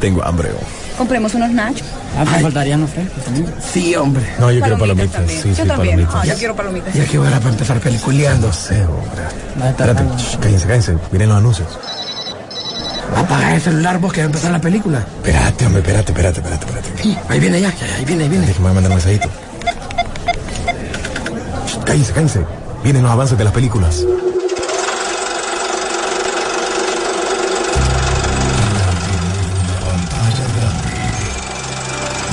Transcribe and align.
Tengo 0.00 0.24
hambre. 0.24 0.48
oh. 0.52 0.98
Compremos 0.98 1.34
unos 1.34 1.50
nachos. 1.50 1.86
Ah, 2.18 2.24
me 2.24 2.40
faltarían 2.40 2.80
los 2.80 2.90
frescos 2.90 3.24
también. 3.24 3.46
Sí, 3.72 3.94
hombre. 3.94 4.22
No, 4.38 4.50
yo 4.50 4.60
quiero 4.60 4.78
Palomitas 4.78 5.12
también. 5.12 5.42
Sí, 5.42 5.48
yo 5.50 5.54
sí, 5.62 5.68
también. 5.68 5.96
palomitas. 5.96 6.14
Ah, 6.14 6.24
yo 6.26 6.34
quiero 6.36 6.56
palomitas. 6.56 6.94
Ya 6.94 7.04
que 7.04 7.18
hora 7.18 7.38
para 7.38 7.50
empezar 7.50 7.80
peliculeando. 7.80 8.46
No 8.48 8.52
sé, 8.52 8.84
hombre. 8.84 9.22
Estar 9.70 9.88
Espérate, 9.90 10.02
shh, 10.22 10.36
cállense, 10.38 10.66
cállense. 10.66 10.96
Miren 11.12 11.28
los 11.28 11.38
anuncios. 11.38 11.68
Apaga 13.16 13.54
el 13.54 13.60
celular 13.60 13.98
vos 13.98 14.12
que 14.12 14.20
va 14.20 14.24
a 14.24 14.26
empezar 14.26 14.50
la 14.52 14.60
película. 14.60 14.98
Espérate, 14.98 15.66
hombre, 15.66 15.80
espérate, 15.82 16.12
espérate, 16.12 16.40
espérate, 16.40 16.66
espérate. 16.66 17.02
Sí, 17.02 17.16
ahí 17.28 17.40
viene 17.40 17.60
ya, 17.60 17.68
ya, 17.74 17.94
ahí 17.96 18.04
viene, 18.04 18.22
ahí 18.24 18.28
viene. 18.30 18.46
Déjame 18.46 18.72
mandar 18.72 18.90
un 18.90 18.96
mensajito. 18.96 19.28
Shh, 21.66 21.78
Cállense, 21.84 22.12
cállense. 22.12 22.40
Vienen 22.82 23.02
los 23.02 23.12
avances 23.12 23.36
de 23.38 23.44
las 23.44 23.52
películas. 23.52 24.04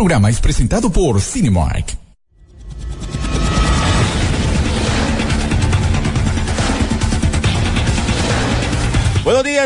Programa 0.00 0.30
es 0.30 0.40
presentado 0.40 0.88
por 0.88 1.20
Cinemark. 1.20 1.99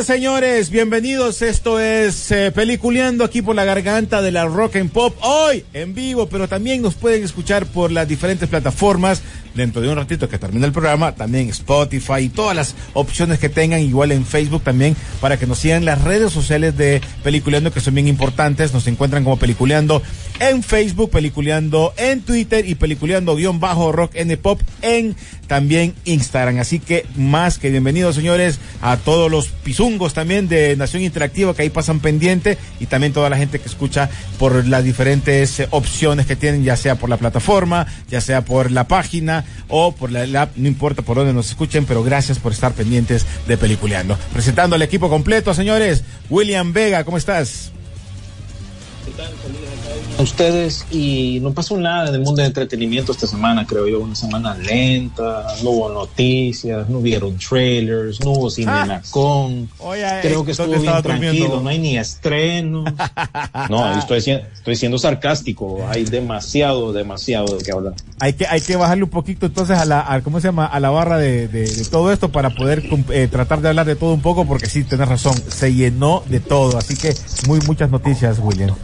Señores. 0.02 0.70
Bienvenidos. 0.70 1.40
Esto 1.40 1.78
es 1.78 2.32
eh, 2.32 2.50
Peliculeando 2.50 3.22
aquí 3.22 3.42
por 3.42 3.54
la 3.54 3.64
garganta 3.64 4.22
de 4.22 4.32
la 4.32 4.44
Rock 4.46 4.76
and 4.76 4.90
Pop. 4.90 5.14
Hoy 5.20 5.64
en 5.72 5.94
vivo, 5.94 6.26
pero 6.28 6.48
también 6.48 6.82
nos 6.82 6.94
pueden 6.94 7.22
escuchar 7.22 7.64
por 7.66 7.92
las 7.92 8.08
diferentes 8.08 8.48
plataformas. 8.48 9.22
Dentro 9.54 9.80
de 9.80 9.88
un 9.88 9.94
ratito 9.94 10.28
que 10.28 10.36
termine 10.36 10.66
el 10.66 10.72
programa, 10.72 11.14
también 11.14 11.48
Spotify 11.50 12.22
y 12.22 12.28
todas 12.28 12.56
las 12.56 12.74
opciones 12.92 13.38
que 13.38 13.48
tengan, 13.48 13.78
igual 13.78 14.10
en 14.10 14.26
Facebook 14.26 14.64
también, 14.64 14.96
para 15.20 15.38
que 15.38 15.46
nos 15.46 15.60
sigan 15.60 15.84
las 15.84 16.02
redes 16.02 16.32
sociales 16.32 16.76
de 16.76 17.00
Peliculeando, 17.22 17.72
que 17.72 17.78
son 17.78 17.94
bien 17.94 18.08
importantes. 18.08 18.72
Nos 18.72 18.88
encuentran 18.88 19.22
como 19.22 19.38
Peliculeando 19.38 20.02
en 20.40 20.64
Facebook, 20.64 21.10
Peliculeando 21.10 21.94
en 21.96 22.22
Twitter 22.22 22.68
y 22.68 22.74
Peliculeando 22.74 23.36
guion 23.36 23.60
bajo 23.60 23.92
Rock 23.92 24.16
N 24.16 24.36
Pop 24.38 24.60
en 24.82 25.14
también 25.46 25.94
Instagram. 26.04 26.58
Así 26.58 26.80
que 26.80 27.06
más 27.14 27.58
que 27.58 27.70
bienvenidos, 27.70 28.16
señores, 28.16 28.58
a 28.82 28.96
todos 28.96 29.30
los 29.30 29.50
pisungos 29.84 30.14
también 30.14 30.48
de 30.48 30.76
Nación 30.76 31.02
Interactiva 31.02 31.54
que 31.54 31.60
ahí 31.60 31.68
pasan 31.68 32.00
pendiente 32.00 32.56
y 32.80 32.86
también 32.86 33.12
toda 33.12 33.28
la 33.28 33.36
gente 33.36 33.60
que 33.60 33.68
escucha 33.68 34.08
por 34.38 34.66
las 34.66 34.82
diferentes 34.82 35.60
eh, 35.60 35.68
opciones 35.72 36.24
que 36.24 36.36
tienen, 36.36 36.64
ya 36.64 36.74
sea 36.74 36.94
por 36.94 37.10
la 37.10 37.18
plataforma, 37.18 37.86
ya 38.08 38.22
sea 38.22 38.46
por 38.46 38.70
la 38.70 38.88
página 38.88 39.44
o 39.68 39.92
por 39.92 40.10
la, 40.10 40.26
la 40.26 40.42
app, 40.42 40.56
no 40.56 40.68
importa 40.68 41.02
por 41.02 41.18
dónde 41.18 41.34
nos 41.34 41.50
escuchen, 41.50 41.84
pero 41.84 42.02
gracias 42.02 42.38
por 42.38 42.52
estar 42.52 42.72
pendientes 42.72 43.26
de 43.46 43.58
Peliculeando. 43.58 44.16
Presentando 44.32 44.74
al 44.74 44.80
equipo 44.80 45.10
completo, 45.10 45.52
señores. 45.52 46.02
William 46.30 46.72
Vega, 46.72 47.04
¿cómo 47.04 47.18
estás? 47.18 47.70
A 50.18 50.22
ustedes 50.22 50.86
y 50.90 51.38
no 51.42 51.52
pasó 51.52 51.76
nada 51.76 52.08
en 52.08 52.14
el 52.14 52.20
mundo 52.20 52.40
de 52.40 52.46
entretenimiento 52.48 53.12
esta 53.12 53.26
semana, 53.26 53.66
creo 53.66 53.86
yo, 53.88 54.00
una 54.00 54.14
semana 54.14 54.54
lenta, 54.54 55.46
no 55.62 55.70
hubo 55.70 55.88
noticias, 55.92 56.88
no 56.88 56.98
hubieron 56.98 57.36
trailers, 57.36 58.20
no 58.24 58.30
hubo 58.32 58.50
cinemacón, 58.50 59.68
Oye, 59.78 60.04
creo 60.22 60.44
que 60.44 60.52
Ah. 60.52 60.56
¿dónde 60.58 60.76
estuvo 60.76 60.80
bien 60.82 61.02
tranquilo, 61.02 61.32
durmiendo? 61.32 61.60
no 61.62 61.68
hay 61.68 61.78
ni 61.78 61.96
estrenos. 61.98 62.84
No, 63.70 63.98
estoy, 63.98 64.20
siendo- 64.20 64.44
estoy 64.54 64.76
siendo 64.76 64.98
sarcástico, 64.98 65.78
hay 65.88 66.04
demasiado, 66.04 66.92
demasiado 66.92 67.56
de 67.56 67.64
qué 67.64 67.72
hablar. 67.72 67.94
hay 68.20 68.32
que 68.34 68.46
hay 68.46 68.60
que 68.60 68.76
bajarle 68.76 69.04
un 69.04 69.10
poquito 69.10 69.46
entonces 69.46 69.78
a 69.78 69.84
la 69.84 70.00
a- 70.12 70.20
cómo 70.22 70.40
se 70.40 70.48
llama 70.48 70.66
a 70.66 70.80
la 70.80 70.90
barra 70.90 71.18
de, 71.18 71.48
de- 71.48 71.70
de 71.70 71.84
todo 71.86 72.12
esto 72.12 72.30
para 72.30 72.50
poder 72.50 72.82
eh, 73.10 73.28
tratar 73.30 73.60
de 73.60 73.68
hablar 73.68 73.86
de 73.86 73.96
todo 73.96 74.12
un 74.12 74.20
poco 74.20 74.44
porque 74.46 74.66
sí 74.66 74.84
tenés 74.84 75.08
razón 75.08 75.34
se 75.48 75.72
llenó 75.74 76.22
de 76.28 76.40
todo 76.40 76.76
así 76.78 76.96
que 76.96 77.14
muy 77.46 77.60
muchas 77.60 77.90
noticias 77.90 78.38
William 78.40 78.74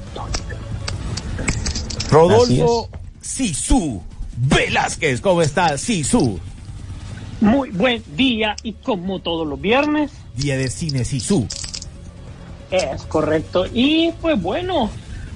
Rodolfo 2.11 2.89
Sisu 3.21 4.03
Velázquez 4.37 5.21
cómo 5.21 5.43
estás 5.43 5.81
Sisu 5.81 6.39
Muy 7.41 7.71
buen 7.71 8.03
día 8.17 8.57
y 8.63 8.73
como 8.73 9.21
todos 9.21 9.47
los 9.47 9.61
viernes, 9.61 10.11
día 10.37 10.57
de 10.57 10.69
cine 10.69 11.05
Sisu 11.05 11.47
es 12.71 13.03
correcto. 13.03 13.67
Y 13.73 14.13
pues 14.21 14.41
bueno, 14.41 14.91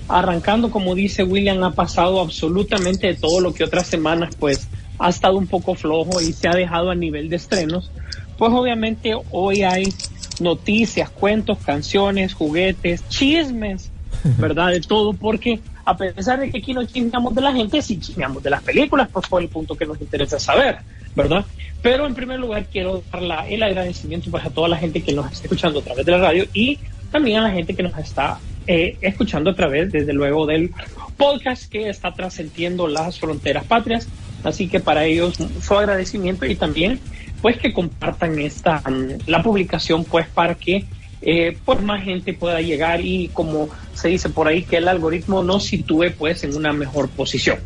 arrancando 0.09 0.71
como 0.71 0.95
dice 0.95 1.25
William, 1.25 1.63
ha 1.65 1.73
pasado 1.73 2.21
absolutamente 2.21 3.09
de 3.09 3.15
todo 3.15 3.41
lo 3.41 3.53
que 3.53 3.65
otras 3.65 3.87
semanas 3.87 4.35
pues 4.39 4.69
ha 4.99 5.09
estado 5.09 5.37
un 5.37 5.47
poco 5.47 5.75
flojo 5.75 6.21
y 6.21 6.33
se 6.33 6.49
ha 6.49 6.53
dejado 6.53 6.91
a 6.91 6.95
nivel 6.95 7.29
de 7.29 7.37
estrenos. 7.37 7.91
Pues 8.39 8.53
obviamente 8.53 9.15
hoy 9.31 9.63
hay 9.63 9.93
noticias, 10.41 11.11
cuentos, 11.11 11.59
canciones, 11.59 12.35
juguetes, 12.35 13.03
chismes, 13.09 13.91
¿verdad? 14.39 14.71
De 14.71 14.81
todo, 14.81 15.13
porque 15.13 15.61
a 15.85 15.97
pesar 15.97 16.41
de 16.41 16.51
que 16.51 16.59
aquí 16.59 16.73
no 16.75 16.85
chismeamos 16.85 17.35
de 17.35 17.41
la 17.41 17.53
gente, 17.53 17.81
sí 17.83 17.99
chismeamos 17.99 18.43
de 18.43 18.51
las 18.51 18.63
películas, 18.63 19.09
pues 19.13 19.27
fue 19.27 19.43
el 19.43 19.49
punto 19.49 19.75
que 19.77 19.87
nos 19.87 20.01
interesa 20.01 20.39
saber, 20.39 20.79
¿verdad? 21.15 21.45
Pero 21.83 22.07
en 22.07 22.15
primer 22.15 22.41
lugar 22.41 22.67
quiero 22.73 23.03
dar 23.13 23.23
la- 23.23 23.49
el 23.49 23.63
agradecimiento 23.63 24.31
pues, 24.31 24.45
a 24.45 24.51
toda 24.51 24.69
la 24.69 24.77
gente 24.79 25.03
que 25.03 25.13
nos 25.13 25.31
está 25.33 25.45
escuchando 25.45 25.81
a 25.81 25.83
través 25.83 26.07
de 26.07 26.13
la 26.13 26.19
radio 26.19 26.47
y 26.55 26.79
también 27.13 27.39
a 27.39 27.43
la 27.43 27.51
gente 27.51 27.75
que 27.75 27.83
nos 27.83 27.97
está 27.99 28.39
eh, 28.67 28.97
escuchando 29.03 29.51
a 29.51 29.55
través, 29.55 29.93
desde 29.93 30.15
luego, 30.15 30.47
del 30.47 30.71
podcast 31.19 31.71
que 31.71 31.91
está 31.91 32.13
trascendiendo 32.15 32.89
las 32.89 33.21
fronteras 33.21 33.65
patrias. 33.67 34.09
Así 34.43 34.69
que 34.69 34.81
para 34.81 35.05
ellos 35.05 35.35
su 35.63 35.75
agradecimiento 35.79 36.47
y 36.47 36.55
también 36.57 36.99
pues 37.43 37.59
que 37.59 37.75
compartan 37.75 38.39
esta 38.39 38.83
la 39.27 39.43
publicación 39.43 40.05
pues 40.05 40.27
para 40.29 40.55
que 40.55 40.87
eh, 41.27 41.57
pues 41.65 41.81
más 41.81 42.05
gente 42.05 42.35
pueda 42.35 42.61
llegar 42.61 43.01
y 43.01 43.29
como 43.29 43.69
se 43.95 44.09
dice 44.09 44.29
por 44.29 44.47
ahí 44.47 44.63
que 44.63 44.77
el 44.77 44.89
algoritmo 44.89 45.43
nos 45.43 45.65
sitúe 45.65 46.13
pues 46.19 46.45
en 46.45 46.55
una 46.55 46.73
mejor 46.73 47.09
posición. 47.09 47.59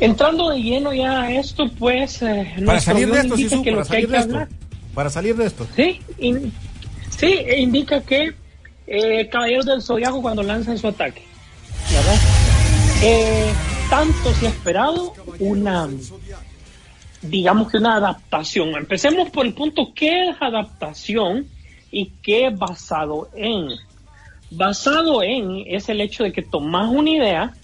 Entrando 0.00 0.50
de 0.50 0.60
lleno 0.60 0.92
ya 0.92 1.22
a 1.22 1.32
esto 1.32 1.70
pues 1.78 2.20
eh, 2.22 2.52
para 2.66 2.80
salir 2.80 3.10
de 3.10 3.20
esto 3.20 3.36
Sisu 3.36 3.62
que 3.62 3.72
para 3.72 3.84
que 3.84 3.96
hay 3.96 4.02
salir 4.02 4.06
que 4.06 4.12
de 4.12 4.18
esto 4.18 4.34
hablar 4.34 4.48
para 4.92 5.10
salir 5.10 5.36
de 5.36 5.46
esto 5.46 5.66
Sí, 5.76 6.00
in- 6.18 6.52
sí, 7.16 7.26
e 7.46 7.60
indica 7.60 8.00
que 8.02 8.32
eh, 8.86 9.28
Caballeros 9.30 9.64
del 9.66 9.80
Zodiaco 9.80 10.20
cuando 10.20 10.42
lanzan 10.42 10.76
su 10.76 10.88
ataque, 10.88 11.22
¿verdad? 11.90 12.16
Eh, 13.02 13.52
tanto 13.88 14.34
se 14.34 14.46
ha 14.46 14.50
esperado 14.50 15.14
una, 15.38 15.88
digamos 17.22 17.70
que 17.70 17.78
una 17.78 17.96
adaptación. 17.96 18.74
Empecemos 18.76 19.30
por 19.30 19.46
el 19.46 19.54
punto, 19.54 19.92
¿qué 19.94 20.28
es 20.28 20.36
adaptación 20.40 21.46
y 21.94 22.06
qué 22.22 22.50
basado 22.50 23.28
en? 23.36 23.68
Basado 24.50 25.22
en 25.22 25.62
es 25.66 25.88
el 25.88 26.00
hecho 26.00 26.24
de 26.24 26.32
que 26.32 26.42
tomas 26.42 26.88
una 26.90 27.10
idea 27.10 27.54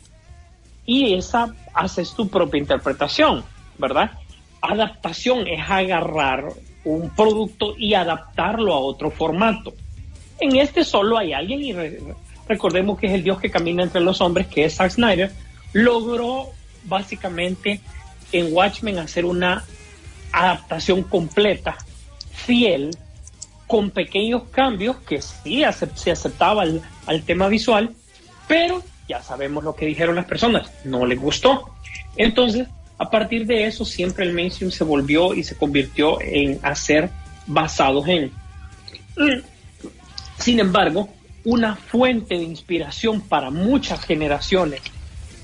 y 0.86 1.14
esa 1.14 1.54
haces 1.74 2.14
tu 2.14 2.28
propia 2.28 2.60
interpretación, 2.60 3.44
¿verdad? 3.76 4.12
Adaptación 4.60 5.46
es 5.48 5.60
agarrar 5.68 6.44
un 6.84 7.10
producto 7.10 7.74
y 7.76 7.94
adaptarlo 7.94 8.72
a 8.72 8.78
otro 8.78 9.10
formato. 9.10 9.72
En 10.38 10.56
este 10.56 10.84
solo 10.84 11.18
hay 11.18 11.32
alguien, 11.32 11.62
y 11.62 11.72
re- 11.72 11.98
recordemos 12.48 12.98
que 12.98 13.08
es 13.08 13.12
el 13.14 13.24
Dios 13.24 13.40
que 13.40 13.50
camina 13.50 13.82
entre 13.82 14.00
los 14.00 14.20
hombres, 14.20 14.46
que 14.46 14.64
es 14.64 14.76
Zack 14.76 14.92
Snyder, 14.92 15.32
logró 15.72 16.46
básicamente 16.84 17.80
en 18.32 18.54
Watchmen 18.54 18.98
hacer 18.98 19.24
una 19.24 19.64
adaptación 20.32 21.02
completa, 21.02 21.76
fiel, 22.32 22.90
con 23.70 23.90
pequeños 23.90 24.42
cambios 24.50 24.96
que 24.96 25.22
sí 25.22 25.62
se 25.94 26.10
aceptaba 26.10 26.62
al, 26.62 26.82
al 27.06 27.22
tema 27.22 27.46
visual, 27.46 27.94
pero 28.48 28.82
ya 29.08 29.22
sabemos 29.22 29.62
lo 29.62 29.76
que 29.76 29.86
dijeron 29.86 30.16
las 30.16 30.24
personas, 30.24 30.68
no 30.84 31.06
les 31.06 31.20
gustó. 31.20 31.70
Entonces, 32.16 32.66
a 32.98 33.08
partir 33.08 33.46
de 33.46 33.68
eso, 33.68 33.84
siempre 33.84 34.26
el 34.26 34.32
mainstream 34.32 34.72
se 34.72 34.82
volvió 34.82 35.34
y 35.34 35.44
se 35.44 35.56
convirtió 35.56 36.20
en 36.20 36.58
hacer 36.62 37.10
basados 37.46 38.08
en. 38.08 38.32
Mm. 39.16 39.40
Sin 40.38 40.58
embargo, 40.58 41.08
una 41.44 41.76
fuente 41.76 42.34
de 42.34 42.42
inspiración 42.42 43.20
para 43.20 43.50
muchas 43.50 44.04
generaciones 44.04 44.82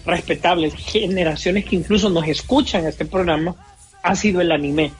respetables, 0.04 0.74
generaciones 0.74 1.64
que 1.64 1.76
incluso 1.76 2.10
nos 2.10 2.26
escuchan 2.26 2.86
este 2.86 3.04
programa, 3.04 3.54
ha 4.02 4.16
sido 4.16 4.40
el 4.40 4.50
anime. 4.50 4.90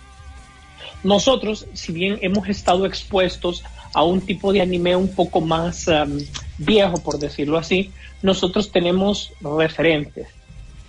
Nosotros, 1.05 1.67
si 1.75 1.93
bien 1.93 2.19
hemos 2.23 2.49
estado 2.49 2.87
expuestos 2.87 3.63
a 3.95 4.03
un 4.03 4.21
tipo 4.21 4.53
de 4.53 4.61
anime 4.61 4.97
un 4.97 5.15
poco 5.15 5.41
más 5.41 5.87
um, 5.89 6.19
viejo, 6.59 6.99
por 6.99 7.19
decirlo 7.19 7.59
así, 7.59 7.91
nosotros 8.23 8.71
tenemos 8.71 9.33
referentes. 9.41 10.29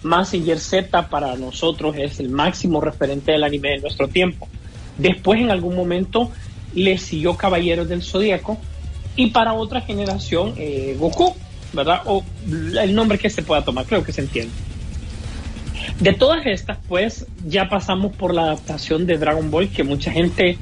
Massinger 0.03 0.59
Z 0.59 1.09
para 1.09 1.35
nosotros 1.35 1.95
es 1.97 2.19
el 2.19 2.29
máximo 2.29 2.81
referente 2.81 3.31
del 3.31 3.43
anime 3.43 3.69
de 3.71 3.79
nuestro 3.79 4.07
tiempo. 4.07 4.47
Después, 4.97 5.39
en 5.39 5.51
algún 5.51 5.75
momento, 5.75 6.31
le 6.73 6.97
siguió 6.97 7.35
Caballeros 7.35 7.87
del 7.87 8.03
Zodíaco 8.03 8.57
y 9.15 9.27
para 9.27 9.53
otra 9.53 9.81
generación, 9.81 10.53
eh, 10.57 10.95
Goku, 10.99 11.35
¿verdad? 11.73 12.01
O 12.05 12.23
el 12.47 12.93
nombre 12.93 13.17
que 13.17 13.29
se 13.29 13.41
pueda 13.41 13.63
tomar, 13.63 13.85
creo 13.85 14.03
que 14.03 14.13
se 14.13 14.21
entiende. 14.21 14.53
De 15.99 16.13
todas 16.13 16.45
estas, 16.45 16.77
pues 16.87 17.25
ya 17.45 17.69
pasamos 17.69 18.15
por 18.15 18.33
la 18.33 18.43
adaptación 18.43 19.05
de 19.05 19.17
Dragon 19.17 19.49
Ball 19.49 19.69
que 19.69 19.83
mucha 19.83 20.11
gente 20.11 20.57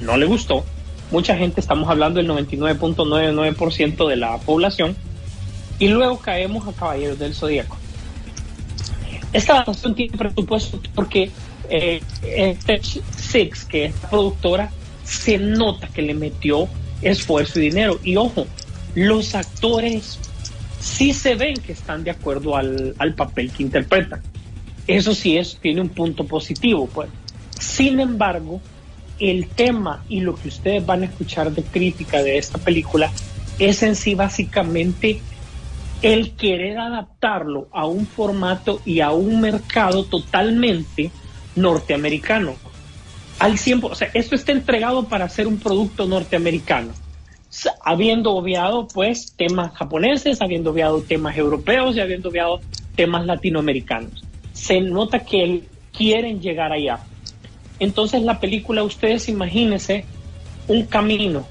no 0.00 0.16
le 0.16 0.26
gustó. 0.26 0.64
Mucha 1.10 1.36
gente, 1.36 1.60
estamos 1.60 1.88
hablando 1.88 2.18
del 2.18 2.28
99.99% 2.28 4.08
de 4.08 4.16
la 4.16 4.38
población. 4.38 4.96
Y 5.78 5.88
luego 5.88 6.18
caemos 6.18 6.66
a 6.68 6.72
Caballeros 6.72 7.18
del 7.18 7.34
Zodíaco. 7.34 7.76
Esta 9.32 9.54
adaptación 9.54 9.94
tiene 9.94 10.16
presupuesto 10.16 10.80
porque 10.94 11.30
eh, 11.68 12.00
Six, 13.16 13.64
que 13.64 13.86
es 13.86 14.02
la 14.02 14.10
productora, 14.10 14.70
se 15.04 15.38
nota 15.38 15.88
que 15.88 16.02
le 16.02 16.14
metió 16.14 16.68
esfuerzo 17.02 17.58
y 17.58 17.62
dinero. 17.62 17.98
Y 18.04 18.16
ojo, 18.16 18.46
los 18.94 19.34
actores 19.34 20.18
sí 20.80 21.12
se 21.12 21.34
ven 21.34 21.54
que 21.54 21.72
están 21.72 22.04
de 22.04 22.10
acuerdo 22.10 22.56
al 22.56 23.14
papel 23.16 23.50
que 23.50 23.62
interpretan. 23.62 24.22
Eso 24.86 25.14
sí 25.14 25.36
es, 25.36 25.58
tiene 25.60 25.80
un 25.80 25.88
punto 25.88 26.24
positivo, 26.26 26.88
pues. 26.92 27.08
Sin 27.58 28.00
embargo, 28.00 28.60
el 29.18 29.48
tema 29.48 30.04
y 30.08 30.20
lo 30.20 30.34
que 30.34 30.48
ustedes 30.48 30.84
van 30.84 31.02
a 31.02 31.06
escuchar 31.06 31.52
de 31.52 31.62
crítica 31.62 32.22
de 32.22 32.38
esta 32.38 32.58
película 32.58 33.10
es 33.58 33.82
en 33.82 33.96
sí 33.96 34.14
básicamente 34.14 35.20
el 36.02 36.32
querer 36.32 36.78
adaptarlo 36.78 37.68
a 37.72 37.86
un 37.86 38.06
formato 38.06 38.82
y 38.84 39.00
a 39.00 39.12
un 39.12 39.40
mercado 39.40 40.04
totalmente 40.04 41.10
norteamericano. 41.56 42.54
Al 43.38 43.52
100%, 43.52 43.90
o 43.90 43.94
sea, 43.94 44.10
esto 44.12 44.34
está 44.34 44.52
entregado 44.52 45.08
para 45.08 45.28
ser 45.28 45.46
un 45.46 45.58
producto 45.58 46.06
norteamericano, 46.06 46.92
habiendo 47.84 48.34
obviado 48.34 48.86
pues 48.88 49.32
temas 49.36 49.72
japoneses, 49.74 50.42
habiendo 50.42 50.72
obviado 50.72 51.00
temas 51.00 51.36
europeos 51.38 51.96
y 51.96 52.00
habiendo 52.00 52.28
obviado 52.28 52.60
temas 52.96 53.24
latinoamericanos. 53.24 54.24
Se 54.54 54.80
nota 54.80 55.18
que 55.18 55.64
quieren 55.92 56.40
llegar 56.40 56.72
allá. 56.72 57.00
Entonces 57.78 58.22
la 58.22 58.40
película, 58.40 58.82
ustedes 58.82 59.28
imagínense 59.28 60.06
un 60.68 60.86
camino, 60.86 61.46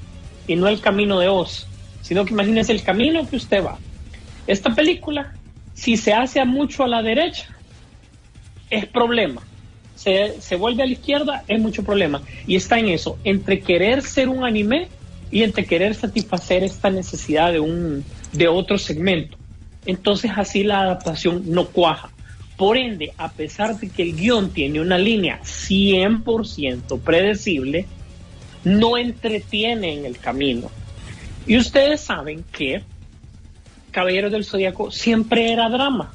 y 0.48 0.56
no 0.56 0.68
el 0.68 0.82
camino 0.82 1.20
de 1.20 1.28
Oz, 1.28 1.68
sino 2.02 2.26
que 2.26 2.34
imagínense 2.34 2.72
el 2.72 2.82
camino 2.82 3.30
que 3.30 3.36
usted 3.36 3.64
va 3.64 3.78
esta 4.48 4.74
película, 4.74 5.34
si 5.74 5.98
se 5.98 6.14
hace 6.14 6.44
mucho 6.46 6.84
a 6.84 6.88
la 6.88 7.02
derecha, 7.02 7.48
es 8.70 8.86
problema. 8.86 9.42
Se, 9.96 10.42
se, 10.42 10.56
vuelve 10.56 10.84
a 10.84 10.86
la 10.86 10.94
izquierda, 10.94 11.44
es 11.48 11.60
mucho 11.60 11.84
problema. 11.84 12.22
Y 12.46 12.56
está 12.56 12.80
en 12.80 12.90
eso, 12.90 13.18
entre 13.24 13.62
querer 13.62 14.02
ser 14.02 14.28
un 14.28 14.44
anime 14.44 14.90
y 15.32 15.44
entre 15.44 15.66
querer 15.66 15.96
satisfacer 15.96 16.64
esta 16.64 16.90
necesidad 16.90 17.54
de, 17.54 17.60
un, 17.60 18.04
de 18.34 18.48
otro 18.48 18.78
segmento. 18.78 19.38
Entonces 19.86 20.32
así 20.36 20.64
la 20.64 20.82
adaptación 20.82 21.44
no 21.48 21.68
cuaja. 21.68 22.10
Por 22.58 22.78
ende, 22.78 23.14
a 23.18 23.32
pesar 23.32 23.80
de 23.80 23.90
que 23.90 24.04
el 24.04 24.16
guion 24.16 24.52
tiene 24.52 24.80
una 24.80 24.98
línea 24.98 25.42
100% 25.42 27.00
predecible, 27.02 27.88
no 28.64 28.98
entretiene 28.98 29.94
en 29.94 30.06
el 30.06 30.18
camino. 30.18 30.70
Y 31.48 31.58
ustedes 31.58 32.02
saben 32.02 32.46
que 32.52 32.84
Caballeros 33.92 34.32
del 34.32 34.44
Zodíaco 34.44 34.92
siempre 34.92 35.52
era 35.52 35.70
drama. 35.70 36.14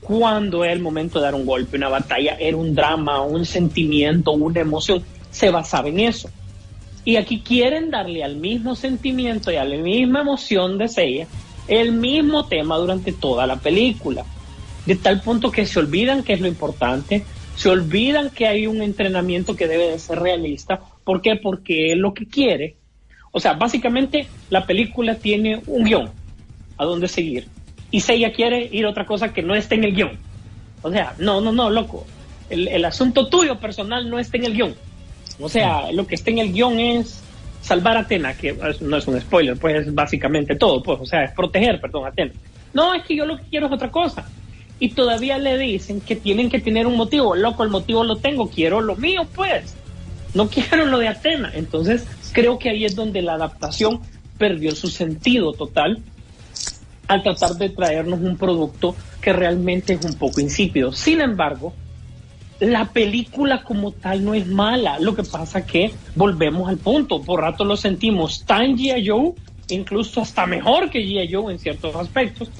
Cuando 0.00 0.64
era 0.64 0.72
el 0.72 0.80
momento 0.80 1.18
de 1.18 1.24
dar 1.24 1.34
un 1.34 1.44
golpe, 1.44 1.76
una 1.76 1.88
batalla, 1.88 2.36
era 2.38 2.56
un 2.56 2.74
drama, 2.74 3.20
un 3.22 3.44
sentimiento, 3.44 4.32
una 4.32 4.60
emoción. 4.60 5.02
Se 5.30 5.50
basaba 5.50 5.88
en 5.88 6.00
eso. 6.00 6.30
Y 7.04 7.16
aquí 7.16 7.40
quieren 7.40 7.90
darle 7.90 8.22
al 8.22 8.36
mismo 8.36 8.76
sentimiento 8.76 9.50
y 9.50 9.56
a 9.56 9.64
la 9.64 9.76
misma 9.76 10.20
emoción 10.20 10.78
de 10.78 10.88
Seiya 10.88 11.26
el 11.66 11.92
mismo 11.92 12.46
tema 12.46 12.76
durante 12.76 13.12
toda 13.12 13.46
la 13.46 13.56
película. 13.56 14.24
De 14.90 14.96
tal 14.96 15.20
punto 15.20 15.52
que 15.52 15.66
se 15.66 15.78
olvidan 15.78 16.24
que 16.24 16.32
es 16.32 16.40
lo 16.40 16.48
importante, 16.48 17.22
se 17.54 17.68
olvidan 17.68 18.28
que 18.28 18.48
hay 18.48 18.66
un 18.66 18.82
entrenamiento 18.82 19.54
que 19.54 19.68
debe 19.68 19.86
de 19.86 20.00
ser 20.00 20.18
realista. 20.18 20.80
¿Por 21.04 21.22
qué? 21.22 21.36
Porque 21.36 21.92
es 21.92 21.96
lo 21.96 22.12
que 22.12 22.26
quiere. 22.26 22.74
O 23.30 23.38
sea, 23.38 23.52
básicamente 23.52 24.26
la 24.48 24.66
película 24.66 25.14
tiene 25.14 25.62
un 25.68 25.84
guion 25.84 26.10
a 26.76 26.84
dónde 26.84 27.06
seguir. 27.06 27.46
Y 27.92 28.00
si 28.00 28.14
ella 28.14 28.32
quiere 28.32 28.68
ir 28.72 28.84
a 28.84 28.88
otra 28.88 29.06
cosa 29.06 29.32
que 29.32 29.44
no 29.44 29.54
esté 29.54 29.76
en 29.76 29.84
el 29.84 29.94
guion. 29.94 30.18
O 30.82 30.90
sea, 30.90 31.14
no, 31.20 31.40
no, 31.40 31.52
no, 31.52 31.70
loco. 31.70 32.04
El, 32.48 32.66
el 32.66 32.84
asunto 32.84 33.28
tuyo 33.28 33.60
personal 33.60 34.10
no 34.10 34.18
está 34.18 34.38
en 34.38 34.46
el 34.46 34.54
guion. 34.54 34.74
O 35.38 35.48
sea, 35.48 35.92
lo 35.92 36.04
que 36.04 36.16
está 36.16 36.32
en 36.32 36.38
el 36.38 36.52
guion 36.52 36.80
es 36.80 37.22
salvar 37.60 37.96
a 37.96 38.00
Atena, 38.00 38.36
que 38.36 38.56
no 38.80 38.96
es 38.96 39.06
un 39.06 39.20
spoiler, 39.20 39.56
pues 39.56 39.86
es 39.86 39.94
básicamente 39.94 40.56
todo, 40.56 40.82
pues, 40.82 40.98
o 41.00 41.06
sea, 41.06 41.22
es 41.22 41.30
proteger, 41.30 41.80
perdón, 41.80 42.06
a 42.06 42.08
Atena. 42.08 42.32
No, 42.74 42.92
es 42.92 43.04
que 43.04 43.14
yo 43.14 43.24
lo 43.24 43.36
que 43.36 43.44
quiero 43.44 43.66
es 43.66 43.72
otra 43.72 43.88
cosa. 43.88 44.28
Y 44.80 44.90
todavía 44.90 45.38
le 45.38 45.56
dicen 45.58 46.00
que 46.00 46.16
tienen 46.16 46.50
que 46.50 46.58
tener 46.58 46.86
un 46.86 46.96
motivo. 46.96 47.36
Loco, 47.36 47.62
el 47.62 47.70
motivo 47.70 48.02
lo 48.02 48.16
tengo, 48.16 48.48
quiero 48.48 48.80
lo 48.80 48.96
mío, 48.96 49.26
pues. 49.34 49.76
No 50.34 50.48
quiero 50.48 50.86
lo 50.86 50.98
de 50.98 51.08
Atena. 51.08 51.52
Entonces, 51.54 52.06
creo 52.32 52.58
que 52.58 52.70
ahí 52.70 52.84
es 52.84 52.96
donde 52.96 53.22
la 53.22 53.34
adaptación 53.34 54.00
perdió 54.38 54.74
su 54.74 54.88
sentido 54.88 55.52
total 55.52 56.02
al 57.08 57.22
tratar 57.22 57.56
de 57.56 57.68
traernos 57.68 58.20
un 58.20 58.36
producto 58.36 58.96
que 59.20 59.32
realmente 59.32 59.94
es 59.94 60.04
un 60.04 60.14
poco 60.14 60.40
insípido. 60.40 60.92
Sin 60.92 61.20
embargo, 61.20 61.74
la 62.60 62.86
película 62.90 63.62
como 63.62 63.92
tal 63.92 64.24
no 64.24 64.34
es 64.34 64.46
mala. 64.46 64.98
Lo 65.00 65.14
que 65.14 65.24
pasa 65.24 65.66
que 65.66 65.92
volvemos 66.14 66.68
al 66.68 66.78
punto. 66.78 67.20
Por 67.20 67.40
rato 67.40 67.64
lo 67.64 67.76
sentimos 67.76 68.44
tan 68.44 68.76
G.I. 68.76 69.34
Incluso 69.74 70.20
hasta 70.20 70.46
mejor 70.46 70.90
que 70.90 71.00
G.I. 71.00 71.32
Joe 71.32 71.52
en 71.52 71.58
ciertos 71.58 71.96
aspectos. 71.96 72.50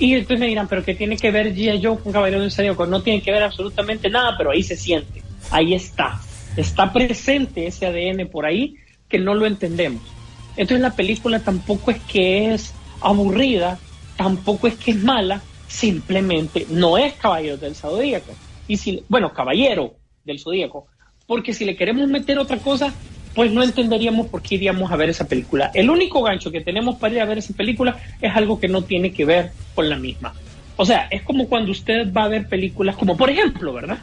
Y 0.00 0.14
entonces 0.14 0.40
me 0.40 0.46
dirán, 0.46 0.66
¿pero 0.66 0.82
qué 0.82 0.94
tiene 0.94 1.18
que 1.18 1.30
ver 1.30 1.54
G.I. 1.54 1.82
Con 2.02 2.10
Caballero 2.10 2.40
del 2.40 2.50
Zodíaco? 2.50 2.86
No 2.86 3.02
tiene 3.02 3.20
que 3.20 3.30
ver 3.30 3.42
absolutamente 3.42 4.08
nada, 4.08 4.34
pero 4.36 4.50
ahí 4.50 4.62
se 4.62 4.74
siente. 4.74 5.22
Ahí 5.50 5.74
está. 5.74 6.18
Está 6.56 6.90
presente 6.90 7.66
ese 7.66 7.86
ADN 7.86 8.26
por 8.28 8.46
ahí 8.46 8.76
que 9.10 9.18
no 9.18 9.34
lo 9.34 9.44
entendemos. 9.44 10.02
Entonces 10.56 10.80
la 10.80 10.96
película 10.96 11.40
tampoco 11.40 11.90
es 11.90 12.00
que 12.00 12.54
es 12.54 12.72
aburrida, 13.02 13.78
tampoco 14.16 14.66
es 14.66 14.74
que 14.76 14.92
es 14.92 15.02
mala, 15.02 15.42
simplemente 15.68 16.66
no 16.70 16.96
es 16.96 17.12
Caballero 17.12 17.58
del 17.58 17.74
Zodíaco. 17.74 18.32
Y 18.68 18.78
si, 18.78 19.04
bueno, 19.06 19.34
Caballero 19.34 19.96
del 20.24 20.38
Zodíaco, 20.38 20.86
porque 21.26 21.52
si 21.52 21.66
le 21.66 21.76
queremos 21.76 22.08
meter 22.08 22.38
otra 22.38 22.56
cosa, 22.56 22.94
pues 23.40 23.52
no 23.52 23.62
entenderíamos 23.62 24.26
por 24.26 24.42
qué 24.42 24.56
iríamos 24.56 24.92
a 24.92 24.96
ver 24.96 25.08
esa 25.08 25.26
película. 25.26 25.70
El 25.72 25.88
único 25.88 26.22
gancho 26.22 26.50
que 26.50 26.60
tenemos 26.60 26.96
para 26.96 27.14
ir 27.14 27.20
a 27.22 27.24
ver 27.24 27.38
esa 27.38 27.54
película 27.54 27.96
es 28.20 28.36
algo 28.36 28.60
que 28.60 28.68
no 28.68 28.82
tiene 28.82 29.12
que 29.12 29.24
ver 29.24 29.52
con 29.74 29.88
la 29.88 29.96
misma. 29.96 30.34
O 30.76 30.84
sea, 30.84 31.08
es 31.10 31.22
como 31.22 31.48
cuando 31.48 31.70
usted 31.70 32.12
va 32.12 32.24
a 32.24 32.28
ver 32.28 32.48
películas 32.48 32.96
como, 32.96 33.16
por 33.16 33.30
ejemplo, 33.30 33.72
¿verdad? 33.72 33.96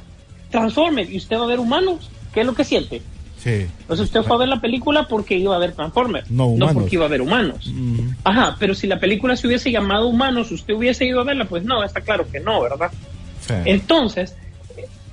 Transformers 0.50 1.12
y 1.12 1.18
usted 1.18 1.38
va 1.38 1.44
a 1.44 1.46
ver 1.50 1.60
humanos, 1.60 2.10
¿qué 2.34 2.40
es 2.40 2.48
lo 2.48 2.56
que 2.56 2.64
siente? 2.64 3.04
Entonces 3.46 4.08
usted 4.08 4.24
fue 4.24 4.38
a 4.38 4.40
ver 4.40 4.48
la 4.48 4.60
película 4.60 5.08
porque 5.08 5.38
iba 5.38 5.56
a 5.56 5.60
ver 5.60 5.74
Transformers, 5.74 6.32
no, 6.32 6.56
porque 6.74 6.96
iba 6.96 7.06
a 7.06 7.10
ver 7.10 7.22
humanos. 7.22 7.72
Ajá, 8.24 8.56
pero 8.58 8.74
si 8.74 8.88
la 8.88 9.00
película 9.00 9.36
se 9.36 9.46
hubiese 9.46 9.72
llamado 9.72 10.08
Humanos, 10.08 10.52
usted 10.52 10.74
hubiese 10.74 11.06
ido 11.06 11.22
a 11.22 11.26
verla, 11.26 11.46
pues 11.46 11.64
no, 11.64 11.84
está 11.84 12.02
claro 12.02 12.28
que 12.28 12.40
no, 12.40 12.60
¿verdad? 12.60 12.90
Entonces, 13.66 14.36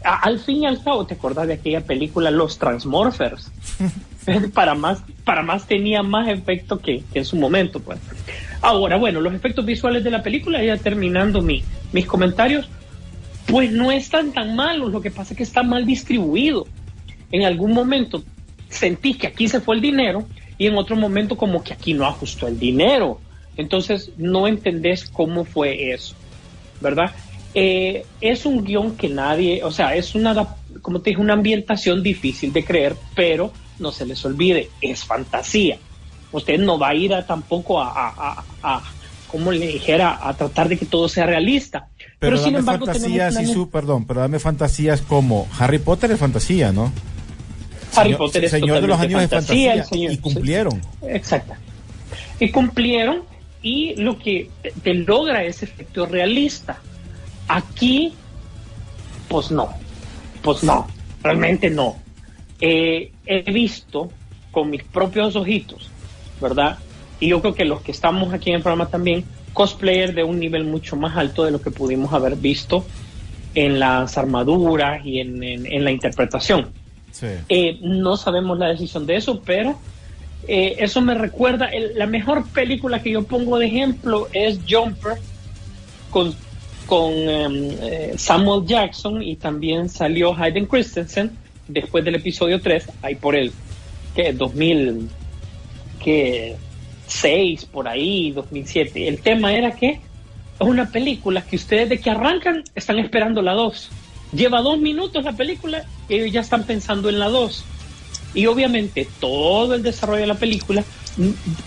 al 0.04 0.38
fin 0.38 0.62
y 0.62 0.66
al 0.66 0.82
cabo, 0.82 1.06
¿te 1.06 1.14
acordás 1.14 1.46
de 1.48 1.54
aquella 1.54 1.80
película 1.80 2.30
Los 2.30 2.58
Transmorphers? 2.58 3.50
para 4.54 4.74
más, 4.74 5.02
para 5.24 5.42
más 5.42 5.66
tenía 5.66 6.02
más 6.02 6.28
efecto 6.28 6.78
que, 6.78 7.02
en 7.14 7.24
su 7.24 7.36
momento, 7.36 7.80
pues. 7.80 7.98
Ahora, 8.60 8.96
bueno, 8.96 9.20
los 9.20 9.34
efectos 9.34 9.64
visuales 9.64 10.04
de 10.04 10.10
la 10.10 10.22
película, 10.22 10.62
ya 10.62 10.76
terminando 10.76 11.42
mi, 11.42 11.62
mis 11.92 12.06
comentarios, 12.06 12.68
pues 13.46 13.72
no 13.72 13.92
están 13.92 14.32
tan 14.32 14.56
malos, 14.56 14.92
lo 14.92 15.00
que 15.00 15.10
pasa 15.10 15.34
es 15.34 15.36
que 15.36 15.42
está 15.42 15.62
mal 15.62 15.84
distribuido 15.84 16.66
en 17.34 17.44
algún 17.44 17.72
momento 17.72 18.22
sentí 18.68 19.14
que 19.14 19.26
aquí 19.26 19.48
se 19.48 19.60
fue 19.60 19.74
el 19.74 19.80
dinero 19.80 20.26
y 20.58 20.66
en 20.66 20.76
otro 20.76 20.96
momento 20.96 21.36
como 21.36 21.62
que 21.62 21.72
aquí 21.72 21.94
no 21.94 22.06
ajustó 22.06 22.46
el 22.46 22.58
dinero. 22.58 23.20
Entonces 23.56 24.10
no 24.16 24.46
entendés 24.46 25.08
cómo 25.08 25.44
fue 25.44 25.92
eso, 25.92 26.14
¿verdad? 26.80 27.12
Eh, 27.54 28.04
es 28.20 28.46
un 28.46 28.64
guion 28.64 28.96
que 28.96 29.08
nadie, 29.08 29.62
o 29.62 29.70
sea, 29.70 29.94
es 29.94 30.14
una, 30.14 30.56
como 30.82 31.00
te 31.00 31.10
dije, 31.10 31.22
una 31.22 31.34
ambientación 31.34 32.02
difícil 32.02 32.52
de 32.52 32.64
creer, 32.64 32.96
pero 33.14 33.52
no 33.78 33.92
se 33.92 34.06
les 34.06 34.24
olvide, 34.24 34.70
es 34.80 35.04
fantasía. 35.04 35.78
Usted 36.32 36.58
no 36.58 36.78
va 36.78 36.88
a 36.88 36.94
ir 36.94 37.14
a, 37.14 37.24
tampoco 37.24 37.80
a, 37.80 38.44
a, 38.62 38.82
como 39.28 39.52
le 39.52 39.66
dijera, 39.66 40.18
a 40.20 40.34
tratar 40.34 40.68
de 40.68 40.76
que 40.76 40.86
todo 40.86 41.08
sea 41.08 41.26
realista. 41.26 41.88
Pero, 42.18 42.38
sin 42.38 42.56
embargo, 42.56 42.86
fantasías, 42.86 43.40
y 43.40 43.46
su, 43.46 43.70
perdón, 43.70 44.04
pero 44.06 44.20
dame 44.20 44.40
fantasías 44.40 45.00
como 45.02 45.46
Harry 45.58 45.78
Potter 45.78 46.10
es 46.10 46.18
fantasía, 46.18 46.72
¿no? 46.72 46.92
Harry 47.94 48.14
Potter 48.14 48.44
es 48.44 48.50
Señor 48.50 48.80
de 48.80 48.88
los 48.88 48.98
años 48.98 49.20
fantasía, 49.20 49.84
y 49.92 50.18
cumplieron. 50.18 50.80
Exacto. 51.02 51.52
Y 52.40 52.50
cumplieron 52.50 53.22
y 53.62 53.94
lo 53.94 54.18
que 54.18 54.50
te, 54.62 54.72
te 54.72 54.94
logra 54.94 55.44
ese 55.44 55.66
efecto 55.66 56.06
realista. 56.06 56.80
Aquí, 57.48 58.12
pues 59.28 59.50
no, 59.50 59.68
pues 60.42 60.62
no, 60.62 60.86
realmente 61.22 61.70
no. 61.70 61.96
Eh, 62.60 63.12
he 63.26 63.52
visto 63.52 64.10
con 64.50 64.70
mis 64.70 64.82
propios 64.84 65.36
ojitos, 65.36 65.90
¿verdad? 66.40 66.78
Y 67.20 67.28
yo 67.28 67.40
creo 67.40 67.54
que 67.54 67.64
los 67.64 67.80
que 67.82 67.92
estamos 67.92 68.32
aquí 68.32 68.50
en 68.50 68.56
el 68.56 68.62
programa 68.62 68.86
también, 68.88 69.24
cosplayer 69.52 70.14
de 70.14 70.24
un 70.24 70.38
nivel 70.38 70.64
mucho 70.64 70.96
más 70.96 71.16
alto 71.16 71.44
de 71.44 71.50
lo 71.50 71.60
que 71.60 71.70
pudimos 71.70 72.12
haber 72.12 72.36
visto 72.36 72.84
en 73.54 73.78
las 73.78 74.16
armaduras 74.18 75.04
y 75.04 75.20
en, 75.20 75.42
en- 75.42 75.66
en 75.66 75.84
la 75.84 75.90
interpretación. 75.92 76.70
Sí. 77.12 77.26
Eh, 77.48 77.78
no 77.82 78.16
sabemos 78.16 78.58
la 78.58 78.66
decisión 78.68 79.06
de 79.06 79.16
eso, 79.16 79.40
pero 79.44 79.78
eh, 80.48 80.76
eso 80.80 81.00
me 81.00 81.14
recuerda, 81.14 81.66
el- 81.66 81.92
la 81.96 82.06
mejor 82.06 82.46
película 82.48 83.00
que 83.02 83.12
yo 83.12 83.22
pongo 83.22 83.58
de 83.58 83.66
ejemplo 83.66 84.28
es 84.32 84.58
Jumper 84.68 85.18
con, 86.10 86.34
con 86.86 87.12
em, 87.12 87.70
eh, 87.82 88.14
Samuel 88.16 88.66
Jackson 88.66 89.22
y 89.22 89.36
también 89.36 89.88
salió 89.88 90.34
Hayden 90.34 90.66
Christensen 90.66 91.30
después 91.68 92.04
del 92.04 92.16
episodio 92.16 92.60
3, 92.60 92.86
ahí 93.02 93.14
por 93.14 93.34
el 93.34 93.52
que 94.14 94.32
2000 94.32 95.08
que 96.02 96.56
6 97.06 97.64
por 97.66 97.88
ahí, 97.88 98.30
2007. 98.32 99.08
El 99.08 99.20
tema 99.20 99.52
era 99.52 99.72
que 99.72 100.00
es 100.60 100.66
una 100.66 100.90
película 100.90 101.42
que 101.42 101.56
ustedes 101.56 101.88
de 101.88 101.98
que 101.98 102.10
arrancan 102.10 102.62
están 102.74 102.98
esperando 102.98 103.42
la 103.42 103.52
2. 103.52 103.90
Lleva 104.32 104.60
dos 104.60 104.78
minutos 104.78 105.24
la 105.24 105.32
película 105.32 105.84
y 106.08 106.14
ellos 106.14 106.32
ya 106.32 106.40
están 106.40 106.64
pensando 106.64 107.08
en 107.08 107.18
la 107.18 107.28
2. 107.28 107.64
Y 108.34 108.46
obviamente 108.46 109.08
todo 109.20 109.74
el 109.74 109.82
desarrollo 109.82 110.22
de 110.22 110.26
la 110.26 110.34
película 110.34 110.84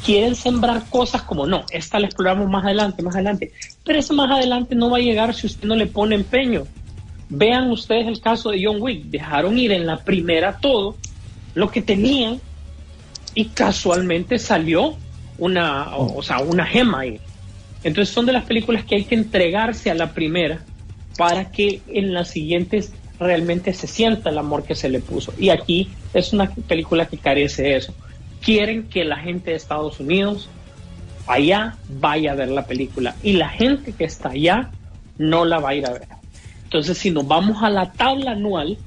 quieren 0.05 0.35
sembrar 0.35 0.89
cosas 0.89 1.21
como 1.21 1.47
no, 1.47 1.63
esta 1.71 1.99
la 1.99 2.07
exploramos 2.07 2.49
más 2.49 2.65
adelante, 2.65 3.01
más 3.01 3.15
adelante. 3.15 3.51
Pero 3.83 3.99
esa 3.99 4.13
más 4.13 4.29
adelante 4.29 4.75
no 4.75 4.89
va 4.89 4.97
a 4.97 5.01
llegar 5.01 5.33
si 5.33 5.47
usted 5.47 5.67
no 5.67 5.75
le 5.75 5.87
pone 5.87 6.15
empeño. 6.15 6.65
Vean 7.29 7.71
ustedes 7.71 8.07
el 8.07 8.21
caso 8.21 8.51
de 8.51 8.61
John 8.63 8.81
Wick. 8.81 9.05
Dejaron 9.05 9.57
ir 9.57 9.71
en 9.71 9.85
la 9.85 9.97
primera 9.97 10.57
todo 10.57 10.95
lo 11.55 11.71
que 11.71 11.81
tenían 11.81 12.39
y 13.33 13.45
casualmente 13.45 14.39
salió 14.39 14.95
una, 15.37 15.95
o, 15.95 16.21
sea, 16.23 16.39
una 16.39 16.65
gema 16.65 17.01
ahí. 17.01 17.19
Entonces 17.83 18.13
son 18.13 18.25
de 18.25 18.33
las 18.33 18.45
películas 18.45 18.83
que 18.83 18.95
hay 18.95 19.03
que 19.05 19.15
entregarse 19.15 19.91
a 19.91 19.95
la 19.95 20.13
primera 20.13 20.61
para 21.17 21.51
que 21.51 21.81
en 21.87 22.13
las 22.13 22.29
siguientes 22.29 22.91
realmente 23.19 23.73
se 23.73 23.87
sienta 23.87 24.29
el 24.29 24.37
amor 24.37 24.63
que 24.63 24.75
se 24.75 24.89
le 24.89 24.99
puso. 24.99 25.33
Y 25.37 25.49
aquí 25.49 25.89
es 26.13 26.33
una 26.33 26.49
película 26.49 27.07
que 27.07 27.17
carece 27.17 27.63
de 27.63 27.77
eso. 27.77 27.93
Quieren 28.47 28.87
que 28.87 29.03
la 29.03 29.17
gente 29.17 29.51
de 29.51 29.57
Estados 29.57 29.99
Unidos 29.99 30.47
allá 31.27 31.75
vaya 31.89 32.31
a 32.31 32.35
ver 32.35 32.47
la 32.47 32.65
película 32.65 33.13
y 33.21 33.33
la 33.33 33.49
gente 33.49 33.91
que 33.91 34.05
está 34.05 34.29
allá 34.29 34.71
no 35.17 35.43
la 35.43 35.59
va 35.59 35.71
a 35.71 35.75
ir 35.75 35.85
a 35.85 35.91
ver. 35.91 36.07
Entonces, 36.63 36.97
si 36.97 37.11
nos 37.11 37.27
vamos 37.27 37.61
a 37.61 37.69
la 37.69 37.91
tabla 37.91 38.31
anual, 38.31 38.77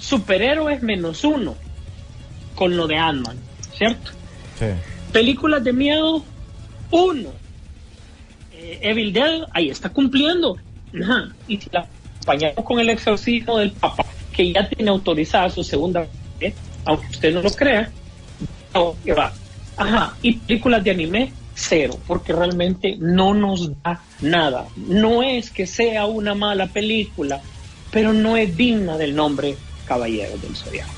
superhéroes 0.00 0.82
menos 0.82 1.22
uno 1.22 1.54
con 2.56 2.76
lo 2.76 2.88
de 2.88 2.96
Ant-Man, 2.96 3.36
¿cierto? 3.76 4.10
Sí. 4.58 4.66
Películas 5.12 5.62
de 5.62 5.72
miedo, 5.72 6.24
uno. 6.90 7.28
Eh, 8.54 8.80
Evil 8.82 9.12
Dead, 9.12 9.42
ahí 9.52 9.70
está 9.70 9.88
cumpliendo. 9.88 10.56
Ajá. 11.00 11.28
Y 11.46 11.58
si 11.58 11.70
la 11.70 11.86
acompañamos 12.16 12.64
con 12.64 12.80
el 12.80 12.90
exorcismo 12.90 13.56
del 13.56 13.70
Papa, 13.70 14.04
que 14.32 14.52
ya 14.52 14.68
tiene 14.68 14.90
autorizada 14.90 15.48
su 15.48 15.62
segunda 15.62 16.08
vez, 16.40 16.56
aunque 16.84 17.06
usted 17.06 17.32
no 17.32 17.40
lo 17.40 17.52
crea, 17.52 17.88
va. 18.74 19.32
Ajá. 19.76 20.14
Y 20.22 20.34
películas 20.34 20.84
de 20.84 20.90
anime, 20.90 21.32
cero, 21.54 21.98
porque 22.06 22.32
realmente 22.32 22.96
no 22.98 23.34
nos 23.34 23.70
da 23.82 24.02
nada. 24.20 24.66
No 24.76 25.22
es 25.22 25.50
que 25.50 25.66
sea 25.66 26.06
una 26.06 26.34
mala 26.34 26.66
película, 26.66 27.40
pero 27.90 28.12
no 28.12 28.36
es 28.36 28.56
digna 28.56 28.96
del 28.96 29.14
nombre 29.14 29.56
Caballero 29.86 30.36
del 30.38 30.56
Zodiaco. 30.56 30.90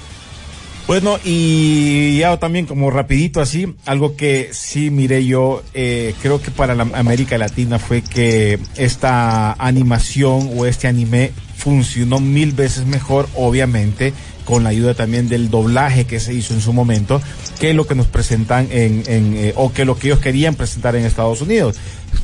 Bueno, 0.86 1.18
y 1.24 2.18
ya 2.18 2.36
también 2.36 2.66
como 2.66 2.92
rapidito 2.92 3.40
así, 3.40 3.74
algo 3.86 4.14
que 4.14 4.50
sí 4.52 4.90
miré 4.90 5.26
yo, 5.26 5.64
eh, 5.74 6.14
creo 6.22 6.40
que 6.40 6.52
para 6.52 6.74
América 6.80 7.36
Latina 7.38 7.80
fue 7.80 8.02
que 8.02 8.60
esta 8.76 9.52
animación 9.54 10.48
o 10.56 10.64
este 10.64 10.86
anime 10.86 11.32
funcionó 11.56 12.20
mil 12.20 12.52
veces 12.52 12.86
mejor, 12.86 13.28
obviamente, 13.34 14.12
con 14.46 14.64
la 14.64 14.70
ayuda 14.70 14.94
también 14.94 15.28
del 15.28 15.50
doblaje 15.50 16.06
que 16.06 16.20
se 16.20 16.32
hizo 16.32 16.54
en 16.54 16.62
su 16.62 16.72
momento, 16.72 17.20
que 17.60 17.74
lo 17.74 17.86
que 17.86 17.94
nos 17.94 18.06
presentan 18.06 18.68
en, 18.70 19.02
en 19.06 19.36
eh, 19.36 19.52
o 19.56 19.70
que 19.72 19.84
lo 19.84 19.98
que 19.98 20.06
ellos 20.06 20.20
querían 20.20 20.54
presentar 20.54 20.96
en 20.96 21.04
Estados 21.04 21.42
Unidos. 21.42 21.76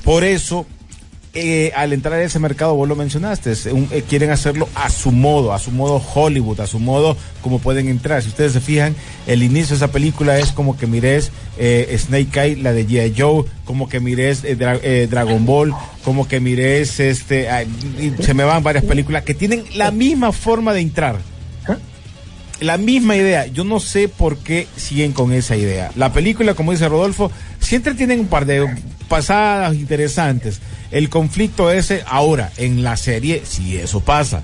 Por 0.04 0.24
eso 0.24 0.64
eh, 1.34 1.72
al 1.74 1.94
entrar 1.94 2.14
a 2.14 2.22
ese 2.22 2.38
mercado, 2.38 2.74
vos 2.74 2.86
lo 2.86 2.94
mencionaste, 2.94 3.52
es 3.52 3.64
eh, 3.66 4.04
quieren 4.06 4.30
hacerlo 4.30 4.68
a 4.74 4.90
su 4.90 5.10
modo, 5.12 5.54
a 5.54 5.58
su 5.58 5.70
modo 5.70 5.96
Hollywood, 6.14 6.60
a 6.60 6.66
su 6.66 6.78
modo 6.78 7.16
como 7.42 7.58
pueden 7.58 7.88
entrar. 7.88 8.22
Si 8.22 8.28
ustedes 8.28 8.52
se 8.52 8.60
fijan, 8.60 8.94
el 9.26 9.42
inicio 9.42 9.70
de 9.70 9.76
esa 9.76 9.90
película 9.90 10.38
es 10.38 10.52
como 10.52 10.76
que 10.76 10.86
mires 10.86 11.32
eh, 11.58 11.96
Snake 11.98 12.38
Eye, 12.40 12.56
la 12.56 12.72
de 12.74 12.86
G.I. 12.86 13.14
Joe, 13.18 13.44
como 13.64 13.88
que 13.88 13.98
mires 13.98 14.44
Dra- 14.44 15.08
Dragon 15.08 15.44
Ball, 15.46 15.72
como 16.04 16.28
que 16.28 16.38
mires 16.38 17.00
este, 17.00 17.48
se 18.20 18.34
me 18.34 18.44
van 18.44 18.62
varias 18.62 18.84
películas 18.84 19.22
que 19.24 19.32
tienen 19.34 19.64
la 19.74 19.90
misma 19.90 20.32
forma 20.32 20.72
de 20.74 20.80
entrar. 20.82 21.16
La 22.62 22.78
misma 22.78 23.16
idea, 23.16 23.46
yo 23.46 23.64
no 23.64 23.80
sé 23.80 24.08
por 24.08 24.38
qué 24.38 24.66
siguen 24.76 25.12
con 25.12 25.32
esa 25.32 25.56
idea. 25.56 25.90
La 25.96 26.12
película, 26.12 26.54
como 26.54 26.72
dice 26.72 26.88
Rodolfo, 26.88 27.30
siempre 27.58 27.94
tienen 27.94 28.20
un 28.20 28.26
par 28.28 28.46
de 28.46 28.66
pasadas 29.08 29.74
interesantes. 29.74 30.60
El 30.90 31.08
conflicto 31.08 31.70
ese, 31.70 32.02
ahora, 32.06 32.52
en 32.56 32.82
la 32.82 32.96
serie, 32.96 33.42
si 33.44 33.76
eso 33.76 34.00
pasa, 34.00 34.42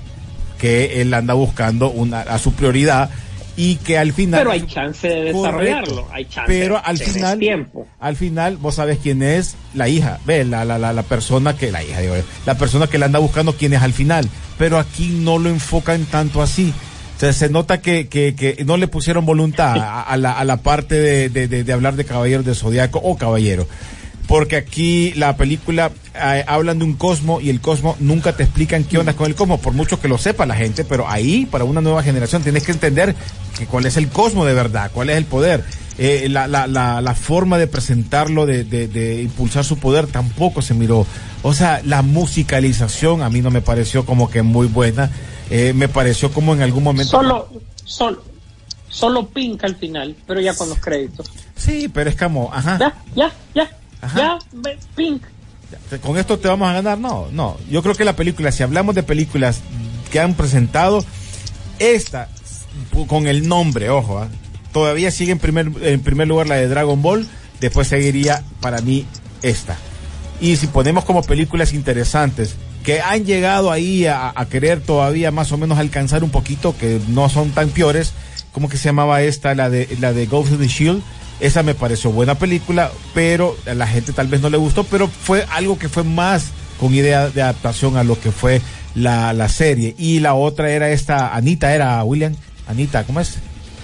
que 0.59 1.01
él 1.01 1.13
anda 1.13 1.33
buscando 1.33 1.89
una, 1.89 2.21
a 2.21 2.39
su 2.39 2.53
prioridad 2.53 3.09
y 3.55 3.75
que 3.77 3.97
al 3.97 4.13
final... 4.13 4.41
Pero 4.41 4.51
hay 4.51 4.65
chance 4.67 5.07
de 5.07 5.33
desarrollarlo, 5.33 6.07
hay 6.11 6.25
chance 6.25 6.47
Pero 6.47 6.81
al 6.83 6.97
final, 6.97 7.39
tiempo. 7.39 7.87
al 7.99 8.15
final, 8.15 8.57
vos 8.57 8.75
sabes 8.75 8.99
quién 9.01 9.21
es 9.21 9.55
la 9.73 9.89
hija, 9.89 10.19
ve, 10.25 10.45
la, 10.45 10.65
la, 10.65 10.77
la, 10.77 10.93
la 10.93 11.03
persona 11.03 11.57
que, 11.57 11.71
la 11.71 11.83
hija, 11.83 11.99
digo, 11.99 12.15
la 12.45 12.57
persona 12.57 12.87
que 12.87 12.97
le 12.97 13.05
anda 13.05 13.19
buscando 13.19 13.53
quién 13.53 13.73
es 13.73 13.81
al 13.81 13.93
final. 13.93 14.29
Pero 14.57 14.77
aquí 14.77 15.07
no 15.09 15.37
lo 15.39 15.49
enfocan 15.49 16.05
tanto 16.05 16.41
así. 16.41 16.73
Sea, 17.19 17.33
se 17.33 17.49
nota 17.49 17.81
que, 17.81 18.07
que, 18.07 18.63
no 18.65 18.77
le 18.77 18.87
pusieron 18.87 19.25
voluntad 19.25 19.75
a, 20.07 20.15
la, 20.15 20.31
a 20.31 20.45
la 20.45 20.57
parte 20.57 20.95
de, 21.29 21.73
hablar 21.73 21.97
de 21.97 22.05
caballeros 22.05 22.45
de 22.45 22.55
zodiaco 22.55 22.99
o 22.99 23.17
caballero. 23.17 23.67
Porque 24.25 24.55
aquí 24.55 25.11
la 25.15 25.35
película 25.35 25.91
eh, 26.15 26.45
hablan 26.47 26.79
de 26.79 26.85
un 26.85 26.93
cosmo 26.93 27.41
y 27.41 27.49
el 27.49 27.59
cosmo 27.59 27.97
nunca 27.99 28.37
te 28.37 28.43
explican 28.43 28.85
qué 28.85 28.99
onda 28.99 29.15
con 29.15 29.27
el 29.27 29.35
cosmo, 29.35 29.57
por 29.59 29.73
mucho 29.73 29.99
que 29.99 30.07
lo 30.07 30.17
sepa 30.17 30.45
la 30.45 30.55
gente, 30.55 30.85
pero 30.85 31.09
ahí 31.09 31.45
para 31.45 31.65
una 31.65 31.81
nueva 31.81 32.03
generación 32.03 32.41
tienes 32.41 32.63
que 32.63 32.71
entender 32.71 33.13
que 33.57 33.65
cuál 33.65 33.85
es 33.85 33.97
el 33.97 34.07
cosmo 34.07 34.45
de 34.45 34.53
verdad, 34.53 34.89
cuál 34.93 35.09
es 35.09 35.17
el 35.17 35.25
poder. 35.25 35.65
Eh, 35.97 36.29
la 36.29 37.15
forma 37.19 37.57
de 37.57 37.67
presentarlo, 37.67 38.45
de, 38.45 38.63
de, 38.63 38.87
de 38.87 39.23
impulsar 39.23 39.65
su 39.65 39.77
poder, 39.77 40.07
tampoco 40.07 40.61
se 40.61 40.73
miró. 40.73 41.05
O 41.41 41.53
sea, 41.53 41.81
la 41.83 42.01
musicalización 42.01 43.23
a 43.23 43.29
mí 43.29 43.41
no 43.41 43.51
me 43.51 43.59
pareció 43.59 44.05
como 44.05 44.29
que 44.29 44.41
muy 44.41 44.67
buena. 44.67 45.11
Eh, 45.49 45.73
me 45.73 45.87
pareció 45.87 46.31
como 46.31 46.53
en 46.53 46.61
algún 46.61 46.83
momento. 46.83 47.11
Solo, 47.11 47.49
solo, 47.83 48.23
solo 48.87 49.27
Pink 49.27 49.63
al 49.63 49.75
final, 49.75 50.15
pero 50.27 50.39
ya 50.41 50.53
con 50.55 50.69
los 50.69 50.79
créditos. 50.79 51.29
Sí, 51.55 51.87
pero 51.89 52.09
es 52.09 52.15
como, 52.15 52.51
ajá. 52.53 52.77
Ya, 52.79 52.93
ya, 53.15 53.33
ya, 53.55 53.77
Ajá. 54.01 54.17
ya, 54.17 54.39
Pink. 54.95 55.23
¿Con 56.01 56.17
esto 56.17 56.37
te 56.39 56.47
vamos 56.47 56.67
a 56.69 56.73
ganar? 56.73 56.97
No, 56.97 57.27
no. 57.31 57.57
Yo 57.69 57.81
creo 57.83 57.95
que 57.95 58.05
la 58.05 58.15
película, 58.15 58.51
si 58.51 58.63
hablamos 58.63 58.95
de 58.95 59.03
películas 59.03 59.61
que 60.11 60.19
han 60.19 60.33
presentado, 60.33 61.03
esta, 61.79 62.29
con 63.07 63.27
el 63.27 63.47
nombre, 63.47 63.89
ojo, 63.89 64.19
¿ah? 64.19 64.27
todavía 64.71 65.11
sigue 65.11 65.31
en 65.31 65.39
primer, 65.39 65.71
en 65.81 66.01
primer 66.01 66.27
lugar 66.27 66.47
la 66.47 66.55
de 66.55 66.67
Dragon 66.67 67.01
Ball, 67.01 67.27
después 67.59 67.87
seguiría 67.87 68.43
para 68.61 68.81
mí 68.81 69.05
esta. 69.41 69.77
Y 70.41 70.55
si 70.55 70.67
ponemos 70.67 71.05
como 71.05 71.21
películas 71.21 71.73
interesantes 71.73 72.55
que 72.83 73.01
han 73.01 73.25
llegado 73.25 73.71
ahí 73.71 74.05
a, 74.05 74.33
querer 74.49 74.81
todavía 74.81 75.31
más 75.31 75.51
o 75.51 75.57
menos 75.57 75.77
alcanzar 75.77 76.23
un 76.23 76.29
poquito, 76.29 76.75
que 76.77 76.99
no 77.09 77.29
son 77.29 77.51
tan 77.51 77.69
peores, 77.69 78.13
¿cómo 78.51 78.69
que 78.69 78.77
se 78.77 78.85
llamaba 78.85 79.21
esta? 79.21 79.53
La 79.55 79.69
de, 79.69 79.87
la 79.99 80.13
de 80.13 80.25
Ghost 80.25 80.53
of 80.53 80.59
the 80.59 80.67
Shield. 80.67 81.01
Esa 81.39 81.63
me 81.63 81.73
pareció 81.73 82.11
buena 82.11 82.35
película, 82.35 82.91
pero 83.13 83.55
a 83.65 83.73
la 83.73 83.87
gente 83.87 84.11
tal 84.11 84.27
vez 84.27 84.41
no 84.41 84.49
le 84.49 84.57
gustó, 84.57 84.83
pero 84.83 85.07
fue 85.07 85.45
algo 85.51 85.79
que 85.79 85.87
fue 85.87 86.03
más 86.03 86.47
con 86.79 86.93
idea 86.93 87.29
de 87.29 87.41
adaptación 87.41 87.95
a 87.95 88.03
lo 88.03 88.19
que 88.19 88.31
fue 88.31 88.61
la, 88.95 89.31
la 89.33 89.47
serie. 89.47 89.95
Y 89.97 90.19
la 90.19 90.33
otra 90.33 90.69
era 90.69 90.89
esta, 90.89 91.33
Anita 91.33 91.73
era 91.73 92.03
William, 92.03 92.35
Anita, 92.67 93.03
¿cómo 93.03 93.19
es? 93.19 93.37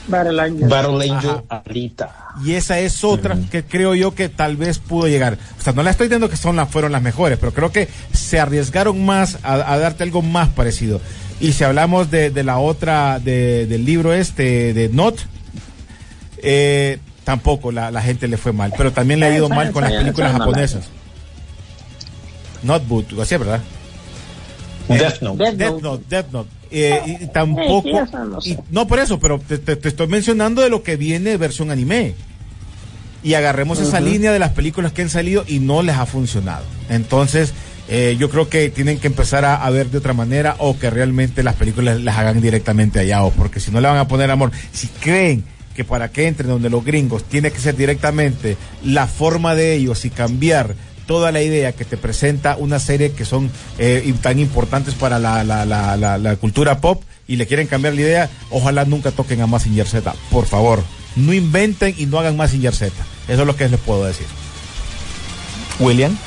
Battle 0.07 0.41
Angel. 0.41 0.67
Battle 0.67 1.11
Angel 1.11 1.41
Alita. 1.49 2.15
Y 2.43 2.53
esa 2.53 2.79
es 2.79 3.03
otra 3.03 3.37
que 3.49 3.63
creo 3.63 3.95
yo 3.95 4.13
que 4.13 4.29
tal 4.29 4.55
vez 4.57 4.79
pudo 4.79 5.07
llegar. 5.07 5.37
O 5.59 5.63
sea, 5.63 5.73
no 5.73 5.83
le 5.83 5.89
estoy 5.89 6.07
diciendo 6.07 6.29
que 6.29 6.37
son 6.37 6.55
las, 6.55 6.69
fueron 6.69 6.91
las 6.91 7.01
mejores, 7.01 7.37
pero 7.39 7.53
creo 7.53 7.71
que 7.71 7.87
se 8.13 8.39
arriesgaron 8.39 9.05
más 9.05 9.39
a, 9.43 9.53
a 9.73 9.77
darte 9.77 10.03
algo 10.03 10.21
más 10.21 10.49
parecido. 10.49 11.01
Y 11.39 11.53
si 11.53 11.63
hablamos 11.63 12.11
de, 12.11 12.29
de 12.29 12.43
la 12.43 12.59
otra, 12.59 13.19
de, 13.19 13.65
del 13.67 13.85
libro 13.85 14.13
este, 14.13 14.73
de 14.73 14.89
Not, 14.89 15.19
eh, 16.37 16.99
tampoco 17.23 17.71
la, 17.71 17.91
la 17.91 18.01
gente 18.01 18.27
le 18.27 18.37
fue 18.37 18.53
mal. 18.53 18.73
Pero 18.77 18.93
también 18.93 19.19
le 19.19 19.25
ha 19.25 19.35
ido 19.35 19.49
mal 19.49 19.71
con 19.71 19.83
las 19.83 19.93
películas 19.93 20.33
japonesas. 20.33 20.85
Notebook, 22.63 23.05
así, 23.21 23.37
¿verdad? 23.37 23.61
Death 24.87 25.21
Note. 25.21 25.51
Death. 25.53 25.81
Note, 25.81 26.05
Death 26.09 26.31
Note. 26.31 26.49
Eh, 26.77 27.17
y 27.21 27.27
tampoco. 27.27 27.83
Sí, 27.83 27.93
no 28.29 28.41
sé. 28.41 28.49
y- 28.49 28.57
no 28.71 28.87
por 28.87 28.99
eso, 28.99 29.19
pero 29.19 29.39
te, 29.39 29.57
te- 29.57 29.75
te 29.75 29.87
estoy 29.89 30.07
mencionando 30.07 30.61
de 30.61 30.69
lo 30.69 30.83
que 30.83 30.97
viene 30.97 31.37
versión 31.37 31.71
anime. 31.71 32.13
Y 33.23 33.33
agarremos 33.33 33.79
esa 33.79 33.99
línea 34.01 34.31
de 34.31 34.37
las 34.39 34.51
películas 34.51 34.91
que 34.91 35.01
han 35.01 35.09
salido 35.09 35.45
y 35.47 35.59
no 35.59 35.81
les 35.81 35.95
ha 35.95 36.05
funcionado. 36.05 36.63
Entonces, 36.89 37.53
eh, 37.89 38.15
yo 38.19 38.29
creo 38.29 38.49
que 38.49 38.69
tienen 38.69 38.99
que 38.99 39.07
empezar 39.07 39.45
a, 39.45 39.55
a 39.65 39.69
ver 39.71 39.89
de 39.89 39.97
otra 39.97 40.13
manera 40.13 40.55
o 40.59 40.77
que 40.77 40.89
realmente 40.91 41.41
las 41.41 41.55
películas 41.55 41.99
las 42.01 42.17
hagan 42.17 42.39
directamente 42.39 42.99
allá. 42.99 43.23
O 43.23 43.31
porque 43.31 43.59
si 43.59 43.71
no 43.71 43.81
le 43.81 43.87
van 43.87 43.97
a 43.97 44.07
poner 44.07 44.29
amor, 44.29 44.51
si 44.71 44.87
creen 44.87 45.43
que 45.75 45.83
para 45.83 46.09
que 46.11 46.27
entren 46.27 46.49
donde 46.49 46.69
los 46.69 46.85
gringos 46.85 47.23
tiene 47.23 47.51
que 47.51 47.59
ser 47.59 47.75
directamente 47.75 48.57
la 48.83 49.07
forma 49.07 49.55
de 49.55 49.73
ellos 49.73 50.05
y 50.05 50.09
cambiar 50.11 50.75
toda 51.05 51.31
la 51.31 51.41
idea 51.41 51.71
que 51.73 51.85
te 51.85 51.97
presenta 51.97 52.55
una 52.57 52.79
serie 52.79 53.11
que 53.11 53.25
son 53.25 53.51
eh, 53.77 54.13
tan 54.21 54.39
importantes 54.39 54.93
para 54.93 55.19
la, 55.19 55.43
la, 55.43 55.65
la, 55.65 55.95
la, 55.97 56.17
la 56.17 56.35
cultura 56.35 56.81
pop 56.81 57.03
y 57.27 57.35
le 57.37 57.47
quieren 57.47 57.67
cambiar 57.67 57.93
la 57.95 58.01
idea, 58.01 58.29
ojalá 58.51 58.85
nunca 58.85 59.11
toquen 59.11 59.41
a 59.41 59.47
Massinger 59.47 59.87
Z, 59.87 60.13
por 60.31 60.45
favor. 60.45 60.83
No 61.15 61.33
inventen 61.33 61.95
y 61.97 62.05
no 62.05 62.19
hagan 62.19 62.35
Massinger 62.35 62.75
Z. 62.75 62.93
Eso 63.27 63.41
es 63.41 63.47
lo 63.47 63.55
que 63.55 63.69
les 63.69 63.79
puedo 63.79 64.03
decir. 64.03 64.27
William. 65.79 66.17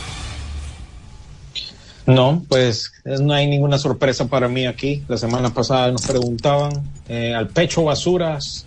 No, 2.06 2.42
pues 2.48 2.92
no 3.04 3.34
hay 3.34 3.46
ninguna 3.46 3.76
sorpresa 3.76 4.28
para 4.28 4.48
mí 4.48 4.66
aquí. 4.66 5.04
La 5.08 5.18
semana 5.18 5.52
pasada 5.52 5.92
nos 5.92 6.06
preguntaban 6.06 6.72
eh, 7.08 7.34
al 7.34 7.48
pecho 7.48 7.84
basuras 7.84 8.64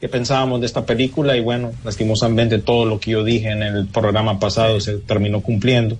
qué 0.00 0.08
pensábamos 0.08 0.60
de 0.60 0.66
esta 0.66 0.86
película 0.86 1.36
y 1.36 1.40
bueno, 1.40 1.72
lastimosamente 1.84 2.58
todo 2.58 2.84
lo 2.84 3.00
que 3.00 3.12
yo 3.12 3.24
dije 3.24 3.50
en 3.50 3.62
el 3.62 3.86
programa 3.86 4.38
pasado 4.38 4.80
se 4.80 4.98
terminó 4.98 5.40
cumpliendo. 5.40 5.98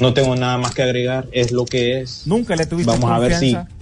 No 0.00 0.12
tengo 0.12 0.36
nada 0.36 0.58
más 0.58 0.74
que 0.74 0.82
agregar, 0.82 1.26
es 1.32 1.52
lo 1.52 1.64
que 1.64 2.00
es. 2.00 2.26
Nunca 2.26 2.54
le 2.56 2.66
tuviste 2.66 2.92
Vamos 2.92 3.10
a 3.10 3.18
ver 3.18 3.34
si 3.34 3.54
confianza. 3.54 3.76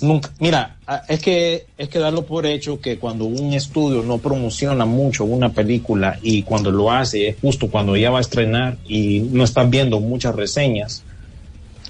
Nunca, 0.00 0.30
mira, 0.40 0.76
es 1.08 1.20
que 1.20 1.66
es 1.78 1.88
que 1.88 1.98
darlo 2.00 2.26
por 2.26 2.46
hecho 2.46 2.80
que 2.80 2.98
cuando 2.98 3.26
un 3.26 3.54
estudio 3.54 4.02
no 4.02 4.18
promociona 4.18 4.84
mucho 4.84 5.24
una 5.24 5.50
película 5.50 6.18
y 6.20 6.42
cuando 6.42 6.72
lo 6.72 6.90
hace 6.90 7.28
es 7.28 7.36
justo 7.40 7.70
cuando 7.70 7.96
ya 7.96 8.10
va 8.10 8.18
a 8.18 8.20
estrenar 8.20 8.76
y 8.88 9.20
no 9.20 9.44
estás 9.44 9.70
viendo 9.70 10.00
muchas 10.00 10.34
reseñas, 10.34 11.04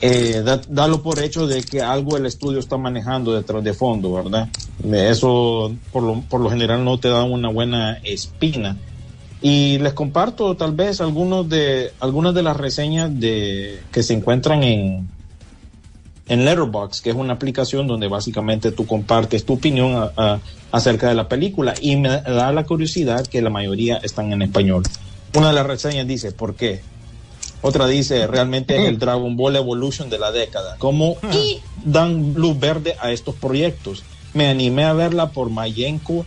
eh, 0.07 0.43
da- 0.45 0.61
darlo 0.69 1.03
por 1.03 1.19
hecho 1.19 1.47
de 1.47 1.63
que 1.63 1.81
algo 1.81 2.17
el 2.17 2.27
estudio 2.27 2.59
está 2.59 2.77
manejando 2.77 3.33
detrás 3.33 3.65
de 3.65 3.73
fondo, 3.73 4.13
¿verdad? 4.13 4.49
Eso 4.85 5.73
por 5.93 6.03
lo, 6.03 6.21
por 6.23 6.41
lo 6.41 6.51
general 6.51 6.85
no 6.85 6.99
te 6.99 7.09
da 7.09 7.23
una 7.25 7.49
buena 7.49 7.99
espina. 8.05 8.77
Y 9.41 9.79
les 9.79 9.93
comparto 9.93 10.57
tal 10.57 10.73
vez 10.73 11.01
algunos 11.01 11.49
de 11.49 11.93
algunas 12.01 12.35
de 12.35 12.43
las 12.43 12.57
reseñas 12.57 13.11
de 13.19 13.81
que 13.93 14.03
se 14.03 14.15
encuentran 14.15 14.63
en 14.63 15.09
en 16.27 16.45
Letterboxd, 16.47 17.03
que 17.03 17.11
es 17.11 17.17
una 17.17 17.35
aplicación 17.35 17.87
donde 17.87 18.09
básicamente 18.09 18.73
tú 18.73 18.87
compartes 18.87 19.45
tu 19.45 19.53
opinión 19.55 20.09
acerca 20.73 21.09
de 21.09 21.15
la 21.15 21.29
película 21.29 21.75
y 21.81 21.97
me 21.97 22.09
da 22.09 22.51
la 22.53 22.65
curiosidad 22.65 23.27
que 23.27 23.43
la 23.43 23.51
mayoría 23.51 23.99
están 23.99 24.33
en 24.33 24.41
español. 24.41 24.83
Una 25.35 25.49
de 25.49 25.53
las 25.55 25.67
reseñas 25.67 26.07
dice, 26.07 26.33
¿por 26.33 26.55
qué? 26.55 26.81
Otra 27.67 27.87
dice, 27.87 28.27
realmente 28.27 28.77
es 28.77 28.87
el 28.87 28.99
Dragon 28.99 29.39
Ball 29.39 29.57
Evolution 29.57 30.11
de 30.11 30.19
la 30.19 30.31
década. 30.31 30.77
¿Cómo 30.77 31.17
y 31.33 31.63
dan 31.83 32.35
luz 32.35 32.61
verde 32.61 32.95
a 33.01 33.11
estos 33.11 33.37
proyectos? 33.37 34.05
Me 34.35 34.49
animé 34.49 34.85
a 34.85 34.93
verla 34.93 35.31
por 35.31 35.49
Mayenko, 35.49 36.27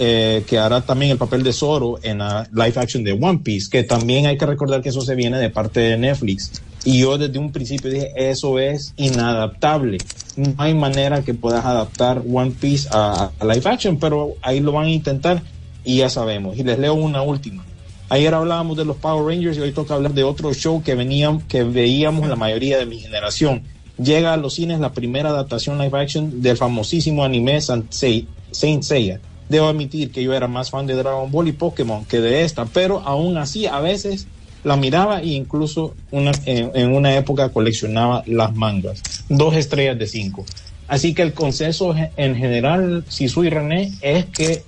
eh, 0.00 0.42
que 0.48 0.58
hará 0.58 0.80
también 0.80 1.12
el 1.12 1.16
papel 1.16 1.44
de 1.44 1.52
Zoro 1.52 2.00
en 2.02 2.18
la 2.18 2.48
live 2.52 2.72
action 2.74 3.04
de 3.04 3.12
One 3.12 3.38
Piece, 3.44 3.68
que 3.70 3.84
también 3.84 4.26
hay 4.26 4.36
que 4.36 4.46
recordar 4.46 4.82
que 4.82 4.88
eso 4.88 5.00
se 5.00 5.14
viene 5.14 5.38
de 5.38 5.48
parte 5.48 5.78
de 5.78 5.96
Netflix. 5.96 6.60
Y 6.82 6.98
yo 6.98 7.18
desde 7.18 7.38
un 7.38 7.52
principio 7.52 7.88
dije, 7.88 8.10
eso 8.16 8.58
es 8.58 8.94
inadaptable. 8.96 9.98
No 10.34 10.56
hay 10.58 10.74
manera 10.74 11.22
que 11.22 11.34
puedas 11.34 11.64
adaptar 11.64 12.24
One 12.28 12.50
Piece 12.50 12.88
a, 12.90 13.30
a 13.38 13.44
live 13.44 13.70
action, 13.70 14.00
pero 14.00 14.34
ahí 14.42 14.58
lo 14.58 14.72
van 14.72 14.86
a 14.86 14.90
intentar 14.90 15.40
y 15.84 15.98
ya 15.98 16.10
sabemos. 16.10 16.58
Y 16.58 16.64
les 16.64 16.80
leo 16.80 16.94
una 16.94 17.22
última. 17.22 17.64
Ayer 18.10 18.32
hablábamos 18.34 18.76
de 18.76 18.84
los 18.86 18.96
Power 18.96 19.26
Rangers 19.26 19.58
y 19.58 19.60
hoy 19.60 19.72
toca 19.72 19.94
hablar 19.94 20.14
de 20.14 20.24
otro 20.24 20.54
show 20.54 20.82
que 20.82 20.94
venían, 20.94 21.40
que 21.42 21.62
veíamos 21.62 22.26
la 22.28 22.36
mayoría 22.36 22.78
de 22.78 22.86
mi 22.86 22.98
generación. 22.98 23.62
Llega 24.02 24.32
a 24.32 24.36
los 24.36 24.54
cines 24.54 24.80
la 24.80 24.92
primera 24.92 25.28
adaptación 25.30 25.78
live 25.78 25.98
action 26.00 26.40
del 26.40 26.56
famosísimo 26.56 27.22
anime 27.24 27.60
Saint 27.60 27.90
Sei- 27.90 28.26
Saint 28.50 28.82
Seiya. 28.82 29.20
Debo 29.48 29.66
admitir 29.66 30.10
que 30.10 30.22
yo 30.22 30.32
era 30.32 30.46
más 30.48 30.70
fan 30.70 30.86
de 30.86 30.94
Dragon 30.94 31.30
Ball 31.30 31.48
y 31.48 31.52
Pokémon 31.52 32.04
que 32.04 32.20
de 32.20 32.42
esta, 32.44 32.64
pero 32.66 33.00
aún 33.00 33.36
así 33.36 33.66
a 33.66 33.80
veces 33.80 34.26
la 34.64 34.76
miraba 34.76 35.20
e 35.20 35.28
incluso 35.28 35.94
en, 36.12 36.92
una 36.94 37.14
época 37.16 37.50
coleccionaba 37.50 38.22
las 38.26 38.54
mangas. 38.54 39.02
Dos 39.28 39.54
estrellas 39.54 39.98
de 39.98 40.06
cinco. 40.06 40.44
Así 40.86 41.12
que 41.12 41.22
el 41.22 41.34
consenso 41.34 41.94
en 42.16 42.36
general, 42.36 43.04
si 43.08 43.28
soy 43.28 43.50
René, 43.50 43.92
es 44.00 44.24
que 44.26 44.62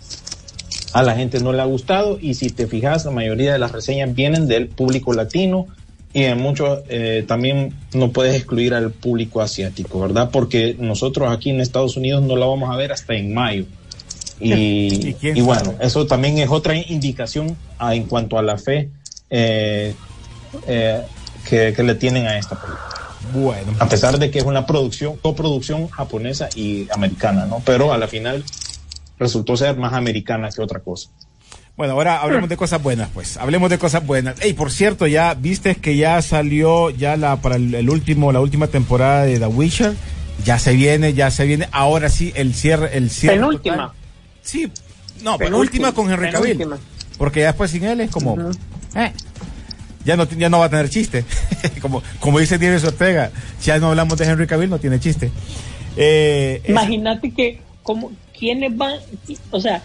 a 0.92 1.02
la 1.02 1.14
gente 1.14 1.40
no 1.40 1.52
le 1.52 1.60
ha 1.62 1.64
gustado 1.66 2.18
y 2.20 2.34
si 2.34 2.50
te 2.50 2.66
fijas 2.66 3.04
la 3.04 3.10
mayoría 3.10 3.52
de 3.52 3.58
las 3.58 3.72
reseñas 3.72 4.14
vienen 4.14 4.46
del 4.48 4.68
público 4.68 5.12
latino 5.12 5.66
y 6.12 6.24
en 6.24 6.38
muchos 6.40 6.80
eh, 6.88 7.24
también 7.28 7.72
no 7.94 8.10
puedes 8.10 8.34
excluir 8.34 8.74
al 8.74 8.90
público 8.90 9.40
asiático, 9.40 10.00
¿verdad? 10.00 10.30
Porque 10.32 10.74
nosotros 10.78 11.30
aquí 11.30 11.50
en 11.50 11.60
Estados 11.60 11.96
Unidos 11.96 12.22
no 12.24 12.34
la 12.36 12.46
vamos 12.46 12.68
a 12.68 12.76
ver 12.76 12.90
hasta 12.92 13.14
en 13.14 13.32
mayo. 13.32 13.64
¿Y 14.40 14.52
Y, 15.10 15.14
quién 15.14 15.36
y 15.36 15.40
bueno, 15.42 15.74
eso 15.80 16.06
también 16.06 16.38
es 16.38 16.48
otra 16.50 16.74
indicación 16.74 17.56
a- 17.78 17.94
en 17.94 18.04
cuanto 18.04 18.38
a 18.38 18.42
la 18.42 18.56
fe 18.58 18.88
eh, 19.28 19.94
eh, 20.66 21.02
que, 21.48 21.72
que 21.76 21.82
le 21.82 21.94
tienen 21.94 22.26
a 22.26 22.38
esta 22.38 22.56
película. 22.60 22.86
Bueno, 23.32 23.74
A 23.78 23.88
pesar 23.88 24.18
de 24.18 24.30
que 24.30 24.38
es 24.40 24.44
una 24.44 24.66
producción, 24.66 25.16
coproducción 25.18 25.88
japonesa 25.88 26.48
y 26.56 26.88
americana, 26.92 27.46
¿no? 27.46 27.62
Pero 27.64 27.92
a 27.92 27.98
la 27.98 28.08
final 28.08 28.42
resultó 29.20 29.56
ser 29.56 29.76
más 29.76 29.92
americana 29.92 30.48
que 30.50 30.60
otra 30.60 30.80
cosa. 30.80 31.10
bueno, 31.76 31.92
ahora 31.92 32.20
hablemos 32.22 32.48
de 32.48 32.56
cosas 32.56 32.82
buenas, 32.82 33.08
pues. 33.14 33.36
Hablemos 33.36 33.70
de 33.70 33.78
cosas 33.78 34.04
buenas. 34.04 34.40
Ey, 34.40 34.52
por 34.54 34.72
cierto, 34.72 35.06
ya 35.06 35.34
viste 35.34 35.76
que 35.76 35.96
ya 35.96 36.20
salió 36.22 36.90
ya 36.90 37.16
la 37.16 37.36
para 37.36 37.54
el, 37.56 37.72
el 37.74 37.88
último, 37.90 38.32
la 38.32 38.40
última 38.40 38.66
temporada 38.66 39.24
de 39.24 39.38
The 39.38 39.46
Witcher. 39.46 39.94
Ya 40.44 40.58
se 40.58 40.72
viene, 40.72 41.12
ya 41.14 41.30
se 41.30 41.44
viene. 41.44 41.68
Ahora 41.70 42.08
sí, 42.08 42.32
el 42.34 42.54
cierre, 42.54 42.96
el 42.96 43.10
cierre. 43.10 43.36
Penúltima. 43.36 43.76
total. 43.76 43.90
Sí, 44.42 44.72
no, 45.22 45.36
pero 45.36 45.50
Penúltima, 45.50 45.88
última 45.88 45.92
con 45.92 46.10
Henry 46.10 46.30
Cavill. 46.32 46.56
penúltima. 46.56 46.78
Porque 47.18 47.40
ya 47.40 47.46
después 47.48 47.70
sin 47.70 47.84
él 47.84 48.00
es 48.00 48.10
como. 48.10 48.38
eh, 48.94 49.12
ya 50.06 50.16
no, 50.16 50.24
ya 50.24 50.48
no 50.48 50.58
va 50.60 50.64
a 50.64 50.70
tener 50.70 50.88
chiste. 50.88 51.26
como, 51.82 52.02
como 52.20 52.38
dice 52.38 52.58
Nieves 52.58 52.84
Ortega, 52.84 53.30
si 53.58 53.66
ya 53.66 53.78
no 53.78 53.88
hablamos 53.90 54.16
de 54.16 54.24
Henry 54.24 54.46
Cavill, 54.46 54.70
no 54.70 54.78
tiene 54.78 54.98
chiste. 54.98 55.30
Eh, 55.96 56.62
es- 56.64 56.70
Imagínate 56.70 57.30
que, 57.34 57.60
como, 57.82 58.12
¿quiénes 58.38 58.76
van? 58.76 58.94
O 59.50 59.60
sea, 59.60 59.82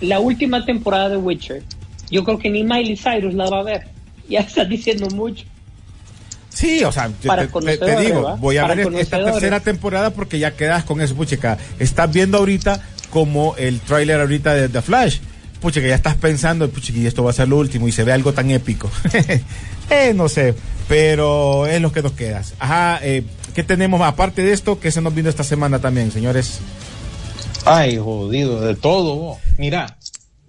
la 0.00 0.20
última 0.20 0.64
temporada 0.64 1.08
de 1.08 1.16
Witcher, 1.16 1.62
yo 2.10 2.24
creo 2.24 2.38
que 2.38 2.50
ni 2.50 2.64
Miley 2.64 2.96
Cyrus 2.96 3.34
la 3.34 3.48
va 3.48 3.60
a 3.60 3.64
ver. 3.64 3.88
Ya 4.28 4.40
estás 4.40 4.68
diciendo 4.68 5.08
mucho. 5.08 5.46
Sí, 6.50 6.84
o 6.84 6.92
sea, 6.92 7.08
te- 7.08 7.28
te, 7.78 8.00
digo, 8.02 8.36
voy 8.36 8.58
a 8.58 8.62
Para 8.62 8.74
ver 8.74 8.92
esta 8.96 9.24
tercera 9.24 9.60
temporada 9.60 10.10
porque 10.10 10.38
ya 10.38 10.50
quedas 10.50 10.84
con 10.84 11.00
eso, 11.00 11.14
puchica. 11.14 11.56
Estás 11.78 12.12
viendo 12.12 12.36
ahorita 12.36 12.82
como 13.10 13.56
el 13.56 13.80
tráiler 13.80 14.20
ahorita 14.20 14.52
de 14.54 14.68
The 14.68 14.82
Flash. 14.82 15.20
Puchica, 15.60 15.86
ya 15.86 15.94
estás 15.94 16.16
pensando, 16.16 16.68
puchica, 16.68 16.98
y 16.98 17.06
esto 17.06 17.24
va 17.24 17.30
a 17.30 17.32
ser 17.32 17.48
lo 17.48 17.56
último 17.56 17.88
y 17.88 17.92
se 17.92 18.04
ve 18.04 18.12
algo 18.12 18.34
tan 18.34 18.50
épico. 18.50 18.90
eh, 19.90 20.12
no 20.14 20.28
sé, 20.28 20.54
pero 20.88 21.66
es 21.66 21.80
lo 21.80 21.90
que 21.90 22.02
nos 22.02 22.12
queda. 22.12 22.42
Ajá, 22.58 23.00
eh, 23.02 23.22
¿qué 23.54 23.62
tenemos 23.62 24.00
aparte 24.02 24.42
de 24.42 24.52
esto? 24.52 24.78
que 24.78 24.90
se 24.90 25.00
nos 25.00 25.14
vino 25.14 25.30
esta 25.30 25.44
semana 25.44 25.78
también, 25.78 26.10
señores? 26.12 26.60
Ay, 27.64 27.96
jodido, 27.98 28.60
de 28.60 28.74
todo. 28.74 29.38
Mira, 29.56 29.96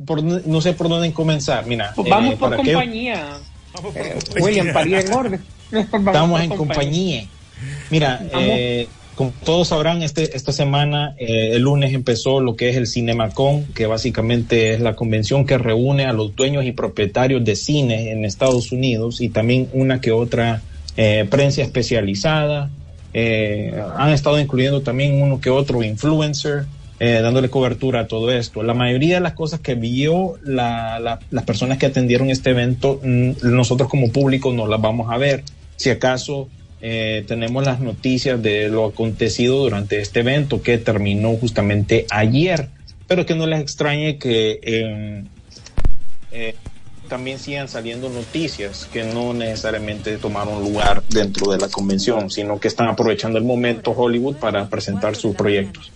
por, 0.05 0.23
no 0.23 0.61
sé 0.61 0.73
por 0.73 0.89
dónde 0.89 1.11
comenzar. 1.11 1.65
Mira, 1.65 1.91
Pues 1.95 2.07
eh, 2.07 2.11
vamos 2.11 2.35
por 2.35 2.49
para 2.51 2.63
compañía. 2.63 3.37
Eh, 3.95 4.19
William, 4.41 4.73
paría 4.73 5.01
en 5.01 5.13
orden. 5.13 5.41
Vamos 5.71 6.07
Estamos 6.07 6.41
en 6.41 6.49
compañía. 6.49 7.27
Mira, 7.91 8.19
Vamos. 8.33 8.49
eh, 8.51 8.87
como 9.13 9.31
todos 9.43 9.67
sabrán, 9.67 10.01
este, 10.01 10.35
esta 10.35 10.51
semana, 10.51 11.13
eh, 11.19 11.51
el 11.53 11.61
lunes 11.61 11.93
empezó 11.93 12.39
lo 12.39 12.55
que 12.55 12.69
es 12.69 12.77
el 12.77 12.87
CinemaCon, 12.87 13.65
que 13.75 13.85
básicamente 13.85 14.73
es 14.73 14.79
la 14.79 14.95
convención 14.95 15.45
que 15.45 15.57
reúne 15.59 16.05
a 16.05 16.13
los 16.13 16.35
dueños 16.35 16.65
y 16.65 16.71
propietarios 16.71 17.43
de 17.45 17.55
cines 17.55 18.07
en 18.07 18.25
Estados 18.25 18.71
Unidos 18.71 19.21
y 19.21 19.29
también 19.29 19.69
una 19.73 20.01
que 20.01 20.11
otra 20.11 20.61
prensa 21.29 21.61
especializada. 21.61 22.69
Eh, 23.13 23.73
han 23.97 24.11
estado 24.11 24.39
incluyendo 24.39 24.81
también 24.81 25.21
uno 25.21 25.41
que 25.41 25.49
otro 25.49 25.83
influencer, 25.83 26.65
eh, 26.99 27.19
dándole 27.21 27.49
cobertura 27.49 28.01
a 28.01 28.07
todo 28.07 28.31
esto. 28.31 28.61
La 28.63 28.73
mayoría 28.73 29.15
de 29.15 29.21
las 29.21 29.33
cosas 29.33 29.61
que 29.61 29.75
vio 29.75 30.37
la- 30.43 30.99
la- 30.99 31.19
las 31.31 31.43
personas 31.45 31.77
que 31.77 31.85
atendieron 31.85 32.29
este 32.29 32.49
evento, 32.49 32.99
mm, 33.03 33.31
nosotros 33.43 33.89
como 33.89 34.11
público 34.11 34.51
no 34.51 34.67
las 34.67 34.81
vamos 34.81 35.09
a 35.11 35.17
ver. 35.17 35.43
Si 35.77 35.89
acaso 35.89 36.49
eh, 36.81 37.25
tenemos 37.27 37.65
las 37.65 37.81
noticias 37.81 38.41
de 38.41 38.69
lo 38.69 38.85
acontecido 38.85 39.57
durante 39.59 39.99
este 39.99 40.21
evento 40.21 40.61
que 40.61 40.77
terminó 40.77 41.33
justamente 41.35 42.05
ayer. 42.09 42.69
pero 43.07 43.25
que 43.25 43.33
no 43.33 43.47
les 43.47 43.59
extrañe 43.59 44.17
que 44.19 44.59
eh, 44.61 45.23
eh, 46.31 46.55
también 47.07 47.39
sigan 47.39 47.67
saliendo 47.67 48.07
noticias 48.09 48.87
que 48.93 49.03
no 49.03 49.33
necesariamente 49.33 50.15
tomaron 50.17 50.61
lugar 50.61 51.01
dentro 51.09 51.51
de 51.51 51.57
la 51.57 51.69
convención, 51.69 52.29
sino 52.29 52.59
que 52.59 52.67
están 52.67 52.87
aprovechando 52.87 53.39
el 53.39 53.43
momento 53.45 53.91
Hollywood 53.91 54.35
para 54.35 54.69
presentar 54.69 55.15
sus 55.15 55.35
proyectos. 55.35 55.91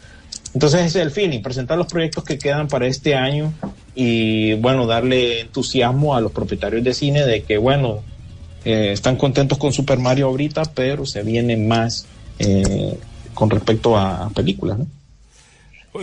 Entonces 0.53 0.81
ese 0.81 0.99
es 0.99 1.05
el 1.07 1.11
feeling, 1.11 1.41
presentar 1.41 1.77
los 1.77 1.87
proyectos 1.87 2.23
que 2.23 2.37
quedan 2.37 2.67
para 2.67 2.85
este 2.87 3.15
año 3.15 3.53
y 3.95 4.53
bueno, 4.55 4.85
darle 4.85 5.41
entusiasmo 5.41 6.15
a 6.15 6.21
los 6.21 6.31
propietarios 6.31 6.83
de 6.83 6.93
cine 6.93 7.25
de 7.25 7.43
que 7.43 7.57
bueno, 7.57 8.01
eh, 8.65 8.91
están 8.91 9.15
contentos 9.17 9.57
con 9.57 9.73
Super 9.73 9.97
Mario 9.99 10.27
ahorita, 10.27 10.63
pero 10.75 11.05
se 11.05 11.23
viene 11.23 11.57
más 11.57 12.07
eh, 12.39 12.97
con 13.33 13.49
respecto 13.49 13.97
a, 13.97 14.25
a 14.25 14.29
películas. 14.29 14.79
¿no? 14.79 14.87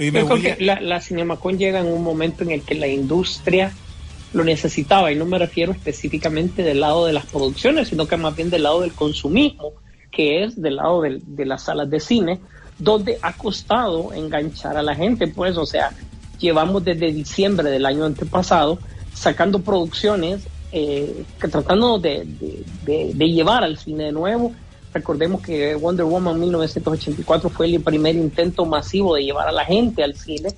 Yo 0.00 0.26
creo 0.26 0.32
a- 0.36 0.40
que 0.40 0.56
la, 0.64 0.80
la 0.80 1.00
Cinemacon 1.00 1.56
llega 1.58 1.80
en 1.80 1.86
un 1.86 2.02
momento 2.02 2.42
en 2.44 2.50
el 2.50 2.62
que 2.62 2.74
la 2.74 2.88
industria 2.88 3.72
lo 4.32 4.44
necesitaba, 4.44 5.10
y 5.10 5.16
no 5.16 5.26
me 5.26 5.38
refiero 5.38 5.72
específicamente 5.72 6.62
del 6.62 6.80
lado 6.80 7.06
de 7.06 7.12
las 7.12 7.26
producciones, 7.26 7.88
sino 7.88 8.06
que 8.06 8.16
más 8.16 8.36
bien 8.36 8.50
del 8.50 8.62
lado 8.62 8.80
del 8.82 8.94
consumismo, 8.94 9.72
que 10.12 10.44
es 10.44 10.60
del 10.60 10.76
lado 10.76 11.02
del- 11.02 11.22
de 11.24 11.46
las 11.46 11.64
salas 11.64 11.90
de 11.90 11.98
cine, 11.98 12.38
donde 12.80 13.18
ha 13.22 13.32
costado 13.34 14.12
enganchar 14.12 14.76
a 14.76 14.82
la 14.82 14.94
gente, 14.94 15.28
pues, 15.28 15.56
o 15.56 15.66
sea, 15.66 15.92
llevamos 16.38 16.82
desde 16.84 17.12
diciembre 17.12 17.70
del 17.70 17.86
año 17.86 18.04
antepasado 18.04 18.78
sacando 19.14 19.60
producciones 19.60 20.40
eh, 20.72 21.24
tratando 21.38 21.98
de, 21.98 22.26
llevar 23.18 23.64
al 23.64 23.76
cine 23.76 24.04
de 24.04 24.12
nuevo. 24.12 24.52
Recordemos 24.94 25.40
que 25.42 25.74
Wonder 25.74 26.06
Woman 26.06 26.38
1984 26.40 27.50
fue 27.50 27.66
el 27.66 27.80
primer 27.80 28.16
intento 28.16 28.64
masivo 28.64 29.14
de 29.14 29.24
llevar 29.24 29.48
a 29.48 29.52
la 29.52 29.64
gente 29.64 30.02
al 30.02 30.16
cine 30.16 30.52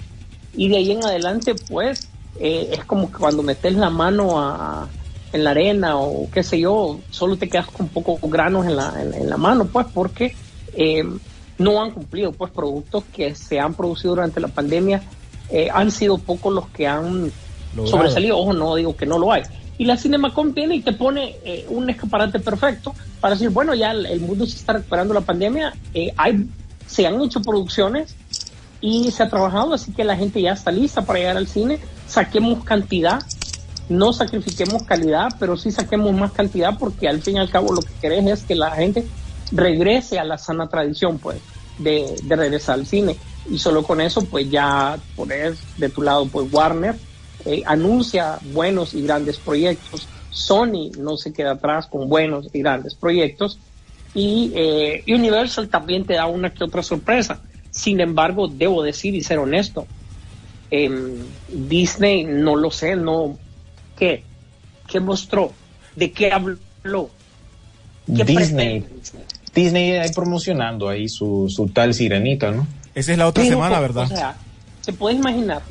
y 0.55 0.69
de 0.69 0.77
ahí 0.77 0.93
en 0.93 1.05
adelante 1.05 1.55
pues 1.55 2.09
eh, 2.39 2.71
es 2.73 2.85
como 2.85 3.11
que 3.11 3.19
cuando 3.19 3.43
metes 3.43 3.75
la 3.75 3.91
mano 3.91 4.41
a- 4.41 4.89
en 5.33 5.45
la 5.45 5.51
arena 5.53 5.97
o 5.97 6.29
qué 6.31 6.43
sé 6.43 6.61
yo, 6.61 7.01
solo 7.11 7.37
te 7.39 7.49
quedas 7.49 7.67
con 7.67 7.89
pocos 7.89 8.19
granos 8.31 8.67
en 8.67 8.77
la, 8.77 8.95
en, 9.01 9.15
en 9.15 9.31
la 9.31 9.39
mano 9.39 9.65
pues 9.67 9.87
porque 9.93 10.35
eh, 10.75 11.05
no 11.59 11.83
han 11.83 11.91
cumplido 11.91 12.33
pues 12.33 12.51
productos 12.51 13.05
que 13.15 13.35
se 13.35 13.61
han 13.61 13.75
producido 13.75 14.15
durante 14.15 14.41
la 14.41 14.49
pandemia 14.49 15.03
eh, 15.51 15.69
han 15.73 15.91
sido 15.91 16.19
pocos 16.19 16.53
los 16.53 16.69
que 16.69 16.87
han 16.87 17.31
Logrado. 17.77 17.87
sobresalido, 17.87 18.39
ojo 18.39 18.53
no 18.53 18.75
digo 18.75 18.97
que 18.97 19.07
no 19.07 19.19
lo 19.19 19.33
hay. 19.33 19.43
Y 19.79 19.85
la 19.85 19.97
Cinemacon 19.97 20.55
viene 20.55 20.77
y 20.77 20.81
te 20.81 20.93
pone 20.93 21.37
eh, 21.45 21.67
un 21.69 21.89
escaparate 21.91 22.39
perfecto 22.39 22.95
para 23.21 23.35
decir, 23.35 23.51
bueno, 23.51 23.75
ya 23.75 23.91
el, 23.91 24.07
el 24.07 24.21
mundo 24.21 24.47
se 24.47 24.57
está 24.57 24.75
recuperando 24.75 25.13
la 25.15 25.23
pandemia, 25.23 25.75
eh, 25.95 26.13
hay, 26.17 26.47
se 26.87 27.07
han 27.07 27.21
hecho 27.21 27.41
producciones 27.41 28.15
y 28.81 29.11
se 29.11 29.23
ha 29.23 29.29
trabajado, 29.29 29.75
así 29.75 29.93
que 29.93 30.05
la 30.05 30.17
gente 30.17 30.41
ya 30.41 30.53
está 30.53 30.71
lista 30.71 31.03
para 31.03 31.19
llegar 31.19 31.37
al 31.37 31.49
cine, 31.49 31.79
saquemos 32.07 32.65
cantidad, 32.65 33.23
no 33.89 34.13
sacrifiquemos 34.13 34.83
calidad, 34.85 35.29
pero 35.39 35.57
sí 35.57 35.71
saquemos 35.71 36.13
más 36.13 36.33
cantidad 36.33 36.79
porque 36.79 37.09
al 37.09 37.21
fin 37.23 37.37
y 37.37 37.39
al 37.41 37.51
cabo 37.51 37.73
lo 37.73 37.81
que 37.81 37.93
querés 38.01 38.27
es 38.27 38.43
que 38.45 38.55
la 38.55 38.71
gente 38.73 39.07
regrese 39.53 40.19
a 40.19 40.25
la 40.25 40.39
sana 40.39 40.69
tradición, 40.69 41.19
pues, 41.19 41.39
de, 41.79 42.15
de 42.23 42.37
regresar 42.37 42.75
al 42.75 42.87
cine. 42.87 43.17
Y 43.51 43.59
solo 43.59 43.83
con 43.83 44.01
eso, 44.01 44.25
pues 44.25 44.51
ya 44.51 44.99
pones 45.17 45.59
de 45.77 45.89
tu 45.89 46.03
lado, 46.03 46.27
pues 46.27 46.53
Warner 46.53 46.97
eh, 47.45 47.63
anuncia 47.67 48.39
buenos 48.53 48.95
y 48.95 49.03
grandes 49.03 49.39
proyectos. 49.39 50.09
Sony 50.31 50.91
no 50.99 51.17
se 51.17 51.33
queda 51.33 51.53
atrás 51.53 51.87
con 51.87 52.09
buenos 52.09 52.49
y 52.53 52.61
grandes 52.61 52.95
proyectos. 52.95 53.59
Y 54.15 54.53
eh, 54.55 55.05
Universal 55.09 55.69
también 55.69 56.05
te 56.05 56.15
da 56.15 56.27
una 56.27 56.53
que 56.53 56.65
otra 56.65 56.83
sorpresa. 56.83 57.41
Sin 57.71 58.01
embargo, 58.01 58.47
debo 58.47 58.83
decir 58.83 59.15
y 59.15 59.23
ser 59.23 59.39
honesto, 59.39 59.87
em, 60.71 61.17
Disney 61.49 62.25
no 62.25 62.55
lo 62.55 62.71
sé, 62.71 62.95
no. 62.97 63.39
¿Qué? 63.99 64.23
¿Qué 64.87 65.01
mostró? 65.01 65.53
¿De 65.97 66.13
qué 66.13 66.31
habló? 66.31 67.11
¿Qué 68.07 68.25
Disney, 68.25 68.81
pretende 68.81 69.42
Disney? 69.55 69.93
Ahí 69.93 70.11
promocionando 70.15 70.89
ahí 70.89 71.09
su, 71.09 71.49
su 71.49 71.69
tal 71.69 71.95
sirenita, 71.95 72.51
¿no? 72.51 72.67
Esa 72.95 73.13
es 73.13 73.19
la 73.19 73.27
otra 73.27 73.43
Pero, 73.43 73.57
semana, 73.57 73.79
o 73.79 73.83
¿verdad? 73.83 74.07
sea, 74.09 74.37
se 74.81 74.93
puede 74.93 75.17
imaginar. 75.17 75.63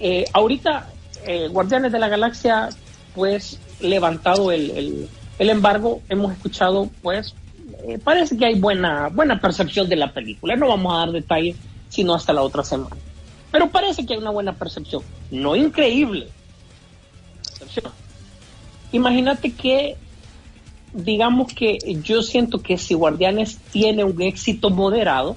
eh, 0.00 0.24
ahorita, 0.32 0.88
eh, 1.26 1.48
Guardianes 1.48 1.90
de 1.92 1.98
la 1.98 2.08
Galaxia, 2.08 2.68
pues, 3.14 3.58
levantado 3.80 4.52
el, 4.52 4.70
el, 4.70 5.08
el 5.38 5.50
embargo, 5.50 6.00
hemos 6.08 6.32
escuchado, 6.32 6.88
pues, 7.02 7.34
eh, 7.86 7.98
parece 8.02 8.36
que 8.36 8.46
hay 8.46 8.54
buena, 8.58 9.08
buena 9.08 9.40
percepción 9.40 9.88
de 9.88 9.96
la 9.96 10.12
película. 10.12 10.56
No 10.56 10.68
vamos 10.68 10.94
a 10.94 10.98
dar 10.98 11.10
detalles, 11.12 11.56
sino 11.88 12.14
hasta 12.14 12.32
la 12.32 12.42
otra 12.42 12.62
semana. 12.64 12.96
Pero 13.50 13.70
parece 13.70 14.04
que 14.04 14.14
hay 14.14 14.18
una 14.20 14.30
buena 14.30 14.52
percepción. 14.52 15.02
No 15.30 15.56
increíble. 15.56 16.28
Percepción. 17.58 17.92
Imagínate 18.92 19.52
que, 19.52 19.96
digamos 20.92 21.52
que 21.52 21.78
yo 22.02 22.22
siento 22.22 22.60
que 22.60 22.78
si 22.78 22.94
Guardianes 22.94 23.58
tiene 23.70 24.04
un 24.04 24.20
éxito 24.22 24.70
moderado, 24.70 25.36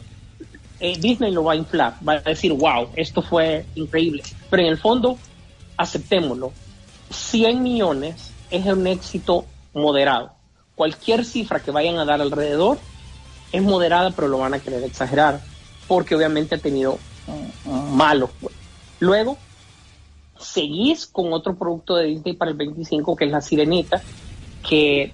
eh, 0.80 0.98
Disney 1.00 1.32
lo 1.32 1.44
va 1.44 1.54
a 1.54 1.58
inflar, 1.58 1.96
va 2.08 2.14
a 2.14 2.22
decir, 2.22 2.54
wow, 2.54 2.90
esto 2.96 3.22
fue 3.22 3.66
increíble. 3.76 4.24
Pero 4.50 4.64
en 4.64 4.70
el 4.70 4.78
fondo, 4.78 5.18
aceptémoslo, 5.78 6.54
100 7.12 7.62
millones 7.62 8.34
es 8.50 8.66
un 8.66 8.88
éxito 8.88 9.46
moderado. 9.74 10.32
Cualquier 10.76 11.26
cifra 11.26 11.60
que 11.60 11.72
vayan 11.72 11.98
a 11.98 12.06
dar 12.06 12.22
alrededor 12.22 12.80
es 13.52 13.62
moderada, 13.62 14.12
pero 14.12 14.28
lo 14.28 14.40
van 14.40 14.54
a 14.54 14.60
querer 14.60 14.84
exagerar, 14.84 15.42
porque 15.88 16.16
obviamente 16.16 16.56
ha 16.56 16.58
tenido 16.58 16.98
malos. 17.92 18.30
pues. 18.40 18.56
Luego, 19.00 19.38
seguís 20.40 21.06
con 21.06 21.34
otro 21.34 21.56
producto 21.56 21.96
de 21.96 22.08
Disney 22.08 22.34
para 22.34 22.52
el 22.52 22.58
25, 22.58 23.16
que 23.16 23.26
es 23.26 23.32
La 23.32 23.42
Sirenita, 23.42 24.02
que 24.68 25.14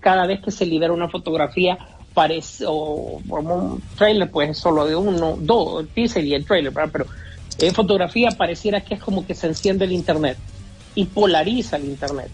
cada 0.00 0.26
vez 0.26 0.40
que 0.40 0.50
se 0.50 0.66
libera 0.66 0.92
una 0.92 1.08
fotografía 1.08 1.78
parece 2.12 2.64
o 2.66 3.20
como 3.28 3.54
un 3.54 3.82
trailer 3.96 4.30
pues 4.30 4.50
es 4.50 4.58
solo 4.58 4.86
de 4.86 4.94
uno 4.94 5.36
dos 5.40 5.80
el 5.80 5.88
teaser 5.88 6.24
y 6.24 6.34
el 6.34 6.44
trailer 6.44 6.72
¿verdad? 6.72 6.90
pero 6.92 7.06
eh, 7.58 7.72
fotografía 7.72 8.30
pareciera 8.30 8.80
que 8.80 8.94
es 8.94 9.00
como 9.00 9.26
que 9.26 9.34
se 9.34 9.48
enciende 9.48 9.84
el 9.84 9.92
internet 9.92 10.38
y 10.94 11.06
polariza 11.06 11.76
el 11.76 11.86
internet 11.86 12.30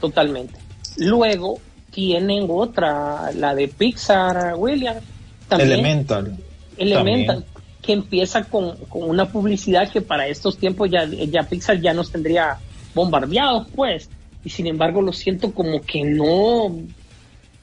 totalmente 0.00 0.58
luego 0.96 1.60
tienen 1.90 2.46
otra 2.48 3.30
la 3.34 3.54
de 3.54 3.68
Pixar 3.68 4.54
Williams 4.56 5.02
también 5.48 5.72
Elemental. 5.72 6.38
Elemental, 6.76 7.44
También. 7.44 7.62
que 7.82 7.92
empieza 7.92 8.44
con, 8.44 8.76
con 8.88 9.08
una 9.08 9.26
publicidad 9.26 9.90
que 9.90 10.00
para 10.00 10.26
estos 10.26 10.56
tiempos 10.58 10.90
ya, 10.90 11.04
ya 11.04 11.42
Pixar 11.42 11.80
ya 11.80 11.92
nos 11.92 12.12
tendría 12.12 12.58
bombardeados, 12.94 13.66
pues. 13.74 14.08
Y 14.44 14.50
sin 14.50 14.66
embargo 14.66 15.02
lo 15.02 15.12
siento 15.12 15.52
como 15.52 15.82
que 15.82 16.04
no, 16.04 16.74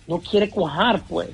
no 0.08 0.20
quiere 0.20 0.50
cuajar, 0.50 1.02
pues. 1.08 1.30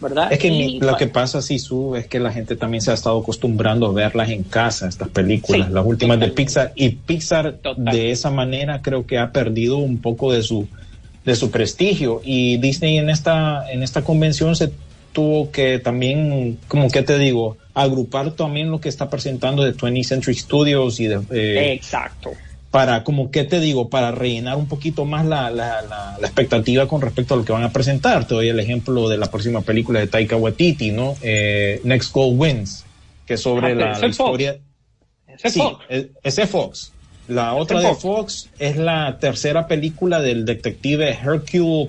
¿Verdad? 0.00 0.32
Es 0.32 0.38
que 0.38 0.48
Y 0.48 0.50
mi- 0.50 0.80
lo 0.80 0.96
que 0.96 1.08
pasa, 1.08 1.42
Sisu, 1.42 1.94
es 1.94 2.06
que 2.06 2.18
la 2.20 2.32
gente 2.32 2.56
también 2.56 2.80
se 2.80 2.90
ha 2.90 2.94
estado 2.94 3.18
acostumbrando 3.20 3.86
a 3.86 3.92
verlas 3.92 4.30
en 4.30 4.44
casa, 4.44 4.88
estas 4.88 5.10
películas, 5.10 5.66
Sí, 5.68 5.74
las 5.74 5.84
últimas 5.84 6.18
de. 6.18 6.28
Pixar. 6.28 6.72
Y 6.74 6.88
Pixar 6.88 7.52
Total. 7.58 7.84
de 7.94 8.10
esa 8.10 8.30
manera 8.30 8.80
creo 8.80 9.06
que 9.06 9.18
ha 9.18 9.30
perdido 9.30 9.76
un 9.76 9.98
poco 9.98 10.32
de 10.32 10.42
su, 10.42 10.66
de 11.26 11.36
su 11.36 11.50
prestigio. 11.50 12.22
Y 12.24 12.56
Disney 12.56 12.96
en 12.96 13.10
esta, 13.10 13.70
en 13.70 13.82
esta 13.82 14.02
convención 14.02 14.56
se 14.56 14.72
tuvo 15.12 15.50
que 15.50 15.78
también, 15.78 16.58
como 16.66 16.88
que 16.90 17.02
te 17.02 17.18
digo, 17.18 17.58
agrupar 17.74 18.30
también 18.32 18.70
lo 18.70 18.80
que 18.80 18.88
está 18.88 19.10
presentando 19.10 19.62
de 19.64 19.74
20th 19.76 20.04
Century 20.04 20.34
Studios 20.34 20.98
y 20.98 21.08
de, 21.08 21.20
eh, 21.30 21.72
Exacto. 21.74 22.30
Para, 22.70 23.02
como 23.04 23.30
que 23.30 23.44
te 23.44 23.58
digo, 23.60 23.88
para 23.90 24.12
rellenar 24.12 24.56
un 24.56 24.66
poquito 24.68 25.04
más 25.04 25.26
la, 25.26 25.50
la, 25.50 25.82
la, 25.82 26.16
la 26.20 26.26
expectativa 26.26 26.86
con 26.86 27.00
respecto 27.00 27.34
a 27.34 27.36
lo 27.36 27.44
que 27.44 27.52
van 27.52 27.64
a 27.64 27.72
presentar. 27.72 28.26
Te 28.26 28.34
doy 28.34 28.48
el 28.48 28.60
ejemplo 28.60 29.08
de 29.08 29.18
la 29.18 29.26
próxima 29.26 29.60
película 29.62 29.98
de 30.00 30.06
Taika 30.06 30.36
Waititi, 30.36 30.92
¿no? 30.92 31.16
Eh, 31.22 31.80
Next 31.84 32.12
Goal 32.12 32.34
Wins, 32.38 32.84
que 33.26 33.34
es 33.34 33.40
sobre 33.42 33.72
Ah, 33.72 33.98
la, 33.98 34.06
historia. 34.06 34.56
Ese 35.26 35.48
es 35.48 35.54
sí, 35.54 35.60
Fox. 35.60 35.84
es- 35.88 36.06
ese 36.22 36.46
Fox. 36.46 36.92
La 37.28 37.54
otra 37.54 37.80
de 37.80 37.88
Fox. 37.88 38.02
Fox 38.02 38.50
es 38.58 38.76
la 38.76 39.18
tercera 39.20 39.66
película 39.66 40.20
del 40.20 40.44
detective 40.44 41.10
Hercule 41.10 41.88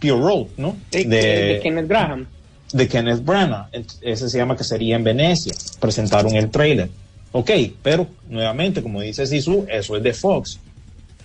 Poirot, 0.00 0.48
¿no? 0.56 0.76
De, 0.90 1.04
de 1.04 1.60
Kenneth 1.62 1.88
Graham. 1.88 2.26
de 2.72 2.88
Kenneth 2.88 3.24
Branagh. 3.24 3.68
Ese 4.00 4.28
se 4.28 4.38
llama 4.38 4.56
que 4.56 4.64
sería 4.64 4.96
en 4.96 5.04
Venecia. 5.04 5.54
Presentaron 5.80 6.34
el 6.34 6.50
trailer. 6.50 6.88
Ok, 7.36 7.50
pero 7.82 8.06
nuevamente, 8.28 8.80
como 8.80 9.00
dice 9.00 9.26
Sisu, 9.26 9.66
eso 9.68 9.96
es 9.96 10.02
de 10.04 10.12
Fox. 10.12 10.60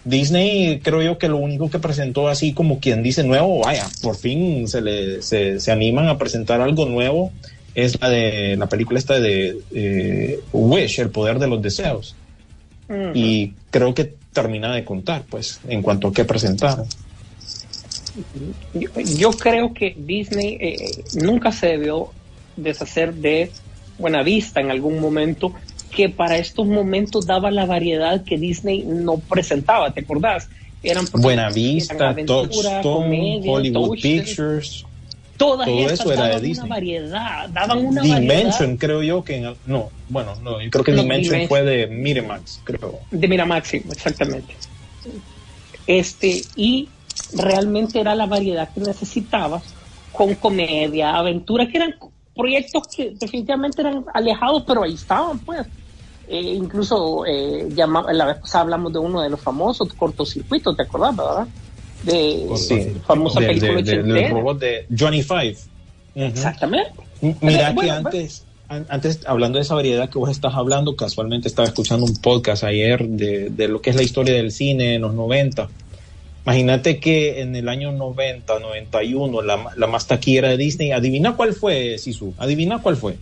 Disney 0.04 0.80
creo 0.80 1.04
yo 1.04 1.20
que 1.20 1.28
lo 1.28 1.38
único 1.38 1.70
que 1.70 1.78
presentó 1.78 2.28
así 2.28 2.52
como 2.52 2.80
quien 2.80 3.04
dice 3.04 3.24
nuevo, 3.24 3.60
vaya, 3.60 3.88
por 4.02 4.16
fin 4.16 4.68
se, 4.68 4.82
le, 4.82 5.22
se, 5.22 5.60
se 5.60 5.72
animan 5.72 6.08
a 6.08 6.18
presentar 6.18 6.62
algo 6.62 6.88
nuevo, 6.88 7.32
es 7.76 8.02
la 8.02 8.10
de 8.10 8.56
la 8.58 8.68
película 8.68 8.98
esta 8.98 9.20
de 9.20 9.60
eh, 9.72 10.40
Wish, 10.52 11.00
el 11.00 11.12
poder 11.12 11.38
de 11.38 11.48
los 11.48 11.62
deseos. 11.62 12.16
Y 13.14 13.54
creo 13.70 13.94
que 13.94 14.16
termina 14.34 14.74
de 14.74 14.84
contar, 14.84 15.26
pues, 15.30 15.60
en 15.68 15.84
cuanto 15.84 16.08
a 16.08 16.14
qué 16.14 16.26
presentaron. 16.26 16.88
yo, 18.74 18.90
yo 19.00 19.30
creo 19.30 19.76
que 19.76 19.96
Disney 19.96 20.58
eh, 20.60 21.04
nunca 21.22 21.52
se 21.52 21.68
debió 21.68 22.10
deshacer 22.58 23.14
de 23.14 23.52
Buena 24.00 24.24
Vista 24.24 24.60
en 24.60 24.72
algún 24.72 25.00
momento 25.00 25.54
que 25.90 26.10
para 26.10 26.38
estos 26.38 26.68
momentos 26.68 27.26
daba 27.26 27.52
la 27.52 27.66
variedad 27.66 28.24
que 28.24 28.38
Disney 28.38 28.84
no 28.86 29.18
presentaba, 29.18 29.92
¿te 29.92 30.02
acordás? 30.02 30.50
Eran 30.82 31.06
Buena 31.14 31.50
Vista, 31.50 32.16
Touchstone, 32.26 33.42
Hollywood 33.46 34.00
Pictures. 34.02 34.86
Todas 35.38 35.68
todo 35.68 35.90
eso 35.90 36.12
era 36.12 36.28
de 36.28 36.42
Disney. 36.42 36.66
Una 36.66 36.76
variedad, 36.76 37.50
daban 37.50 37.86
una 37.86 38.02
Dimension, 38.02 38.76
creo 38.76 39.02
yo 39.02 39.24
que 39.24 39.40
no, 39.66 39.90
bueno, 40.10 40.36
no, 40.44 40.62
yo 40.62 40.70
creo 40.70 40.84
que 40.84 40.92
Dimension, 40.94 41.48
fue 41.48 41.64
de 41.64 41.88
Miramax, 41.88 42.62
creo. 42.64 43.00
De 43.10 43.28
Miramax, 43.28 43.68
sí, 43.70 43.82
exactamente. 43.90 44.54
Este, 45.88 46.44
y 46.56 46.90
realmente 47.34 48.00
era 48.00 48.16
la 48.16 48.26
variedad 48.26 48.70
que 48.74 48.82
necesitabas 48.82 49.64
con 50.12 50.36
comedia, 50.36 51.16
aventura, 51.16 51.68
que 51.68 51.78
eran 51.78 51.96
proyectos 52.36 52.88
que 52.96 53.12
definitivamente 53.12 53.82
eran 53.82 54.06
alejados, 54.14 54.64
pero 54.68 54.84
ahí 54.84 54.94
estaban, 54.94 55.40
pues. 55.40 55.66
Eh, 56.30 56.54
incluso 56.54 57.26
eh, 57.26 57.68
la 57.76 58.26
vez 58.26 58.38
pasada 58.38 58.64
hablamos 58.64 58.94
de 58.94 59.00
uno 59.00 59.22
de 59.22 59.30
los 59.30 59.42
famosos 59.42 59.94
cortocircuitos, 59.94 60.78
¿te 60.78 60.84
acordás, 60.84 61.16
verdad? 61.16 61.48
De 62.04 62.48
sí, 62.56 62.96
famosa 63.06 63.40
película 63.40 63.82
de, 63.82 64.04
de, 64.04 64.30
robot 64.30 64.60
de 64.60 64.86
Johnny 64.98 65.24
Five. 65.24 65.58
Exactamente. 66.16 66.92
Mira 67.42 67.76
que 67.76 67.90
antes, 67.90 68.46
antes, 68.68 69.22
hablando 69.26 69.58
de 69.58 69.64
esa 69.64 69.76
variedad 69.76 70.10
que 70.10 70.20
vos 70.20 70.30
estás 70.30 70.54
hablando, 70.54 70.96
casualmente 70.96 71.48
estaba 71.48 71.68
escuchando 71.68 72.06
un 72.06 72.16
podcast 72.16 72.64
ayer 72.64 73.08
de, 73.08 73.50
de 73.50 73.68
lo 73.68 73.82
que 73.82 73.90
es 73.90 73.96
la 73.96 74.04
historia 74.04 74.36
del 74.36 74.52
cine 74.52 74.96
en 74.96 75.02
los 75.02 75.14
90 75.14 75.68
Imagínate 76.46 77.00
que 77.00 77.42
en 77.42 77.56
el 77.56 77.70
año 77.70 77.92
90, 77.92 78.60
91, 78.60 79.42
la, 79.42 79.72
la 79.76 79.88
más 79.88 80.08
taquillera 80.08 80.50
de 80.50 80.58
Disney, 80.58 80.92
adivina 80.92 81.36
cuál 81.36 81.54
fue, 81.54 81.98
Sisu, 82.00 82.34
adivina 82.40 82.80
cuál 82.80 82.98
fue. 82.98 83.18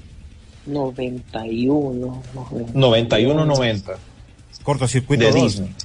91. 0.67 2.23
91, 2.73 3.45
90. 3.45 3.97
Cortocircuito 4.63 5.25
de 5.25 5.33
Disney. 5.33 5.75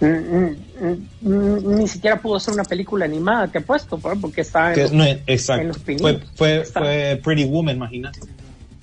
Mm, 0.00 0.06
mm, 0.06 1.28
mm, 1.28 1.78
ni 1.78 1.88
siquiera 1.88 2.20
pudo 2.20 2.38
ser 2.38 2.54
una 2.54 2.62
película 2.62 3.04
animada, 3.04 3.48
te 3.48 3.58
apuesto, 3.58 3.98
pues, 3.98 4.16
porque 4.20 4.42
está 4.42 4.72
en, 4.72 4.96
no, 4.96 5.04
exacto. 5.26 5.76
fue, 5.84 6.20
fue, 6.36 6.64
fue, 6.64 7.20
Pretty 7.22 7.44
Woman, 7.44 7.76
imagínate. 7.76 8.20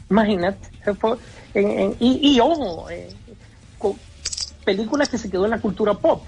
Imagínate. 0.10 0.68
y, 2.00 2.36
y, 2.36 2.40
ojo, 2.42 2.90
eh, 2.90 3.08
película 4.66 5.06
que 5.06 5.18
se 5.18 5.30
quedó 5.30 5.46
en 5.46 5.52
la 5.52 5.62
cultura 5.62 5.94
pop. 5.94 6.24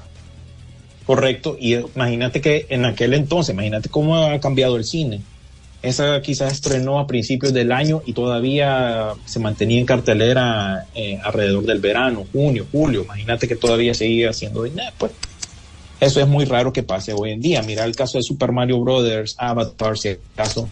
Correcto, 1.05 1.57
y 1.59 1.75
imagínate 1.75 2.39
que 2.39 2.65
en 2.69 2.85
aquel 2.85 3.13
entonces, 3.13 3.53
imagínate 3.53 3.89
cómo 3.89 4.15
ha 4.15 4.39
cambiado 4.39 4.77
el 4.77 4.85
cine. 4.85 5.21
Esa 5.81 6.21
quizás 6.21 6.53
estrenó 6.53 6.99
a 6.99 7.07
principios 7.07 7.53
del 7.53 7.71
año 7.71 8.01
y 8.05 8.13
todavía 8.13 9.13
se 9.25 9.39
mantenía 9.39 9.79
en 9.79 9.85
cartelera 9.85 10.85
eh, 10.95 11.19
alrededor 11.23 11.65
del 11.65 11.79
verano, 11.79 12.25
junio, 12.31 12.65
julio. 12.71 13.03
Imagínate 13.03 13.47
que 13.47 13.55
todavía 13.55 13.93
seguía 13.93 14.31
haciendo 14.31 14.63
dinero. 14.63 14.91
Pues 14.97 15.11
eso 15.99 16.19
es 16.19 16.27
muy 16.27 16.45
raro 16.45 16.73
que 16.73 16.83
pase 16.83 17.13
hoy 17.13 17.31
en 17.31 17.41
día. 17.41 17.61
Mira 17.61 17.85
el 17.85 17.95
caso 17.95 18.17
de 18.17 18.23
Super 18.23 18.51
Mario 18.51 18.79
Brothers, 18.79 19.35
Avatar, 19.37 19.97
si 19.97 20.09
acaso 20.09 20.67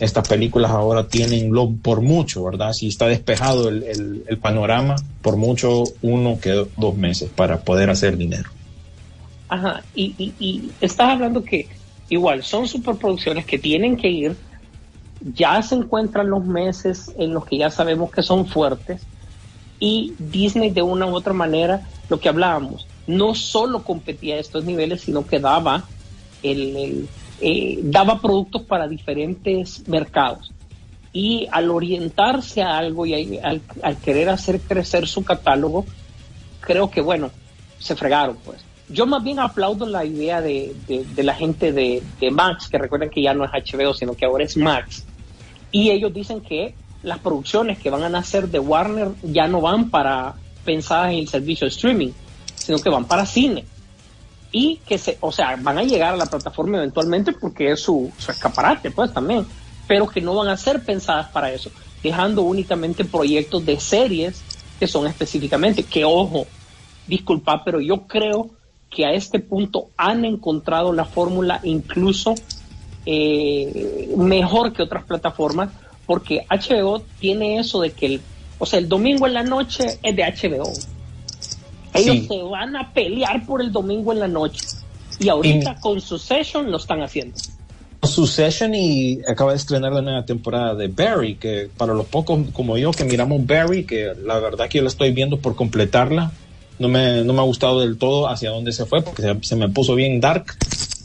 estas 0.00 0.26
películas 0.26 0.70
ahora 0.70 1.06
tienen 1.06 1.52
lo, 1.52 1.70
por 1.70 2.00
mucho, 2.00 2.42
¿verdad? 2.44 2.72
Si 2.72 2.88
está 2.88 3.06
despejado 3.06 3.68
el, 3.68 4.24
el 4.26 4.38
panorama, 4.38 4.96
por 5.22 5.36
mucho 5.36 5.84
uno 6.02 6.38
que 6.40 6.66
dos 6.76 6.96
meses 6.96 7.30
para 7.34 7.60
poder 7.60 7.90
hacer 7.90 8.16
dinero. 8.16 8.50
Ajá, 9.50 9.82
y, 9.96 10.14
y, 10.38 10.70
estás 10.80 11.10
hablando 11.10 11.42
que 11.42 11.66
igual 12.10 12.42
son 12.42 12.68
superproducciones 12.68 13.46
que 13.46 13.58
tienen 13.58 13.96
que 13.96 14.08
ir, 14.08 14.36
ya 15.20 15.62
se 15.62 15.76
encuentran 15.76 16.28
los 16.28 16.44
meses 16.44 17.12
en 17.16 17.32
los 17.32 17.46
que 17.46 17.56
ya 17.56 17.70
sabemos 17.70 18.10
que 18.10 18.22
son 18.22 18.46
fuertes. 18.46 19.02
Y 19.78 20.12
Disney 20.18 20.70
de 20.70 20.82
una 20.82 21.06
u 21.06 21.14
otra 21.14 21.32
manera, 21.32 21.88
lo 22.10 22.20
que 22.20 22.28
hablábamos, 22.28 22.86
no 23.06 23.34
solo 23.34 23.82
competía 23.82 24.34
a 24.34 24.38
estos 24.38 24.64
niveles, 24.64 25.02
sino 25.02 25.26
que 25.26 25.38
daba, 25.38 25.84
el, 26.42 27.08
eh, 27.40 27.78
daba 27.82 28.20
productos 28.20 28.62
para 28.62 28.88
diferentes 28.88 29.88
mercados. 29.88 30.52
Y 31.12 31.48
al 31.50 31.70
orientarse 31.70 32.62
a 32.62 32.76
algo 32.78 33.06
y 33.06 33.38
al, 33.38 33.62
al 33.82 33.96
querer 33.96 34.28
hacer 34.28 34.60
crecer 34.60 35.08
su 35.08 35.24
catálogo, 35.24 35.86
creo 36.60 36.90
que 36.90 37.00
bueno, 37.00 37.30
se 37.78 37.96
fregaron 37.96 38.36
pues 38.44 38.69
yo 38.90 39.06
más 39.06 39.22
bien 39.22 39.38
aplaudo 39.38 39.86
la 39.86 40.04
idea 40.04 40.40
de, 40.40 40.74
la 41.16 41.34
gente 41.34 41.72
de, 41.72 42.02
Max, 42.30 42.68
que 42.68 42.78
recuerden 42.78 43.10
que 43.10 43.22
ya 43.22 43.34
no 43.34 43.44
es 43.44 43.50
HBO, 43.50 43.94
sino 43.94 44.14
que 44.14 44.24
ahora 44.24 44.44
es 44.44 44.56
Max. 44.56 45.04
Y 45.70 45.90
ellos 45.90 46.12
dicen 46.12 46.40
que 46.40 46.74
las 47.02 47.20
producciones 47.20 47.78
que 47.78 47.88
van 47.88 48.02
a 48.02 48.08
nacer 48.08 48.48
de 48.48 48.58
Warner 48.58 49.12
ya 49.22 49.46
no 49.46 49.60
van 49.60 49.90
para 49.90 50.34
pensadas 50.64 51.12
en 51.12 51.20
el 51.20 51.28
servicio 51.28 51.66
de 51.66 51.70
streaming, 51.70 52.10
sino 52.56 52.78
que 52.78 52.90
van 52.90 53.04
para 53.04 53.24
cine. 53.24 53.64
Y 54.52 54.80
que 54.84 54.98
se, 54.98 55.16
o 55.20 55.30
sea, 55.30 55.56
van 55.56 55.78
a 55.78 55.84
llegar 55.84 56.14
a 56.14 56.16
la 56.16 56.26
plataforma 56.26 56.78
eventualmente 56.78 57.32
porque 57.32 57.70
es 57.70 57.80
su, 57.80 58.12
su 58.18 58.32
escaparate, 58.32 58.90
pues 58.90 59.14
también, 59.14 59.46
pero 59.86 60.08
que 60.08 60.20
no 60.20 60.34
van 60.34 60.48
a 60.48 60.56
ser 60.56 60.84
pensadas 60.84 61.28
para 61.28 61.52
eso, 61.52 61.70
dejando 62.02 62.42
únicamente 62.42 63.04
proyectos 63.04 63.64
de 63.64 63.78
series 63.78 64.42
que 64.80 64.88
son 64.88 65.06
específicamente, 65.06 65.84
que 65.84 66.04
ojo, 66.04 66.46
disculpa, 67.06 67.62
pero 67.64 67.80
yo 67.80 68.08
creo 68.08 68.50
que 68.90 69.06
a 69.06 69.12
este 69.12 69.38
punto 69.38 69.90
han 69.96 70.24
encontrado 70.24 70.92
la 70.92 71.04
fórmula 71.04 71.60
incluso 71.62 72.34
eh, 73.06 74.12
mejor 74.16 74.72
que 74.72 74.82
otras 74.82 75.04
plataformas, 75.04 75.70
porque 76.06 76.44
HBO 76.50 77.02
tiene 77.18 77.58
eso 77.58 77.80
de 77.80 77.92
que, 77.92 78.06
el, 78.06 78.20
o 78.58 78.66
sea, 78.66 78.78
el 78.78 78.88
domingo 78.88 79.26
en 79.26 79.34
la 79.34 79.42
noche 79.42 79.98
es 80.02 80.16
de 80.16 80.22
HBO. 80.22 80.70
Ellos 81.94 82.26
se 82.28 82.42
van 82.42 82.76
a 82.76 82.92
pelear 82.92 83.46
por 83.46 83.62
el 83.62 83.72
domingo 83.72 84.12
en 84.12 84.20
la 84.20 84.28
noche. 84.28 84.66
Y 85.18 85.28
ahorita 85.28 85.76
con 85.80 86.00
Succession 86.00 86.70
lo 86.70 86.76
están 86.76 87.02
haciendo. 87.02 87.36
Succession 88.02 88.74
y 88.74 89.20
acaba 89.28 89.52
de 89.52 89.58
estrenar 89.58 89.92
la 89.92 90.00
nueva 90.00 90.24
temporada 90.24 90.74
de 90.74 90.88
Barry, 90.88 91.34
que 91.34 91.68
para 91.76 91.92
los 91.92 92.06
pocos 92.06 92.40
como 92.52 92.78
yo 92.78 92.92
que 92.92 93.04
miramos 93.04 93.46
Barry, 93.46 93.84
que 93.84 94.12
la 94.24 94.38
verdad 94.38 94.68
que 94.68 94.78
yo 94.78 94.82
la 94.82 94.88
estoy 94.88 95.12
viendo 95.12 95.38
por 95.38 95.54
completarla, 95.54 96.32
no 96.80 96.88
me, 96.88 97.22
no 97.22 97.32
me 97.34 97.40
ha 97.40 97.44
gustado 97.44 97.80
del 97.80 97.98
todo 97.98 98.28
hacia 98.28 98.50
dónde 98.50 98.72
se 98.72 98.86
fue, 98.86 99.02
porque 99.02 99.36
se, 99.42 99.54
me 99.54 99.68
puso 99.68 99.94
bien 99.94 100.18
dark, 100.18 100.56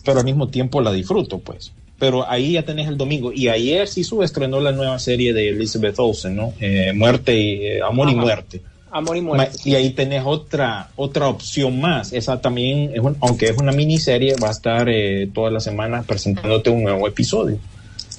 pero 0.04 0.20
al 0.20 0.26
mismo 0.26 0.48
tiempo 0.48 0.82
la 0.82 0.92
disfruto, 0.92 1.40
pues. 1.40 1.74
Pero 2.00 2.28
ahí 2.30 2.54
ya 2.54 2.64
tenés 2.64 2.88
el 2.88 2.98
domingo. 2.98 3.32
Y 3.34 3.50
ayer 3.50 3.88
sí 3.88 4.04
su 4.04 4.24
estrenó 4.24 4.62
la 4.62 4.72
nueva 4.72 4.98
serie 5.00 5.34
de 5.34 5.50
Elizabeth 5.50 6.00
Olsen, 6.00 6.36
¿no? 6.36 6.54
Eh, 6.60 6.94
muerte 6.94 7.38
y, 7.38 7.66
eh, 7.66 7.82
Amor 7.82 8.10
y 8.10 8.16
Muerte. 8.16 8.62
Amor 8.90 9.18
y 9.18 9.22
Muerte. 9.22 9.58
Y 9.66 9.76
ahí 9.76 9.90
tenés 9.92 10.24
otra, 10.26 10.90
otra 10.96 11.28
opción 11.28 11.80
más. 11.80 12.14
Esa 12.14 12.40
también, 12.40 12.92
es 12.94 13.02
aunque 13.20 13.48
es 13.48 13.58
una 13.58 13.74
miniserie, 13.74 14.36
va 14.42 14.48
a 14.48 14.52
estar 14.52 14.88
eh, 14.90 15.30
todas 15.34 15.52
las 15.52 15.64
semanas 15.64 16.06
presentándote 16.06 16.70
un 16.70 16.84
nuevo 16.84 17.06
episodio. 17.08 17.60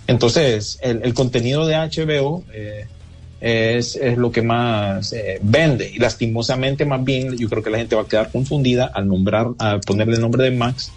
Entonces, 0.06 0.78
el, 0.82 1.00
el 1.02 1.14
contenido 1.14 1.66
de 1.66 1.74
HBO 1.74 2.44
eh, 2.52 2.86
es, 3.40 3.96
es 3.96 4.16
lo 4.16 4.30
que 4.30 4.42
más 4.42 5.12
eh, 5.12 5.38
vende. 5.42 5.90
Y 5.92 5.98
lastimosamente, 5.98 6.84
más 6.84 7.04
bien, 7.04 7.36
yo 7.36 7.48
creo 7.48 7.62
que 7.62 7.70
la 7.70 7.78
gente 7.78 7.96
va 7.96 8.02
a 8.02 8.06
quedar 8.06 8.30
confundida 8.30 8.86
al 8.86 9.08
nombrar, 9.08 9.48
al 9.58 9.80
ponerle 9.80 10.14
el 10.14 10.20
nombre 10.20 10.44
de 10.44 10.50
Max, 10.50 10.92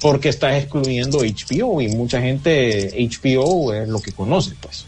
porque 0.00 0.28
está 0.28 0.56
excluyendo 0.58 1.18
HBO 1.18 1.80
y 1.80 1.88
mucha 1.88 2.20
gente 2.20 2.90
HBO 2.98 3.72
es 3.72 3.88
lo 3.88 4.00
que 4.00 4.12
conoce, 4.12 4.54
pues. 4.60 4.86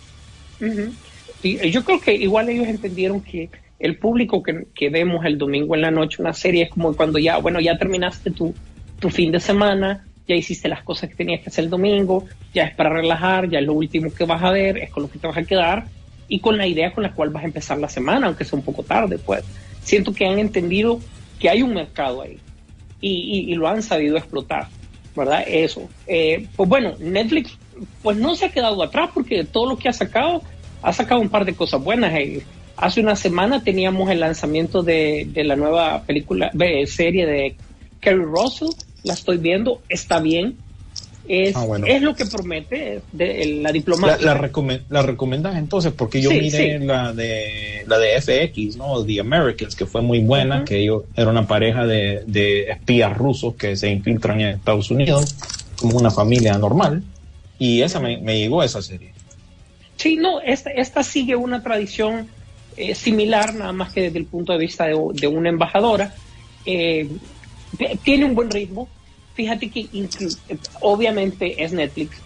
yo 1.72 1.84
creo 1.84 2.00
que 2.00 2.14
igual 2.14 2.48
ellos 2.48 2.66
entendieron 2.66 3.20
que 3.20 3.48
el 3.78 3.96
público 3.96 4.42
que, 4.42 4.66
que, 4.74 4.90
vemos 4.90 5.24
el 5.24 5.38
domingo 5.38 5.76
en 5.76 5.82
la 5.82 5.90
noche 5.92 6.20
una 6.20 6.32
serie 6.32 6.64
es 6.64 6.70
como 6.70 6.94
cuando 6.96 7.18
ya, 7.18 7.38
bueno, 7.38 7.60
ya 7.60 7.78
terminaste 7.78 8.32
tu, 8.32 8.52
tu 8.98 9.08
fin 9.08 9.30
de 9.30 9.38
semana, 9.38 10.04
ya 10.26 10.34
hiciste 10.34 10.68
las 10.68 10.82
cosas 10.82 11.08
que 11.08 11.14
tenías 11.14 11.40
que 11.40 11.48
hacer 11.48 11.64
el 11.64 11.70
domingo, 11.70 12.26
ya 12.52 12.64
es 12.64 12.74
para 12.74 12.90
relajar, 12.90 13.48
ya 13.48 13.60
es 13.60 13.64
lo 13.64 13.74
último 13.74 14.12
que 14.12 14.24
vas 14.24 14.42
a 14.42 14.50
ver, 14.50 14.78
es 14.78 14.90
con 14.90 15.04
lo 15.04 15.10
que 15.10 15.20
te 15.20 15.26
vas 15.28 15.36
a 15.36 15.44
quedar 15.44 15.86
y 16.28 16.40
con 16.40 16.58
la 16.58 16.66
idea 16.66 16.92
con 16.92 17.02
la 17.02 17.12
cual 17.12 17.30
vas 17.30 17.42
a 17.42 17.46
empezar 17.46 17.78
la 17.78 17.88
semana, 17.88 18.26
aunque 18.26 18.44
sea 18.44 18.58
un 18.58 18.64
poco 18.64 18.82
tarde, 18.82 19.18
pues. 19.18 19.44
Siento 19.82 20.12
que 20.12 20.26
han 20.26 20.38
entendido 20.38 21.00
que 21.38 21.48
hay 21.48 21.62
un 21.62 21.72
mercado 21.74 22.22
ahí 22.22 22.38
y, 23.00 23.54
lo 23.54 23.68
han 23.68 23.82
sabido 23.82 24.16
explotar, 24.16 24.68
¿verdad? 25.16 25.44
Eso. 25.46 25.88
Eh, 26.06 26.46
pues 26.56 26.68
bueno, 26.68 26.94
Netflix 26.98 27.56
pues 28.02 28.16
no 28.16 28.34
se 28.34 28.46
ha 28.46 28.48
quedado 28.50 28.82
atrás 28.82 29.10
porque 29.14 29.44
todo 29.44 29.70
lo 29.70 29.78
que 29.78 29.88
ha 29.88 29.92
sacado, 29.92 30.42
ha 30.82 30.92
sacado 30.92 31.20
un 31.20 31.28
par 31.28 31.44
de 31.44 31.54
cosas 31.54 31.82
buenas. 31.82 32.12
Eh. 32.14 32.42
Hace 32.76 33.00
una 33.00 33.16
semana 33.16 33.62
teníamos 33.62 34.10
el 34.10 34.20
lanzamiento 34.20 34.82
de, 34.82 35.28
de 35.32 35.44
la 35.44 35.56
nueva 35.56 36.02
película, 36.02 36.50
de, 36.52 36.86
serie 36.86 37.26
de 37.26 37.56
Kerry 38.00 38.24
Russell, 38.24 38.68
la 39.02 39.14
estoy 39.14 39.38
viendo, 39.38 39.80
está 39.88 40.20
bien, 40.20 40.56
es, 41.28 41.54
ah, 41.56 41.66
es 41.86 42.02
lo 42.02 42.14
que 42.14 42.24
promete 42.26 43.02
de, 43.12 43.60
la 43.62 43.70
diplomacia. 43.70 44.16
La, 44.24 44.34
la, 44.88 45.02
recomendas 45.02 45.56
entonces, 45.56 45.92
porque 45.92 46.20
yo 46.20 46.30
miré 46.30 46.78
la 46.78 47.12
de 47.12 47.84
la 47.86 47.98
de 47.98 48.20
FX, 48.20 48.76
¿no? 48.76 49.04
The 49.04 49.20
Americans, 49.20 49.76
que 49.76 49.86
fue 49.86 50.00
muy 50.00 50.20
buena, 50.20 50.64
que 50.64 50.78
ellos 50.78 51.04
era 51.14 51.30
una 51.30 51.46
pareja 51.46 51.86
de, 51.86 52.22
de, 52.26 52.70
espías 52.70 53.16
rusos 53.16 53.54
que 53.54 53.76
se 53.76 53.90
infiltran 53.90 54.40
en 54.40 54.48
Estados 54.48 54.90
Unidos, 54.90 55.36
como 55.76 55.98
una 55.98 56.10
familia 56.10 56.56
normal, 56.56 57.02
y 57.58 57.82
esa 57.82 58.00
me, 58.00 58.18
me 58.18 58.38
llegó 58.38 58.62
esa 58.62 58.80
serie. 58.80 59.12
Sí, 59.96 60.16
no, 60.16 60.40
esta, 60.40 60.70
esta 60.70 61.02
sigue 61.02 61.36
una 61.36 61.62
tradición 61.62 62.28
eh, 62.76 62.94
similar, 62.94 63.54
nada 63.54 63.72
más 63.72 63.92
que 63.92 64.02
desde 64.02 64.18
el 64.18 64.26
punto 64.26 64.52
de 64.52 64.58
vista 64.58 64.86
de, 64.86 64.96
de 65.12 65.26
una 65.26 65.48
embajadora. 65.48 66.14
Eh, 66.64 67.08
tiene 68.02 68.24
un 68.24 68.34
buen 68.34 68.50
ritmo. 68.50 68.88
Fíjate 69.38 69.70
que 69.70 69.86
obviamente 70.80 71.62
es 71.62 71.72
Netflix, 71.72 72.16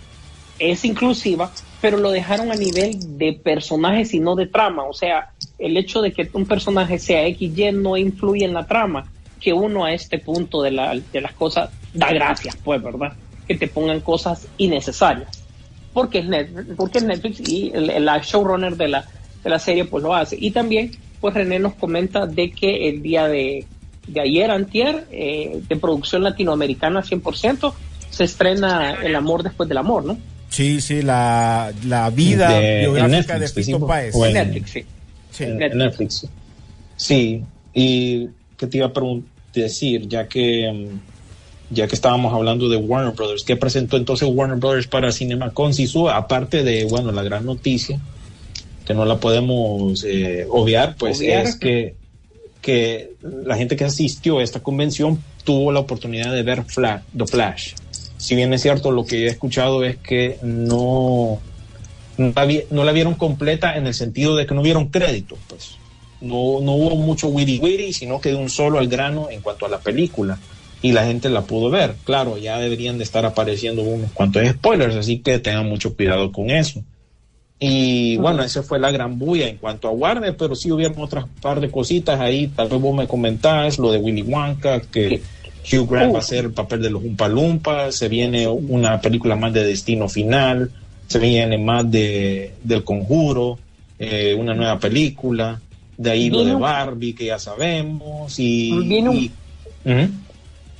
es 0.58 0.82
inclusiva, 0.82 1.52
pero 1.82 1.98
lo 1.98 2.10
dejaron 2.10 2.50
a 2.50 2.54
nivel 2.54 3.18
de 3.18 3.34
personajes 3.34 4.14
y 4.14 4.18
no 4.20 4.34
de 4.34 4.46
trama. 4.46 4.84
O 4.84 4.94
sea, 4.94 5.28
el 5.58 5.76
hecho 5.76 6.00
de 6.00 6.14
que 6.14 6.30
un 6.32 6.46
personaje 6.46 6.98
sea 6.98 7.26
XY 7.28 7.72
no 7.74 7.98
influye 7.98 8.46
en 8.46 8.54
la 8.54 8.66
trama, 8.66 9.12
que 9.38 9.52
uno 9.52 9.84
a 9.84 9.92
este 9.92 10.20
punto 10.20 10.62
de, 10.62 10.70
la- 10.70 10.98
de 11.12 11.20
las 11.20 11.34
cosas 11.34 11.68
da 11.92 12.10
gracias, 12.14 12.56
pues, 12.64 12.82
¿verdad? 12.82 13.12
Que 13.46 13.56
te 13.56 13.68
pongan 13.68 14.00
cosas 14.00 14.48
innecesarias. 14.56 15.44
Porque 15.92 16.20
es 16.20 16.24
Netflix, 17.04 17.40
y 17.46 17.72
la 17.74 18.20
showrunner 18.22 18.74
de 18.74 18.88
la 18.88 19.58
serie 19.58 19.84
pues 19.84 20.02
lo 20.02 20.14
hace. 20.14 20.38
Y 20.40 20.50
también, 20.52 20.92
pues 21.20 21.34
René 21.34 21.58
nos 21.58 21.74
comenta 21.74 22.26
de 22.26 22.52
que 22.52 22.88
el 22.88 23.02
día 23.02 23.28
de, 23.28 23.66
de 24.06 24.20
ayer, 24.20 24.50
antier, 24.50 25.06
eh, 25.12 25.60
de 25.68 25.76
producción 25.76 26.22
latinoamericana 26.22 27.02
100%, 27.02 27.72
se 28.10 28.24
estrena 28.24 28.94
El 29.02 29.14
amor 29.14 29.42
después 29.42 29.68
del 29.68 29.78
amor, 29.78 30.04
¿no? 30.04 30.18
Sí, 30.50 30.80
sí, 30.82 31.00
la, 31.02 31.72
la 31.86 32.10
vida 32.10 32.50
De- 32.50 32.80
biográfica 32.80 33.34
de 33.34 33.40
Netflix, 33.40 33.66
Fito. 33.66 33.86
Páez. 33.86 34.14
Bueno. 34.14 34.34
Netflix, 34.44 34.70
sí. 34.70 34.84
Sí. 35.30 35.44
en, 35.44 35.56
Netflix. 35.58 35.72
en 35.72 35.78
Netflix. 35.78 36.26
Sí, 36.96 37.42
y 37.72 38.28
que 38.58 38.66
te 38.66 38.76
iba 38.76 38.86
a 38.86 38.92
decir, 39.54 40.06
ya 40.08 40.28
que 40.28 40.70
mm, 40.70 41.74
ya 41.74 41.86
que 41.88 41.94
estábamos 41.94 42.34
hablando 42.34 42.68
de 42.68 42.76
Warner 42.76 43.14
Brothers, 43.14 43.44
¿qué 43.44 43.56
presentó 43.56 43.96
entonces 43.96 44.28
Warner 44.30 44.58
Brothers 44.58 44.86
para 44.88 45.10
CinemaCon? 45.10 45.72
Sisu? 45.72 46.10
aparte 46.10 46.62
de, 46.62 46.84
bueno, 46.84 47.12
la 47.12 47.22
gran 47.22 47.46
noticia, 47.46 47.98
que 48.84 48.92
no 48.92 49.06
la 49.06 49.16
podemos 49.18 50.04
eh, 50.04 50.46
obviar, 50.50 50.96
pues 50.98 51.18
Obviar. 51.18 51.44
es 51.46 51.56
que, 51.56 51.94
que 52.62 53.12
la 53.22 53.56
gente 53.56 53.76
que 53.76 53.84
asistió 53.84 54.38
a 54.38 54.42
esta 54.42 54.60
convención 54.60 55.22
tuvo 55.44 55.72
la 55.72 55.80
oportunidad 55.80 56.32
de 56.32 56.42
ver 56.42 56.64
Flash, 56.64 57.02
The 57.14 57.26
Flash. 57.26 57.74
Si 58.16 58.36
bien 58.36 58.54
es 58.54 58.62
cierto, 58.62 58.92
lo 58.92 59.04
que 59.04 59.24
he 59.24 59.26
escuchado 59.26 59.84
es 59.84 59.96
que 59.96 60.38
no, 60.42 61.40
no 62.16 62.84
la, 62.84 62.92
vieron 62.92 63.14
completa 63.14 63.76
en 63.76 63.86
el 63.86 63.94
sentido 63.94 64.36
de 64.36 64.46
que 64.46 64.54
no 64.54 64.62
vieron 64.62 64.88
créditos, 64.88 65.38
pues. 65.48 65.76
No, 66.20 66.60
no 66.60 66.72
hubo 66.74 66.94
mucho 66.94 67.26
witty 67.26 67.58
witty, 67.58 67.92
sino 67.92 68.20
que 68.20 68.28
de 68.28 68.36
un 68.36 68.48
solo 68.48 68.78
al 68.78 68.86
grano 68.86 69.28
en 69.28 69.40
cuanto 69.40 69.66
a 69.66 69.68
la 69.68 69.80
película. 69.80 70.38
Y 70.80 70.92
la 70.92 71.04
gente 71.04 71.28
la 71.28 71.42
pudo 71.42 71.68
ver. 71.68 71.96
Claro, 72.04 72.38
ya 72.38 72.58
deberían 72.58 72.96
de 72.96 73.04
estar 73.04 73.26
apareciendo 73.26 73.82
unos 73.82 74.12
cuantos 74.12 74.46
spoilers, 74.46 74.94
así 74.94 75.18
que 75.18 75.40
tengan 75.40 75.68
mucho 75.68 75.96
cuidado 75.96 76.30
con 76.30 76.50
eso. 76.50 76.84
Y 77.64 78.16
bueno, 78.16 78.42
esa 78.42 78.62
fue 78.64 78.80
la 78.80 78.90
gran 78.90 79.18
bulla 79.18 79.46
en 79.46 79.56
cuanto 79.56 79.86
a 79.86 79.92
Warner, 79.92 80.36
pero 80.36 80.56
sí 80.56 80.72
hubieron 80.72 81.00
otras 81.00 81.26
par 81.40 81.60
de 81.60 81.70
cositas 81.70 82.18
ahí. 82.18 82.48
Tal 82.48 82.68
vez 82.68 82.80
vos 82.80 82.92
me 82.96 83.06
comentás 83.06 83.78
lo 83.78 83.92
de 83.92 83.98
Willy 83.98 84.22
Wonka, 84.22 84.80
que 84.80 85.22
Hugh 85.72 85.88
Grant 85.88 86.12
va 86.12 86.16
a 86.16 86.20
hacer 86.22 86.46
el 86.46 86.50
papel 86.52 86.82
de 86.82 86.90
los 86.90 87.04
Umpa 87.04 87.28
Lumpa, 87.28 87.92
se 87.92 88.08
viene 88.08 88.48
una 88.48 89.00
película 89.00 89.36
más 89.36 89.52
de 89.52 89.62
Destino 89.64 90.08
Final, 90.08 90.72
se 91.06 91.20
viene 91.20 91.56
más 91.56 91.88
de 91.88 92.54
del 92.64 92.82
Conjuro, 92.82 93.60
eh, 93.96 94.34
una 94.36 94.54
nueva 94.54 94.80
película, 94.80 95.60
de 95.96 96.10
ahí 96.10 96.30
lo 96.30 96.44
de 96.44 96.54
Barbie 96.60 97.12
que 97.14 97.26
ya 97.26 97.38
sabemos 97.38 98.40
y, 98.40 98.72
Viene 98.88 99.08
un- 99.08 99.16
y- 99.16 99.30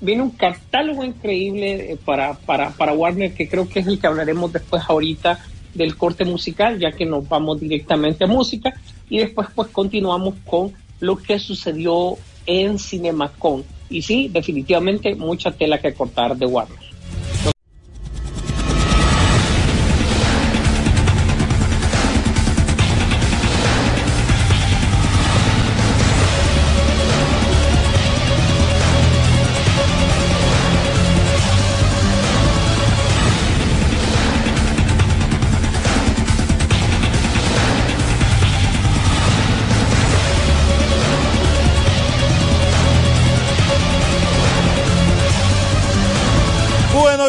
viene 0.00 0.22
un 0.22 0.30
catálogo 0.30 1.04
increíble 1.04 1.92
eh, 1.92 1.96
para, 2.04 2.34
para, 2.34 2.70
para 2.70 2.92
Warner, 2.92 3.32
que 3.34 3.48
creo 3.48 3.68
que 3.68 3.78
es 3.80 3.86
el 3.86 4.00
que 4.00 4.08
hablaremos 4.08 4.52
después 4.52 4.82
ahorita 4.88 5.38
del 5.74 5.96
corte 5.96 6.24
musical, 6.24 6.78
ya 6.78 6.92
que 6.92 7.06
nos 7.06 7.28
vamos 7.28 7.60
directamente 7.60 8.24
a 8.24 8.26
música, 8.26 8.72
y 9.08 9.18
después 9.18 9.48
pues 9.54 9.68
continuamos 9.68 10.34
con 10.44 10.72
lo 11.00 11.16
que 11.16 11.38
sucedió 11.38 12.16
en 12.46 12.78
CinemaCon. 12.78 13.64
Y 13.90 14.02
sí, 14.02 14.28
definitivamente 14.28 15.14
mucha 15.14 15.50
tela 15.50 15.78
que 15.78 15.92
cortar 15.92 16.36
de 16.36 16.46
Warner. 16.46 16.91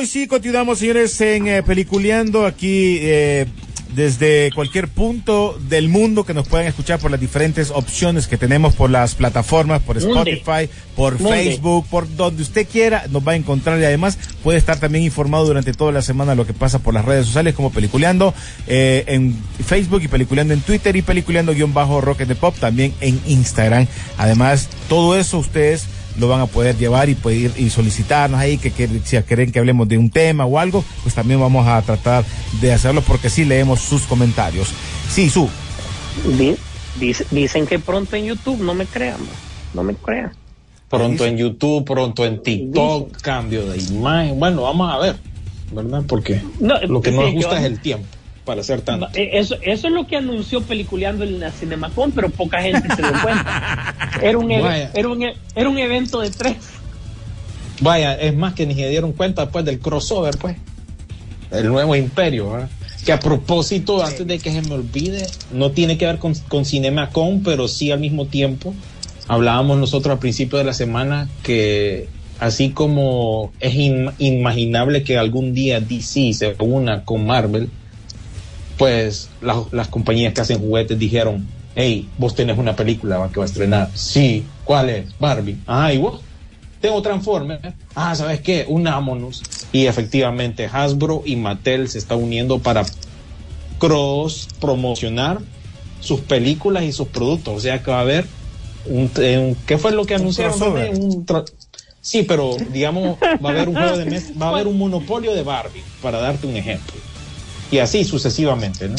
Hoy 0.03 0.07
sí 0.07 0.27
continuamos, 0.27 0.79
señores, 0.79 1.21
en 1.21 1.47
eh, 1.47 1.63
Peliculeando 1.63 2.45
aquí 2.45 2.97
eh, 2.99 3.45
desde 3.95 4.51
cualquier 4.53 4.89
punto 4.89 5.57
del 5.69 5.87
mundo 5.87 6.25
que 6.25 6.33
nos 6.33 6.45
puedan 6.45 6.67
escuchar 6.67 6.99
por 6.99 7.09
las 7.09 7.21
diferentes 7.21 7.71
opciones 7.71 8.27
que 8.27 8.35
tenemos 8.35 8.75
por 8.75 8.89
las 8.89 9.15
plataformas, 9.15 9.81
por. 9.81 9.97
Spotify, 9.97 10.69
por. 10.97 11.17
Facebook, 11.17 11.85
por 11.89 12.13
donde 12.17 12.41
usted 12.41 12.67
quiera, 12.69 13.05
nos 13.11 13.25
va 13.25 13.31
a 13.31 13.35
encontrar 13.35 13.79
y 13.79 13.85
además 13.85 14.19
puede 14.43 14.57
estar 14.57 14.77
también 14.77 15.05
informado 15.05 15.45
durante 15.45 15.71
toda 15.71 15.93
la 15.93 16.01
semana 16.01 16.31
de 16.31 16.35
lo 16.35 16.45
que 16.45 16.53
pasa 16.53 16.79
por 16.79 16.93
las 16.93 17.05
redes 17.05 17.27
sociales 17.27 17.55
como 17.55 17.71
Peliculeando 17.71 18.33
eh, 18.67 19.05
en 19.07 19.33
Facebook 19.65 20.01
y 20.03 20.09
Peliculeando 20.09 20.53
en 20.53 20.59
Twitter 20.59 20.97
y 20.97 21.01
Peliculeando 21.01 21.53
guion 21.53 21.73
bajo 21.73 22.01
Rocket 22.01 22.27
de 22.27 22.35
Pop 22.35 22.57
también 22.59 22.93
en 22.99 23.21
Instagram. 23.25 23.87
Además, 24.17 24.67
todo 24.89 25.17
eso 25.17 25.37
ustedes 25.37 25.87
lo 26.17 26.27
van 26.27 26.41
a 26.41 26.45
poder 26.47 26.77
llevar 26.77 27.09
y 27.09 27.15
poder 27.15 27.51
y 27.57 27.69
solicitarnos 27.69 28.39
ahí 28.39 28.57
que, 28.57 28.71
que 28.71 28.87
si 29.03 29.17
quieren 29.23 29.51
que 29.51 29.59
hablemos 29.59 29.87
de 29.87 29.97
un 29.97 30.09
tema 30.09 30.45
o 30.45 30.59
algo, 30.59 30.83
pues 31.03 31.15
también 31.15 31.39
vamos 31.39 31.67
a 31.67 31.81
tratar 31.81 32.23
de 32.61 32.73
hacerlo 32.73 33.01
porque 33.01 33.29
sí 33.29 33.45
leemos 33.45 33.79
sus 33.81 34.03
comentarios. 34.03 34.69
Sí, 35.09 35.29
su. 35.29 35.49
Di- 36.37 36.55
dice- 36.99 37.25
dicen 37.31 37.65
que 37.65 37.79
pronto 37.79 38.15
en 38.15 38.25
YouTube, 38.25 38.61
no 38.61 38.73
me 38.73 38.85
crean, 38.85 39.17
no 39.73 39.83
me 39.83 39.95
crean. 39.95 40.31
pronto 40.89 41.25
en 41.25 41.37
YouTube, 41.37 41.83
pronto 41.85 42.23
en 42.25 42.43
TikTok, 42.43 43.19
cambio 43.21 43.65
de 43.65 43.77
imagen. 43.79 44.39
Bueno, 44.39 44.61
vamos 44.61 44.93
a 44.93 44.99
ver, 44.99 45.15
¿verdad? 45.71 46.03
Porque 46.07 46.39
No, 46.59 46.79
lo 46.81 47.01
que 47.01 47.09
sí, 47.09 47.15
no 47.15 47.23
nos 47.23 47.33
gusta 47.33 47.57
es 47.59 47.65
el 47.65 47.79
tiempo 47.79 48.05
para 48.45 48.61
hacer 48.61 48.81
tanto. 48.81 49.07
Eh, 49.13 49.31
Eso, 49.33 49.55
eso 49.61 49.87
es 49.87 49.93
lo 49.93 50.05
que 50.07 50.17
anunció 50.17 50.61
Peliculeando 50.61 51.23
en 51.23 51.39
la 51.39 51.51
Cinemacon, 51.51 52.11
pero 52.11 52.29
poca 52.29 52.61
gente 52.61 52.87
se 52.95 53.01
dio 53.01 53.11
cuenta. 53.23 53.95
Era 54.21 54.37
un, 54.37 54.47
Vaya. 54.47 54.91
era 54.93 55.07
un, 55.09 55.23
e- 55.23 55.35
era 55.55 55.69
un 55.69 55.77
evento 55.77 56.19
de 56.21 56.29
tres. 56.29 56.55
Vaya, 57.81 58.13
es 58.15 58.35
más 58.35 58.53
que 58.53 58.65
ni 58.65 58.75
se 58.75 58.87
dieron 58.89 59.11
cuenta 59.13 59.41
después 59.43 59.65
del 59.65 59.79
crossover, 59.79 60.37
pues. 60.37 60.55
El 61.51 61.67
nuevo 61.67 61.95
imperio, 61.95 62.51
¿verdad? 62.51 62.69
Que 63.05 63.11
a 63.11 63.19
propósito, 63.19 64.03
antes 64.03 64.25
de 64.25 64.39
que 64.39 64.51
se 64.51 64.61
me 64.61 64.73
olvide, 64.75 65.25
no 65.51 65.71
tiene 65.71 65.97
que 65.97 66.05
ver 66.05 66.19
con, 66.19 66.33
con 66.47 66.63
CinemaCon, 66.65 67.43
pero 67.43 67.67
sí 67.67 67.91
al 67.91 67.99
mismo 67.99 68.25
tiempo. 68.27 68.73
Hablábamos 69.27 69.77
nosotros 69.77 70.13
al 70.13 70.19
principio 70.19 70.57
de 70.57 70.63
la 70.63 70.73
semana 70.73 71.27
que 71.43 72.07
así 72.39 72.69
como 72.69 73.51
es 73.59 73.73
in- 73.75 74.11
inimaginable 74.19 75.03
que 75.03 75.17
algún 75.17 75.53
día 75.53 75.79
DC 75.79 76.33
se 76.33 76.55
una 76.59 77.03
con 77.03 77.25
Marvel, 77.25 77.69
pues 78.77 79.29
las, 79.41 79.57
las 79.71 79.87
compañías 79.87 80.33
que 80.33 80.41
hacen 80.41 80.59
juguetes 80.59 80.97
dijeron, 80.99 81.47
hey, 81.75 82.07
vos 82.17 82.35
tenés 82.35 82.57
una 82.57 82.75
película 82.75 83.29
que 83.31 83.39
va 83.39 83.45
a 83.45 83.47
estrenar. 83.47 83.89
Sí, 83.95 84.43
¿cuál 84.63 84.89
es? 84.89 85.17
Barbie. 85.19 85.57
Ah, 85.67 85.93
¿y 85.93 85.97
vos? 85.97 86.21
Tengo 86.81 87.01
Transformers. 87.01 87.61
Ah, 87.95 88.13
¿sabes 88.15 88.41
qué? 88.41 88.65
Unámonos. 88.67 89.41
Y 89.71 89.85
efectivamente 89.85 90.69
Hasbro 90.71 91.21
y 91.25 91.35
Mattel 91.35 91.87
se 91.87 91.97
están 91.97 92.21
uniendo 92.21 92.59
para 92.59 92.83
cross 93.79 94.47
promocionar 94.59 95.39
sus 95.99 96.19
películas 96.21 96.83
y 96.83 96.91
sus 96.91 97.07
productos. 97.07 97.55
O 97.55 97.59
sea 97.59 97.81
que 97.81 97.91
va 97.91 97.97
a 97.99 98.01
haber 98.01 98.25
un, 98.85 99.09
eh, 99.17 99.37
un- 99.37 99.55
¿qué 99.65 99.77
fue 99.77 99.91
lo 99.91 100.05
que 100.05 100.15
anunciaron? 100.15 100.53
Un 100.91 101.25
sí, 102.01 102.23
pero 102.23 102.57
digamos 102.73 103.17
va 103.43 103.49
a 103.49 103.51
haber 103.53 103.69
un 103.69 103.75
juego 103.79 103.97
de 103.97 104.05
mes, 104.05 104.31
va 104.39 104.47
a 104.47 104.49
haber 104.49 104.67
un 104.67 104.77
monopolio 104.77 105.33
de 105.33 105.43
Barbie, 105.43 105.83
para 106.01 106.19
darte 106.19 106.47
un 106.47 106.57
ejemplo. 106.57 106.93
Y 107.73 107.79
así 107.79 108.03
sucesivamente, 108.03 108.87
¿no? 108.87 108.95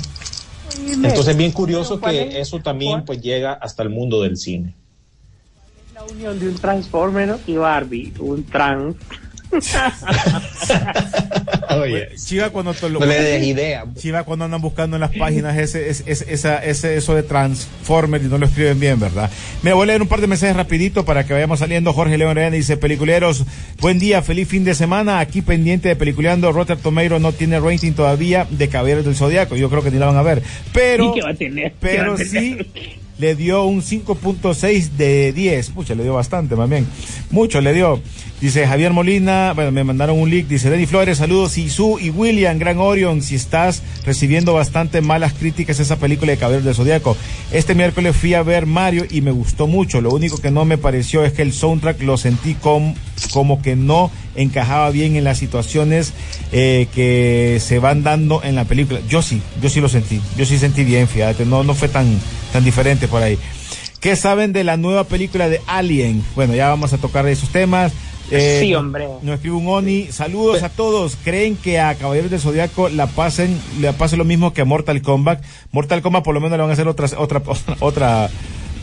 Entonces 0.76 1.28
es 1.28 1.36
bien 1.36 1.52
curioso 1.52 2.00
que 2.00 2.40
eso 2.40 2.58
también 2.58 3.04
pues 3.04 3.20
llega 3.20 3.52
hasta 3.52 3.84
el 3.84 3.90
mundo 3.90 4.20
del 4.20 4.36
cine. 4.36 4.74
La 5.94 6.02
unión 6.02 6.40
de 6.40 6.48
un 6.48 6.56
Transformer 6.56 7.36
y 7.46 7.54
Barbie, 7.54 8.12
un 8.18 8.42
trans. 8.44 8.96
Oye, 11.70 12.08
Chiva 12.16 12.50
cuando 12.50 12.74
te 12.74 12.88
lo- 12.88 13.00
no 13.00 13.06
le 13.06 13.20
des 13.22 13.42
idea. 13.44 13.84
Chiva 13.96 14.22
cuando 14.24 14.44
andan 14.44 14.60
buscando 14.60 14.96
en 14.96 15.00
las 15.00 15.10
páginas 15.16 15.56
ese, 15.58 15.88
ese, 15.90 16.04
ese- 16.06 16.32
esa, 16.32 16.58
ese 16.64 16.96
eso 16.96 17.14
de 17.14 17.22
Transformer 17.22 18.22
y 18.22 18.26
no 18.26 18.38
lo 18.38 18.46
escriben 18.46 18.78
bien, 18.78 19.00
¿verdad? 19.00 19.30
Mira, 19.62 19.74
voy 19.74 19.84
a 19.84 19.86
leer 19.86 20.02
un 20.02 20.08
par 20.08 20.20
de 20.20 20.26
mensajes 20.26 20.56
rapidito 20.56 21.04
para 21.04 21.24
que 21.26 21.32
vayamos 21.32 21.58
saliendo. 21.58 21.92
Jorge 21.92 22.18
León 22.18 22.36
Arena 22.38 22.56
dice, 22.56 22.76
peliculeros, 22.76 23.44
buen 23.80 23.98
día, 23.98 24.22
feliz 24.22 24.48
fin 24.48 24.64
de 24.64 24.74
semana, 24.74 25.18
aquí 25.20 25.42
pendiente 25.42 25.88
de 25.88 25.96
peliculeando, 25.96 26.52
Rotter 26.52 26.76
Tomato 26.76 27.18
no 27.18 27.32
tiene 27.32 27.58
rating 27.60 27.92
todavía 27.92 28.46
de 28.50 28.68
Caballeros 28.68 29.04
del 29.04 29.16
Zodiaco, 29.16 29.56
yo 29.56 29.68
creo 29.70 29.82
que 29.82 29.90
ni 29.90 29.98
la 29.98 30.06
van 30.06 30.16
a 30.16 30.22
ver, 30.22 30.42
pero, 30.72 31.04
¿Y 31.10 31.14
qué 31.14 31.22
va 31.22 31.30
a 31.30 31.34
tener? 31.34 31.72
¿Qué 31.72 31.98
va 31.98 32.14
pero 32.14 32.18
sí? 32.18 32.58
le 33.18 33.34
dio 33.36 33.64
un 33.64 33.82
5.6 33.82 34.90
de 34.96 35.32
10. 35.32 35.70
Pucha, 35.70 35.94
le 35.94 36.02
dio 36.02 36.14
bastante, 36.14 36.56
más 36.56 36.68
bien. 36.68 36.86
Mucho 37.30 37.60
le 37.60 37.72
dio. 37.72 38.00
Dice 38.40 38.66
Javier 38.66 38.92
Molina, 38.92 39.52
bueno, 39.54 39.70
me 39.70 39.84
mandaron 39.84 40.18
un 40.20 40.28
link, 40.28 40.48
dice 40.48 40.68
Denny 40.68 40.84
Flores, 40.86 41.18
saludos, 41.18 41.56
y 41.56 41.70
su 41.70 41.98
y 41.98 42.10
William, 42.10 42.58
Gran 42.58 42.78
Orion, 42.78 43.22
si 43.22 43.36
estás 43.36 43.82
recibiendo 44.04 44.52
bastante 44.52 45.00
malas 45.00 45.32
críticas 45.32 45.80
esa 45.80 45.96
película 45.96 46.32
de 46.32 46.36
Caballeros 46.38 46.64
del 46.64 46.74
Zodíaco. 46.74 47.16
Este 47.52 47.74
miércoles 47.74 48.14
fui 48.14 48.34
a 48.34 48.42
ver 48.42 48.66
Mario 48.66 49.06
y 49.10 49.22
me 49.22 49.30
gustó 49.30 49.66
mucho, 49.66 50.00
lo 50.02 50.10
único 50.10 50.38
que 50.38 50.50
no 50.50 50.64
me 50.66 50.76
pareció 50.76 51.24
es 51.24 51.32
que 51.32 51.42
el 51.42 51.52
soundtrack 51.54 52.02
lo 52.02 52.18
sentí 52.18 52.54
com- 52.54 52.94
como 53.32 53.62
que 53.62 53.76
no 53.76 54.10
encajaba 54.34 54.90
bien 54.90 55.16
en 55.16 55.24
las 55.24 55.38
situaciones 55.38 56.12
eh, 56.52 56.88
que 56.94 57.58
se 57.60 57.78
van 57.78 58.02
dando 58.02 58.42
en 58.42 58.54
la 58.54 58.64
película. 58.64 59.00
Yo 59.08 59.22
sí, 59.22 59.40
yo 59.62 59.68
sí 59.68 59.80
lo 59.80 59.88
sentí, 59.88 60.20
yo 60.36 60.44
sí 60.44 60.58
sentí 60.58 60.84
bien, 60.84 61.08
fíjate, 61.08 61.44
no, 61.44 61.62
no 61.64 61.74
fue 61.74 61.88
tan, 61.88 62.18
tan 62.52 62.64
diferente 62.64 63.08
por 63.08 63.22
ahí. 63.22 63.38
¿Qué 64.00 64.16
saben 64.16 64.52
de 64.52 64.64
la 64.64 64.76
nueva 64.76 65.04
película 65.04 65.48
de 65.48 65.60
Alien? 65.66 66.22
Bueno, 66.34 66.54
ya 66.54 66.68
vamos 66.68 66.92
a 66.92 66.98
tocar 66.98 67.26
esos 67.26 67.48
temas. 67.48 67.92
Eh, 68.30 68.58
Sí, 68.60 68.74
hombre. 68.74 69.06
Nos 69.22 69.36
escribe 69.36 69.56
un 69.56 69.66
Oni. 69.68 70.08
Saludos 70.12 70.62
a 70.62 70.68
todos. 70.68 71.16
¿Creen 71.24 71.56
que 71.56 71.80
a 71.80 71.94
Caballeros 71.94 72.30
del 72.30 72.40
Zodiaco 72.40 72.88
la 72.88 73.06
pasen, 73.06 73.58
le 73.80 73.92
pase 73.94 74.16
lo 74.16 74.24
mismo 74.24 74.52
que 74.52 74.60
a 74.60 74.64
Mortal 74.66 75.00
Kombat? 75.02 75.42
Mortal 75.72 76.02
Kombat 76.02 76.22
por 76.22 76.34
lo 76.34 76.40
menos 76.40 76.56
le 76.58 76.62
van 76.62 76.70
a 76.70 76.72
hacer 76.74 76.88
otra, 76.88 77.06
otra, 77.16 77.42
otra, 77.80 78.28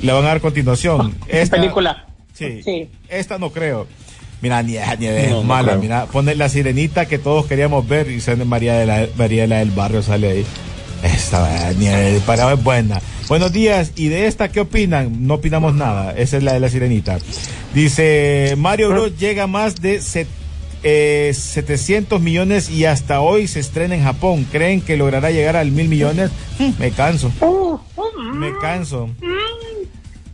le 0.01 0.11
van 0.11 0.23
a 0.23 0.27
dar 0.27 0.41
continuación. 0.41 1.15
Esta 1.27 1.57
película. 1.57 2.07
Sí. 2.34 2.63
Sí. 2.63 2.89
Esta 3.09 3.38
no 3.38 3.51
creo. 3.51 3.88
Mira, 4.41 4.63
ni, 4.63 4.73
ni 4.99 5.05
es 5.07 5.29
No, 5.29 5.37
no 5.37 5.43
mala, 5.43 5.69
creo. 5.73 5.81
mira, 5.81 6.05
pone 6.07 6.35
la 6.35 6.49
sirenita 6.49 7.05
que 7.07 7.17
todos 7.19 7.45
queríamos 7.45 7.87
ver 7.87 8.09
y 8.09 8.21
sale 8.21 8.43
María 8.45 8.73
de 8.75 8.85
la, 8.85 9.07
María 9.15 9.43
de 9.43 9.47
la 9.47 9.57
del 9.59 9.71
Barrio 9.71 10.01
sale 10.01 10.29
ahí. 10.31 10.45
Esta 11.03 11.71
ni 11.79 11.87
el 11.87 12.21
parado 12.21 12.51
es 12.53 12.63
buena. 12.63 13.01
Buenos 13.27 13.51
días, 13.51 13.91
¿y 13.95 14.09
de 14.09 14.27
esta 14.27 14.49
qué 14.51 14.59
opinan? 14.59 15.25
No 15.25 15.35
opinamos 15.35 15.73
nada, 15.73 16.11
esa 16.17 16.37
es 16.37 16.43
la 16.43 16.53
de 16.53 16.59
la 16.59 16.69
sirenita. 16.69 17.17
Dice, 17.73 18.55
Mario 18.57 18.89
Bros 18.89 19.17
llega 19.17 19.43
a 19.43 19.47
más 19.47 19.81
de 19.81 19.99
set- 20.01 20.27
eh, 20.83 21.31
700 21.33 22.19
millones 22.21 22.69
y 22.69 22.85
hasta 22.85 23.21
hoy 23.21 23.47
se 23.47 23.59
estrena 23.59 23.95
en 23.95 24.03
Japón. 24.03 24.45
¿Creen 24.51 24.81
que 24.81 24.97
logrará 24.97 25.31
llegar 25.31 25.55
al 25.55 25.71
mil 25.71 25.87
millones? 25.87 26.29
Hmm, 26.59 26.71
Me 26.79 26.91
canso, 26.91 27.31
Uh, 27.41 27.79
uh, 27.95 28.35
me 28.35 28.51
canso. 28.61 29.09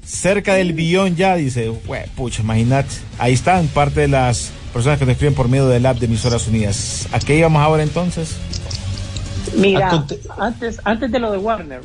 Cerca 0.07 0.53
del 0.53 0.71
billón 0.73 1.15
ya, 1.17 1.35
dice, 1.35 1.69
"Hue, 1.69 2.05
pucha, 2.15 2.41
imagínate. 2.41 2.89
Ahí 3.19 3.33
están 3.33 3.67
parte 3.67 4.01
de 4.01 4.07
las 4.07 4.51
personas 4.71 4.97
que 4.99 5.05
nos 5.05 5.11
escriben 5.13 5.35
por 5.35 5.49
medio 5.49 5.67
del 5.67 5.85
app 5.85 5.97
de 5.99 6.05
Emisoras 6.05 6.47
Unidas. 6.47 7.07
¿A 7.11 7.19
qué 7.19 7.37
íbamos 7.37 7.61
ahora 7.61 7.83
entonces? 7.83 8.35
Mira, 9.55 10.05
antes, 10.37 10.79
antes 10.85 11.11
de 11.11 11.19
lo 11.19 11.31
de 11.31 11.37
Warner. 11.37 11.81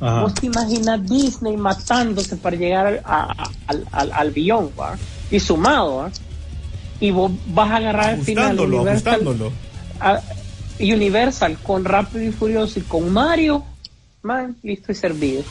Ajá. 0.00 0.20
vos 0.20 0.34
te 0.34 0.46
imaginas 0.46 1.04
Disney 1.08 1.56
matándose 1.56 2.36
para 2.36 2.54
llegar 2.56 2.86
al, 2.86 3.00
a- 3.04 3.50
al, 3.66 3.84
al, 3.90 4.12
al 4.12 4.30
billón, 4.30 4.70
¿va? 4.78 4.96
y 5.30 5.40
sumado, 5.40 5.96
¿va? 5.96 6.10
y 7.00 7.10
vos 7.10 7.32
vas 7.48 7.70
a 7.72 7.76
agarrar 7.76 8.10
al 8.10 8.22
final 8.22 8.44
Ajustándolo, 8.44 8.76
Universal, 8.82 9.20
Universal 10.80 11.58
con 11.62 11.84
Rápido 11.84 12.24
y 12.24 12.30
Furioso 12.32 12.78
y 12.78 12.82
con 12.82 13.12
Mario, 13.12 13.64
man, 14.22 14.56
listo 14.62 14.92
y 14.92 14.94
servido. 14.94 15.42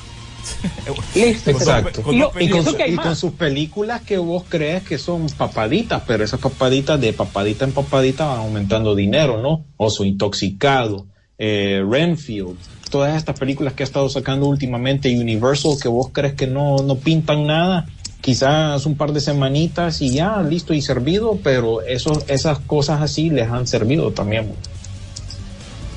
Listo 1.15 1.51
y 1.51 1.53
Exacto. 1.53 2.03
Y, 2.11 2.49
su- 2.49 2.97
con 3.01 3.15
sus 3.15 3.31
películas 3.33 4.01
que 4.01 4.17
vos 4.17 4.43
crees 4.47 4.83
que 4.83 4.97
son 4.97 5.27
papaditas, 5.29 6.03
pero 6.05 6.23
esas 6.23 6.39
papaditas 6.39 6.99
de 6.99 7.13
papadita 7.13 7.65
en 7.65 7.71
papadita 7.71 8.25
van 8.25 8.39
aumentando 8.39 8.95
dinero, 8.95 9.41
¿no? 9.41 9.65
Oso 9.77 10.03
Intoxicado, 10.03 11.05
eh, 11.37 11.83
Renfield, 11.87 12.57
todas 12.89 13.15
estas 13.15 13.37
películas 13.37 13.73
que 13.73 13.83
ha 13.83 13.85
estado 13.85 14.09
sacando 14.09 14.47
últimamente 14.47 15.17
Universal 15.19 15.73
que 15.81 15.87
vos 15.87 16.09
crees 16.11 16.33
que 16.33 16.47
no, 16.47 16.77
no 16.77 16.95
pintan 16.95 17.45
nada, 17.45 17.87
quizás 18.21 18.85
un 18.85 18.95
par 18.95 19.13
de 19.13 19.21
semanitas 19.21 20.01
y 20.01 20.11
ya, 20.11 20.41
listo 20.41 20.73
y 20.73 20.81
servido, 20.81 21.39
pero 21.43 21.81
eso, 21.81 22.23
esas 22.27 22.59
cosas 22.59 23.01
así 23.01 23.29
les 23.29 23.49
han 23.49 23.67
servido 23.67 24.11
también. 24.11 24.51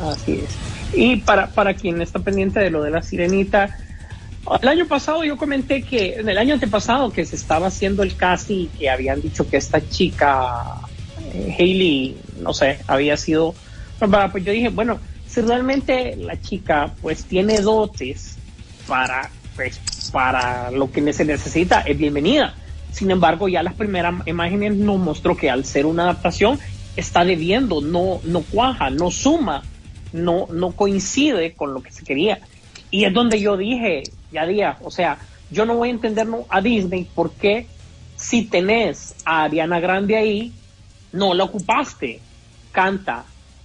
Así 0.01 0.43
es. 0.45 0.71
Y 0.99 1.17
para, 1.17 1.49
para 1.49 1.75
quien 1.75 2.01
está 2.03 2.19
pendiente 2.19 2.61
de 2.61 2.71
lo 2.71 2.83
de 2.83 2.91
la 2.91 3.03
sirenita, 3.03 3.77
el 4.61 4.69
año 4.69 4.87
pasado 4.87 5.25
yo 5.25 5.37
comenté 5.37 5.83
que, 5.83 6.15
en 6.15 6.29
el 6.29 6.39
año 6.39 6.55
antepasado 6.55 7.13
que 7.13 7.25
se 7.25 7.37
estaba 7.37 7.69
haciendo 7.69 8.03
el 8.03 8.17
casting 8.17 8.65
y 8.65 8.67
que 8.67 8.91
habían 8.91 9.21
dicho 9.21 9.49
que 9.49 9.57
esta 9.57 9.87
chica, 9.89 10.77
eh, 11.33 11.57
Hailey, 11.59 12.17
no 12.41 12.53
sé, 12.55 12.81
había 12.87 13.17
sido, 13.17 13.55
pues 13.99 14.45
yo 14.45 14.53
dije, 14.53 14.71
bueno, 14.71 14.99
si 15.27 15.43
realmente 15.43 16.17
la 16.17 16.41
chica 16.41 16.93
pues 17.01 17.25
tiene 17.25 17.61
dotes 17.61 18.37
para, 18.89 19.31
pues, 19.55 19.79
para 20.11 20.71
lo 20.71 20.91
que 20.91 21.13
se 21.13 21.25
necesita, 21.25 21.81
es 21.83 21.97
bienvenida. 21.97 22.55
Sin 22.91 23.11
embargo, 23.11 23.47
ya 23.47 23.63
las 23.63 23.75
primeras 23.75 24.27
imágenes 24.27 24.75
nos 24.75 24.99
mostró 24.99 25.37
que 25.37 25.49
al 25.49 25.65
ser 25.65 25.87
una 25.87 26.05
adaptación 26.05 26.59
está 26.97 27.25
debiendo, 27.25 27.81
no, 27.81 28.21
no 28.25 28.41
cuaja, 28.41 28.91
no 28.91 29.11
suma, 29.11 29.63
no, 30.13 30.49
no 30.51 30.73
coincide 30.73 31.53
con 31.53 31.73
lo 31.73 31.83
que 31.83 31.93
se 31.93 32.05
quería. 32.05 32.41
Y 32.91 33.05
es 33.05 33.13
donde 33.13 33.41
yo 33.41 33.57
dije, 33.57 34.03
ya 34.33 34.47
día, 34.47 34.79
o 34.83 34.91
sea, 34.91 35.19
yo 35.51 35.65
no 35.67 35.77
voy 35.77 35.89
a 35.89 35.93
entender 35.93 36.27
a 36.49 36.61
Disney 36.61 37.09
por 37.15 37.33
qué 37.33 37.67
si 38.21 38.45
tenés 38.45 39.15
a 39.25 39.45
Ariana 39.45 39.81
Grande 39.81 40.17
ahí, 40.17 40.53
no 41.13 41.35
la 41.35 41.45
ocupaste. 41.45 42.21
Canta, 42.71 43.25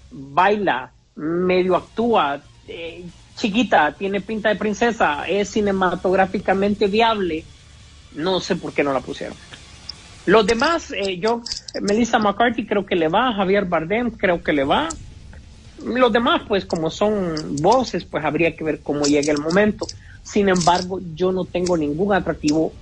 baila, 0.10 0.92
medio 1.16 1.76
actúa, 1.76 2.42
eh, 2.68 3.04
chiquita, 3.36 3.92
tiene 3.92 4.22
pinta 4.22 4.50
de 4.50 4.56
princesa, 4.56 5.28
es 5.28 5.50
cinematográficamente 5.50 6.88
viable. 6.88 7.44
No 8.14 8.40
sé 8.40 8.56
por 8.56 8.74
qué 8.74 8.84
no 8.84 8.94
la 8.94 9.02
pusieron. 9.02 9.38
Los 10.26 10.48
demás, 10.48 10.92
eh, 10.92 11.20
yo, 11.20 11.44
Melissa 11.82 12.18
McCarthy 12.18 12.66
creo 12.66 12.86
que 12.86 12.96
le 12.96 13.10
va, 13.10 13.34
Javier 13.34 13.66
Bardem 13.66 14.10
creo 14.10 14.42
que 14.42 14.54
le 14.54 14.64
va. 14.64 14.90
Los 15.84 16.12
demás, 16.12 16.42
pues 16.48 16.66
como 16.66 16.90
son 16.90 17.58
voces, 17.58 18.06
pues 18.06 18.24
habría 18.24 18.56
que 18.56 18.64
ver 18.64 18.80
cómo 18.80 19.06
llega 19.06 19.32
el 19.32 19.40
momento. 19.40 19.86
Sin 20.26 20.50
embargo, 20.50 21.00
yo 21.16 21.32
no 21.32 21.46
tengo 21.46 21.78
ningún 21.78 22.12
atractivo 22.14 22.74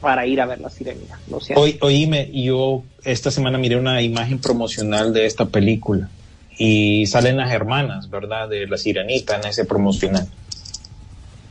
para 0.00 0.26
ir 0.26 0.40
a 0.40 0.46
ver 0.46 0.60
la 0.60 0.70
sirenita. 0.70 1.18
Lo 1.30 1.38
siento. 1.40 1.60
Oí- 1.62 1.78
oíme, 1.82 2.30
yo 2.32 2.82
esta 3.04 3.30
semana 3.30 3.58
miré 3.58 3.76
una 3.76 4.00
imagen 4.02 4.38
promocional 4.40 5.12
de 5.12 5.26
esta 5.26 5.44
película 5.46 6.08
y 6.56 7.06
salen 7.06 7.36
las 7.36 7.52
hermanas, 7.52 8.08
¿verdad? 8.10 8.48
De 8.48 8.66
la 8.66 8.76
sirenita 8.78 9.36
en 9.36 9.46
ese 9.46 9.64
promocional. 9.64 10.26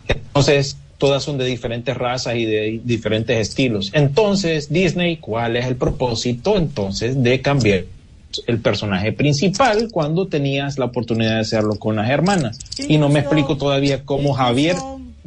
Entonces, 0.08 0.78
todas 0.98 1.24
son 1.24 1.38
de 1.38 1.46
diferentes 1.46 1.96
razas 1.96 2.36
y 2.36 2.46
de 2.46 2.82
diferentes 2.84 3.38
estilos. 3.38 3.92
Entonces, 3.94 4.70
Disney, 4.72 5.18
¿cuál 5.18 5.56
es 5.58 5.66
el 5.66 5.76
propósito 5.76 6.58
entonces 6.58 7.22
de 7.22 7.42
cambiar 7.42 7.84
el 8.46 8.60
personaje 8.60 9.12
principal 9.14 9.90
cuando 9.92 10.28
tenías 10.28 10.78
la 10.78 10.86
oportunidad 10.86 11.36
de 11.36 11.40
hacerlo 11.42 11.76
con 11.76 11.96
las 11.98 12.10
hermanas? 12.10 12.60
Y 12.88 12.98
no 12.98 13.10
me 13.10 13.20
explico 13.20 13.58
todavía 13.58 14.04
cómo 14.06 14.34
Javier 14.34 14.76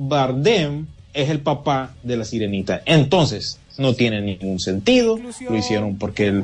Bardem 0.03 0.87
es 1.13 1.29
el 1.29 1.41
papá 1.41 1.95
de 2.03 2.17
la 2.17 2.25
sirenita. 2.25 2.81
Entonces, 2.87 3.59
no 3.77 3.93
tiene 3.95 4.23
ningún 4.23 4.59
sentido. 4.59 5.19
Lo 5.49 5.57
hicieron 5.57 5.99
porque, 5.99 6.43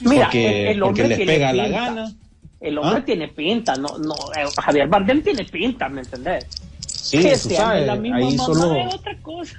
Mira, 0.00 0.24
porque, 0.24 0.62
el, 0.62 0.68
el 0.68 0.80
porque 0.80 1.02
hombre 1.02 1.16
les 1.16 1.26
pega 1.26 1.52
la 1.52 1.68
gana. 1.68 2.12
El 2.60 2.76
hombre 2.76 2.98
¿Ah? 2.98 3.04
tiene 3.04 3.28
pinta, 3.28 3.76
no, 3.76 3.98
no, 3.98 4.14
eh, 4.36 4.44
Javier 4.60 4.88
Bardem 4.88 5.22
tiene 5.22 5.44
pinta, 5.44 5.88
¿me 5.88 6.00
entendés? 6.00 6.44
Sí, 6.84 7.18
que 7.20 7.38
tú 7.38 7.50
sabes, 7.50 7.86
la 7.86 7.94
misma 7.94 8.16
ahí 8.16 8.36
mamá 8.36 8.44
solo, 8.44 8.74
es 8.74 8.94
otra 8.94 9.16
cosa. 9.22 9.56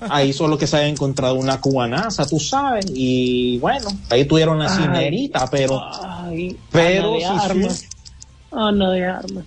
ahí 0.00 0.32
solo 0.32 0.58
que 0.58 0.66
se 0.66 0.76
haya 0.76 0.88
encontrado 0.88 1.36
una 1.36 1.60
cubanaza, 1.60 2.26
tú 2.26 2.40
sabes, 2.40 2.86
y 2.92 3.58
bueno, 3.58 3.88
ahí 4.10 4.24
tuvieron 4.24 4.58
la 4.58 4.68
cinerita, 4.70 5.48
pero 5.48 5.80
Ay, 6.02 6.56
pero 6.72 7.10
Ana 7.10 7.12
de 7.14 7.20
si 7.20 7.24
Armas. 7.50 7.84
Ana 8.50 8.90
de 8.90 9.04
Armas. 9.06 9.44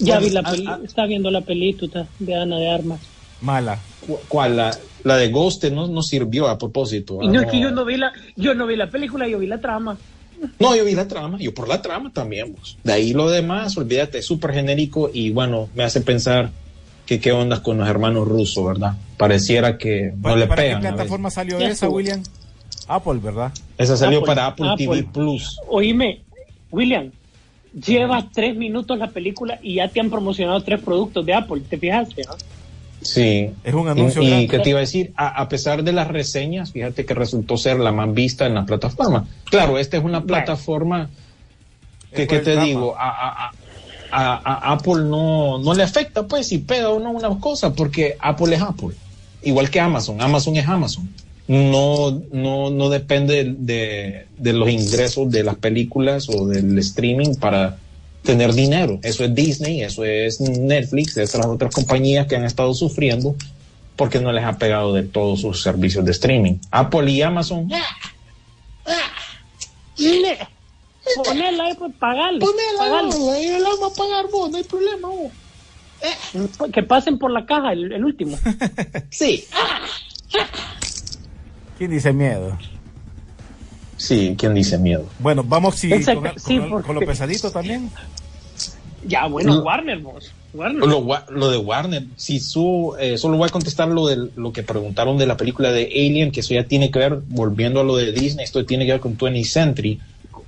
Ya 0.00 0.14
Bueno, 0.14 0.20
vi 0.26 0.30
la 0.30 0.40
a- 0.40 0.50
peli, 0.50 0.66
a- 0.66 0.80
está 0.84 1.06
viendo 1.06 1.30
la 1.30 1.40
película 1.42 2.06
de 2.18 2.34
Ana 2.34 2.58
de 2.58 2.70
Armas. 2.70 3.00
Mala. 3.40 3.78
cu- 4.06 4.18
¿cuál? 4.28 4.56
La, 4.56 4.76
la 5.04 5.16
de 5.16 5.28
Ghost 5.28 5.64
no, 5.64 5.86
no 5.88 6.02
sirvió 6.02 6.48
a 6.48 6.58
propósito. 6.58 7.18
Y 7.22 7.28
no 7.28 7.40
ah, 7.40 7.42
es 7.44 7.50
que 7.50 7.60
yo 7.60 7.70
no 7.70 7.84
vi 7.84 7.96
la, 7.96 8.12
yo 8.36 8.54
no 8.54 8.66
vi 8.66 8.76
la 8.76 8.88
película, 8.88 9.26
yo 9.28 9.38
vi 9.38 9.46
la 9.46 9.60
trama. 9.60 9.96
No, 10.58 10.74
yo 10.74 10.84
vi 10.84 10.94
la 10.94 11.06
trama, 11.06 11.38
yo 11.38 11.54
por 11.54 11.68
la 11.68 11.80
trama 11.82 12.10
también. 12.12 12.52
pues. 12.54 12.76
De 12.82 12.92
ahí 12.92 13.12
lo 13.12 13.28
demás, 13.30 13.76
olvídate, 13.76 14.18
es 14.18 14.26
súper 14.26 14.52
genérico 14.54 15.10
y 15.12 15.30
bueno, 15.30 15.68
me 15.74 15.84
hace 15.84 16.00
pensar 16.00 16.50
que 17.06 17.20
qué 17.20 17.30
ondas 17.32 17.60
con 17.60 17.78
los 17.78 17.88
hermanos 17.88 18.26
rusos, 18.26 18.64
¿verdad? 18.64 18.94
Pareciera 19.16 19.76
que 19.78 20.12
no 20.16 20.22
¿Para, 20.22 20.36
le 20.36 20.46
para 20.46 20.62
qué 20.62 20.68
pegan. 20.68 20.78
a 20.78 20.80
veces. 20.82 20.94
plataforma 20.96 21.30
salió 21.30 21.58
esa. 21.60 21.88
William? 21.88 22.22
Apple, 22.88 23.18
¿verdad? 23.22 23.52
Esa 23.78 23.96
salió 23.96 24.18
Apple, 24.18 24.26
para 24.34 24.46
Apple, 24.46 24.68
Apple. 24.68 24.86
TV 24.86 25.04
Plus. 25.12 25.56
Oíme, 25.68 26.22
William, 26.72 27.10
lleva 27.74 28.28
tres 28.32 28.56
minutos 28.56 28.98
la 28.98 29.08
película 29.08 29.58
y 29.62 29.76
ya 29.76 29.88
te 29.88 30.00
han 30.00 30.10
promocionado 30.10 30.60
tres 30.62 30.80
productos 30.80 31.24
de 31.24 31.34
Apple, 31.34 31.62
¿te 31.68 31.78
fijaste? 31.78 32.22
no? 32.26 32.34
Sí. 33.00 33.50
Es 33.64 33.74
un 33.74 33.88
anuncio 33.88 34.22
Y, 34.22 34.26
y 34.26 34.28
grande. 34.30 34.48
que 34.48 34.58
te 34.60 34.70
iba 34.70 34.78
a 34.78 34.82
decir, 34.82 35.12
a, 35.16 35.28
a 35.42 35.48
pesar 35.48 35.82
de 35.82 35.92
las 35.92 36.06
reseñas, 36.08 36.70
fíjate 36.72 37.04
que 37.04 37.14
resultó 37.14 37.56
ser 37.56 37.80
la 37.80 37.90
más 37.92 38.12
vista 38.14 38.46
en 38.46 38.54
la 38.54 38.64
plataforma. 38.64 39.26
Claro, 39.50 39.78
esta 39.78 39.96
es 39.96 40.04
una 40.04 40.18
Bueno. 40.20 40.26
plataforma 40.28 41.10
que, 42.14 42.26
que 42.26 42.38
te 42.40 42.60
digo, 42.60 42.94
a- 42.96 43.08
a- 43.08 43.46
a- 43.46 43.52
a, 44.14 44.34
a 44.68 44.72
Apple 44.74 45.04
no, 45.04 45.58
no 45.58 45.72
le 45.74 45.82
afecta, 45.82 46.28
pues, 46.28 46.46
si 46.48 46.58
pega 46.58 46.90
o 46.90 47.00
no 47.00 47.10
una 47.10 47.30
cosa, 47.40 47.72
porque 47.74 48.16
Apple 48.20 48.54
es 48.54 48.60
Apple. 48.62 48.90
Igual 49.42 49.70
que 49.70 49.80
Amazon. 49.80 50.20
Amazon 50.20 50.54
es 50.56 50.68
Amazon. 50.68 51.08
No, 51.48 52.22
no, 52.32 52.70
no 52.70 52.88
depende 52.88 53.54
de, 53.58 54.26
de 54.38 54.52
los 54.52 54.68
ingresos 54.70 55.30
de 55.30 55.42
las 55.42 55.56
películas 55.56 56.28
o 56.28 56.46
del 56.46 56.78
streaming 56.78 57.34
para 57.34 57.78
tener 58.22 58.52
dinero. 58.52 59.00
Eso 59.02 59.24
es 59.24 59.34
Disney, 59.34 59.82
eso 59.82 60.04
es 60.04 60.40
Netflix, 60.40 61.16
esas 61.16 61.44
otras 61.46 61.74
compañías 61.74 62.26
que 62.26 62.36
han 62.36 62.44
estado 62.44 62.72
sufriendo 62.74 63.34
porque 63.96 64.20
no 64.20 64.32
les 64.32 64.44
ha 64.44 64.56
pegado 64.56 64.94
de 64.94 65.02
todos 65.02 65.40
sus 65.40 65.62
servicios 65.62 66.04
de 66.04 66.12
streaming. 66.12 66.58
Apple 66.70 67.10
y 67.10 67.22
Amazon. 67.22 67.68
Ponela 71.24 71.64
ahí, 71.64 71.74
pues 71.74 71.92
pagarle. 71.98 72.40
Ponela, 72.40 73.34
ahí 73.34 73.48
la 73.48 73.68
vamos 73.68 73.92
a 73.92 73.94
pagar 73.94 74.26
vos, 74.30 74.50
no 74.50 74.56
hay 74.56 74.64
problema 74.64 75.08
vos. 75.08 75.32
Que 76.72 76.82
pasen 76.82 77.18
por 77.18 77.30
la 77.30 77.44
caja, 77.44 77.72
el, 77.72 77.92
el 77.92 78.04
último. 78.04 78.38
Sí. 79.10 79.44
¿Quién 81.78 81.90
dice 81.90 82.12
miedo? 82.12 82.56
Sí, 83.96 84.34
¿quién 84.38 84.54
dice 84.54 84.78
miedo? 84.78 85.06
Bueno, 85.18 85.44
vamos 85.44 85.82
Exacto, 85.84 86.22
con, 86.22 86.38
sí, 86.38 86.58
con- 86.58 86.70
porque- 86.70 86.86
con 86.86 86.94
lo 86.96 87.00
pesadito 87.02 87.50
también. 87.50 87.90
Ya, 89.06 89.26
bueno, 89.26 89.56
No. 89.56 89.62
Warner, 89.62 89.98
vos. 89.98 90.32
Warner. 90.54 90.80
Lo, 91.30 91.50
de 91.50 91.56
Warner, 91.58 92.04
si 92.16 92.38
su, 92.38 92.94
eh, 93.00 93.16
solo 93.18 93.36
voy 93.36 93.48
a 93.48 93.52
contestar 93.52 93.88
lo 93.88 94.06
de 94.06 94.28
lo 94.36 94.52
que 94.52 94.62
preguntaron 94.62 95.18
de 95.18 95.26
la 95.26 95.36
película 95.36 95.72
de 95.72 95.84
Alien, 95.86 96.30
que 96.30 96.40
eso 96.40 96.54
ya 96.54 96.64
tiene 96.64 96.90
que 96.90 96.98
ver, 96.98 97.20
volviendo 97.28 97.80
a 97.80 97.84
lo 97.84 97.96
de 97.96 98.12
Disney, 98.12 98.44
esto 98.44 98.64
tiene 98.64 98.84
que 98.86 98.92
ver 98.92 99.00
con 99.00 99.16
20th 99.16 99.44
Century. 99.46 99.98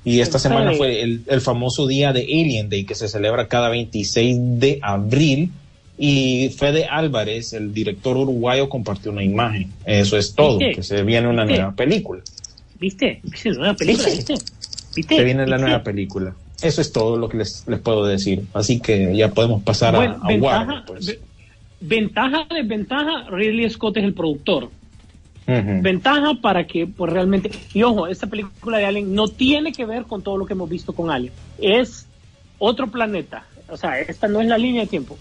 Y 0.05 0.21
esta 0.21 0.39
semana 0.39 0.73
fue 0.75 1.01
el, 1.03 1.23
el 1.27 1.41
famoso 1.41 1.87
día 1.87 2.13
de 2.13 2.21
Alien 2.23 2.69
Day, 2.69 2.85
que 2.85 2.95
se 2.95 3.09
celebra 3.09 3.49
cada 3.49 3.71
26 3.71 4.37
de 4.61 4.79
abril. 4.83 5.51
Y 5.97 6.49
Fede 6.51 6.87
Álvarez, 6.87 7.53
el 7.53 7.73
director 7.73 8.17
uruguayo, 8.17 8.69
compartió 8.69 9.13
una 9.13 9.23
imagen. 9.23 9.71
Eso 9.87 10.17
es 10.17 10.35
todo, 10.35 10.59
¿Viste? 10.59 10.75
que 10.75 10.83
se 10.83 11.03
viene 11.05 11.29
una 11.29 11.45
¿Viste? 11.45 11.59
nueva 11.61 11.77
película. 11.77 12.23
¿Viste? 12.81 13.21
¿Viste 13.23 13.51
nueva 13.51 13.75
película? 13.75 14.09
¿Viste? 14.09 14.35
¿Viste? 14.97 15.17
Se 15.17 15.25
viene 15.25 15.47
la 15.47 15.59
nueva 15.59 15.83
película. 15.83 16.35
Eso 16.63 16.81
es 16.81 16.93
todo 16.93 17.17
lo 17.17 17.29
que 17.29 17.37
les, 17.39 17.65
les 17.69 17.79
puedo 17.81 18.05
decir. 18.07 18.43
Así 18.55 18.81
que 18.81 19.17
ya 19.17 19.29
podemos 19.31 19.63
pasar 19.63 19.95
a- 19.95 19.99
Bueno, 19.99 20.19
a, 20.23 20.29
ventaja, 20.29 20.57
Warner. 20.59 20.85
Pues. 20.87 21.07
ve- 21.07 21.21
ventaja, 21.81 22.47
desventaja, 22.53 23.27
Ridley 23.31 23.69
Scott 23.71 23.97
es 23.99 24.05
el 24.05 24.15
productor. 24.15 24.71
Ventaja 25.47 26.33
para 26.41 26.67
que, 26.67 26.87
pues 26.87 27.13
realmente, 27.13 27.51
y 27.75 27.83
ojo, 27.83 28.07
esta 28.07 28.27
película 28.27 28.79
de 28.79 28.87
Alien 28.87 29.15
no 29.15 29.29
tiene 29.29 29.73
que 29.73 29.85
ver 29.85 30.05
con 30.05 30.23
todo 30.23 30.39
lo 30.39 30.47
que 30.47 30.55
hemos 30.55 30.71
visto 30.71 30.95
con 30.95 31.11
Alien. 31.11 31.33
Es 31.61 32.07
otro 32.59 32.87
planeta. 32.87 33.45
O 33.69 33.77
sea, 33.77 34.01
esta 34.01 34.27
no 34.27 34.41
es 34.41 34.49
la 34.49 34.57
línea 34.57 34.83
de 34.83 34.87
tiempo. 34.89 35.19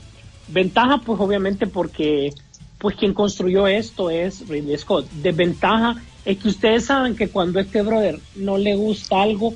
Ventaja, 0.48 1.00
pues 1.06 1.20
obviamente 1.20 1.68
porque, 1.68 2.34
pues 2.78 2.96
quien 2.96 3.14
construyó 3.14 3.68
esto 3.68 4.10
es 4.10 4.48
Ridley 4.48 4.78
Scott. 4.78 5.10
Desventaja 5.12 5.96
es 6.26 6.38
que 6.38 6.48
ustedes 6.48 6.86
saben 6.86 7.16
que 7.16 7.30
cuando 7.30 7.60
este 7.60 7.82
brother 7.82 8.20
no 8.36 8.58
le 8.58 8.76
gusta 8.76 9.22
algo, 9.22 9.54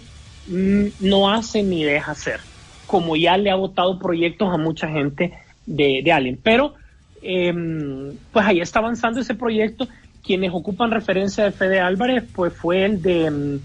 mm, 0.47 0.85
no 1.01 1.31
hace 1.31 1.63
ni 1.63 1.83
deja 1.83 2.11
hacer. 2.11 2.39
Como 2.85 3.15
ya 3.15 3.38
le 3.38 3.51
ha 3.51 3.55
votado 3.55 3.99
proyectos 3.99 4.53
a 4.53 4.57
mucha 4.57 4.88
gente 4.88 5.33
de, 5.65 6.01
de 6.03 6.11
Alien. 6.11 6.39
Pero, 6.41 6.75
em, 7.21 8.13
pues 8.31 8.45
ahí 8.45 8.59
está 8.59 8.79
avanzando 8.79 9.19
ese 9.19 9.35
proyecto. 9.35 9.88
Quienes 10.23 10.51
ocupan 10.53 10.91
referencia 10.91 11.43
de 11.43 11.51
Fede 11.51 11.79
Álvarez, 11.79 12.23
pues 12.33 12.53
fue 12.53 12.85
el 12.85 13.01
de 13.01 13.25
em, 13.25 13.59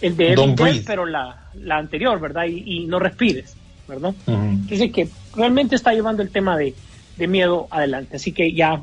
el 0.00 0.16
de 0.16 0.36
Dead, 0.56 0.82
pero 0.84 1.06
la, 1.06 1.48
la 1.54 1.78
anterior, 1.78 2.20
¿verdad? 2.20 2.44
Y, 2.46 2.62
y 2.66 2.86
no 2.86 2.98
respires, 2.98 3.56
¿verdad? 3.88 4.14
Ujú. 4.26 4.60
Dice 4.68 4.90
que 4.90 5.08
realmente 5.36 5.76
está 5.76 5.92
llevando 5.92 6.22
el 6.22 6.30
tema 6.30 6.56
de, 6.56 6.74
de 7.16 7.26
miedo 7.28 7.66
adelante. 7.70 8.16
Así 8.16 8.32
que 8.32 8.52
ya, 8.52 8.80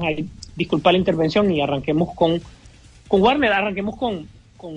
disculpa 0.56 0.92
la 0.92 0.98
intervención 0.98 1.52
y 1.52 1.62
arranquemos 1.62 2.14
con, 2.16 2.42
con 3.08 3.22
Warner, 3.22 3.52
arranquemos 3.52 3.98
con, 3.98 4.28
con, 4.58 4.76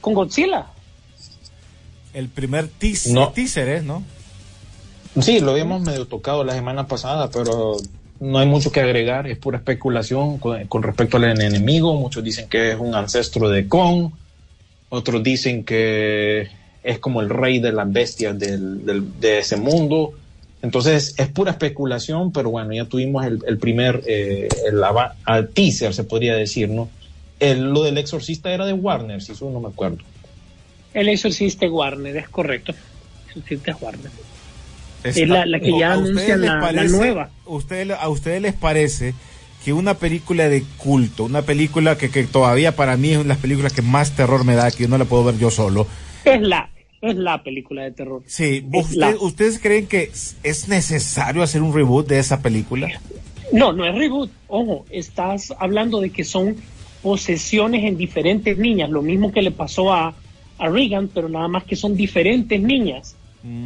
con 0.00 0.14
Godzilla. 0.14 0.66
El 2.14 2.28
primer 2.28 2.68
teas- 2.68 3.06
No. 3.12 3.28
teaser, 3.30 3.68
¿eh? 3.68 3.82
¿No? 3.82 4.02
Sí, 5.20 5.40
lo 5.40 5.52
habíamos 5.52 5.82
medio 5.82 6.06
tocado 6.06 6.44
la 6.44 6.54
semana 6.54 6.86
pasada, 6.86 7.30
pero 7.30 7.76
no 8.20 8.38
hay 8.38 8.46
mucho 8.46 8.70
que 8.72 8.80
agregar, 8.80 9.26
es 9.26 9.38
pura 9.38 9.58
especulación 9.58 10.38
con, 10.38 10.66
con 10.66 10.82
respecto 10.82 11.16
al 11.16 11.24
enemigo. 11.24 11.94
Muchos 11.94 12.22
dicen 12.24 12.48
que 12.48 12.72
es 12.72 12.78
un 12.78 12.94
ancestro 12.94 13.48
de 13.48 13.68
Kong, 13.68 14.10
otros 14.90 15.22
dicen 15.22 15.64
que 15.64 16.48
es 16.82 16.98
como 16.98 17.20
el 17.20 17.28
rey 17.30 17.58
de 17.58 17.72
las 17.72 17.90
bestias 17.92 18.38
del- 18.38 18.84
del- 18.86 19.20
de 19.20 19.38
ese 19.40 19.56
mundo. 19.56 20.12
Entonces 20.62 21.14
es 21.18 21.28
pura 21.28 21.52
especulación, 21.52 22.32
pero 22.32 22.50
bueno, 22.50 22.72
ya 22.72 22.84
tuvimos 22.84 23.24
el, 23.24 23.38
el 23.46 23.58
primer 23.58 24.02
el, 24.06 24.48
ava- 24.82 25.14
ah, 25.24 25.42
teaser, 25.42 25.94
se 25.94 26.04
podría 26.04 26.34
decir, 26.34 26.68
¿no? 26.68 26.88
El- 27.38 27.72
lo 27.72 27.84
del 27.84 27.96
exorcista 27.98 28.50
era 28.52 28.66
de 28.66 28.72
Warner, 28.72 29.22
si 29.22 29.32
eso 29.32 29.48
no 29.50 29.60
me 29.60 29.68
acuerdo. 29.68 29.98
El 30.94 31.08
exorcista 31.08 31.66
de 31.66 31.70
Warner, 31.70 32.16
es 32.16 32.28
correcto. 32.28 32.74
Exorcista 33.28 33.72
de 33.72 33.78
Warner. 33.84 34.10
Está- 35.04 35.20
Es 35.22 35.28
la- 35.28 35.46
la 35.46 35.60
que 35.60 35.78
ya 35.78 35.92
¿A 35.92 35.98
ustedes 35.98 36.16
anuncian 36.16 36.40
les 36.40 36.50
la- 36.50 36.72
la 36.72 36.84
nueva. 36.84 37.30
usted- 37.46 37.90
¿A 37.92 38.08
ustedes 38.08 38.42
les 38.42 38.54
parece 38.54 39.14
que 39.64 39.72
una 39.72 39.94
película 39.94 40.48
de 40.48 40.64
culto, 40.76 41.24
una 41.24 41.42
película 41.42 41.96
que, 41.96 42.10
que 42.10 42.24
todavía 42.24 42.74
para 42.74 42.96
mí 42.96 43.10
es 43.10 43.14
una 43.16 43.22
de 43.24 43.28
las 43.28 43.38
películas 43.38 43.72
que 43.72 43.82
más 43.82 44.12
terror 44.16 44.44
me 44.44 44.56
da, 44.56 44.70
que 44.72 44.84
yo 44.84 44.88
no 44.88 44.98
la 44.98 45.04
puedo 45.04 45.22
ver 45.24 45.38
yo 45.38 45.52
solo? 45.52 45.86
Es 46.24 46.40
la, 46.42 46.68
es 47.00 47.16
la 47.16 47.42
película 47.42 47.82
de 47.84 47.92
terror. 47.92 48.22
Sí, 48.26 48.64
¿usted- 48.72 48.96
la- 48.96 49.16
¿ustedes 49.20 49.58
creen 49.58 49.86
que 49.86 50.04
es- 50.04 50.36
es 50.42 50.68
necesario 50.68 51.42
hacer 51.42 51.62
un 51.62 51.72
reboot 51.74 52.08
de 52.08 52.18
esa 52.18 52.42
película? 52.42 52.88
No, 53.52 53.72
no 53.72 53.84
es 53.86 53.94
reboot. 53.94 54.30
Ojo, 54.48 54.84
estás 54.90 55.52
hablando 55.58 56.00
de 56.00 56.10
que 56.10 56.24
son 56.24 56.56
posesiones 57.02 57.84
en 57.84 57.96
diferentes 57.96 58.58
niñas, 58.58 58.90
lo 58.90 59.02
mismo 59.02 59.30
que 59.32 59.40
le 59.42 59.50
pasó 59.52 59.92
a, 59.92 60.14
a 60.58 60.68
Regan, 60.68 61.08
pero 61.08 61.28
nada 61.28 61.46
más 61.48 61.64
que 61.64 61.76
son 61.76 61.96
diferentes 61.96 62.60
niñas 62.60 63.14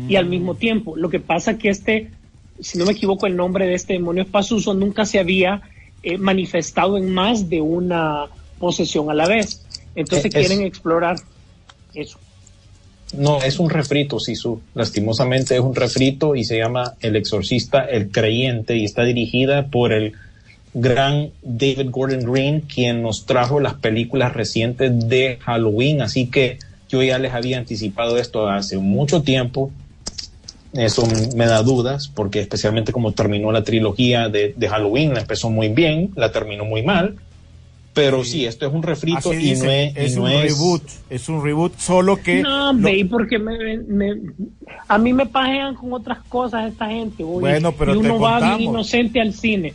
y 0.09 0.15
al 0.17 0.27
mismo 0.27 0.55
tiempo. 0.55 0.95
Lo 0.97 1.09
que 1.09 1.19
pasa 1.19 1.57
que 1.59 1.71
este, 1.71 2.11
si 2.61 2.77
no 2.79 2.85
me 2.85 2.93
equivoco, 2.93 3.27
el 3.27 3.35
nombre 3.35 3.67
de 3.67 3.75
este 3.75 3.95
demonio 3.95 4.23
espasuso 4.23 4.75
nunca 4.75 5.05
se 5.07 5.19
había 5.19 5.63
eh, 6.05 6.19
manifestado 6.19 6.99
en 6.99 7.11
más 7.15 7.49
de 7.49 7.61
una 7.61 8.27
posesión 8.59 9.09
a 9.11 9.15
la 9.15 9.27
vez. 9.27 9.65
Entonces 9.97 10.27
Eh, 10.27 10.39
es- 10.41 10.47
quieren 10.49 10.67
explorar 10.67 11.17
eso. 11.95 12.19
No, 13.13 13.43
es 13.43 13.59
un 13.59 13.69
refrito, 13.69 14.19
Sisu. 14.19 14.61
Lastimosamente 14.75 15.55
es 15.55 15.61
un 15.61 15.75
refrito 15.75 16.35
y 16.35 16.45
se 16.45 16.57
llama 16.57 16.95
El 17.01 17.17
Exorcista, 17.17 17.85
el 17.85 18.11
Creyente 18.11 18.77
y 18.77 18.85
está 18.85 19.05
dirigida 19.05 19.67
por 19.67 19.93
el 19.93 20.15
gran 20.75 21.31
David 21.43 21.91
Gordon 21.91 22.33
Green, 22.33 22.61
quien 22.63 23.03
nos 23.03 23.27
trajo 23.27 23.61
las 23.61 23.75
películas 23.75 24.33
recientes 24.33 25.09
de 25.09 25.39
Halloween. 25.43 26.01
Así 26.01 26.29
que 26.29 26.59
yo 26.89 27.03
ya 27.03 27.19
les 27.19 27.35
había 27.35 27.59
anticipado 27.59 28.17
esto 28.17 28.49
hace 28.49 28.79
mucho 28.79 29.23
tiempo. 29.23 29.71
Eso 30.73 31.07
me 31.37 31.45
da 31.45 31.63
dudas, 31.63 32.09
porque 32.09 32.41
especialmente 32.41 32.93
como 32.93 33.13
terminó 33.13 33.53
la 33.53 33.63
trilogía 33.63 34.31
de, 34.31 34.55
de 34.57 34.69
Halloween, 34.69 35.13
la 35.13 35.21
empezó 35.21 35.51
muy 35.51 35.69
bien, 35.69 36.13
la 36.17 36.33
terminó 36.33 36.65
muy 36.65 36.83
mal. 36.83 37.17
Pero 37.95 38.25
sí, 38.25 38.47
esto 38.47 38.67
es 38.67 38.73
un 38.73 38.83
refrito 38.83 39.19
Así 39.19 39.31
y 39.33 39.37
dicen, 39.51 39.67
no 39.67 39.73
es, 39.73 39.97
y 39.97 40.01
es 40.01 40.17
no 40.17 40.23
un 40.23 40.31
es- 40.31 40.43
reboot, 40.43 40.83
es 41.11 41.29
un 41.29 41.45
reboot, 41.45 41.77
solo 41.79 42.17
que... 42.23 42.41
No, 42.41 42.73
lo- 42.73 42.89
porque 43.11 43.39
me, 43.39 43.77
me- 43.87 44.17
a 44.89 44.97
mí 44.97 45.13
me 45.13 45.27
pajean 45.27 45.75
con 45.75 45.93
otras 45.93 46.21
cosas 46.23 46.73
esta 46.73 46.87
gente. 46.89 47.23
oye, 47.23 47.41
Bueno, 47.41 47.73
pero 47.73 47.95
y 47.95 48.01
te 48.01 48.07
uno 48.09 48.19
va 48.19 48.39
bien 48.39 48.51
contamos. 48.53 48.63
inocente 48.75 49.21
al 49.21 49.35
cine. 49.35 49.75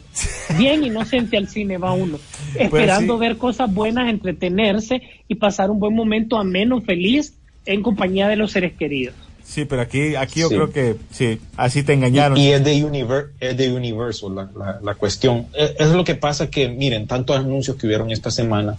Bien 0.57 0.83
inocente 0.83 1.37
al 1.37 1.47
cine 1.47 1.77
va 1.77 1.93
uno. 1.93 2.17
Esperando 2.57 3.13
Pues 3.17 3.27
sí. 3.27 3.29
ver 3.29 3.37
cosas 3.37 3.71
buenas, 3.71 4.09
entretenerse 4.09 5.01
y 5.27 5.35
pasar 5.35 5.69
un 5.69 5.79
buen 5.79 5.93
momento 5.93 6.37
ameno, 6.37 6.81
feliz, 6.81 7.35
en 7.67 7.83
compañía 7.83 8.27
de 8.27 8.35
los 8.37 8.51
seres 8.51 8.73
queridos. 8.73 9.13
Sí, 9.47 9.63
pero 9.65 9.81
aquí, 9.81 10.15
aquí 10.15 10.41
yo 10.41 10.49
Sí. 10.49 10.55
creo 10.55 10.71
que 10.71 10.95
sí, 11.11 11.39
así 11.55 11.81
te 11.81 11.93
engañaron. 11.93 12.37
Y 12.37 12.51
es 12.51 12.63
de, 12.63 12.83
Univer 12.83 13.27
es 13.39 13.55
de 13.55 13.71
Universal 13.73 14.35
la, 14.35 14.49
la, 14.57 14.79
la 14.83 14.95
cuestión. 14.95 15.47
Es, 15.55 15.73
es 15.79 15.89
lo 15.93 16.03
que 16.03 16.15
pasa 16.15 16.49
que, 16.49 16.67
miren, 16.67 17.07
tantos 17.07 17.37
anuncios 17.37 17.77
que 17.77 17.87
hubieron 17.87 18.11
esta 18.11 18.29
semana, 18.29 18.75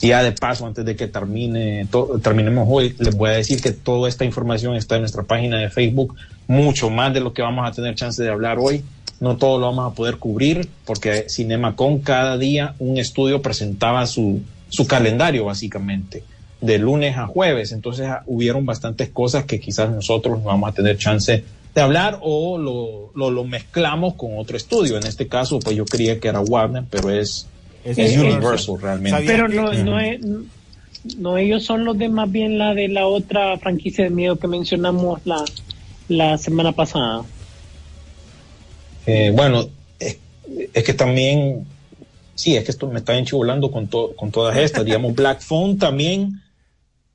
y 0.00 0.08
ya 0.08 0.22
de 0.22 0.32
paso, 0.32 0.64
antes 0.66 0.84
de 0.84 0.94
que 0.96 1.08
termine, 1.08 1.86
to- 1.90 2.20
terminemos 2.22 2.66
hoy, 2.70 2.94
les 2.98 3.16
voy 3.16 3.30
a 3.30 3.32
decir 3.32 3.60
que 3.60 3.72
toda 3.72 4.08
esta 4.08 4.24
información 4.24 4.74
está 4.76 4.94
en 4.94 5.02
nuestra 5.02 5.24
página 5.24 5.58
de 5.58 5.70
Facebook, 5.70 6.14
mucho 6.46 6.88
más 6.88 7.12
de 7.12 7.20
lo 7.20 7.32
que 7.32 7.42
vamos 7.42 7.68
a 7.68 7.72
tener 7.72 7.94
chance 7.96 8.22
de 8.22 8.30
hablar 8.30 8.58
hoy. 8.60 8.82
No 9.20 9.36
todo 9.36 9.58
lo 9.58 9.66
vamos 9.66 9.92
a 9.92 9.94
poder 9.94 10.16
cubrir, 10.18 10.68
porque 10.84 11.26
CinemaCon 11.28 11.98
cada 12.00 12.38
día 12.38 12.74
un 12.78 12.96
estudio 12.98 13.42
presentaba 13.42 14.06
su, 14.06 14.40
su 14.68 14.86
calendario, 14.86 15.44
básicamente 15.44 16.24
de 16.62 16.78
lunes 16.78 17.16
a 17.18 17.26
jueves. 17.26 17.72
Entonces 17.72 18.06
ah, 18.06 18.22
hubieron 18.26 18.64
bastantes 18.64 19.10
cosas 19.10 19.44
que 19.44 19.60
quizás 19.60 19.90
nosotros 19.90 20.38
no 20.38 20.44
vamos 20.46 20.70
a 20.70 20.72
tener 20.72 20.96
chance 20.96 21.44
de 21.74 21.80
hablar 21.80 22.18
o 22.22 22.56
lo, 22.58 23.10
lo, 23.14 23.30
lo 23.30 23.44
mezclamos 23.44 24.14
con 24.14 24.38
otro 24.38 24.56
estudio. 24.56 24.96
En 24.96 25.06
este 25.06 25.26
caso, 25.28 25.58
pues 25.58 25.76
yo 25.76 25.84
creía 25.84 26.18
que 26.18 26.28
era 26.28 26.40
Warner, 26.40 26.84
pero 26.88 27.10
es, 27.10 27.46
Es 27.84 27.98
es, 27.98 28.16
Universal. 28.16 28.78
Realmente. 28.80 29.22
Pero 29.26 29.48
no, 29.48 29.72
no, 29.72 29.98
es, 29.98 30.20
no 31.18 31.36
ellos 31.36 31.64
son 31.64 31.84
los 31.84 31.98
de 31.98 32.08
más 32.08 32.30
bien 32.30 32.58
la 32.58 32.74
de 32.74 32.88
la 32.88 33.06
otra 33.06 33.58
franquicia 33.58 34.04
de 34.04 34.10
miedo 34.10 34.36
que 34.36 34.46
mencionamos 34.48 35.20
la, 35.24 35.44
la 36.08 36.38
semana 36.38 36.72
pasada. 36.72 37.24
Eh, 39.06 39.32
bueno, 39.34 39.66
es, 39.98 40.18
es 40.72 40.84
que 40.84 40.94
también, 40.94 41.66
sí, 42.34 42.54
es 42.54 42.64
que 42.64 42.70
esto 42.70 42.86
me 42.86 42.98
está 43.00 43.16
enchibulando 43.16 43.70
con, 43.70 43.88
to- 43.88 44.12
con 44.14 44.30
todas 44.30 44.56
estas. 44.58 44.84
Digamos, 44.84 45.14
Black 45.14 45.40
Phone 45.40 45.76
también 45.78 46.40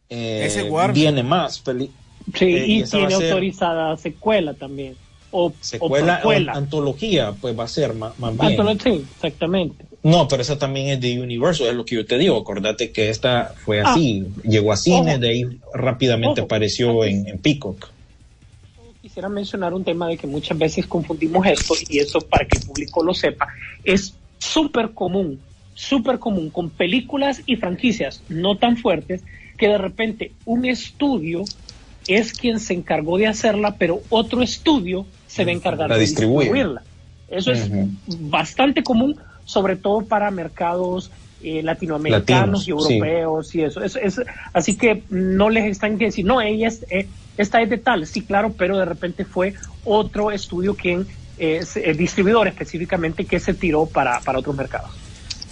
eh, 0.09 0.43
Ese 0.45 0.63
Warner. 0.63 0.95
viene 0.95 1.23
más. 1.23 1.59
peli- 1.59 1.91
Sí, 2.33 2.45
Eh, 2.45 2.65
y 2.67 2.83
tiene 2.83 3.05
a 3.05 3.09
ser- 3.17 3.29
autorizada 3.31 3.97
secuela 3.97 4.53
también. 4.53 4.95
O, 5.31 5.53
secuela, 5.61 6.21
o 6.23 6.31
antología, 6.31 7.33
pues 7.39 7.57
va 7.57 7.65
a 7.65 7.67
ser 7.67 7.93
más, 7.93 8.17
más 8.19 8.37
bien. 8.37 8.79
Sí, 8.79 9.05
exactamente. 9.15 9.85
No, 10.03 10.27
pero 10.27 10.41
esa 10.41 10.57
también 10.57 10.87
es 10.87 11.01
de 11.01 11.19
Universal, 11.21 11.67
es 11.67 11.75
lo 11.75 11.85
que 11.85 11.95
yo 11.95 12.05
te 12.05 12.17
digo. 12.17 12.37
Acordate 12.37 12.91
que 12.91 13.09
esta 13.09 13.53
fue 13.65 13.81
así, 13.81 14.25
llegó 14.43 14.71
a 14.71 14.77
cine, 14.77 15.11
Ojo. 15.11 15.19
de 15.19 15.29
ahí 15.29 15.45
rápidamente 15.73 16.41
Ojo. 16.41 16.45
apareció 16.45 17.03
en, 17.03 17.27
en 17.27 17.37
Peacock. 17.39 17.89
Quisiera 19.01 19.29
mencionar 19.29 19.73
un 19.73 19.83
tema 19.83 20.07
de 20.07 20.17
que 20.17 20.27
muchas 20.27 20.57
veces 20.57 20.85
confundimos 20.87 21.45
esto 21.45 21.73
y 21.89 21.99
eso 21.99 22.19
para 22.21 22.45
que 22.45 22.57
el 22.57 22.65
público 22.65 23.03
lo 23.03 23.13
sepa. 23.13 23.47
Es 23.83 24.13
súper 24.39 24.91
común, 24.91 25.39
súper 25.75 26.19
común 26.19 26.49
con 26.49 26.69
películas 26.69 27.41
y 27.45 27.55
franquicias 27.57 28.21
no 28.29 28.57
tan 28.57 28.75
fuertes 28.77 29.23
que 29.57 29.67
de 29.67 29.77
repente 29.77 30.31
un 30.45 30.65
estudio 30.65 31.43
es 32.07 32.33
quien 32.33 32.59
se 32.59 32.73
encargó 32.73 33.17
de 33.17 33.27
hacerla, 33.27 33.75
pero 33.77 34.01
otro 34.09 34.41
estudio 34.41 35.05
se 35.25 35.43
va 35.43 35.51
a 35.51 35.55
encargar 35.55 35.89
de 35.89 35.99
distribuirla. 35.99 36.83
Eso 37.27 37.51
es 37.51 37.69
bastante 38.05 38.83
común, 38.83 39.19
sobre 39.43 39.75
todo 39.75 40.07
para 40.07 40.31
mercados 40.31 41.11
eh, 41.39 41.61
latinoamericanos 41.61 42.67
Latinos, 42.67 42.67
y 42.67 42.87
sí. 42.87 42.97
europeos 42.97 43.55
y 43.55 43.61
eso. 43.61 43.83
Es- 43.83 43.95
es- 43.95 44.21
así 44.53 44.75
que 44.77 45.03
no 45.09 45.49
les 45.49 45.65
están 45.65 45.97
que 45.99 46.05
decir, 46.05 46.25
no, 46.25 46.41
ella 46.41 46.67
es, 46.67 46.83
eh, 46.89 47.09
esta 47.35 47.61
es 47.61 47.69
de 47.69 47.77
tal, 47.77 48.07
sí, 48.07 48.25
claro, 48.25 48.55
pero 48.57 48.77
de 48.77 48.85
repente 48.85 49.23
fue 49.23 49.53
otro 49.83 50.31
estudio 50.31 50.75
quien, 50.75 51.07
eh, 51.37 51.61
eh, 51.75 51.93
distribuidor 51.93 52.47
específicamente, 52.47 53.27
que 53.27 53.39
se 53.39 53.53
tiró 53.53 53.85
para, 53.85 54.23
para 54.23 54.39
otros 54.39 54.55
mercados. 54.55 55.06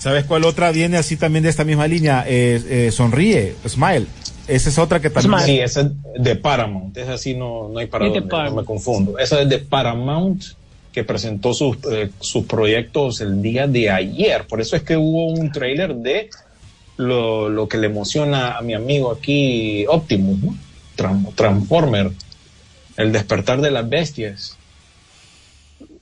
¿Sabes 0.06 0.26
cuál 0.26 0.44
otra 0.44 0.72
viene 0.72 0.98
así 0.98 1.18
también 1.18 1.42
de 1.42 1.50
esta 1.50 1.64
misma 1.64 1.88
línea? 1.88 2.24
Eh, 2.28 2.62
eh, 2.70 2.92
sonríe, 2.92 3.56
Smile. 3.68 4.06
Esa 4.48 4.70
es 4.70 4.78
otra 4.78 5.00
que 5.02 5.10
también. 5.10 5.34
Smile. 5.40 5.46
Sí, 5.48 5.60
esa 5.60 5.82
es 5.82 5.88
de 6.24 6.36
Paramount, 6.36 6.96
esa 6.96 7.18
sí 7.18 7.34
no, 7.34 7.70
no 7.70 7.80
hay 7.80 7.88
para 7.88 8.06
Es 8.06 8.14
de 8.14 8.20
dónde, 8.20 8.32
no 8.32 8.38
Paramount. 8.38 8.62
me 8.62 8.66
confundo. 8.68 9.18
Esa 9.18 9.42
es 9.42 9.50
de 9.50 9.58
Paramount 9.58 10.44
que 10.94 11.04
presentó 11.04 11.56
sus, 11.56 11.78
eh, 11.92 12.12
sus 12.20 12.46
proyectos 12.46 13.20
el 13.22 13.42
día 13.42 13.66
de 13.66 13.90
ayer. 13.90 14.46
Por 14.46 14.62
eso 14.62 14.76
es 14.76 14.84
que 14.84 14.96
hubo 14.96 15.26
un 15.26 15.52
tráiler 15.52 15.96
de 15.96 16.30
lo, 16.98 17.50
lo 17.50 17.68
que 17.68 17.78
le 17.78 17.88
emociona 17.88 18.58
a 18.60 18.62
mi 18.62 18.76
amigo 18.76 19.12
aquí, 19.12 19.88
Optimus, 19.88 20.38
¿no? 20.40 20.56
Tran- 20.96 21.34
Transformer, 21.34 22.12
el 22.96 23.12
despertar 23.12 23.60
de 23.60 23.72
las 23.72 23.90
bestias. 23.90 24.56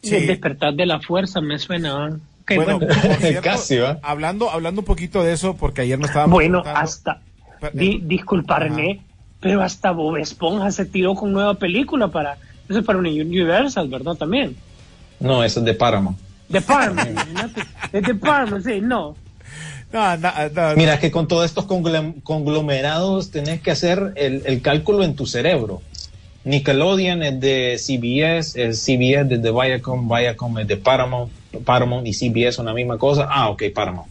Sí. 0.01 0.15
El 0.15 0.27
despertar 0.27 0.73
de 0.73 0.85
la 0.87 0.99
fuerza 0.99 1.39
me 1.39 1.57
suena. 1.57 2.19
Bueno, 2.47 2.79
bueno, 2.79 2.93
por 2.93 3.15
cierto, 3.21 3.41
Casi. 3.41 3.77
Hablando, 4.01 4.49
hablando 4.49 4.81
un 4.81 4.85
poquito 4.85 5.23
de 5.23 5.33
eso, 5.33 5.55
porque 5.55 5.81
ayer 5.81 5.97
no 5.99 6.05
estábamos. 6.05 6.33
Bueno, 6.33 6.61
hasta. 6.65 7.21
Per- 7.59 7.73
Di, 7.73 7.99
disculpa, 8.03 8.55
Ajá. 8.55 8.63
René, 8.65 9.01
pero 9.39 9.61
hasta 9.61 9.91
Bob 9.91 10.17
Esponja 10.17 10.71
se 10.71 10.85
tiró 10.85 11.15
con 11.15 11.31
nueva 11.31 11.53
película 11.55 12.07
para. 12.09 12.37
Eso 12.69 12.79
es 12.79 12.85
para 12.85 12.99
un 12.99 13.05
Universal, 13.07 13.87
¿verdad? 13.89 14.15
También. 14.15 14.55
No, 15.19 15.43
esa 15.43 15.59
es 15.59 15.65
de 15.65 15.73
Paramount. 15.73 16.17
De 16.49 16.61
Paramount. 16.61 17.17
Es 17.91 18.03
de 18.03 18.15
Paramount, 18.15 18.65
sí, 18.65 18.79
no. 18.81 19.15
No, 19.91 20.17
no, 20.17 20.31
no, 20.55 20.75
Mira, 20.75 20.95
es 20.95 20.99
que 20.99 21.11
con 21.11 21.27
todos 21.27 21.45
estos 21.45 21.67
conglom- 21.67 22.21
conglomerados 22.23 23.29
tenés 23.31 23.61
que 23.61 23.71
hacer 23.71 24.11
el, 24.15 24.41
el 24.45 24.61
cálculo 24.61 25.03
en 25.03 25.15
tu 25.15 25.25
cerebro. 25.27 25.81
Nickelodeon 26.45 27.23
es 27.23 27.39
de 27.39 27.77
CBS, 27.77 28.61
el 28.61 28.73
CBS 28.75 29.33
es 29.35 29.41
de 29.41 29.51
Viacom, 29.51 30.09
Viacom 30.09 30.59
es 30.59 30.67
de 30.67 30.77
Paramount, 30.77 31.31
Paramount 31.65 32.05
y 32.07 32.13
CBS 32.13 32.53
son 32.57 32.65
la 32.65 32.73
misma 32.73 32.97
cosa. 32.97 33.27
Ah, 33.29 33.49
ok, 33.49 33.63
Paramount. 33.73 34.07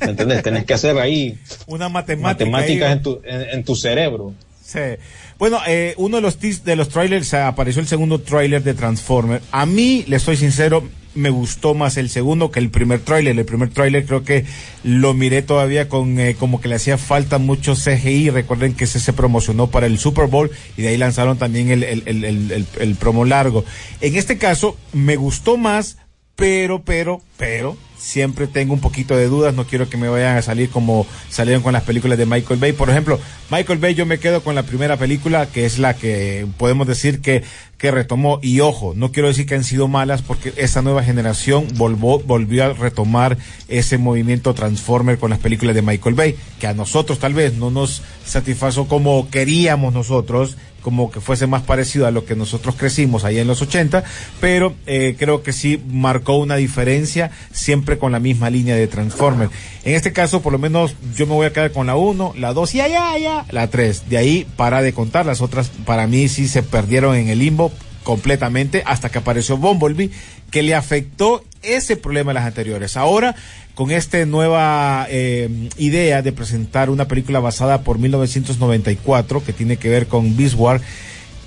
¿Me 0.00 0.10
entendés? 0.10 0.42
tenés 0.42 0.64
que 0.64 0.74
hacer 0.74 0.96
ahí 0.98 1.36
una 1.66 1.88
matemática. 1.88 2.44
matemáticas 2.50 2.92
en 2.92 3.02
tu, 3.02 3.20
en, 3.24 3.40
en 3.58 3.64
tu 3.64 3.74
cerebro. 3.74 4.32
Sí. 4.64 4.78
Bueno, 5.38 5.58
eh, 5.66 5.94
uno 5.96 6.16
de 6.16 6.22
los 6.22 6.38
tis- 6.38 6.62
de 6.62 6.76
los 6.76 6.88
trailers 6.90 7.34
apareció 7.34 7.80
el 7.82 7.88
segundo 7.88 8.20
trailer 8.20 8.62
de 8.62 8.74
Transformer. 8.74 9.40
A 9.50 9.66
mí, 9.66 10.04
le 10.06 10.18
soy 10.20 10.36
sincero, 10.36 10.86
me 11.16 11.30
gustó 11.30 11.74
más 11.74 11.96
el 11.96 12.08
segundo 12.10 12.52
que 12.52 12.60
el 12.60 12.70
primer 12.70 13.00
trailer. 13.00 13.36
El 13.36 13.44
primer 13.46 13.70
trailer 13.70 14.04
creo 14.06 14.22
que 14.22 14.44
lo 14.84 15.12
miré 15.14 15.42
todavía 15.42 15.88
con 15.88 16.20
eh, 16.20 16.36
como 16.38 16.60
que 16.60 16.68
le 16.68 16.76
hacía 16.76 16.98
falta 16.98 17.38
mucho 17.38 17.74
CGI. 17.74 18.30
Recuerden 18.30 18.74
que 18.74 18.84
ese 18.84 19.00
se 19.00 19.12
promocionó 19.12 19.68
para 19.68 19.86
el 19.86 19.98
Super 19.98 20.26
Bowl 20.28 20.50
y 20.76 20.82
de 20.82 20.88
ahí 20.88 20.96
lanzaron 20.98 21.36
también 21.38 21.70
el, 21.72 21.82
el, 21.82 22.02
el- 22.06 22.66
el 22.78 22.94
promo 22.94 23.24
largo. 23.24 23.64
En 24.00 24.14
este 24.14 24.38
caso, 24.38 24.76
me 24.92 25.16
gustó 25.16 25.56
más, 25.56 25.96
pero, 26.40 26.82
pero, 26.82 27.20
pero, 27.36 27.76
siempre 28.00 28.46
tengo 28.46 28.72
un 28.72 28.80
poquito 28.80 29.16
de 29.16 29.26
dudas, 29.26 29.54
no 29.54 29.66
quiero 29.66 29.88
que 29.88 29.96
me 29.96 30.08
vayan 30.08 30.36
a 30.36 30.42
salir 30.42 30.70
como 30.70 31.06
salieron 31.28 31.62
con 31.62 31.72
las 31.72 31.82
películas 31.82 32.18
de 32.18 32.26
Michael 32.26 32.58
Bay. 32.58 32.72
Por 32.72 32.90
ejemplo, 32.90 33.20
Michael 33.50 33.78
Bay 33.78 33.94
yo 33.94 34.06
me 34.06 34.18
quedo 34.18 34.42
con 34.42 34.54
la 34.54 34.62
primera 34.62 34.96
película, 34.96 35.46
que 35.46 35.66
es 35.66 35.78
la 35.78 35.94
que 35.94 36.46
podemos 36.56 36.86
decir 36.86 37.20
que, 37.20 37.42
que 37.78 37.90
retomó. 37.90 38.38
Y 38.42 38.60
ojo, 38.60 38.94
no 38.96 39.12
quiero 39.12 39.28
decir 39.28 39.46
que 39.46 39.54
han 39.54 39.64
sido 39.64 39.86
malas, 39.86 40.22
porque 40.22 40.52
esa 40.56 40.82
nueva 40.82 41.04
generación 41.04 41.66
volvó, 41.74 42.20
volvió 42.20 42.64
a 42.64 42.72
retomar 42.72 43.36
ese 43.68 43.98
movimiento 43.98 44.54
Transformer 44.54 45.18
con 45.18 45.30
las 45.30 45.38
películas 45.38 45.74
de 45.74 45.82
Michael 45.82 46.14
Bay, 46.14 46.36
que 46.58 46.66
a 46.66 46.74
nosotros 46.74 47.18
tal 47.18 47.34
vez 47.34 47.54
no 47.54 47.70
nos 47.70 48.02
satisfazo 48.24 48.88
como 48.88 49.28
queríamos 49.30 49.92
nosotros, 49.92 50.56
como 50.80 51.10
que 51.10 51.20
fuese 51.20 51.46
más 51.46 51.62
parecido 51.62 52.06
a 52.06 52.10
lo 52.10 52.24
que 52.24 52.36
nosotros 52.36 52.74
crecimos 52.76 53.24
ahí 53.24 53.38
en 53.38 53.46
los 53.46 53.62
80, 53.62 54.04
pero 54.40 54.74
eh, 54.86 55.16
creo 55.18 55.42
que 55.42 55.52
sí 55.52 55.82
marcó 55.88 56.38
una 56.38 56.56
diferencia 56.56 57.30
siempre 57.52 57.89
con 57.98 58.12
la 58.12 58.20
misma 58.20 58.50
línea 58.50 58.76
de 58.76 58.86
Transformer. 58.86 59.48
En 59.84 59.94
este 59.94 60.12
caso, 60.12 60.42
por 60.42 60.52
lo 60.52 60.58
menos 60.58 60.94
yo 61.16 61.26
me 61.26 61.34
voy 61.34 61.46
a 61.46 61.52
quedar 61.52 61.72
con 61.72 61.86
la 61.86 61.96
1, 61.96 62.34
la 62.36 62.52
2 62.52 62.74
y 62.74 62.80
allá, 62.80 63.12
allá, 63.12 63.44
la 63.50 63.68
3. 63.68 64.08
De 64.08 64.18
ahí 64.18 64.46
para 64.56 64.82
de 64.82 64.92
contar, 64.92 65.26
las 65.26 65.40
otras 65.40 65.70
para 65.84 66.06
mí 66.06 66.28
sí 66.28 66.48
se 66.48 66.62
perdieron 66.62 67.16
en 67.16 67.28
el 67.28 67.38
limbo 67.38 67.72
completamente 68.02 68.82
hasta 68.86 69.10
que 69.10 69.18
apareció 69.18 69.56
Bumblebee, 69.56 70.10
que 70.50 70.62
le 70.62 70.74
afectó 70.74 71.44
ese 71.62 71.96
problema 71.96 72.30
a 72.30 72.34
las 72.34 72.44
anteriores. 72.44 72.96
Ahora, 72.96 73.34
con 73.74 73.90
esta 73.90 74.24
nueva 74.26 75.06
eh, 75.08 75.68
idea 75.76 76.22
de 76.22 76.32
presentar 76.32 76.90
una 76.90 77.06
película 77.06 77.40
basada 77.40 77.82
por 77.82 77.98
1994, 77.98 79.44
que 79.44 79.52
tiene 79.52 79.76
que 79.76 79.88
ver 79.88 80.06
con 80.06 80.36
Beast 80.36 80.56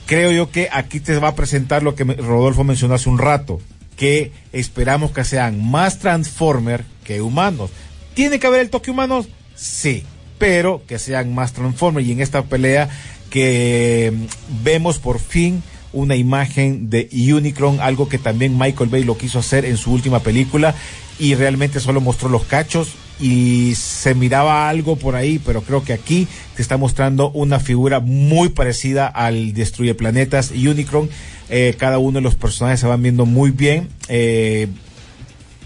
creo 0.06 0.32
yo 0.32 0.52
que 0.52 0.70
aquí 0.72 1.00
te 1.00 1.18
va 1.20 1.30
a 1.30 1.36
presentar 1.36 1.84
lo 1.84 1.96
que 1.96 2.04
Rodolfo 2.04 2.64
mencionó 2.64 2.96
hace 2.96 3.10
un 3.10 3.18
rato, 3.18 3.62
que 4.04 4.34
esperamos 4.52 5.12
que 5.12 5.24
sean 5.24 5.64
más 5.64 6.00
Transformer 6.00 6.84
que 7.06 7.22
humanos. 7.22 7.72
¿Tiene 8.14 8.38
que 8.38 8.48
haber 8.48 8.60
el 8.60 8.70
toque 8.70 8.92
humanos? 8.92 9.30
Sí, 9.56 10.04
pero 10.38 10.82
que 10.86 11.00
sean 11.00 11.34
más 11.34 11.54
Transformer 11.54 12.06
y 12.06 12.12
en 12.12 12.20
esta 12.20 12.44
pelea 12.44 12.90
que 13.30 14.12
mm, 14.14 14.64
vemos 14.66 15.00
por 15.00 15.20
fin 15.20 15.64
una 15.94 16.18
imagen 16.18 16.90
de 16.90 17.08
Unicron, 17.34 17.80
algo 17.80 18.10
que 18.10 18.18
también 18.18 18.58
Michael 18.58 18.90
Bay 18.90 19.06
lo 19.06 19.18
quiso 19.18 19.40
hacer 19.40 19.64
en 19.64 19.78
su 19.78 19.94
última 19.94 20.20
película 20.20 20.76
y 21.18 21.36
realmente 21.36 21.80
solo 21.80 22.02
mostró 22.02 22.28
los 22.28 22.44
cachos 22.44 22.96
y 23.24 23.76
se 23.76 24.16
miraba 24.16 24.68
algo 24.68 24.98
por 24.98 25.16
ahí, 25.16 25.40
pero 25.40 25.62
creo 25.62 25.82
que 25.82 25.94
aquí 25.94 26.28
te 26.58 26.62
está 26.62 26.76
mostrando 26.76 27.32
una 27.32 27.62
figura 27.62 28.02
muy 28.02 28.50
parecida 28.50 29.08
al 29.08 29.54
Destruye 29.54 29.96
Planetas 29.96 30.52
y 30.54 30.68
Unicron. 30.68 31.10
Eh, 31.50 31.74
cada 31.78 32.00
uno 32.00 32.18
de 32.18 32.22
los 32.22 32.36
personajes 32.36 32.82
se 32.82 32.88
van 32.88 33.02
viendo 33.02 33.26
muy 33.26 33.52
bien. 33.52 33.88
Eh, 34.10 34.68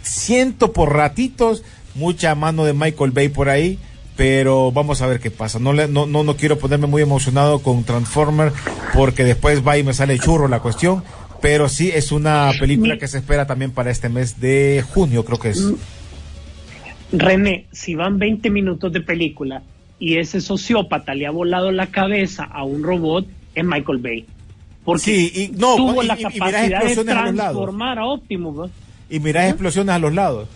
siento 0.03 0.71
por 0.71 0.93
ratitos 0.93 1.63
mucha 1.95 2.35
mano 2.35 2.63
de 2.63 2.73
Michael 2.73 3.09
Bay 3.09 3.29
por 3.29 3.49
ahí, 3.49 3.79
pero 4.15 4.71
vamos 4.71 5.01
a 5.01 5.07
ver 5.07 5.19
qué 5.19 5.31
pasa. 5.31 5.57
No, 5.57 5.73
le, 5.73 5.87
no, 5.87 6.05
no, 6.05 6.23
no 6.23 6.37
quiero 6.37 6.59
ponerme 6.59 6.85
muy 6.85 7.01
emocionado 7.01 7.63
con 7.63 7.83
Transformer 7.83 8.53
porque 8.93 9.23
después 9.23 9.65
va 9.67 9.79
y 9.79 9.83
me 9.83 9.95
sale 9.95 10.19
churro 10.19 10.47
la 10.47 10.59
cuestión, 10.59 11.03
pero 11.41 11.69
sí 11.69 11.89
es 11.91 12.11
una 12.11 12.51
película 12.59 12.99
que 12.99 13.07
se 13.07 13.17
espera 13.17 13.47
también 13.47 13.71
para 13.71 13.89
este 13.89 14.09
mes 14.09 14.39
de 14.39 14.85
junio, 14.93 15.25
creo 15.25 15.39
que 15.39 15.49
es. 15.49 15.63
René, 17.11 17.65
si 17.71 17.95
van 17.95 18.19
20 18.19 18.49
minutos 18.49 18.91
de 18.91 19.01
película 19.01 19.61
y 19.99 20.17
ese 20.17 20.41
sociópata 20.41 21.13
le 21.15 21.25
ha 21.25 21.31
volado 21.31 21.71
la 21.71 21.87
cabeza 21.87 22.43
a 22.43 22.63
un 22.63 22.83
robot, 22.83 23.25
es 23.55 23.63
Michael 23.65 23.97
Bay. 23.99 24.25
Porque 24.83 25.03
Sí, 25.03 25.31
y 25.35 25.57
no, 25.57 25.75
tuvo 25.75 26.03
y- 26.03 26.07
la 26.07 26.19
y 26.19 26.23
capacidad 26.23 26.83
de 26.83 27.01
a 27.01 27.03
transformar 27.03 27.99
a 27.99 28.05
Optimus. 28.05 28.69
Y 29.09 29.19
mirás 29.19 29.49
explosiones 29.49 29.95
a 29.95 29.99
los 29.99 30.13
lados. 30.13 30.47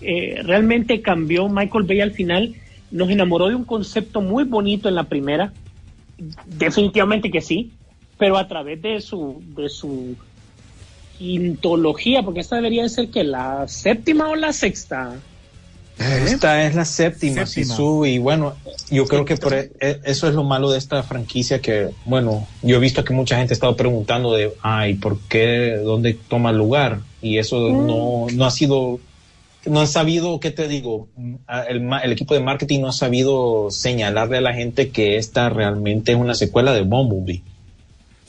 Eh, 0.00 0.40
realmente 0.44 1.02
cambió 1.02 1.48
Michael 1.48 1.84
Bay 1.84 2.00
al 2.00 2.12
final. 2.12 2.54
Nos 2.90 3.10
enamoró 3.10 3.48
de 3.48 3.54
un 3.54 3.64
concepto 3.64 4.20
muy 4.20 4.44
bonito 4.44 4.88
en 4.88 4.94
la 4.94 5.04
primera. 5.04 5.52
Definitivamente 6.46 7.30
que 7.30 7.40
sí. 7.40 7.72
Pero 8.18 8.36
a 8.36 8.48
través 8.48 8.80
de 8.82 9.00
su, 9.00 9.42
de 9.56 9.68
su 9.68 10.14
quintología, 11.20 12.22
porque 12.22 12.40
esta 12.40 12.56
debería 12.56 12.82
de 12.82 12.88
ser 12.88 13.10
que 13.10 13.24
la 13.24 13.68
séptima 13.68 14.30
o 14.30 14.36
la 14.36 14.54
sexta. 14.54 15.12
Esta 15.98 16.64
es 16.64 16.74
la 16.74 16.86
séptima, 16.86 17.44
Séptima. 17.44 17.74
Sisu, 17.74 18.06
y 18.06 18.16
bueno, 18.16 18.54
yo 18.90 19.06
creo 19.06 19.26
que 19.26 19.36
por 19.36 19.52
e- 19.52 19.70
e- 19.80 20.00
eso 20.04 20.28
es 20.28 20.34
lo 20.34 20.44
malo 20.44 20.70
de 20.70 20.78
esta 20.78 21.02
franquicia 21.02 21.60
que, 21.60 21.90
bueno, 22.06 22.48
yo 22.62 22.76
he 22.76 22.80
visto 22.80 23.04
que 23.04 23.12
mucha 23.12 23.36
gente 23.36 23.52
ha 23.52 23.54
estado 23.58 23.76
preguntando 23.76 24.32
de, 24.32 24.50
ay, 24.62 24.94
¿por 24.94 25.18
qué? 25.28 25.76
¿Dónde 25.84 26.14
toma 26.14 26.52
lugar? 26.52 27.00
Y 27.20 27.36
eso 27.36 27.68
no, 27.68 28.26
no 28.32 28.46
ha 28.46 28.50
sido, 28.50 28.98
no 29.66 29.80
han 29.80 29.88
sabido, 29.88 30.40
¿qué 30.40 30.50
te 30.50 30.68
digo? 30.68 31.06
El, 31.68 31.86
el 32.02 32.12
equipo 32.12 32.32
de 32.32 32.40
marketing 32.40 32.80
no 32.80 32.88
ha 32.88 32.92
sabido 32.92 33.70
señalarle 33.70 34.38
a 34.38 34.40
la 34.40 34.54
gente 34.54 34.88
que 34.88 35.18
esta 35.18 35.50
realmente 35.50 36.12
es 36.12 36.18
una 36.18 36.34
secuela 36.34 36.72
de 36.72 36.80
Bumblebee. 36.80 37.42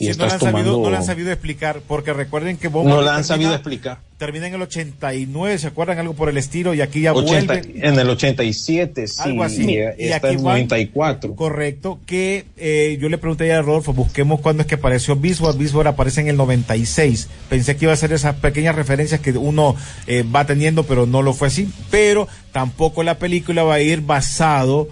Y 0.02 0.06
Sí, 0.06 0.18
no, 0.18 0.26
estás 0.26 0.28
la 0.30 0.34
han 0.34 0.40
sabido, 0.40 0.72
tomando- 0.72 0.84
no 0.84 0.90
la 0.92 0.98
han 0.98 1.06
sabido 1.06 1.32
explicar, 1.32 1.82
porque 1.88 2.12
recuerden 2.14 2.58
que 2.58 2.68
no 2.70 2.72
Bumblebee 2.72 3.06
la 3.06 3.16
han 3.16 3.22
termina- 3.22 3.28
sabido 3.28 3.54
explicar. 3.54 4.00
Termina 4.18 4.48
en 4.48 4.54
el 4.54 4.62
89, 4.62 5.58
¿se 5.58 5.68
acuerdan 5.68 5.98
algo 6.00 6.14
por 6.14 6.30
el 6.30 6.38
estilo? 6.38 6.74
Y 6.76 6.82
aquí 6.82 7.02
ya 7.02 7.14
80 7.14 7.54
vuelve. 7.56 7.88
en 7.88 8.00
el 8.00 8.10
87, 8.10 9.08
sí, 9.08 9.16
Algo 9.20 9.44
así. 9.44 9.64
y, 9.64 9.74
Y 9.74 10.08
está 10.10 10.28
aquí 10.28 10.38
en 10.38 10.44
van- 10.44 10.54
94. 10.54 11.36
Correcto, 11.36 12.00
que 12.06 12.46
eh, 12.58 12.98
yo 13.02 13.10
le 13.10 13.18
pregunté 13.18 13.52
a 13.54 13.62
Rodolfo, 13.62 13.94
busquemos 13.94 14.40
cuándo 14.42 14.62
es 14.62 14.68
que 14.68 14.76
apareció 14.76 15.16
Biswar. 15.16 15.56
Biswar 15.58 15.88
aparece 15.88 16.22
en 16.22 16.28
el 16.30 16.38
96. 16.38 17.30
Pensé 17.50 17.76
que 17.76 17.86
iba 17.86 17.94
a 17.94 17.98
ser 17.98 18.12
esas 18.14 18.36
pequeñas 18.36 18.76
referencias 18.76 19.22
que 19.22 19.32
uno 19.32 19.76
eh, 20.08 20.24
va 20.24 20.46
teniendo, 20.46 20.84
pero 20.84 21.06
no 21.08 21.22
lo 21.24 21.34
fue 21.34 21.48
así. 21.48 21.68
Pero 21.90 22.28
tampoco 22.52 23.04
la 23.04 23.18
película 23.18 23.64
va 23.64 23.76
a 23.76 23.82
ir 23.82 24.02
basado 24.02 24.88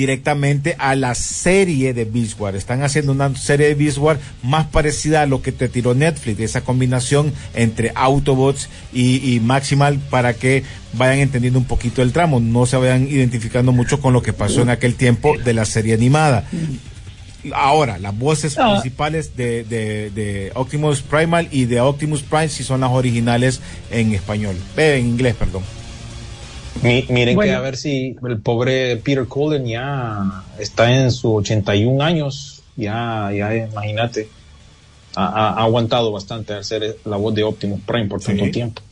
directamente 0.00 0.76
a 0.78 0.94
la 0.94 1.14
serie 1.14 1.92
de 1.92 2.06
Beast 2.06 2.40
War. 2.40 2.56
Están 2.56 2.82
haciendo 2.82 3.12
una 3.12 3.36
serie 3.36 3.66
de 3.68 3.74
Beast 3.74 3.98
War 3.98 4.18
más 4.42 4.66
parecida 4.66 5.20
a 5.20 5.26
lo 5.26 5.42
que 5.42 5.52
te 5.52 5.68
tiró 5.68 5.94
Netflix, 5.94 6.40
esa 6.40 6.62
combinación 6.62 7.34
entre 7.52 7.92
Autobots 7.94 8.70
y, 8.94 9.34
y 9.34 9.40
Maximal 9.40 9.98
para 9.98 10.32
que 10.32 10.62
vayan 10.94 11.18
entendiendo 11.18 11.58
un 11.58 11.66
poquito 11.66 12.00
el 12.00 12.12
tramo, 12.12 12.40
no 12.40 12.64
se 12.64 12.78
vayan 12.78 13.08
identificando 13.08 13.72
mucho 13.72 14.00
con 14.00 14.14
lo 14.14 14.22
que 14.22 14.32
pasó 14.32 14.62
en 14.62 14.70
aquel 14.70 14.94
tiempo 14.94 15.36
de 15.36 15.52
la 15.52 15.66
serie 15.66 15.92
animada. 15.92 16.48
Ahora, 17.52 17.98
las 17.98 18.16
voces 18.18 18.54
principales 18.54 19.36
de, 19.36 19.64
de, 19.64 20.10
de 20.10 20.50
Optimus 20.54 21.02
Primal 21.02 21.46
y 21.50 21.66
de 21.66 21.82
Optimus 21.82 22.22
Prime 22.22 22.48
sí 22.48 22.64
son 22.64 22.80
las 22.80 22.90
originales 22.90 23.60
en 23.90 24.14
español, 24.14 24.56
eh, 24.78 24.96
en 24.98 25.08
inglés, 25.08 25.34
perdón. 25.34 25.62
Mi- 26.82 27.06
miren 27.10 27.34
Bueno. 27.36 27.50
que 27.52 27.56
a 27.56 27.60
ver 27.60 27.76
si 27.76 28.16
el 28.26 28.40
pobre 28.40 28.96
Peter 28.98 29.26
Cullen 29.26 29.66
ya 29.66 30.44
está 30.58 30.92
en 30.94 31.10
sus 31.10 31.32
81 31.32 32.00
años, 32.02 32.62
ya, 32.76 33.30
ya 33.32 33.54
imagínate, 33.54 34.28
ha, 35.16 35.26
ha- 35.26 35.50
ha 35.60 35.62
aguantado 35.64 36.10
bastante 36.12 36.54
al 36.54 36.64
ser 36.64 36.96
la 37.04 37.16
voz 37.16 37.34
de 37.34 37.42
Optimus 37.42 37.80
Prime 37.82 38.06
por 38.06 38.20
tanto 38.22 38.44
Sí. 38.44 38.50
tiempo. 38.50 38.82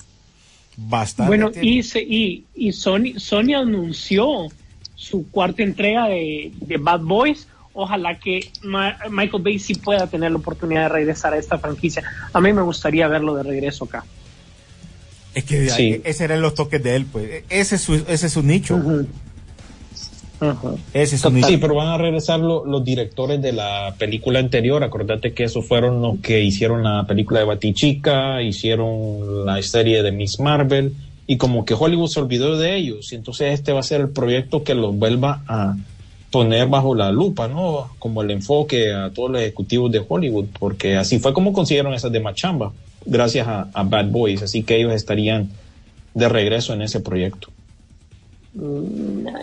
Bastante. 0.76 1.28
Bueno, 1.28 1.50
tiempo. 1.50 1.68
y, 1.68 1.82
se- 1.82 2.02
y, 2.02 2.44
y 2.54 2.72
Sony, 2.72 3.14
Sony 3.18 3.54
anunció 3.56 4.48
su 4.94 5.30
cuarta 5.30 5.62
entrega 5.62 6.08
de, 6.08 6.52
de 6.60 6.76
Bad 6.76 7.00
Boys. 7.00 7.48
Ojalá 7.72 8.18
que 8.18 8.40
Ma- 8.62 8.98
Michael 9.10 9.42
Bay 9.42 9.58
sí 9.58 9.74
pueda 9.74 10.06
tener 10.08 10.30
la 10.32 10.38
oportunidad 10.38 10.82
de 10.82 10.88
regresar 10.88 11.32
a 11.32 11.38
esta 11.38 11.58
franquicia. 11.58 12.02
A 12.32 12.40
mí 12.40 12.52
me 12.52 12.62
gustaría 12.62 13.06
verlo 13.08 13.34
de 13.36 13.44
regreso 13.44 13.84
acá. 13.84 14.04
Es 15.38 15.44
que 15.44 15.68
Sí. 15.70 16.00
ese 16.04 16.24
eran 16.24 16.42
los 16.42 16.54
toques 16.54 16.82
de 16.82 16.96
él, 16.96 17.06
pues. 17.10 17.44
Ese 17.48 17.76
es 17.76 17.80
su, 17.82 17.94
ese 17.94 18.26
es 18.26 18.32
su 18.32 18.42
nicho. 18.42 18.76
Ese 20.94 21.16
es 21.16 21.20
su 21.20 21.30
nicho. 21.30 21.48
Sí, 21.48 21.56
pero 21.56 21.74
van 21.74 21.88
a 21.88 21.98
regresar 21.98 22.38
lo- 22.38 22.64
los 22.64 22.84
directores 22.84 23.42
de 23.42 23.52
la 23.52 23.94
película 23.98 24.38
anterior. 24.38 24.82
Acordate 24.84 25.32
que 25.32 25.44
esos 25.44 25.66
fueron 25.66 26.00
los 26.00 26.18
que 26.20 26.42
hicieron 26.42 26.84
la 26.84 27.04
película 27.06 27.40
de 27.40 27.46
Batichica, 27.46 28.40
hicieron 28.42 29.44
la 29.44 29.60
serie 29.62 30.02
de 30.02 30.12
Miss 30.12 30.38
Marvel, 30.38 30.94
y 31.26 31.36
como 31.36 31.64
que 31.64 31.74
Hollywood 31.74 32.08
se 32.08 32.20
olvidó 32.20 32.56
de 32.56 32.76
ellos. 32.76 33.12
Y 33.12 33.16
entonces 33.16 33.52
este 33.52 33.72
va 33.72 33.80
a 33.80 33.82
ser 33.82 34.00
el 34.00 34.08
proyecto 34.10 34.62
que 34.62 34.74
los 34.74 34.94
vuelva 34.96 35.42
a 35.48 35.76
poner 36.30 36.68
bajo 36.68 36.94
la 36.94 37.10
lupa, 37.10 37.48
¿no? 37.48 37.88
Como 37.98 38.22
el 38.22 38.30
enfoque 38.30 38.92
a 38.92 39.10
todos 39.10 39.30
los 39.30 39.40
ejecutivos 39.40 39.90
de 39.90 40.02
Hollywood, 40.06 40.46
porque 40.58 40.96
así 40.96 41.18
fue 41.18 41.32
como 41.32 41.52
consiguieron 41.52 41.94
esas 41.94 42.12
de 42.12 42.20
Machamba, 42.20 42.72
gracias 43.04 43.46
a, 43.46 43.68
a 43.72 43.82
Bad 43.82 44.06
Boys. 44.10 44.42
Así 44.42 44.62
que 44.62 44.76
ellos 44.76 44.92
estarían 44.92 45.48
de 46.14 46.28
regreso 46.28 46.72
en 46.74 46.82
ese 46.82 47.00
proyecto. 47.00 47.48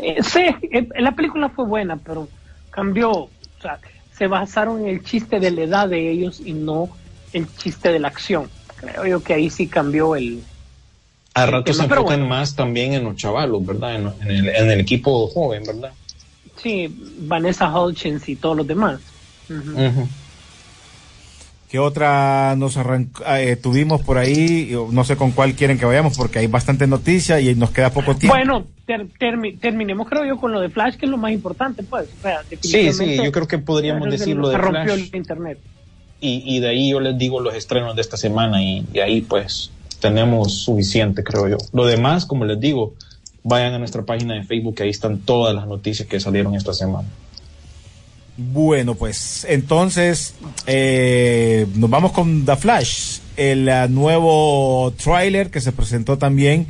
Eh, 0.01 0.17
Sí, 0.23 0.45
eh, 0.71 0.87
la 0.99 1.11
película 1.13 1.49
fue 1.49 1.65
buena, 1.65 1.97
pero 1.97 2.27
cambió. 2.71 3.11
O 3.11 3.29
sea, 3.61 3.79
se 4.17 4.27
basaron 4.27 4.81
en 4.81 4.87
el 4.87 5.03
chiste 5.03 5.39
de 5.39 5.51
la 5.51 5.61
edad 5.63 5.89
de 5.89 6.09
ellos 6.11 6.41
y 6.43 6.53
no 6.53 6.89
el 7.33 7.47
chiste 7.57 7.91
de 7.91 7.99
la 7.99 8.07
acción. 8.09 8.49
Creo 8.77 9.05
yo 9.05 9.23
que 9.23 9.33
ahí 9.33 9.49
sí 9.49 9.67
cambió 9.67 10.15
el. 10.15 10.41
A 11.33 11.43
El 11.43 11.51
ratos 11.51 11.77
se 11.77 11.83
enfocan 11.83 12.05
bueno. 12.19 12.27
más 12.27 12.55
también 12.55 12.93
en 12.93 13.03
los 13.03 13.17
chavalos, 13.17 13.65
¿verdad? 13.65 13.95
En, 13.95 14.07
en 14.21 14.31
el, 14.31 14.49
en 14.49 14.71
el 14.71 14.79
equipo 14.79 15.27
joven, 15.27 15.63
¿verdad? 15.65 15.91
Sí, 16.61 16.87
Vanessa 17.19 17.69
Hudgens 17.77 18.27
y 18.29 18.35
todos 18.37 18.55
los 18.57 18.67
demás. 18.67 19.01
Ujú. 19.49 20.07
¿Qué 21.75 21.79
otra 21.79 22.55
nos 22.55 22.77
arrancó, 22.77 23.21
eh, 23.35 23.57
tuvimos 23.57 24.01
por 24.01 24.17
ahí? 24.17 24.71
No 24.91 25.03
sé 25.03 25.17
con 25.17 25.31
cuál 25.31 25.55
quieren 25.55 25.77
que 25.77 25.83
vayamos 25.83 26.15
porque 26.15 26.39
hay 26.39 26.47
bastante 26.47 26.87
noticia 26.87 27.41
y 27.41 27.53
nos 27.53 27.71
queda 27.71 27.89
poco 27.89 28.15
tiempo. 28.15 28.33
Bueno, 28.33 28.65
ter- 28.85 29.07
termi- 29.19 29.59
terminemos 29.59 30.07
creo 30.07 30.23
yo 30.23 30.37
con 30.37 30.53
lo 30.53 30.61
de 30.61 30.69
Flash, 30.69 30.95
que 30.95 31.05
es 31.05 31.11
lo 31.11 31.17
más 31.17 31.33
importante, 31.33 31.83
pues. 31.83 32.07
O 32.17 32.21
sea, 32.21 32.39
Sí, 32.61 32.93
sí, 32.93 33.17
yo 33.21 33.29
creo 33.29 33.45
que 33.49 33.57
podríamos 33.57 34.09
decir 34.09 34.37
lo 34.37 34.47
de 34.47 34.55
se 34.55 34.61
rompió 34.61 34.83
Flash. 34.93 35.09
el 35.11 35.15
internet. 35.17 35.57
Y, 36.21 36.43
y 36.55 36.61
de 36.61 36.69
ahí 36.69 36.91
yo 36.91 37.01
les 37.01 37.17
digo 37.17 37.41
los 37.41 37.53
estrenos 37.53 37.93
de 37.93 38.01
esta 38.03 38.15
semana 38.15 38.63
y 38.63 38.85
de 38.93 39.01
ahí 39.03 39.19
pues 39.19 39.69
tenemos 39.99 40.53
suficiente, 40.63 41.25
creo 41.25 41.49
yo. 41.49 41.57
Lo 41.73 41.85
demás, 41.85 42.25
como 42.25 42.45
les 42.45 42.57
digo, 42.57 42.93
vayan 43.43 43.73
a 43.73 43.79
nuestra 43.79 44.01
página 44.03 44.35
de 44.35 44.43
Facebook, 44.45 44.75
que 44.75 44.83
ahí 44.83 44.91
están 44.91 45.17
todas 45.19 45.53
las 45.53 45.67
noticias 45.67 46.07
que 46.07 46.21
salieron 46.21 46.55
esta 46.55 46.71
semana. 46.73 47.09
Bueno, 48.37 48.95
pues 48.95 49.45
entonces 49.47 50.33
eh, 50.67 51.65
nos 51.75 51.89
vamos 51.89 52.11
con 52.11 52.45
The 52.45 52.57
Flash, 52.57 53.19
el 53.37 53.69
ah, 53.69 53.87
nuevo 53.87 54.93
tráiler 55.01 55.51
que 55.51 55.61
se 55.61 55.71
presentó 55.71 56.17
también, 56.17 56.67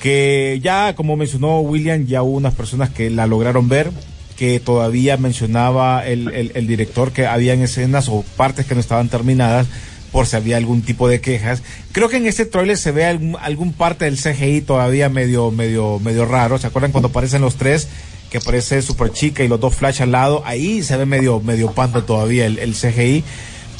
que 0.00 0.58
ya 0.62 0.94
como 0.94 1.16
mencionó 1.16 1.60
William, 1.60 2.06
ya 2.06 2.22
hubo 2.22 2.36
unas 2.36 2.54
personas 2.54 2.88
que 2.90 3.10
la 3.10 3.26
lograron 3.26 3.68
ver, 3.68 3.90
que 4.38 4.58
todavía 4.58 5.18
mencionaba 5.18 6.06
el, 6.06 6.32
el, 6.32 6.52
el 6.54 6.66
director 6.66 7.12
que 7.12 7.26
habían 7.26 7.60
escenas 7.60 8.08
o 8.08 8.24
partes 8.36 8.64
que 8.64 8.74
no 8.74 8.80
estaban 8.80 9.10
terminadas 9.10 9.66
por 10.12 10.26
si 10.26 10.36
había 10.36 10.56
algún 10.56 10.80
tipo 10.80 11.08
de 11.08 11.20
quejas. 11.20 11.62
Creo 11.92 12.08
que 12.08 12.16
en 12.16 12.26
este 12.26 12.46
tráiler 12.46 12.78
se 12.78 12.90
ve 12.90 13.04
algún, 13.04 13.36
algún 13.38 13.74
parte 13.74 14.06
del 14.06 14.16
CGI 14.16 14.62
todavía 14.62 15.10
medio, 15.10 15.50
medio, 15.50 15.98
medio 15.98 16.24
raro. 16.24 16.56
¿Se 16.56 16.66
acuerdan 16.66 16.90
cuando 16.92 17.08
aparecen 17.08 17.42
los 17.42 17.56
tres? 17.56 17.88
Que 18.30 18.38
aparece 18.38 18.82
Super 18.82 19.12
Chica 19.12 19.44
y 19.44 19.48
los 19.48 19.60
dos 19.60 19.74
Flash 19.74 20.02
al 20.02 20.12
lado. 20.12 20.42
Ahí 20.44 20.82
se 20.82 20.96
ve 20.96 21.06
medio, 21.06 21.40
medio 21.40 21.72
pando 21.72 22.02
todavía 22.04 22.46
el, 22.46 22.58
el 22.58 22.74
CGI. 22.74 23.22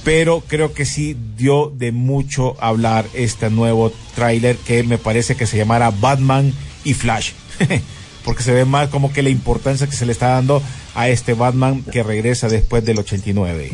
Pero 0.05 0.41
creo 0.47 0.73
que 0.73 0.85
sí 0.87 1.17
dio 1.37 1.73
de 1.75 1.91
mucho 1.91 2.57
hablar 2.63 3.07
este 3.13 3.51
nuevo 3.51 3.93
tráiler 4.15 4.57
que 4.57 4.85
me 4.85 4.99
parece 4.99 5.35
que 5.35 5.47
se 5.47 5.57
llamará 5.57 5.91
Batman 5.91 6.53
y 6.85 6.95
Flash. 6.95 7.33
Porque 8.25 8.43
se 8.45 8.53
ve 8.53 8.65
más 8.65 8.89
como 8.89 9.13
que 9.13 9.23
la 9.23 9.31
importancia 9.31 9.87
que 9.89 9.97
se 9.97 10.07
le 10.07 10.13
está 10.13 10.29
dando 10.29 10.63
a 10.95 11.09
este 11.09 11.35
Batman 11.35 11.83
que 11.83 12.03
regresa 12.05 12.49
después 12.49 12.85
del 12.85 12.99
89. 13.01 13.73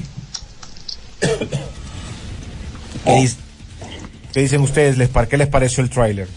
¿Qué, 4.33 4.41
dicen 4.41 4.61
ustedes? 4.63 4.97
¿Les, 4.99 5.09
par- 5.09 5.29
¿Qué 5.29 5.37
les 5.37 5.49
pareció 5.49 5.83
el 5.83 5.91
tráiler? 5.91 6.29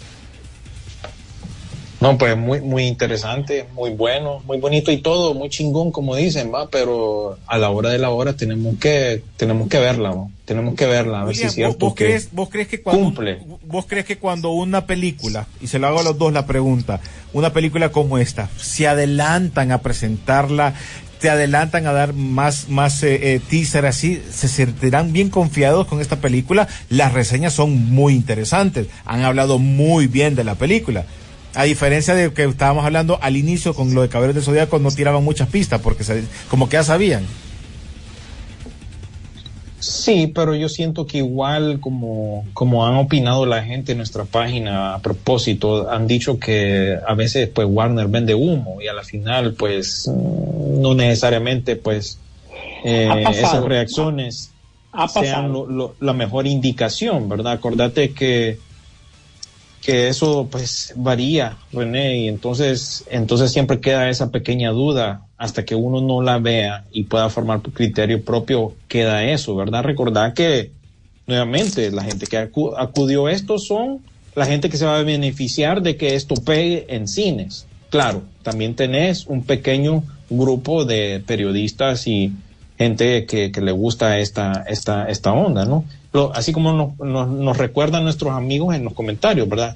No, 2.06 2.18
pues 2.18 2.38
muy, 2.38 2.62
muy 2.62 2.86
interesante, 2.86 3.68
muy 3.74 3.92
bueno, 3.92 4.42
muy 4.46 4.60
bonito 4.60 4.92
y 4.92 4.98
todo, 4.98 5.34
muy 5.34 5.50
chingón, 5.50 5.92
como 5.92 6.16
dicen, 6.16 6.52
va, 6.54 6.70
pero 6.70 7.38
a 7.48 7.58
la 7.58 7.70
hora 7.70 7.90
de 7.90 7.98
la 7.98 8.10
hora 8.10 8.34
tenemos 8.34 8.78
que, 8.78 9.24
tenemos 9.38 9.68
que 9.70 9.80
verla, 9.80 10.10
¿no? 10.10 10.32
tenemos 10.46 10.76
que 10.76 10.86
verla, 10.86 11.22
a 11.22 11.26
ver 11.26 11.36
si 11.36 11.44
es 11.44 11.54
cierto 11.54 11.74
¿vos, 11.74 11.90
vos 11.90 11.96
que 11.96 12.06
crees, 12.06 12.30
vos 12.32 12.50
crees 12.50 12.68
que 12.68 12.82
cuando 12.82 13.04
cumple. 13.04 13.40
vos 13.66 13.86
crees 13.88 14.06
que 14.06 14.18
cuando 14.18 14.52
una 14.52 14.86
película 14.86 15.48
y 15.60 15.68
se 15.68 15.80
lo 15.80 15.88
hago 15.88 16.00
a 16.00 16.04
los 16.04 16.18
dos 16.18 16.32
la 16.32 16.46
pregunta 16.46 17.02
una 17.34 17.52
película 17.52 17.92
como 17.92 18.20
esta 18.20 18.48
se 18.58 18.88
adelantan 18.88 19.72
a 19.72 19.80
presentarla 19.80 20.76
te 21.20 21.32
adelantan 21.32 21.88
a 21.88 21.94
dar 21.94 22.14
más 22.14 22.70
más 22.70 23.02
eh, 23.02 23.34
eh, 23.34 23.42
teaser 23.50 23.88
así 23.88 24.22
se 24.30 24.48
sentirán 24.48 25.12
bien 25.14 25.30
confiados 25.30 25.88
con 25.88 26.00
esta 26.00 26.18
película 26.18 26.68
las 26.90 27.14
reseñas 27.14 27.54
son 27.54 27.90
muy 27.90 28.14
interesantes 28.14 28.88
han 29.06 29.24
hablado 29.24 29.58
muy 29.58 30.06
bien 30.06 30.36
de 30.36 30.44
la 30.44 30.56
película 30.56 31.06
a 31.56 31.64
diferencia 31.64 32.14
de 32.16 32.32
que 32.34 32.44
estábamos 32.44 32.86
hablando 32.86 33.18
al 33.22 33.38
inicio 33.38 33.74
con 33.74 33.94
lo 33.96 34.02
de 34.02 34.10
Caballeros 34.10 34.36
del 34.36 34.44
Zodíaco 34.44 34.80
no 34.80 34.92
tiraban 34.92 35.24
muchas 35.24 35.50
pistas 35.50 35.82
porque 35.82 36.04
se- 36.04 36.24
como 36.50 36.68
que 36.70 36.74
ya 36.78 36.84
sabían. 36.84 37.26
Sí, 39.80 40.32
pero 40.34 40.56
yo 40.56 40.68
siento 40.68 41.06
que 41.06 41.20
igual 41.20 41.80
como, 41.80 42.46
como 42.54 42.88
han 42.88 42.96
opinado 42.96 43.46
la 43.46 43.62
gente 43.64 43.92
en 43.92 44.00
nuestra 44.00 44.24
página 44.24 44.96
a 44.96 45.00
propósito, 45.00 45.90
han 45.92 46.08
dicho 46.08 46.40
que 46.40 46.98
a 47.08 47.14
veces 47.14 47.50
pues 47.54 47.68
Warner 47.70 48.08
vende 48.08 48.34
humo 48.34 48.82
y 48.82 48.88
a 48.88 48.94
la 48.94 49.04
final 49.04 49.54
pues 49.54 50.08
mm, 50.08 50.82
no 50.82 50.96
necesariamente 50.96 51.76
pues 51.76 52.18
eh, 52.84 53.10
esas 53.32 53.64
reacciones 53.64 54.52
sean 55.22 55.52
lo- 55.54 55.96
la 56.00 56.14
mejor 56.14 56.48
indicación, 56.48 57.28
¿verdad? 57.30 57.54
Acordate 57.54 58.12
que 58.14 58.58
que 59.86 60.08
eso 60.08 60.48
pues 60.52 60.94
varía, 60.96 61.58
René, 61.72 62.18
y 62.18 62.28
entonces, 62.28 63.06
entonces 63.12 63.52
siempre 63.52 63.80
queda 63.80 64.10
esa 64.10 64.32
pequeña 64.32 64.72
duda 64.72 65.22
hasta 65.38 65.64
que 65.64 65.76
uno 65.76 66.02
no 66.02 66.24
la 66.24 66.40
vea 66.40 66.86
y 66.92 67.04
pueda 67.04 67.30
formar 67.30 67.62
criterio 67.62 68.24
propio, 68.24 68.74
queda 68.88 69.24
eso, 69.24 69.56
¿verdad? 69.56 69.84
Recordar 69.84 70.34
que 70.34 70.72
nuevamente 71.28 71.92
la 71.92 72.04
gente 72.04 72.26
que 72.26 72.38
acu- 72.52 72.74
acudió 72.78 73.28
a 73.28 73.32
esto 73.32 73.60
son 73.60 74.00
la 74.36 74.48
gente 74.48 74.70
que 74.70 74.78
se 74.78 74.86
va 74.86 74.98
a 74.98 75.04
beneficiar 75.04 75.84
de 75.84 75.98
que 75.98 76.16
esto 76.16 76.34
pegue 76.36 76.88
en 76.90 77.08
cines. 77.08 77.68
Claro, 77.92 78.24
también 78.42 78.76
tenés 78.76 79.28
un 79.28 79.44
pequeño 79.44 80.04
grupo 80.30 80.84
de 80.84 81.22
periodistas 81.26 82.08
y 82.08 82.32
gente 82.78 83.26
que, 83.26 83.52
que 83.52 83.62
le 83.62 83.72
gusta 83.72 84.18
esta, 84.20 84.66
esta, 84.68 85.06
esta 85.08 85.32
onda, 85.32 85.64
¿no? 85.66 85.86
Así 86.34 86.52
como 86.52 86.96
nos, 86.98 87.58
recuerdan 87.58 88.04
nuestros 88.04 88.32
amigos 88.34 88.76
en 88.76 88.84
los 88.84 88.94
comentarios, 88.94 89.48
¿verdad? 89.48 89.76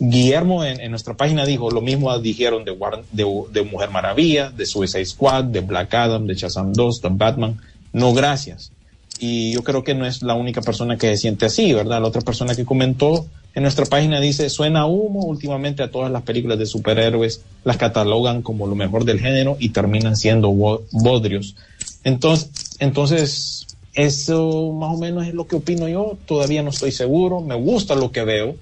Guillermo 0.00 0.64
en, 0.64 0.90
nuestra 0.90 1.14
página 1.14 1.44
dijo 1.46 1.70
lo 1.70 1.80
mismo 1.80 2.16
dijeron 2.18 2.64
de, 2.64 3.62
Mujer 3.64 3.90
Maravilla, 3.90 4.50
de 4.50 4.66
Suicide 4.66 5.04
Squad, 5.06 5.44
de 5.44 5.60
Black 5.60 5.94
Adam, 5.94 6.26
de 6.26 6.34
Shazam 6.34 6.72
2, 6.72 7.00
de 7.00 7.08
Batman. 7.12 7.60
No, 7.92 8.12
gracias. 8.12 8.72
Y 9.20 9.52
yo 9.52 9.62
creo 9.62 9.84
que 9.84 9.94
no 9.94 10.04
es 10.06 10.22
la 10.22 10.34
única 10.34 10.60
persona 10.60 10.96
que 10.96 11.06
se 11.08 11.16
siente 11.18 11.46
así, 11.46 11.72
¿verdad? 11.72 12.00
La 12.00 12.08
otra 12.08 12.22
persona 12.22 12.56
que 12.56 12.64
comentó 12.64 13.26
en 13.54 13.62
nuestra 13.62 13.86
página 13.86 14.18
dice, 14.20 14.50
suena 14.50 14.86
humo, 14.86 15.20
últimamente 15.20 15.84
a 15.84 15.90
todas 15.90 16.10
las 16.10 16.22
películas 16.22 16.58
de 16.58 16.66
superhéroes 16.66 17.42
las 17.62 17.76
catalogan 17.76 18.42
como 18.42 18.66
lo 18.66 18.74
mejor 18.74 19.04
del 19.04 19.20
género 19.20 19.56
y 19.60 19.68
terminan 19.68 20.16
siendo 20.16 20.50
bo- 20.50 20.82
bodrios. 20.90 21.54
Entonces, 22.02 22.50
entonces, 22.80 23.66
eso 23.94 24.72
más 24.72 24.94
o 24.94 24.98
menos 24.98 25.26
es 25.26 25.34
lo 25.34 25.46
que 25.46 25.56
opino 25.56 25.88
yo, 25.88 26.16
todavía 26.26 26.62
no 26.62 26.70
estoy 26.70 26.92
seguro, 26.92 27.40
me 27.40 27.54
gusta 27.54 27.94
lo 27.94 28.10
que 28.10 28.24
veo, 28.24 28.56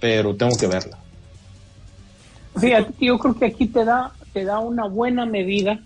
pero 0.00 0.34
tengo 0.34 0.56
que 0.56 0.66
verla. 0.66 0.98
Fíjate, 2.58 2.92
yo 3.00 3.18
creo 3.18 3.38
que 3.38 3.46
aquí 3.46 3.66
te 3.66 3.84
da, 3.84 4.12
te 4.32 4.44
da 4.44 4.58
una 4.58 4.86
buena 4.86 5.26
medida 5.26 5.80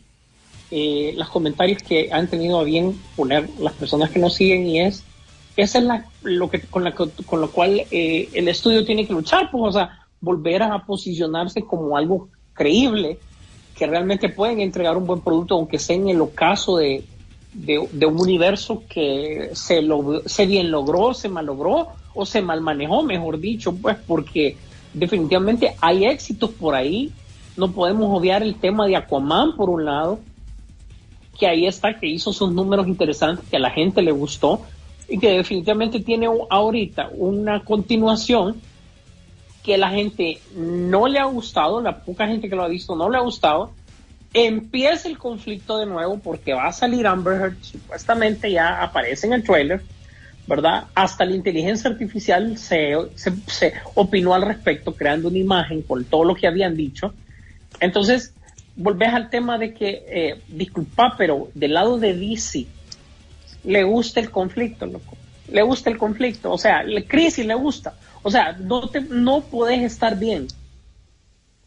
eh, 0.71 1.13
los 1.19 1.29
comentarios 1.29 1.83
que 1.83 2.09
han 2.11 2.29
tenido 2.29 2.59
a 2.59 2.65
bien 2.65 2.99
poner 3.15 3.49
las 3.61 3.75
personas 3.75 4.11
que 4.11 4.19
nos 4.19 4.35
siguen 4.35 4.67
y 4.67 4.81
es 4.81 5.05
esa 5.57 5.79
es 5.79 5.85
la, 5.85 6.07
lo 6.23 6.49
que 6.49 6.63
con, 6.63 6.85
la, 6.85 6.95
con 6.95 7.41
lo 7.41 7.51
cual 7.51 7.83
eh, 7.91 8.29
el 8.33 8.49
estudio 8.49 8.85
tiene 8.85 9.07
que 9.07 9.13
luchar, 9.13 9.51
pues, 9.51 9.63
o 9.65 9.73
sea, 9.73 9.99
volver 10.21 10.63
a 10.63 10.85
posicionarse 10.87 11.63
como 11.63 11.97
algo 11.97 12.29
creíble, 12.55 13.19
que 13.77 13.87
realmente 13.87 14.29
pueden 14.29 14.61
entregar 14.61 14.97
un 14.97 15.07
buen 15.07 15.21
producto, 15.21 15.55
aunque 15.55 15.79
sea 15.79 15.97
en 15.97 16.09
el 16.09 16.21
ocaso 16.21 16.79
de, 16.79 17.05
de, 17.53 17.79
un 17.79 18.21
universo 18.21 18.83
que 18.89 19.51
se, 19.53 19.83
lo, 19.83 20.23
se 20.27 20.47
bien 20.47 20.71
logró, 20.71 21.15
se 21.15 21.29
mal 21.29 21.47
logró 21.47 21.89
o 22.15 22.27
se 22.27 22.43
mal 22.43 22.61
manejó, 22.61 23.03
mejor 23.03 23.39
dicho, 23.39 23.75
pues 23.75 23.97
porque 24.07 24.57
definitivamente 24.95 25.75
hay 25.81 26.05
éxitos 26.05 26.51
por 26.51 26.75
ahí. 26.75 27.13
No 27.57 27.73
podemos 27.73 28.19
obviar 28.19 28.43
el 28.43 28.55
tema 28.55 28.87
de 28.87 28.97
Aquaman 28.97 29.57
por 29.57 29.69
un 29.69 29.85
lado, 29.85 30.21
que 31.39 31.47
ahí 31.47 31.67
está, 31.67 31.99
que 31.99 32.07
hizo 32.07 32.33
sus 32.33 32.53
números 32.53 32.87
interesantes, 32.87 33.47
que 33.49 33.57
a 33.57 33.61
la 33.61 33.71
gente 33.71 34.03
le 34.03 34.13
gustó 34.13 34.63
y 35.09 35.19
que 35.19 35.31
definitivamente 35.31 36.01
tiene 36.01 36.29
ahorita 36.49 37.11
una 37.15 37.63
continuación 37.65 38.57
que 39.63 39.79
la 39.79 39.91
gente 39.91 40.41
no 40.57 41.07
le 41.07 41.19
ha 41.19 41.25
gustado, 41.25 41.81
la 41.81 42.03
poca 42.03 42.27
gente 42.27 42.49
que 42.49 42.57
lo 42.57 42.65
ha 42.65 42.69
visto 42.69 42.97
no 42.97 43.09
le 43.09 43.19
ha 43.19 43.21
gustado, 43.21 43.71
empieza 44.35 45.09
el 45.09 45.19
conflicto 45.19 45.79
de 45.79 45.87
nuevo 45.87 46.19
porque 46.19 46.55
va 46.55 46.69
a 46.69 46.73
salir 46.73 47.07
Amber 47.07 47.41
Heard, 47.41 47.57
supuestamente 47.63 48.51
ya 48.51 48.83
aparece 48.83 49.27
en 49.27 49.35
el 49.35 49.43
trailer, 49.43 49.83
¿verdad? 50.47 50.85
Hasta 50.95 51.25
la 51.25 51.35
inteligencia 51.35 51.91
artificial 51.91 52.57
se, 52.57 52.97
opinó 53.95 54.35
al 54.35 54.43
respecto, 54.43 54.95
creando 54.95 55.29
una 55.29 55.39
imagen 55.39 55.83
con 55.83 56.05
todo 56.05 56.25
lo 56.25 56.35
que 56.35 56.47
habían 56.47 56.77
dicho. 56.77 57.13
Entonces, 57.81 58.33
volvés 58.77 59.13
al 59.13 59.31
tema 59.31 59.59
de 59.59 59.75
que, 59.75 60.05
eh, 60.09 60.41
disculpa, 60.49 61.15
pero 61.17 61.49
del 61.55 61.75
lado 61.75 61.99
de 61.99 62.15
DC, 62.15 62.67
le 63.65 63.85
gusta 63.85 64.21
el 64.21 64.31
conflicto, 64.31 64.87
loco. 64.87 65.17
Le 65.49 65.63
gusta 65.63 65.91
el 65.91 65.99
conflicto. 65.99 66.51
O 66.53 66.59
sea, 66.59 66.83
le, 66.83 67.05
crisis 67.05 67.45
le 67.45 67.55
gusta. 67.55 67.95
O 68.23 68.31
sea, 68.31 68.53
no, 68.53 68.89
te, 68.89 69.01
no 69.01 69.43
podés 69.43 69.83
estar 69.83 70.19
bien. 70.19 70.49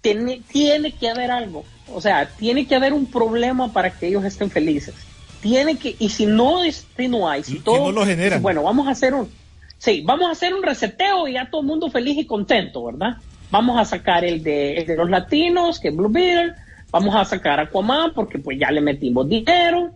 Tiene, 0.02 0.42
tiene 0.52 0.92
que 0.92 1.10
haber 1.10 1.32
algo. 1.32 1.64
O 1.94 2.02
sea, 2.02 2.28
tiene 2.28 2.68
que 2.68 2.76
haber 2.76 2.94
un 2.94 3.06
problema 3.06 3.72
para 3.72 3.92
que 3.92 4.08
ellos 4.08 4.24
estén 4.24 4.50
felices. 4.50 4.96
Tiene 5.42 5.78
que, 5.78 5.96
y 6.00 6.10
si 6.10 6.26
no, 6.26 6.62
si 6.64 7.08
no 7.08 7.30
hay, 7.30 7.44
si 7.44 7.58
Y 7.58 7.60
todo. 7.60 7.92
no 7.92 7.92
lo 7.92 8.06
generan. 8.06 8.42
Bueno, 8.42 8.64
vamos 8.64 8.88
a 8.88 8.92
hacer 8.92 9.14
un. 9.14 9.30
Sí, 9.78 10.02
vamos 10.04 10.28
a 10.28 10.32
hacer 10.32 10.54
un 10.54 10.64
reseteo 10.64 11.28
y 11.28 11.34
ya 11.34 11.50
todo 11.50 11.62
el 11.62 11.68
mundo 11.68 11.90
feliz 11.92 12.18
y 12.18 12.26
contento, 12.26 12.86
¿verdad? 12.86 13.18
Vamos 13.52 13.80
a 13.80 13.86
sacar 13.86 14.26
el 14.26 14.42
de, 14.42 14.78
el 14.78 14.88
de 14.88 14.96
los 14.96 15.10
latinos, 15.10 15.80
que 15.80 15.90
es 15.90 15.96
Blue 15.96 16.10
Beetle. 16.10 16.54
Vamos 16.92 17.14
a 17.16 17.26
sacar 17.26 17.60
Aquaman 17.60 18.14
porque 18.14 18.40
pues 18.40 18.58
ya 18.60 18.72
le 18.72 18.82
metimos 18.82 19.28
dinero. 19.30 19.92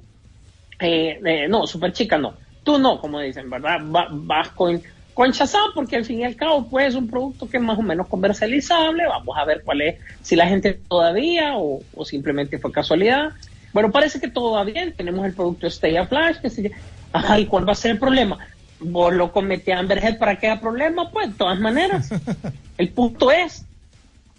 Eh, 0.80 1.20
eh, 1.26 1.48
no, 1.48 1.66
super 1.66 1.92
chica 1.92 2.18
no. 2.18 2.34
Tú 2.64 2.78
no, 2.78 3.00
como 3.02 3.20
dicen, 3.20 3.50
¿verdad? 3.50 3.80
Va, 3.84 4.08
vas 4.12 4.50
con, 4.50 4.82
con 5.20 5.32
Shazam 5.32 5.74
porque 5.76 5.98
al 5.98 6.06
fin 6.06 6.22
y 6.22 6.24
al 6.24 6.38
cabo 6.38 6.70
pues 6.70 6.88
es 6.88 6.96
un 6.96 7.10
producto 7.10 7.50
que 7.50 7.58
es 7.58 7.64
más 7.64 7.78
o 7.78 7.82
menos 7.82 8.08
comercializable. 8.08 9.06
Vamos 9.06 9.38
a 9.38 9.44
ver 9.44 9.64
cuál 9.66 9.82
es, 9.82 9.96
si 10.22 10.38
la 10.38 10.48
gente 10.48 10.80
todavía 10.88 11.58
o, 11.58 11.82
o 11.94 12.06
simplemente 12.06 12.58
fue 12.58 12.72
casualidad. 12.72 13.32
Bueno, 13.74 13.92
parece 13.92 14.22
que 14.22 14.30
todo 14.30 14.52
va 14.52 14.64
bien. 14.64 14.94
Tenemos 14.96 15.26
el 15.26 15.34
producto 15.34 15.68
Stay 15.68 15.98
a 15.98 16.08
Flash. 16.08 16.38
Que 16.38 16.50
se, 16.50 16.72
Ay, 17.12 17.48
¿cuál 17.48 17.68
va 17.68 17.74
a 17.74 17.76
ser 17.76 17.92
el 17.92 18.00
problema? 18.00 18.38
Vos 18.80 19.14
lo 19.14 19.34
comete 19.34 19.74
a 19.74 19.80
Amber 19.80 20.02
Heard 20.02 20.20
para 20.20 20.40
que 20.40 20.48
haya 20.48 20.62
problema, 20.62 21.12
pues 21.12 21.28
de 21.28 21.36
todas 21.36 21.60
maneras. 21.60 22.10
El 22.78 22.88
punto 22.88 23.30
es 23.30 23.66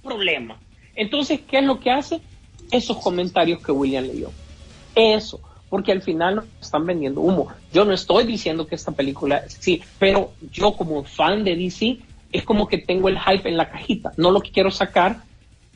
problema. 0.02 0.58
Entonces, 0.96 1.40
¿qué 1.46 1.58
es 1.58 1.64
lo 1.64 1.78
que 1.78 1.90
hace? 1.90 2.22
Esos 2.70 2.96
comentarios 2.96 3.62
que 3.62 3.70
William 3.70 4.04
leyó. 4.04 4.30
Eso 4.94 5.42
porque 5.70 5.92
al 5.92 6.02
final 6.02 6.34
nos 6.36 6.44
están 6.60 6.84
vendiendo 6.84 7.20
humo. 7.20 7.48
Yo 7.72 7.84
no 7.84 7.92
estoy 7.92 8.24
diciendo 8.24 8.66
que 8.66 8.74
esta 8.74 8.92
película, 8.92 9.44
sí, 9.48 9.80
pero 9.98 10.32
yo 10.50 10.72
como 10.72 11.04
fan 11.04 11.44
de 11.44 11.56
DC, 11.56 11.98
es 12.32 12.44
como 12.44 12.68
que 12.68 12.78
tengo 12.78 13.08
el 13.08 13.18
hype 13.18 13.48
en 13.48 13.56
la 13.56 13.70
cajita. 13.70 14.12
No 14.16 14.32
lo 14.32 14.40
quiero 14.40 14.70
sacar, 14.70 15.22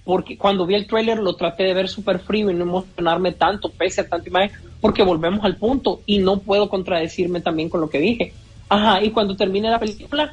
porque 0.05 0.37
cuando 0.37 0.67
vi 0.67 0.75
el 0.75 0.87
tráiler 0.87 1.19
lo 1.19 1.37
traté 1.37 1.63
de 1.63 1.75
ver 1.75 1.89
súper 1.89 2.19
frío 2.19 2.51
y 2.51 2.55
no 2.55 2.65
emocionarme 2.65 3.33
tanto, 3.33 3.71
pese 3.71 4.03
a 4.03 4.09
tanta 4.09 4.29
imagen, 4.29 4.51
porque 4.81 5.05
volvemos 5.05 5.45
al 5.45 5.57
punto 5.57 6.03
y 6.07 6.19
no 6.19 6.41
puedo 6.41 6.69
contradecirme 6.69 7.41
también 7.41 7.71
con 7.71 7.81
lo 7.81 7.89
que 7.89 7.99
dije. 7.99 8.35
Ajá, 8.69 9.03
y 9.03 9.11
cuando 9.11 9.37
termine 9.37 9.71
la 9.71 9.79
película, 9.79 10.33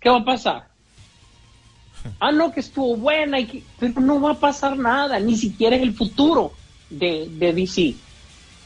¿qué 0.00 0.08
va 0.10 0.18
a 0.18 0.24
pasar? 0.24 0.70
Ah, 2.18 2.32
no, 2.32 2.50
que 2.50 2.60
estuvo 2.60 2.96
buena, 2.96 3.38
y 3.40 3.44
que, 3.44 3.62
pero 3.78 4.00
no 4.00 4.18
va 4.22 4.30
a 4.30 4.40
pasar 4.40 4.74
nada, 4.78 5.20
ni 5.20 5.36
siquiera 5.36 5.76
es 5.76 5.82
el 5.82 5.92
futuro 5.92 6.52
de, 6.88 7.28
de 7.28 7.52
DC. 7.52 7.94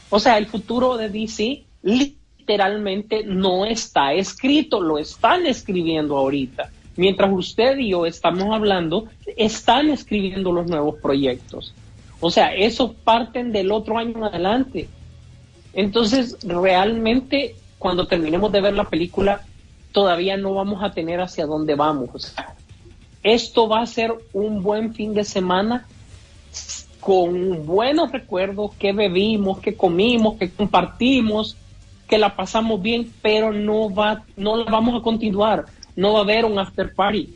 O 0.09 0.19
sea, 0.19 0.37
el 0.37 0.47
futuro 0.47 0.97
de 0.97 1.09
DC 1.09 1.63
literalmente 1.83 3.23
no 3.23 3.65
está 3.65 4.13
escrito, 4.13 4.79
lo 4.81 4.97
están 4.97 5.45
escribiendo 5.45 6.17
ahorita. 6.17 6.69
Mientras 6.95 7.31
usted 7.33 7.77
y 7.77 7.89
yo 7.89 8.05
estamos 8.05 8.53
hablando, 8.53 9.07
están 9.35 9.89
escribiendo 9.89 10.51
los 10.51 10.67
nuevos 10.67 10.95
proyectos. 11.01 11.73
O 12.19 12.31
sea, 12.31 12.53
esos 12.55 12.91
parten 12.91 13.51
del 13.51 13.71
otro 13.71 13.97
año 13.97 14.25
adelante. 14.25 14.87
Entonces, 15.73 16.37
realmente, 16.43 17.55
cuando 17.77 18.07
terminemos 18.07 18.51
de 18.51 18.61
ver 18.61 18.73
la 18.73 18.85
película, 18.85 19.41
todavía 19.91 20.37
no 20.37 20.53
vamos 20.53 20.83
a 20.83 20.91
tener 20.91 21.19
hacia 21.19 21.45
dónde 21.45 21.75
vamos. 21.75 22.33
Esto 23.23 23.67
va 23.67 23.81
a 23.81 23.85
ser 23.85 24.13
un 24.33 24.63
buen 24.63 24.93
fin 24.93 25.13
de 25.13 25.25
semana 25.25 25.85
con 27.05 27.67
buenos 27.67 28.11
recuerdos, 28.11 28.73
que 28.79 28.91
bebimos, 28.91 29.59
que 29.59 29.75
comimos, 29.75 30.37
que 30.37 30.49
compartimos, 30.49 31.55
que 32.07 32.17
la 32.17 32.35
pasamos 32.35 32.81
bien, 32.81 33.13
pero 33.21 33.53
no 33.53 33.93
va, 33.93 34.23
no 34.35 34.57
la 34.57 34.71
vamos 34.71 34.99
a 34.99 35.03
continuar, 35.03 35.65
no 35.95 36.13
va 36.13 36.19
a 36.19 36.23
haber 36.23 36.45
un 36.45 36.57
after 36.57 36.95
party. 36.95 37.29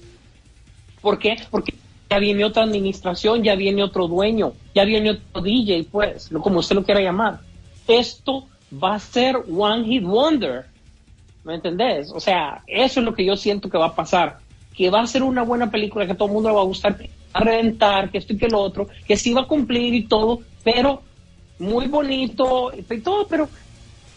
¿Por 1.03 1.19
qué? 1.19 1.37
Porque 1.51 1.75
ya 2.09 2.17
viene 2.17 2.45
otra 2.45 2.63
administración, 2.63 3.43
ya 3.43 3.53
viene 3.53 3.83
otro 3.83 4.07
dueño, 4.07 4.53
ya 4.73 4.85
viene 4.85 5.11
otro 5.11 5.43
DJ, 5.43 5.85
pues, 5.91 6.31
como 6.41 6.61
usted 6.61 6.75
lo 6.75 6.83
quiera 6.83 7.01
llamar. 7.01 7.41
Esto 7.87 8.47
va 8.73 8.95
a 8.95 8.99
ser 8.99 9.35
One 9.35 9.85
Hit 9.85 10.03
Wonder. 10.03 10.65
¿Me 11.43 11.53
entendés? 11.53 12.11
O 12.11 12.19
sea, 12.19 12.63
eso 12.65 13.01
es 13.01 13.05
lo 13.05 13.13
que 13.13 13.23
yo 13.23 13.37
siento 13.37 13.69
que 13.69 13.77
va 13.77 13.85
a 13.85 13.95
pasar. 13.95 14.39
Que 14.75 14.89
va 14.89 15.01
a 15.01 15.05
ser 15.05 15.21
una 15.21 15.43
buena 15.43 15.69
película, 15.69 16.07
que 16.07 16.15
todo 16.15 16.27
el 16.27 16.33
mundo 16.33 16.55
va 16.55 16.61
a 16.61 16.65
gustar, 16.65 16.97
a 17.33 17.39
reventar, 17.41 18.11
que 18.11 18.17
esto 18.17 18.33
y 18.33 18.37
que 18.37 18.47
lo 18.47 18.59
otro, 18.59 18.87
que 19.07 19.17
sí 19.17 19.33
va 19.33 19.41
a 19.41 19.47
cumplir 19.47 19.93
y 19.93 20.07
todo, 20.07 20.41
pero 20.63 21.03
muy 21.59 21.87
bonito 21.87 22.71
y 22.75 22.99
todo, 22.99 23.27
pero 23.27 23.49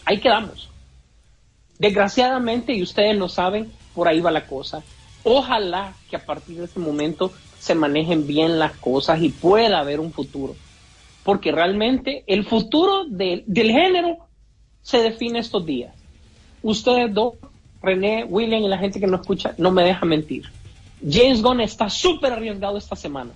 ahí 0.05 0.19
quedamos. 0.19 0.69
Desgraciadamente, 1.77 2.73
y 2.73 2.81
ustedes 2.81 3.17
lo 3.17 3.29
saben, 3.29 3.71
por 3.93 4.07
ahí 4.07 4.21
va 4.21 4.31
la 4.31 4.47
cosa. 4.47 4.83
Ojalá 5.23 5.93
que 6.09 6.15
a 6.15 6.25
partir 6.25 6.57
de 6.57 6.65
este 6.65 6.79
momento 6.79 7.31
se 7.59 7.75
manejen 7.75 8.27
bien 8.27 8.59
las 8.59 8.73
cosas 8.73 9.21
y 9.21 9.29
pueda 9.29 9.79
haber 9.79 9.99
un 9.99 10.11
futuro. 10.11 10.55
Porque 11.23 11.51
realmente 11.51 12.23
el 12.27 12.45
futuro 12.45 13.05
de, 13.05 13.43
del 13.47 13.71
género 13.71 14.17
se 14.81 14.97
define 14.97 15.39
estos 15.39 15.65
días. 15.65 15.95
Ustedes 16.61 17.13
dos, 17.13 17.35
René, 17.81 18.25
William 18.25 18.63
y 18.63 18.67
la 18.67 18.77
gente 18.77 18.99
que 18.99 19.07
nos 19.07 19.21
escucha, 19.21 19.53
no 19.57 19.71
me 19.71 19.83
deja 19.83 20.05
mentir. 20.05 20.45
James 21.07 21.41
Gunn 21.41 21.61
está 21.61 21.89
súper 21.89 22.33
arriesgado 22.33 22.77
esta 22.77 22.95
semana. 22.95 23.31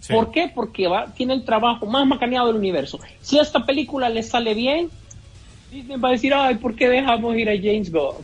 Sí. 0.00 0.12
¿Por 0.12 0.30
qué? 0.30 0.50
Porque 0.54 0.86
va, 0.86 1.06
tiene 1.06 1.34
el 1.34 1.44
trabajo 1.44 1.86
más 1.86 2.06
macaneado 2.06 2.48
del 2.48 2.56
universo. 2.56 3.00
Si 3.22 3.38
a 3.38 3.42
esta 3.42 3.64
película 3.64 4.08
le 4.08 4.22
sale 4.22 4.54
bien, 4.54 4.90
Disney 5.70 5.96
va 5.98 6.08
a 6.08 6.12
decir, 6.12 6.34
ay, 6.34 6.56
¿por 6.56 6.74
qué 6.74 6.88
dejamos 6.88 7.36
ir 7.36 7.48
a 7.48 7.56
James 7.56 7.90
Gunn? 7.90 8.16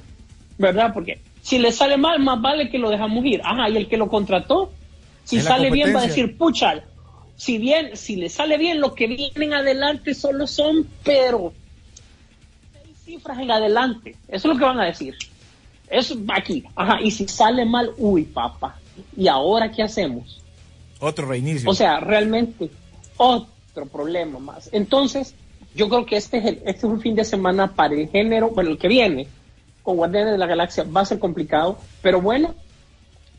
¿Verdad? 0.58 0.92
Porque 0.92 1.20
si 1.42 1.58
le 1.58 1.72
sale 1.72 1.96
mal, 1.96 2.20
más 2.20 2.40
vale 2.40 2.68
que 2.68 2.78
lo 2.78 2.90
dejamos 2.90 3.24
ir. 3.24 3.40
Ajá, 3.44 3.70
y 3.70 3.76
el 3.76 3.88
que 3.88 3.96
lo 3.96 4.08
contrató, 4.08 4.72
si 5.24 5.40
sale 5.40 5.70
bien, 5.70 5.94
va 5.94 6.00
a 6.00 6.06
decir, 6.06 6.36
pucha, 6.36 6.82
si 7.36 7.58
bien, 7.58 7.96
si 7.96 8.16
le 8.16 8.28
sale 8.28 8.58
bien, 8.58 8.80
lo 8.80 8.94
que 8.94 9.06
vienen 9.06 9.54
adelante 9.54 10.14
solo 10.14 10.46
son, 10.46 10.86
pero 11.02 11.52
seis 12.72 12.96
cifras 13.04 13.38
en 13.38 13.50
adelante. 13.50 14.16
Eso 14.28 14.48
es 14.48 14.54
lo 14.54 14.58
que 14.58 14.64
van 14.64 14.80
a 14.80 14.84
decir. 14.84 15.14
Eso 15.88 16.16
aquí. 16.28 16.64
Ajá, 16.76 17.00
y 17.00 17.10
si 17.10 17.26
sale 17.26 17.64
mal, 17.64 17.90
uy, 17.96 18.24
papá. 18.24 18.78
¿Y 19.16 19.28
ahora 19.28 19.70
qué 19.70 19.82
hacemos? 19.82 20.40
Otro 21.00 21.26
reinicio. 21.26 21.70
O 21.70 21.74
sea, 21.74 22.00
realmente 22.00 22.70
otro 23.16 23.86
problema 23.90 24.38
más. 24.38 24.68
Entonces, 24.72 25.34
yo 25.74 25.88
creo 25.88 26.04
que 26.06 26.16
este 26.16 26.38
es, 26.38 26.44
el- 26.46 26.56
este 26.64 26.70
es 26.70 26.84
un 26.84 27.00
fin 27.00 27.14
de 27.14 27.24
semana 27.24 27.74
para 27.74 27.94
el 27.94 28.08
género, 28.08 28.50
bueno, 28.50 28.70
el 28.70 28.78
que 28.78 28.88
viene 28.88 29.28
con 29.82 29.96
Guardianes 29.96 30.32
de 30.32 30.38
la 30.38 30.46
Galaxia 30.46 30.84
va 30.84 31.00
a 31.02 31.06
ser 31.06 31.18
complicado, 31.18 31.78
pero 32.02 32.20
bueno, 32.20 32.54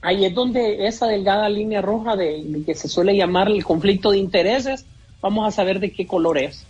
ahí 0.02 0.26
es 0.26 0.34
donde 0.34 0.88
esa 0.88 1.06
delgada 1.08 1.47
línea 1.49 1.82
roja 1.82 2.16
de, 2.16 2.43
de 2.43 2.64
que 2.64 2.74
se 2.74 2.88
suele 2.88 3.16
llamar 3.16 3.47
el 3.49 3.64
conflicto 3.64 4.12
de 4.12 4.18
intereses, 4.18 4.86
vamos 5.22 5.47
a 5.47 5.52
saber 5.52 5.80
de 5.80 5.91
qué 5.91 6.08
color 6.08 6.38
es, 6.39 6.66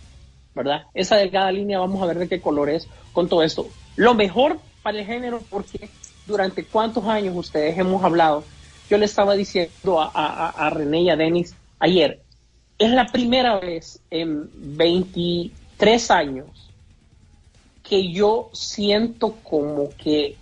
¿verdad? 0.54 0.82
Esa 0.92 1.16
delgada 1.16 1.50
línea 1.52 1.78
vamos 1.78 2.02
a 2.02 2.06
ver 2.06 2.18
de 2.18 2.28
qué 2.28 2.40
color 2.40 2.68
es 2.68 2.86
con 3.14 3.28
todo 3.28 3.42
esto. 3.42 3.66
Lo 3.96 4.14
mejor 4.14 4.58
para 4.82 4.98
el 4.98 5.06
género, 5.06 5.40
porque 5.48 5.88
durante 6.26 6.64
cuántos 6.64 7.04
años 7.06 7.34
ustedes 7.36 7.78
hemos 7.78 8.04
hablado, 8.04 8.44
yo 8.92 8.98
le 8.98 9.06
estaba 9.06 9.34
diciendo 9.34 10.02
a, 10.02 10.10
a, 10.12 10.48
a- 10.50 10.68
René 10.68 11.00
y 11.00 11.08
a 11.08 11.16
Denis 11.16 11.54
ayer, 11.78 12.20
es 12.78 12.90
la 12.90 13.06
primera 13.06 13.58
vez 13.58 14.00
en 14.10 14.50
23 14.54 16.10
años 16.10 16.46
que 17.82 18.12
yo 18.12 18.50
siento 18.52 19.36
como 19.42 19.88
que 19.96 20.36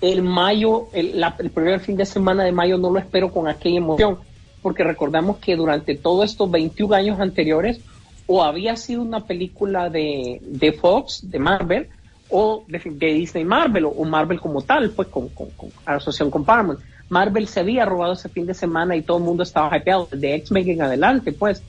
el 0.00 0.22
mayo, 0.22 0.86
el, 0.94 1.20
la- 1.20 1.36
el 1.38 1.50
primer 1.50 1.80
fin 1.80 1.94
de 1.98 2.06
semana 2.06 2.42
de 2.42 2.52
mayo 2.52 2.78
no 2.78 2.88
lo 2.90 2.98
espero 2.98 3.30
con 3.30 3.48
aquella 3.48 3.76
emoción, 3.76 4.18
porque 4.62 4.82
recordamos 4.82 5.36
que 5.36 5.54
durante 5.56 5.94
todos 5.94 6.24
estos 6.30 6.50
21 6.50 6.94
años 6.94 7.20
anteriores 7.20 7.80
o 8.26 8.42
había 8.42 8.76
sido 8.76 9.02
una 9.02 9.26
película 9.26 9.90
de, 9.90 10.38
de 10.40 10.72
Fox, 10.72 11.20
de 11.30 11.38
Marvel, 11.38 11.88
o 12.30 12.64
de, 12.66 12.80
de 12.82 13.06
Disney 13.12 13.44
Marvel, 13.44 13.84
o, 13.84 13.90
o 13.90 14.04
Marvel 14.04 14.40
como 14.40 14.62
tal, 14.62 14.88
pues 14.90 15.08
con, 15.08 15.28
con, 15.28 15.50
con 15.50 15.68
asociación 15.84 16.30
con 16.30 16.46
Paramount. 16.46 16.80
Marvel 17.10 17.46
se 17.48 17.60
había 17.60 17.84
robado 17.84 18.14
ese 18.14 18.28
fin 18.28 18.46
de 18.46 18.54
semana 18.54 18.96
y 18.96 19.02
todo 19.02 19.18
el 19.18 19.24
mundo 19.24 19.42
estaba 19.42 19.76
hypeado, 19.76 20.08
de 20.10 20.36
X-Men 20.36 20.70
en 20.70 20.82
adelante, 20.82 21.32
pues, 21.32 21.62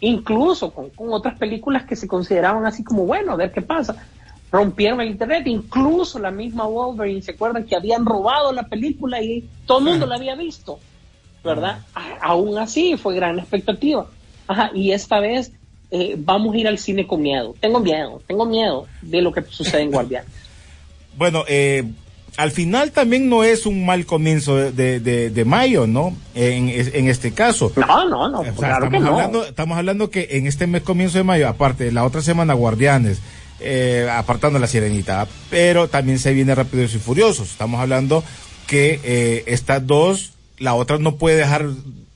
incluso 0.00 0.72
con, 0.72 0.90
con 0.90 1.12
otras 1.12 1.36
películas 1.38 1.84
que 1.84 1.96
se 1.96 2.08
consideraban 2.08 2.64
así 2.64 2.82
como, 2.82 3.04
bueno, 3.04 3.32
a 3.32 3.36
ver 3.36 3.52
qué 3.52 3.60
pasa. 3.62 3.96
Rompieron 4.52 5.00
el 5.00 5.08
internet, 5.10 5.46
incluso 5.46 6.18
la 6.20 6.30
misma 6.30 6.64
Wolverine, 6.66 7.20
¿se 7.22 7.32
acuerdan 7.32 7.64
que 7.64 7.74
habían 7.74 8.06
robado 8.06 8.52
la 8.52 8.62
película 8.62 9.20
y 9.20 9.44
todo 9.66 9.78
el 9.80 9.84
mundo 9.84 10.06
la 10.06 10.14
había 10.14 10.36
visto? 10.36 10.78
¿Verdad? 11.42 11.80
A- 11.94 12.18
aún 12.30 12.56
así 12.58 12.96
fue 12.96 13.14
gran 13.16 13.38
expectativa. 13.38 14.06
Ajá, 14.46 14.70
y 14.72 14.92
esta 14.92 15.18
vez 15.20 15.52
eh, 15.90 16.14
vamos 16.16 16.54
a 16.54 16.58
ir 16.58 16.68
al 16.68 16.78
cine 16.78 17.06
con 17.06 17.20
miedo. 17.20 17.54
Tengo 17.60 17.80
miedo, 17.80 18.22
tengo 18.26 18.44
miedo 18.46 18.86
de 19.02 19.22
lo 19.22 19.32
que 19.32 19.42
sucede 19.42 19.82
en 19.82 19.90
Guardianes. 19.92 20.30
Bueno, 21.16 21.44
eh, 21.48 21.84
al 22.36 22.50
final 22.50 22.90
también 22.92 23.28
no 23.28 23.44
es 23.44 23.64
un 23.66 23.86
mal 23.86 24.06
comienzo 24.06 24.56
de, 24.56 24.72
de- 24.72 25.00
de- 25.00 25.30
de 25.30 25.44
mayo, 25.44 25.86
¿no? 25.86 26.16
En, 26.34 26.68
en 26.70 27.08
este 27.08 27.32
caso. 27.32 27.72
No, 27.76 28.08
no, 28.08 28.28
no, 28.28 28.40
O 28.40 28.44
sea, 28.44 28.52
claro 28.54 28.90
que 28.90 28.98
no. 28.98 29.08
hablando, 29.08 29.44
estamos 29.46 29.78
hablando 29.78 30.10
que 30.10 30.28
en 30.32 30.46
este 30.46 30.66
mes 30.66 30.82
comienzo 30.82 31.18
de 31.18 31.24
mayo, 31.24 31.48
aparte, 31.48 31.92
la 31.92 32.04
otra 32.04 32.22
semana 32.22 32.54
Guardianes, 32.54 33.18
eh, 33.60 34.08
apartando 34.12 34.58
la 34.58 34.66
Sirenita, 34.66 35.26
pero 35.50 35.88
también 35.88 36.18
se 36.18 36.32
viene 36.34 36.54
Rápidos 36.54 36.94
y 36.94 36.98
Furiosos. 36.98 37.50
Estamos 37.50 37.80
hablando 37.80 38.24
que 38.66 39.00
eh, 39.04 39.44
estas 39.46 39.86
dos, 39.86 40.32
la 40.58 40.74
otra 40.74 40.98
no 40.98 41.16
puede 41.16 41.36
dejar 41.36 41.66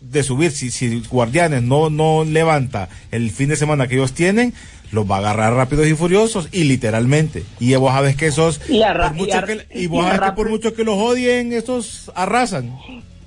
de 0.01 0.23
subir. 0.23 0.51
Si, 0.53 0.71
si 0.71 1.03
Guardianes 1.11 1.63
no, 1.63 1.91
no 1.91 2.25
levanta 2.25 2.89
el 3.13 3.31
fin 3.31 3.51
de 3.51 3.57
semana 3.57 3.87
que 3.87 3.95
ellos 3.97 4.13
tienen, 4.15 4.53
los 4.93 5.11
va 5.11 5.17
a 5.17 5.19
agarrar 5.19 5.55
Rápidos 5.55 5.87
y 5.87 5.95
Furiosos 5.95 6.49
y 6.53 6.65
literalmente. 6.65 7.45
Y 7.61 7.75
vos 7.77 7.93
sabes 7.93 8.17
que 8.17 8.27
esos, 8.27 8.61
Y 8.69 8.81
por 8.81 9.13
y 9.15 9.19
mucho 9.19 9.39
a- 9.39 9.43
que, 9.45 9.67
y 9.75 9.83
y 9.83 9.87
vos 9.87 10.05
a 10.07 10.17
sabes 10.17 10.31
que 10.31 10.37
por 10.37 10.49
mucho 10.51 10.75
que 10.75 10.85
los 10.85 10.97
odien, 10.97 11.53
estos 11.53 12.11
arrasan. 12.15 12.75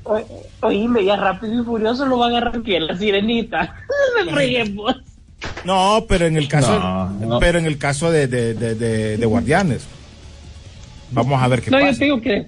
O- 0.03 0.19
Oíme, 0.61 1.05
ya 1.05 1.15
rápido 1.15 1.61
y 1.61 1.65
furioso 1.65 2.05
lo 2.05 2.17
va 2.17 2.25
a 2.25 2.29
agarrar 2.29 2.61
que 2.63 2.79
la 2.79 2.97
sirenita. 2.97 3.75
Me 4.25 4.31
reguemos. 4.31 4.95
No, 5.65 6.05
pero 6.07 6.25
en 6.25 6.37
el 6.37 6.47
caso, 6.47 6.79
No, 6.79 7.09
no. 7.09 7.39
pero 7.39 7.59
en 7.59 7.65
el 7.65 7.77
caso 7.77 8.09
de, 8.11 8.27
de, 8.27 8.53
de, 8.55 8.75
de- 8.75 9.17
de 9.17 9.25
Guardianes. 9.25 9.83
Vamos 11.11 11.41
a 11.41 11.47
ver 11.47 11.61
qué 11.61 11.69
No, 11.71 11.79
yo 11.79 11.85
pasa. 11.87 11.99
te 11.99 12.05
digo 12.05 12.21
que 12.21 12.45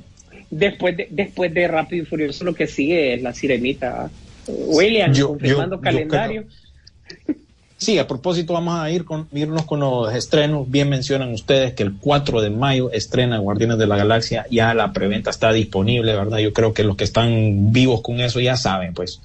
después 0.50 0.96
de, 0.98 1.08
después 1.12 1.54
de 1.54 1.68
Rápido 1.68 2.04
y 2.04 2.06
Furioso 2.06 2.44
lo 2.46 2.54
que 2.56 2.66
sigue 2.68 3.14
es 3.16 3.22
la 3.22 3.34
sirenita. 3.34 4.10
William, 4.48 5.14
Yo- 5.14 5.30
confirmando 5.30 5.76
yo- 5.76 5.82
yo 5.82 5.82
calendario. 5.82 6.44
Sí, 7.84 8.00
a 8.00 8.08
propósito, 8.08 8.54
vamos 8.54 8.80
a 8.80 8.90
ir 8.90 9.04
con, 9.04 9.28
irnos 9.34 9.66
con 9.66 9.82
los 9.82 10.16
estrenos. 10.16 10.72
Bien 10.72 10.88
mencionan 10.88 11.34
ustedes 11.34 11.74
que 11.74 11.84
el 11.84 11.98
4 12.00 12.40
de 12.40 12.50
mayo 12.50 12.90
estrena 12.94 13.40
Guardianes 13.40 13.78
de 13.78 13.88
la 13.88 13.98
Galaxia. 13.98 14.46
Ya 14.50 14.74
la 14.74 14.94
preventa 14.94 15.32
está 15.32 15.52
disponible, 15.52 16.16
¿verdad? 16.16 16.38
Yo 16.38 16.54
creo 16.54 16.74
que 16.74 16.86
los 16.86 16.96
que 16.96 17.04
están 17.04 17.74
vivos 17.74 18.00
con 18.00 18.22
eso 18.22 18.40
ya 18.40 18.56
saben, 18.56 18.94
pues. 18.94 19.20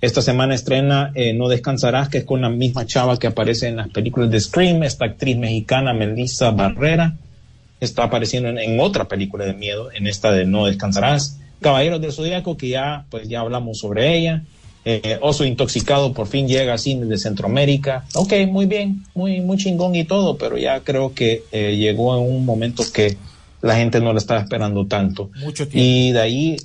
Esta 0.00 0.22
semana 0.22 0.54
estrena 0.54 1.10
eh, 1.16 1.32
No 1.32 1.48
Descansarás, 1.48 2.08
que 2.08 2.18
es 2.18 2.24
con 2.24 2.40
la 2.40 2.50
misma 2.50 2.86
chava 2.86 3.18
que 3.18 3.26
aparece 3.26 3.66
en 3.66 3.74
las 3.74 3.88
películas 3.88 4.30
de 4.30 4.38
Scream, 4.38 4.84
esta 4.84 5.06
actriz 5.06 5.36
mexicana 5.36 5.92
Melissa 5.92 6.52
Barrera. 6.52 7.16
Está 7.80 8.04
apareciendo 8.04 8.48
en, 8.48 8.78
otra 8.78 9.08
película 9.08 9.44
de 9.44 9.54
miedo, 9.54 9.90
en 9.92 10.06
esta 10.06 10.30
de 10.30 10.46
No 10.46 10.66
Descansarás. 10.66 11.40
Caballeros 11.60 12.00
del 12.00 12.12
Zodíaco, 12.12 12.56
que 12.56 12.68
ya, 12.68 13.06
pues 13.10 13.28
ya 13.28 13.40
hablamos 13.40 13.78
sobre 13.80 14.16
ella. 14.16 14.44
Eh, 14.84 15.18
Oso 15.22 15.44
Intoxicado 15.44 16.12
por 16.12 16.26
fin 16.26 16.46
llega 16.46 16.74
a 16.74 16.78
cines 16.78 17.08
de 17.08 17.16
Centroamérica. 17.18 18.04
Ok, 18.14 18.32
muy 18.48 18.66
bien, 18.66 19.02
muy, 19.14 19.40
muy 19.40 19.56
chingón 19.56 19.94
y 19.94 20.04
todo, 20.04 20.36
pero 20.36 20.58
ya 20.58 20.80
creo 20.80 21.14
que 21.14 21.42
eh, 21.52 21.76
llegó 21.76 22.16
en 22.16 22.30
un 22.30 22.44
momento 22.44 22.82
que 22.92 23.16
la 23.62 23.76
gente 23.76 24.00
no 24.00 24.12
la 24.12 24.18
estaba 24.18 24.40
esperando 24.40 24.86
tanto. 24.86 25.30
Mucho 25.36 25.66
tiempo. 25.66 25.78
Y 25.78 26.12
de 26.12 26.20
ahí, 26.20 26.56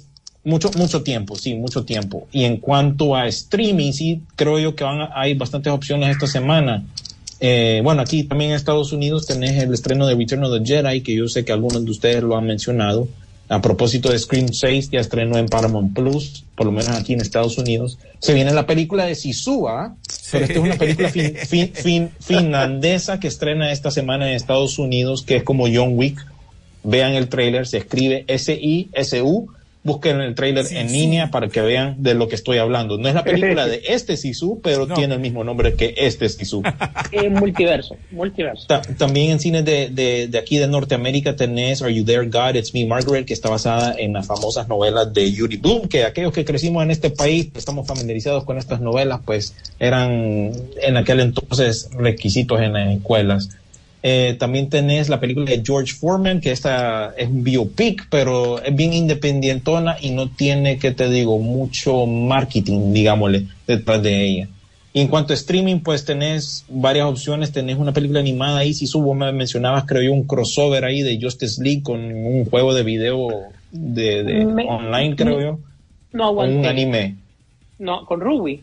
mucho, 0.44 0.70
mucho 0.76 1.02
tiempo, 1.02 1.36
sí, 1.38 1.54
mucho 1.56 1.86
tiempo. 1.86 2.28
Y 2.34 2.44
en 2.44 2.58
cuanto 2.58 3.16
a 3.16 3.26
streaming, 3.28 3.94
sí, 3.94 4.22
creo 4.36 4.60
yo 4.60 4.76
que 4.76 4.84
van 4.84 5.02
a- 5.02 5.12
hay 5.16 5.34
bastantes 5.36 5.72
opciones 5.72 6.10
esta 6.10 6.28
semana. 6.28 6.84
Eh, 7.40 7.80
bueno, 7.86 8.02
aquí 8.02 8.24
también 8.26 8.50
en 8.52 8.58
Estados 8.58 8.92
Unidos 8.92 9.26
tenés 9.28 9.64
el 9.64 9.74
estreno 9.74 10.06
de 10.08 10.16
Return 10.16 10.44
of 10.44 10.58
the 10.60 10.66
Jedi, 10.66 11.00
que 11.02 11.16
yo 11.16 11.30
sé 11.30 11.46
que 11.46 11.54
algunos 11.54 11.86
de 11.86 11.92
ustedes 11.92 12.22
lo 12.22 12.36
han 12.36 12.46
mencionado. 12.46 13.08
A 13.48 13.62
propósito 13.62 14.12
de 14.12 14.20
Scream 14.20 14.50
6, 14.52 14.90
ya 14.92 15.00
estrenó 15.00 15.38
en 15.38 15.48
Paramount 15.48 15.96
Plus, 15.96 16.44
por 16.60 16.66
lo 16.66 16.74
menos 16.74 16.90
aquí 16.90 17.14
en 17.14 17.22
Estados 17.22 17.58
Unidos. 17.58 18.00
Se 18.20 18.34
viene 18.34 18.52
la 18.52 18.66
película 18.68 19.06
de 19.06 19.16
Sisu, 19.16 19.70
¿ah? 19.70 19.96
Pero 20.30 20.44
esta 20.44 20.54
es 20.60 20.60
una 20.60 20.76
película 20.76 21.08
fin- 21.08 21.34
fin- 21.34 21.72
fin- 21.74 22.10
finlandesa 22.20 23.18
que 23.18 23.30
estrena 23.30 23.72
esta 23.72 23.92
semana 23.92 24.28
en 24.30 24.36
Estados 24.36 24.78
Unidos, 24.78 25.22
que 25.24 25.38
es 25.38 25.44
como 25.44 25.68
John 25.74 25.92
Wick. 25.98 26.20
Vean 26.84 27.14
el 27.14 27.30
tráiler, 27.30 27.66
se 27.66 27.78
escribe 27.78 28.26
S-I-S-U. 28.28 29.48
Busquen 29.82 30.20
el 30.20 30.36
tráiler 30.36 30.66
en 30.72 30.92
línea 30.92 31.32
para 31.32 31.48
que 31.48 31.62
vean 31.62 31.96
de 32.04 32.14
lo 32.14 32.28
que 32.28 32.36
estoy 32.36 32.58
hablando. 32.58 32.98
No 32.98 33.08
es 33.08 33.16
la 33.16 33.24
película 33.24 33.66
de 33.68 33.82
este 33.88 34.18
Sisu, 34.18 34.60
pero 34.62 34.86
No. 34.86 34.94
tiene 34.94 35.14
el 35.16 35.22
mismo 35.22 35.44
nombre 35.46 35.76
que 35.76 35.94
este 35.98 36.28
Sisu. 36.28 36.62
Eh, 37.12 37.30
multiverso, 37.30 37.96
multiverso. 38.12 38.66
Ta- 38.68 38.82
también 38.82 39.32
en 39.32 39.40
cines 39.40 39.64
de, 39.66 39.90
de, 39.90 40.28
de 40.28 40.38
aquí 40.38 40.58
de 40.58 40.68
Norteamérica 40.68 41.36
tenés 41.36 41.82
Are 41.82 41.94
You 41.94 42.04
There 42.06 42.28
God, 42.28 42.56
It's 42.56 42.74
Me 42.74 42.86
Margaret, 42.86 43.26
que 43.26 43.34
está 43.34 43.50
basada 43.50 43.96
en 43.98 44.14
las 44.14 44.28
famosas 44.28 44.68
novelas 44.68 45.12
de 45.14 45.32
Yuri 45.32 45.58
Bloom, 45.58 45.88
que 45.88 46.04
aquellos 46.04 46.34
que 46.34 46.44
crecimos 46.46 46.84
en 46.84 46.92
este 46.92 47.10
país, 47.10 47.48
que 47.52 47.58
estamos 47.58 47.88
familiarizados 47.88 48.44
con 48.44 48.58
estas 48.58 48.82
novelas, 48.82 49.22
pues 49.26 49.56
eran 49.80 50.52
en 50.84 50.98
aquel 50.98 51.22
entonces 51.22 51.90
requisitos 51.98 52.60
en 52.62 52.74
las 52.74 52.96
escuelas. 52.96 53.50
Eh, 54.02 54.38
también 54.40 54.70
tenés 54.70 55.10
la 55.10 55.20
película 55.20 55.46
de 55.46 55.62
George 55.66 55.94
Foreman, 55.94 56.40
que 56.40 56.52
esta 56.52 57.14
es 57.18 57.28
un 57.28 57.44
biopic, 57.44 58.08
pero 58.10 58.62
es 58.64 58.74
bien 58.74 58.94
independientona 58.94 59.98
y 60.00 60.12
no 60.12 60.30
tiene, 60.30 60.78
que 60.80 60.92
te 60.92 61.10
digo, 61.10 61.38
mucho 61.40 62.06
marketing, 62.06 62.94
digámosle, 62.94 63.48
detrás 63.68 64.02
de 64.02 64.24
ella. 64.26 64.48
Y 64.94 65.02
en 65.02 65.08
cuanto 65.08 65.34
a 65.34 65.36
streaming, 65.36 65.80
pues 65.82 66.04
tenés 66.04 66.66
varias 66.68 67.06
opciones. 67.06 67.52
Tenés 67.52 67.78
una 67.78 67.92
película 67.94 68.22
animada 68.22 68.60
ahí. 68.60 68.74
Si 68.74 68.88
subo, 68.88 69.14
me 69.14 69.32
mencionabas, 69.32 69.84
creo 69.86 70.02
yo, 70.02 70.14
un 70.14 70.24
crossover 70.26 70.84
ahí 70.84 71.04
de 71.04 71.20
Justice 71.22 71.62
League 71.64 71.84
con 71.84 72.00
un 72.02 72.46
juego 72.46 72.74
de 72.74 72.82
video 72.84 73.28
de, 73.72 74.24
de 74.24 74.46
Me- 74.46 74.66
online, 74.66 75.16
creo 75.16 75.40
yo. 75.42 75.60
No 76.12 76.34
Con 76.34 76.46
un 76.50 76.56
aguanté. 76.66 76.68
anime. 76.70 77.16
No, 77.78 78.04
con 78.06 78.20
Ruby. 78.20 78.62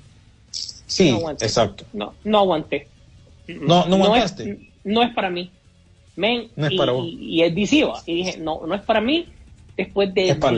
Sí, 0.51 1.11
No 1.13 1.17
aguanté. 1.19 1.45
exacto. 1.45 1.85
No, 1.93 2.15
no 2.25 2.39
aguanté. 2.39 2.89
No, 3.47 3.87
no 3.87 3.95
aguantaste. 3.97 4.51
es, 4.51 4.59
no 4.87 5.03
es 5.03 5.13
para 5.15 5.29
mí. 5.31 5.51
Men, 6.17 6.49
No 6.57 6.67
es 6.67 6.73
y, 6.73 6.77
para 6.79 6.93
vos. 6.93 7.07
y- 7.07 7.43
es 7.43 7.55
visiva. 7.55 8.03
Y 8.07 8.15
dije, 8.15 8.39
no, 8.39 8.67
no 8.67 8.75
es 8.75 8.81
para 8.83 9.01
mí. 9.03 9.27
después 9.77 10.15
de 10.15 10.31
Es 10.31 10.37
para- 10.37 10.57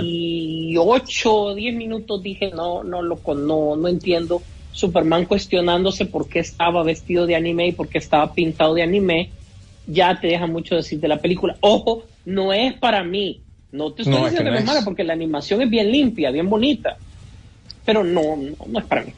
8 0.78 1.34
o 1.34 1.54
10 1.56 1.74
minutos 1.74 2.22
dije, 2.22 2.52
no, 2.54 2.84
no, 2.84 3.02
loco, 3.02 3.34
no, 3.34 3.74
no 3.74 3.88
entiendo. 3.88 4.40
Superman 4.70 5.24
cuestionándose 5.26 6.06
por 6.06 6.28
qué 6.28 6.38
estaba 6.38 6.84
vestido 6.84 7.26
de 7.26 7.34
anime 7.34 7.66
y 7.66 7.72
por 7.72 7.88
qué 7.88 7.98
estaba 7.98 8.32
pintado 8.32 8.74
de 8.74 8.82
anime, 8.82 9.30
ya 9.88 10.20
te 10.20 10.28
deja 10.28 10.46
mucho 10.46 10.76
decir 10.76 11.00
de 11.00 11.08
la 11.08 11.16
película. 11.20 11.56
Ojo, 11.60 12.04
no 12.26 12.52
es 12.52 12.74
para 12.74 13.02
mí. 13.02 13.40
No 13.72 13.92
te 13.92 14.02
estoy 14.02 14.14
No, 14.16 14.26
es 14.26 14.34
que 14.34 14.38
diciendo 14.38 14.52
no 14.52 14.58
es. 14.58 14.64
mala 14.64 14.82
porque 14.84 15.02
la 15.02 15.14
animación 15.14 15.62
es 15.62 15.68
bien 15.70 15.90
limpia, 15.90 16.30
bien 16.30 16.48
bonita. 16.48 16.96
Pero 17.84 18.04
no, 18.04 18.36
no, 18.36 18.54
no 18.68 18.78
es 18.78 18.84
para 18.86 19.02
mí. 19.02 19.12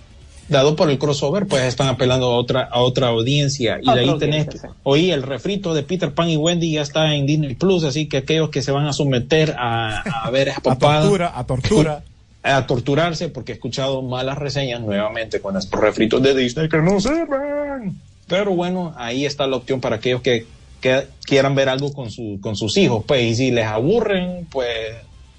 Dado 0.51 0.77
por 0.77 0.91
el 0.91 0.99
crossover, 0.99 1.47
pues 1.47 1.63
están 1.63 1.89
apelando 1.89 2.27
a 2.27 2.37
otra, 2.37 2.63
a 2.71 2.81
otra 2.81 3.09
audiencia. 3.09 3.79
Y 3.83 3.91
de 3.91 4.01
ahí 4.01 4.19
tenés, 4.19 4.49
oí 4.83 5.11
el 5.11 5.23
refrito 5.23 5.73
de 5.73 5.83
Peter 5.83 6.13
Pan 6.13 6.29
y 6.29 6.37
Wendy 6.37 6.73
ya 6.73 6.83
está 6.83 7.15
en 7.15 7.27
Disney 7.27 7.55
Plus, 7.55 7.85
así 7.85 8.07
que 8.07 8.19
aquellos 8.19 8.51
que 8.51 8.61
se 8.61 8.73
van 8.73 8.87
a 8.87 8.93
someter 8.93 9.55
a, 9.59 10.01
a 10.01 10.31
ver 10.31 10.49
esa 10.49 10.61
A 10.65 10.77
tortura, 10.77 11.33
a 11.35 11.47
tortura. 11.47 12.03
a 12.43 12.67
torturarse, 12.67 13.29
porque 13.29 13.53
he 13.53 13.55
escuchado 13.55 14.03
malas 14.03 14.39
reseñas 14.39 14.81
nuevamente 14.81 15.41
con 15.41 15.57
estos 15.57 15.81
refritos 15.81 16.23
de 16.23 16.35
Disney 16.35 16.69
que 16.69 16.79
no 16.79 17.01
sirven. 17.01 17.97
Pero 18.27 18.53
bueno, 18.55 18.93
ahí 18.97 19.25
está 19.27 19.47
la 19.47 19.57
opción 19.57 19.81
para 19.81 19.97
aquellos 19.97 20.23
que, 20.23 20.47
que 20.81 21.07
quieran 21.25 21.55
ver 21.55 21.69
algo 21.69 21.93
con, 21.93 22.11
su, 22.11 22.39
con 22.41 22.57
sus 22.57 22.77
hijos, 22.77 23.05
pues, 23.07 23.23
y 23.23 23.35
si 23.35 23.51
les 23.51 23.67
aburren, 23.67 24.47
pues, 24.51 24.69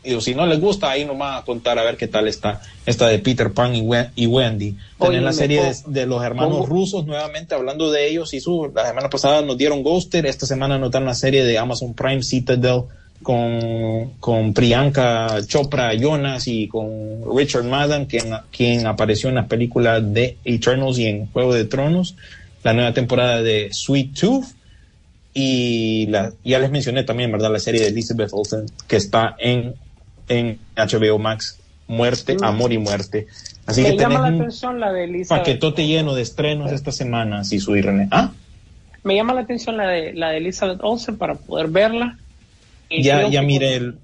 y 0.03 0.19
si 0.21 0.33
no 0.33 0.45
les 0.47 0.59
gusta, 0.59 0.89
ahí 0.89 1.05
nomás 1.05 1.41
a 1.41 1.45
contar 1.45 1.77
a 1.77 1.83
ver 1.83 1.95
qué 1.97 2.07
tal 2.07 2.27
está 2.27 2.61
esta 2.85 3.07
de 3.07 3.19
Peter 3.19 3.51
Pan 3.51 3.75
y, 3.75 3.81
Wen- 3.81 4.09
y 4.15 4.25
Wendy. 4.25 4.75
Tenés 4.99 5.21
la 5.21 5.31
serie 5.33 5.61
de, 5.85 6.05
los 6.07 6.23
hermanos 6.23 6.67
rusos, 6.67 7.05
nuevamente 7.05 7.53
hablando 7.53 7.91
de 7.91 8.07
ellos, 8.09 8.33
y 8.33 8.39
su, 8.39 8.71
la 8.73 8.87
semana 8.87 9.09
pasada 9.09 9.41
nos 9.41 9.57
dieron 9.57 9.83
Ghoster, 9.83 10.25
esta 10.25 10.45
semana 10.47 10.77
nos 10.79 10.89
dan 10.91 11.05
la 11.05 11.13
serie 11.13 11.43
de 11.45 11.57
Amazon 11.57 11.93
Prime 11.93 12.23
Citadel 12.23 12.83
con, 13.21 14.13
con 14.19 14.53
Priyanka 14.55 15.37
Chopra 15.45 15.93
Jonas 15.93 16.47
y 16.47 16.67
con 16.67 17.21
Richard 17.37 17.65
Madden, 17.65 18.05
quien, 18.05 18.31
quien 18.51 18.87
apareció 18.87 19.29
en 19.29 19.35
las 19.35 19.45
películas 19.47 20.01
de 20.11 20.37
Eternals 20.43 20.97
y 20.97 21.05
en 21.05 21.27
Juego 21.31 21.53
de 21.53 21.65
Tronos, 21.65 22.15
la 22.63 22.73
nueva 22.73 22.93
temporada 22.93 23.43
de 23.43 23.69
Sweet 23.71 24.19
Tooth, 24.19 24.45
y 25.33 26.07
la, 26.07 26.33
ya 26.43 26.59
les 26.59 26.71
mencioné 26.71 27.03
también, 27.03 27.31
¿verdad? 27.31 27.51
La 27.51 27.59
serie 27.59 27.81
de 27.81 27.87
Elizabeth 27.87 28.29
Olsen, 28.33 28.65
que 28.87 28.97
está 28.97 29.35
en, 29.39 29.75
en 30.31 30.59
HBO 30.75 31.17
Max, 31.19 31.59
Muerte, 31.87 32.37
Amor 32.41 32.71
y 32.73 32.77
Muerte. 32.77 33.27
Así 33.65 33.81
me 33.81 33.91
que 33.91 33.97
llama 33.97 34.21
la 34.21 34.27
un 34.29 34.35
atención 34.41 34.79
la 34.79 34.91
de 34.91 35.25
paquetote 35.27 35.85
lleno 35.85 36.15
de 36.15 36.21
estrenos 36.23 36.71
esta 36.71 36.91
semana, 36.91 37.43
si 37.43 37.59
su 37.59 37.73
René. 37.73 38.07
¿Ah? 38.11 38.31
Me 39.03 39.15
llama 39.15 39.33
la 39.33 39.41
atención 39.41 39.77
la 39.77 39.87
de, 39.87 40.13
la 40.13 40.29
de 40.29 40.37
Elizabeth 40.37 40.79
Olsen 40.81 41.17
para 41.17 41.35
poder 41.35 41.67
verla. 41.67 42.17
Y 42.89 43.03
Ya, 43.03 43.27
ya 43.27 43.41
miré 43.41 43.75
el, 43.75 43.95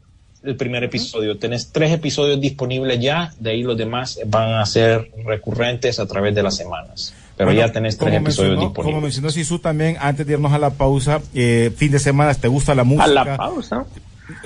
el 0.43 0.55
primer 0.55 0.83
episodio. 0.83 1.37
Tenés 1.37 1.71
tres 1.71 1.91
episodios 1.91 2.39
disponibles 2.41 2.99
ya, 2.99 3.33
de 3.39 3.51
ahí 3.51 3.63
los 3.63 3.77
demás 3.77 4.19
van 4.27 4.53
a 4.53 4.65
ser 4.65 5.11
recurrentes 5.25 5.99
a 5.99 6.05
través 6.07 6.33
de 6.35 6.43
las 6.43 6.55
semanas. 6.55 7.13
Pero 7.35 7.49
Bueno, 7.49 7.59
ya 7.67 7.71
tenés 7.71 7.97
tres 7.97 8.09
como 8.13 8.25
episodios 8.25 8.51
mencionó- 8.53 8.67
disponibles. 8.69 8.93
Como 8.95 9.01
mencionó 9.01 9.29
Sisu 9.29 9.59
también, 9.59 9.97
antes 9.99 10.25
de 10.25 10.33
irnos 10.33 10.51
a 10.53 10.57
la 10.57 10.71
pausa, 10.71 11.21
eh, 11.35 11.71
fin 11.75 11.91
de 11.91 11.99
semana, 11.99 12.33
¿te 12.33 12.47
gusta 12.47 12.73
la 12.73 12.83
música? 12.83 13.03
A 13.05 13.07
la 13.25 13.37
pausa. 13.37 13.85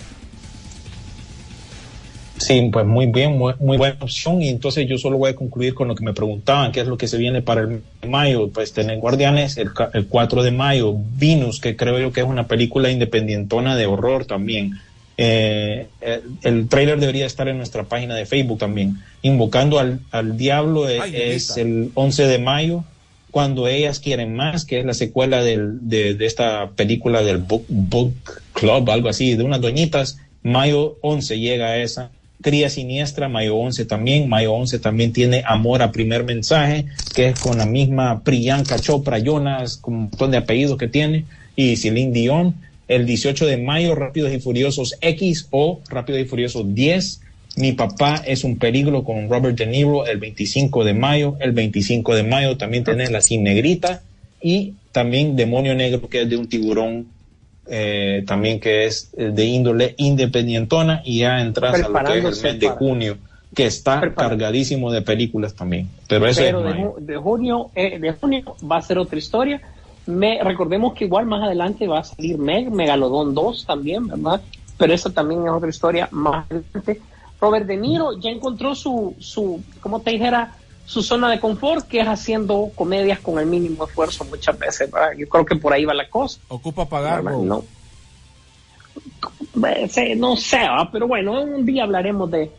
Sí, 2.39 2.69
pues 2.71 2.85
muy 2.85 3.07
bien, 3.07 3.37
muy, 3.37 3.53
muy 3.59 3.77
buena 3.77 3.97
opción. 3.99 4.41
Y 4.41 4.49
entonces 4.49 4.87
yo 4.87 4.97
solo 4.97 5.17
voy 5.17 5.31
a 5.31 5.35
concluir 5.35 5.73
con 5.73 5.87
lo 5.87 5.95
que 5.95 6.03
me 6.03 6.13
preguntaban, 6.13 6.71
qué 6.71 6.79
es 6.81 6.87
lo 6.87 6.97
que 6.97 7.07
se 7.07 7.17
viene 7.17 7.41
para 7.41 7.61
el 7.61 7.81
mayo. 8.07 8.49
Pues 8.49 8.73
tener 8.73 8.97
Guardianes 8.97 9.57
el, 9.57 9.69
el 9.93 10.07
4 10.07 10.43
de 10.43 10.51
mayo, 10.51 10.95
Venus, 11.17 11.59
que 11.59 11.75
creo 11.75 11.99
yo 11.99 12.11
que 12.11 12.21
es 12.21 12.27
una 12.27 12.47
película 12.47 12.89
independientona 12.89 13.75
de 13.75 13.85
horror 13.85 14.25
también. 14.25 14.79
Eh, 15.17 15.87
eh, 15.99 16.21
el 16.43 16.69
trailer 16.69 16.97
debería 16.97 17.25
estar 17.25 17.49
en 17.49 17.57
nuestra 17.57 17.83
página 17.83 18.15
de 18.15 18.25
Facebook 18.25 18.59
también. 18.59 18.99
Invocando 19.21 19.77
al, 19.77 19.99
al 20.11 20.37
diablo 20.37 20.85
Ay, 20.85 21.13
es 21.13 21.57
el 21.57 21.91
11 21.93 22.25
de 22.25 22.39
mayo. 22.39 22.85
Cuando 23.31 23.67
ellas 23.67 23.99
quieren 23.99 24.33
más, 24.33 24.63
que 24.63 24.79
es 24.79 24.85
la 24.85 24.93
secuela 24.93 25.43
del, 25.43 25.89
de, 25.89 26.15
de 26.15 26.25
esta 26.25 26.69
película 26.69 27.21
del 27.21 27.37
Book, 27.39 27.65
Book 27.67 28.13
Club, 28.53 28.89
algo 28.89 29.09
así, 29.09 29.35
de 29.35 29.43
unas 29.43 29.59
doñitas. 29.59 30.19
Mayo 30.41 30.97
11 31.01 31.37
llega 31.37 31.77
esa. 31.77 32.11
Cría 32.41 32.69
Siniestra, 32.69 33.27
Mayo 33.27 33.57
11 33.57 33.85
también. 33.85 34.29
Mayo 34.29 34.53
11 34.53 34.79
también 34.79 35.11
tiene 35.11 35.43
Amor 35.45 35.81
a 35.81 35.91
Primer 35.91 36.23
Mensaje, 36.23 36.85
que 37.13 37.27
es 37.27 37.39
con 37.39 37.57
la 37.57 37.65
misma 37.65 38.23
Priyanka 38.23 38.79
Chopra 38.79 39.19
Jonas, 39.19 39.77
con 39.77 39.93
un 39.93 39.99
montón 40.03 40.31
de 40.31 40.37
apellidos 40.37 40.77
que 40.77 40.87
tiene, 40.87 41.25
y 41.55 41.75
Celine 41.75 42.13
Dion. 42.13 42.55
El 42.87 43.05
18 43.05 43.45
de 43.45 43.57
mayo, 43.57 43.93
Rápidos 43.93 44.31
y 44.33 44.39
Furiosos 44.39 44.95
X 45.01 45.47
o 45.51 45.81
Rápidos 45.89 46.21
y 46.21 46.25
Furiosos 46.25 46.73
10. 46.73 47.21
Mi 47.57 47.73
papá 47.73 48.23
es 48.25 48.43
un 48.43 48.57
peligro 48.57 49.03
con 49.03 49.29
Robert 49.29 49.57
De 49.57 49.65
Niro 49.65 50.05
el 50.07 50.17
25 50.17 50.85
de 50.85 50.93
mayo. 50.93 51.35
El 51.41 51.51
25 51.51 52.15
de 52.15 52.23
mayo 52.23 52.57
también 52.57 52.85
tenés 52.85 53.11
La 53.11 53.21
Sin 53.21 53.43
Negrita 53.43 54.01
y 54.41 54.75
también 54.93 55.35
Demonio 55.35 55.75
Negro, 55.75 56.07
que 56.07 56.21
es 56.21 56.29
de 56.29 56.37
un 56.37 56.47
tiburón 56.47 57.07
eh, 57.69 58.23
también 58.27 58.59
que 58.59 58.85
es 58.85 59.13
eh, 59.17 59.31
de 59.33 59.45
índole 59.45 59.95
independientona 59.97 61.01
y 61.05 61.19
ya 61.19 61.41
entras 61.41 61.73
a 61.83 61.89
lo 61.89 62.03
que 62.03 62.17
es 62.19 62.25
el 62.25 62.35
mes 62.41 62.59
de 62.59 62.69
junio, 62.69 63.17
que 63.55 63.65
está 63.65 63.99
cargadísimo 64.15 64.91
de 64.91 65.01
películas 65.01 65.55
también. 65.55 65.89
Pero 66.07 66.27
eso 66.27 66.41
pero 66.41 66.59
es 66.59 66.65
de, 66.65 66.71
ju- 66.81 66.95
de 66.99 67.17
junio 67.17 67.71
eh, 67.75 67.99
de 67.99 68.13
junio 68.13 68.57
va 68.71 68.77
a 68.77 68.81
ser 68.81 68.97
otra 68.99 69.17
historia. 69.17 69.61
Me 70.05 70.41
recordemos 70.43 70.93
que 70.93 71.05
igual 71.05 71.25
más 71.25 71.43
adelante 71.43 71.87
va 71.87 71.99
a 71.99 72.03
salir 72.03 72.37
Meg 72.37 72.71
Megalodon 72.71 73.33
2 73.33 73.65
también 73.65 74.07
verdad 74.07 74.41
pero 74.77 74.93
esa 74.93 75.13
también 75.13 75.45
es 75.45 75.51
otra 75.51 75.69
historia 75.69 76.07
más 76.11 76.45
adelante. 76.49 77.01
Robert 77.41 77.65
De 77.67 77.77
Niro 77.77 78.17
ya 78.19 78.29
encontró 78.29 78.75
su 78.75 79.15
su 79.19 79.65
como 79.81 80.01
te 80.01 80.11
dijera 80.11 80.55
su 80.89 81.03
zona 81.03 81.29
de 81.29 81.39
confort 81.39 81.87
que 81.87 81.99
es 82.01 82.07
haciendo 82.07 82.71
comedias 82.75 83.19
con 83.19 83.37
el 83.37 83.45
mínimo 83.45 83.85
esfuerzo 83.85 84.25
muchas 84.25 84.57
veces 84.57 84.91
¿verdad? 84.91 85.11
yo 85.15 85.29
creo 85.29 85.45
que 85.45 85.55
por 85.55 85.71
ahí 85.71 85.85
va 85.85 85.93
la 85.93 86.09
cosa 86.09 86.39
Ocupa 86.49 86.85
pagar, 86.89 87.23
no 87.23 87.63
Eh, 89.97 90.15
no 90.15 90.35
sé, 90.35 90.57
¿va? 90.67 90.89
pero 90.91 91.07
bueno, 91.07 91.41
un 91.41 91.65
día 91.65 91.83
hablaremos 91.83 92.31
de, 92.31 92.51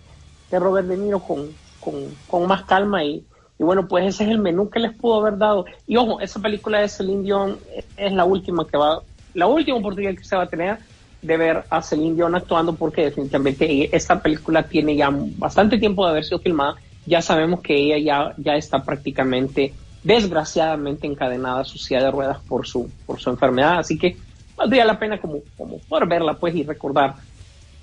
de 0.51 0.59
Robert 0.59 0.87
De 0.87 0.97
Niro 0.97 1.21
con, 1.21 1.57
con, 1.81 2.15
con 2.27 2.47
más 2.47 2.65
calma 2.65 3.03
y, 3.05 3.25
y 3.59 3.63
bueno, 3.65 3.89
pues 3.89 4.07
ese 4.07 4.25
es 4.25 4.31
el 4.31 4.39
menú 4.39 4.69
que 4.69 4.81
les 4.81 4.93
pudo 4.93 5.21
haber 5.21 5.39
dado. 5.39 5.65
Y 5.87 5.97
ojo, 5.97 6.21
esa 6.21 6.41
película 6.41 6.81
de 6.81 6.89
Celine 6.89 7.23
Dion 7.23 7.59
es- 7.75 7.87
es 7.97 8.13
la 8.13 8.25
última 8.25 8.67
que 8.67 8.77
va, 8.77 9.03
la 9.35 9.47
última 9.47 9.79
oportunidad 9.79 10.15
que 10.15 10.25
se 10.25 10.37
va 10.37 10.43
a 10.45 10.49
tener 10.49 10.79
de 11.23 11.37
ver 11.37 11.65
a 11.71 11.83
Celine 11.83 12.15
Dion 12.17 12.35
actuando 12.35 12.75
porque 12.77 13.05
definitivamente 13.05 13.95
esta 13.97 14.21
película 14.21 14.69
tiene 14.69 14.97
ya 14.97 15.09
bastante 15.13 15.79
tiempo 15.79 16.05
de 16.05 16.11
haber 16.11 16.25
sido 16.25 16.39
filmada. 16.41 16.77
Ya 17.07 17.23
sabemos 17.23 17.61
que 17.61 17.75
ella 17.75 17.99
ya, 17.99 18.35
ya 18.37 18.57
está 18.57 18.83
prácticamente, 18.85 19.75
desgraciadamente 20.03 21.07
encadenada 21.07 21.61
a 21.61 21.65
su 21.65 21.79
silla 21.79 22.05
de 22.05 22.11
ruedas 22.11 22.39
por 22.49 22.67
su, 22.67 22.91
por 23.07 23.21
su 23.21 23.31
enfermedad. 23.31 23.79
Así 23.79 23.99
que 23.99 24.17
valdría 24.57 24.85
la 24.85 24.99
pena 24.99 25.21
como, 25.21 25.41
como 25.57 25.79
poder 25.81 26.07
verla 26.07 26.35
pues 26.35 26.55
y 26.55 26.63
recordar 26.63 27.15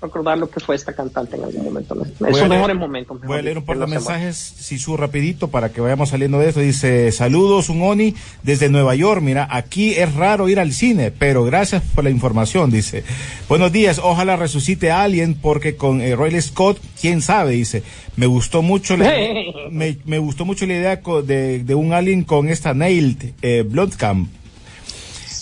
recordar 0.00 0.38
lo 0.38 0.48
que 0.48 0.60
fue 0.60 0.76
esta 0.76 0.92
cantante 0.92 1.36
en 1.36 1.44
algún 1.44 1.64
momento. 1.64 1.94
¿no? 1.94 2.04
Leer- 2.20 2.48
mejores 2.48 2.76
momentos. 2.76 3.20
Voy 3.22 3.38
a 3.38 3.42
leer 3.42 3.58
un 3.58 3.64
par 3.64 3.78
de 3.78 3.86
mensajes, 3.86 4.36
Sisu, 4.36 4.96
rapidito, 4.96 5.48
para 5.48 5.70
que 5.70 5.80
vayamos 5.80 6.10
saliendo 6.10 6.38
de 6.38 6.48
esto. 6.48 6.60
Dice, 6.60 7.10
saludos, 7.12 7.68
un 7.68 7.82
Oni, 7.82 8.14
desde 8.42 8.68
Nueva 8.68 8.94
York. 8.94 9.20
Mira, 9.22 9.48
aquí 9.50 9.94
es 9.94 10.14
raro 10.14 10.48
ir 10.48 10.60
al 10.60 10.72
cine, 10.72 11.10
pero 11.10 11.44
gracias 11.44 11.82
por 11.94 12.04
la 12.04 12.10
información, 12.10 12.70
dice. 12.70 13.02
Buenos 13.48 13.72
días, 13.72 13.98
ojalá 14.02 14.36
resucite 14.36 14.90
a 14.90 15.02
alguien, 15.02 15.34
porque 15.34 15.76
con 15.76 16.00
eh, 16.00 16.14
Riley 16.16 16.42
Scott, 16.42 16.78
quién 17.00 17.20
sabe, 17.22 17.52
dice. 17.52 17.82
Me 18.16 18.26
gustó 18.26 18.62
mucho 18.62 18.96
la, 18.96 19.12
me, 19.70 19.98
me 20.04 20.18
gustó 20.18 20.44
mucho 20.44 20.66
la 20.66 20.74
idea 20.74 21.00
de, 21.24 21.64
de 21.64 21.74
un 21.74 21.92
alien 21.92 22.24
con 22.24 22.48
esta 22.48 22.74
Nailed, 22.74 23.32
eh, 23.42 23.64
Bloodcamp. 23.68 24.28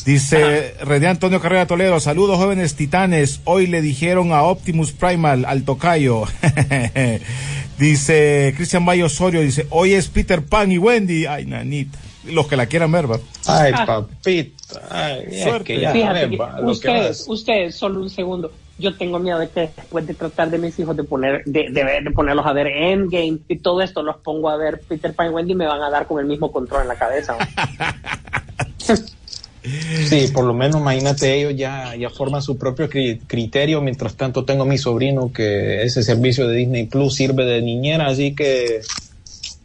Dice 0.06 0.74
René 0.82 1.08
Antonio 1.08 1.40
Carrera 1.40 1.66
Toledo, 1.66 1.98
saludos 1.98 2.38
jóvenes 2.38 2.76
titanes, 2.76 3.40
hoy 3.44 3.66
le 3.66 3.82
dijeron 3.82 4.30
a 4.32 4.44
Optimus 4.44 4.92
Primal 4.92 5.44
al 5.44 5.64
tocayo. 5.64 6.22
dice 7.78 8.54
Cristian 8.56 8.84
Bayo 8.86 9.06
Osorio, 9.06 9.40
dice, 9.40 9.66
hoy 9.70 9.94
es 9.94 10.06
Peter 10.08 10.42
Pan 10.42 10.70
y 10.70 10.78
Wendy. 10.78 11.26
Ay, 11.26 11.46
nanita, 11.46 11.98
los 12.24 12.46
que 12.46 12.56
la 12.56 12.66
quieran 12.66 12.92
ver, 12.92 13.10
va. 13.10 13.18
Ay, 13.46 13.72
Ah. 13.74 13.84
papita. 13.84 14.80
Ay, 14.90 15.24
es 15.28 15.42
Suerte. 15.42 15.64
que 15.74 15.80
ya 15.80 15.90
Fíjate 15.92 16.20
ven, 16.20 16.30
que 16.30 16.36
va, 16.36 16.52
lo 16.60 16.66
que 16.66 16.72
ustedes, 16.72 17.24
ustedes, 17.28 17.74
solo 17.74 18.00
un 18.00 18.08
segundo. 18.10 18.52
Yo 18.78 18.94
tengo 18.96 19.18
miedo 19.18 19.40
de 19.40 19.48
que 19.48 19.70
después 19.74 20.06
de 20.06 20.14
tratar 20.14 20.50
de 20.50 20.58
mis 20.58 20.78
hijos 20.78 20.96
de 20.96 21.02
poner, 21.02 21.42
de, 21.46 21.68
de, 21.70 21.82
ver- 21.84 22.04
de 22.04 22.10
ponerlos 22.12 22.46
a 22.46 22.52
ver 22.52 22.68
Endgame 22.68 23.38
y 23.48 23.56
todo 23.58 23.82
esto, 23.82 24.04
los 24.04 24.16
pongo 24.18 24.50
a 24.50 24.56
ver 24.56 24.82
Peter 24.86 25.12
Pan 25.14 25.26
y 25.26 25.30
Wendy 25.30 25.52
y 25.52 25.56
me 25.56 25.66
van 25.66 25.82
a 25.82 25.90
dar 25.90 26.06
con 26.06 26.20
el 26.20 26.26
mismo 26.26 26.52
control 26.52 26.82
en 26.82 26.88
la 26.88 26.94
cabeza. 26.94 27.36
Sí, 30.08 30.28
por 30.32 30.44
lo 30.44 30.54
menos 30.54 30.80
imagínate 30.80 31.34
ellos 31.38 31.54
ya, 31.56 31.94
ya 31.96 32.10
forman 32.10 32.42
su 32.42 32.56
propio 32.56 32.88
cri- 32.88 33.20
criterio. 33.26 33.80
Mientras 33.80 34.14
tanto 34.14 34.44
tengo 34.44 34.62
a 34.62 34.66
mi 34.66 34.78
sobrino 34.78 35.32
que 35.32 35.82
ese 35.82 36.02
servicio 36.02 36.46
de 36.46 36.56
Disney 36.56 36.86
Plus 36.86 37.14
sirve 37.14 37.44
de 37.44 37.62
niñera, 37.62 38.06
así 38.06 38.34
que 38.34 38.80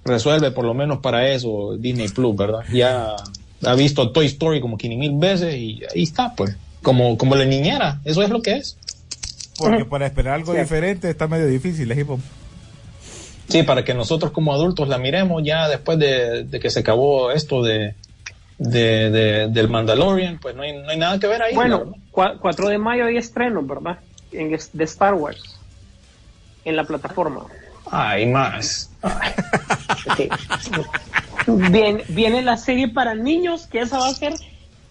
resuelve 0.04 0.52
por 0.52 0.66
lo 0.66 0.74
menos 0.74 1.00
para 1.00 1.30
eso 1.30 1.76
Disney 1.78 2.08
Plus, 2.10 2.36
¿verdad? 2.36 2.62
Ya 2.74 3.16
ha 3.64 3.76
visto 3.76 4.12
Toy 4.12 4.26
Story 4.26 4.60
como 4.62 4.78
500 4.78 5.00
mil 5.12 5.20
veces 5.20 5.56
y 5.56 5.82
ahí 5.94 6.04
está, 6.04 6.34
pues. 6.36 6.56
Como, 6.82 7.16
como 7.18 7.36
la 7.36 7.46
niñera, 7.46 8.02
eso 8.06 8.24
es 8.24 8.30
lo 8.30 8.42
que 8.42 8.54
es. 8.54 8.78
Porque 9.58 9.86
para 9.86 10.08
esperar 10.08 10.34
algo 10.36 10.54
diferente 10.54 11.10
está 11.10 11.28
medio 11.28 11.46
difícil, 11.46 11.92
¿eh? 11.92 12.06
Sí, 13.48 13.62
para 13.64 13.84
que 13.84 13.94
nosotros 13.94 14.32
como 14.32 14.54
adultos 14.54 14.88
la 14.88 14.98
miremos 14.98 15.44
ya 15.44 15.68
después 15.68 16.00
de, 16.00 16.46
de 16.46 16.60
que 16.60 16.70
se 16.72 16.80
acabó 16.80 17.32
esto 17.32 17.62
de, 17.62 17.94
de, 18.64 19.10
de- 19.10 19.48
del 19.50 19.68
Mandalorian, 19.70 20.38
pues 20.38 20.56
no 20.56 20.62
hay, 20.62 20.74
no 20.78 20.90
hay 20.90 20.98
nada 20.98 21.20
que 21.20 21.26
ver 21.28 21.42
ahí. 21.42 21.56
Bueno, 21.56 21.94
cua- 22.12 22.38
4 22.40 22.70
de 22.70 22.78
mayo 22.78 23.06
hay 23.06 23.18
estreno, 23.18 23.62
¿verdad? 23.64 23.98
En, 24.32 24.52
de 24.52 24.84
Star 24.84 25.16
Wars. 25.16 25.60
En 26.64 26.76
la 26.76 26.84
plataforma. 26.84 27.46
Hay 27.90 28.28
más. 28.28 28.92
Sí. 30.16 30.30
Viene, 31.48 32.04
viene 32.10 32.42
la 32.44 32.56
serie 32.58 32.88
para 32.88 33.16
niños, 33.16 33.66
que 33.66 33.80
esa 33.80 33.98
va 33.98 34.10
a 34.10 34.14
ser 34.14 34.34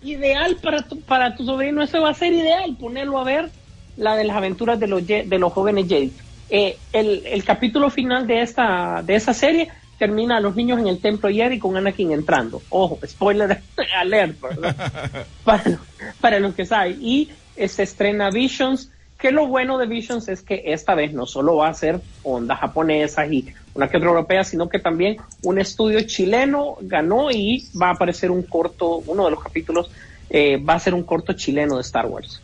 ideal 0.02 0.56
para 0.60 0.82
tu, 0.82 1.01
para 1.01 1.36
tu 1.36 1.44
sobrino. 1.47 1.80
Eso 1.82 2.02
va 2.02 2.10
a 2.10 2.14
ser 2.14 2.32
ideal, 2.32 2.76
ponerlo 2.78 3.20
a 3.20 3.24
ver 3.24 3.51
la 3.97 4.16
de 4.16 4.24
las 4.24 4.36
aventuras 4.36 4.80
de 4.80 4.88
los, 4.88 5.06
de 5.06 5.38
los 5.38 5.52
jóvenes 5.52 5.86
Jedi. 5.88 6.12
Eh, 6.51 6.76
el, 6.92 7.22
el 7.24 7.44
capítulo 7.44 7.88
final 7.90 8.26
de 8.26 8.42
esta 8.42 9.02
de 9.05 9.14
esa 9.14 9.32
serie 9.32 9.68
termina 10.01 10.39
a 10.39 10.40
los 10.40 10.56
niños 10.56 10.81
en 10.81 10.86
el 10.86 10.98
templo 10.98 11.28
Jedi 11.28 11.59
con 11.59 11.77
Anakin 11.77 12.10
entrando. 12.12 12.62
Ojo, 12.70 12.98
spoiler 13.06 13.60
alert, 14.01 14.40
¿verdad? 14.40 15.27
para, 15.44 15.78
para 16.22 16.40
los 16.40 16.55
que 16.55 16.64
saben. 16.64 16.97
Y 17.02 17.28
se 17.68 17.82
estrena 17.82 18.31
Visions, 18.31 18.90
que 19.18 19.31
lo 19.31 19.47
bueno 19.47 19.77
de 19.77 19.86
Visions 19.86 20.27
es 20.28 20.40
que 20.40 20.62
esta 20.64 20.94
vez 20.94 21.12
no 21.12 21.27
solo 21.27 21.56
va 21.56 21.68
a 21.68 21.74
ser 21.74 22.01
ondas 22.22 22.60
japonesas 22.60 23.31
y 23.31 23.52
una 23.74 23.89
que 23.89 23.98
otra 23.98 24.09
europea, 24.09 24.43
sino 24.43 24.70
que 24.70 24.78
también 24.78 25.18
un 25.43 25.59
estudio 25.59 26.01
chileno 26.01 26.77
ganó 26.81 27.31
y 27.31 27.68
va 27.81 27.89
a 27.89 27.93
aparecer 27.93 28.31
un 28.31 28.43
corto, 28.43 29.02
uno 29.06 29.27
de 29.27 29.32
los 29.32 29.43
capítulos 29.43 29.90
eh, 30.31 30.56
va 30.56 30.74
a 30.74 30.81
ser 30.81 30.94
un 30.94 31.02
corto 31.02 31.35
chileno 31.35 31.77
de 31.77 31.82
Star 31.82 32.06
Wars. 32.06 32.40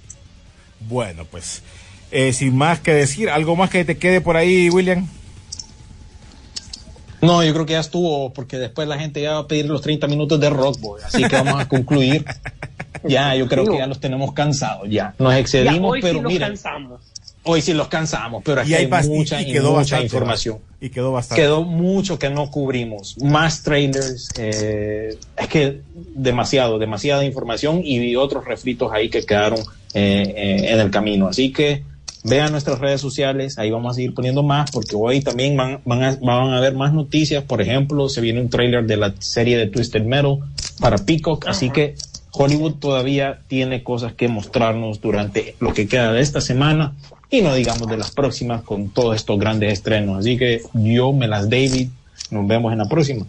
Bueno, 0.80 1.24
pues, 1.24 1.62
eh, 2.10 2.34
sin 2.34 2.54
más 2.54 2.80
que 2.80 2.92
decir, 2.92 3.30
¿algo 3.30 3.56
más 3.56 3.70
que 3.70 3.82
te 3.86 3.96
quede 3.96 4.20
por 4.20 4.36
ahí, 4.36 4.68
William? 4.68 5.08
No, 7.22 7.43
yo 7.44 7.52
creo 7.55 7.66
que 7.66 7.72
ya 7.74 7.80
estuvo, 7.80 8.32
porque 8.32 8.59
después 8.59 8.86
la 8.88 8.98
gente 8.98 9.20
ya 9.22 9.32
va 9.32 9.38
a 9.40 9.47
pedir 9.48 9.66
los 9.66 9.80
30 9.80 10.06
minutos 10.06 10.38
de 10.40 10.51
Rockboy, 10.51 11.01
así 11.05 11.24
que 11.26 11.36
vamos 11.36 11.60
a 11.60 11.68
concluir. 11.68 12.24
Ya, 13.05 13.34
yo 13.34 13.47
creo 13.48 13.66
que 13.70 13.78
ya 13.78 13.86
los 13.86 14.01
tenemos 14.01 14.32
cansados, 14.32 14.88
ya. 14.90 15.14
Nos 15.18 15.32
Ya, 15.32 15.38
excedimos, 15.38 15.93
hoy 15.93 16.01
pero 16.02 16.18
sí 16.20 16.24
mira, 16.26 16.48
cansamos. 16.48 17.01
hoy 17.44 17.60
sí 17.62 17.72
los 17.72 17.88
cansamos, 17.88 18.43
pero 18.44 18.60
aquí 18.62 18.72
Y 18.72 18.74
hay 18.74 18.84
hay 18.84 18.90
bast- 18.90 19.06
y- 19.06 19.09
mucha, 19.10 19.40
y 19.40 19.51
y 19.51 19.52
quedó 19.52 19.68
mucha 19.70 19.78
bastante, 19.80 20.05
información. 20.06 20.59
Y 20.80 20.90
quedó 20.90 21.12
bastante. 21.12 21.43
Quedó 21.43 21.62
mucho 21.62 22.18
que 22.18 22.28
no 22.30 22.51
cubrimos. 22.51 23.16
Más 23.18 23.62
trailers. 23.62 24.28
eh, 24.38 25.16
es 25.36 25.48
que 25.48 25.80
demasiado, 26.14 26.78
demasiada 26.78 27.24
información 27.24 27.80
y 27.84 28.14
otros 28.16 28.44
refritos 28.44 28.90
ahí 28.93 29.09
que 29.09 29.24
quedaron 29.24 29.60
eh, 29.94 30.34
eh, 30.36 30.72
en 30.72 30.80
el 30.80 30.90
camino. 30.90 31.28
Así 31.28 31.52
que 31.52 31.82
vean 32.28 32.52
nuestras 32.52 32.78
redes 32.78 33.00
sociales. 33.00 33.58
Ahí 33.58 33.70
vamos 33.70 33.92
a 33.92 33.94
seguir 33.94 34.14
poniendo 34.14 34.42
más 34.42 34.70
porque 34.70 34.96
hoy 34.96 35.20
también 35.20 35.56
van, 35.56 35.80
van, 35.84 36.02
a, 36.02 36.16
van 36.16 36.52
a 36.52 36.58
haber 36.58 36.74
más 36.74 36.92
noticias. 36.92 37.44
Por 37.44 37.62
ejemplo, 37.62 38.08
se 38.08 38.20
viene 38.20 38.40
un 38.40 38.50
trailer 38.50 38.86
de 38.86 38.96
la 38.96 39.14
serie 39.18 39.56
de 39.56 39.66
Twisted 39.66 40.04
Metal 40.04 40.38
para 40.80 40.98
Peacock. 40.98 41.46
Así 41.46 41.70
que 41.70 41.94
Hollywood 42.32 42.74
todavía 42.74 43.40
tiene 43.48 43.82
cosas 43.82 44.12
que 44.12 44.28
mostrarnos 44.28 45.00
durante 45.00 45.56
lo 45.60 45.72
que 45.72 45.88
queda 45.88 46.12
de 46.12 46.20
esta 46.20 46.40
semana 46.40 46.94
y 47.30 47.40
no 47.40 47.54
digamos 47.54 47.88
de 47.88 47.96
las 47.96 48.10
próximas 48.10 48.62
con 48.62 48.90
todos 48.90 49.16
estos 49.16 49.38
grandes 49.38 49.72
estrenos. 49.72 50.18
Así 50.18 50.36
que 50.36 50.62
yo 50.74 51.12
me 51.12 51.28
las 51.28 51.48
David, 51.48 51.88
nos 52.30 52.46
vemos 52.46 52.72
en 52.72 52.78
la 52.78 52.88
próxima. 52.88 53.26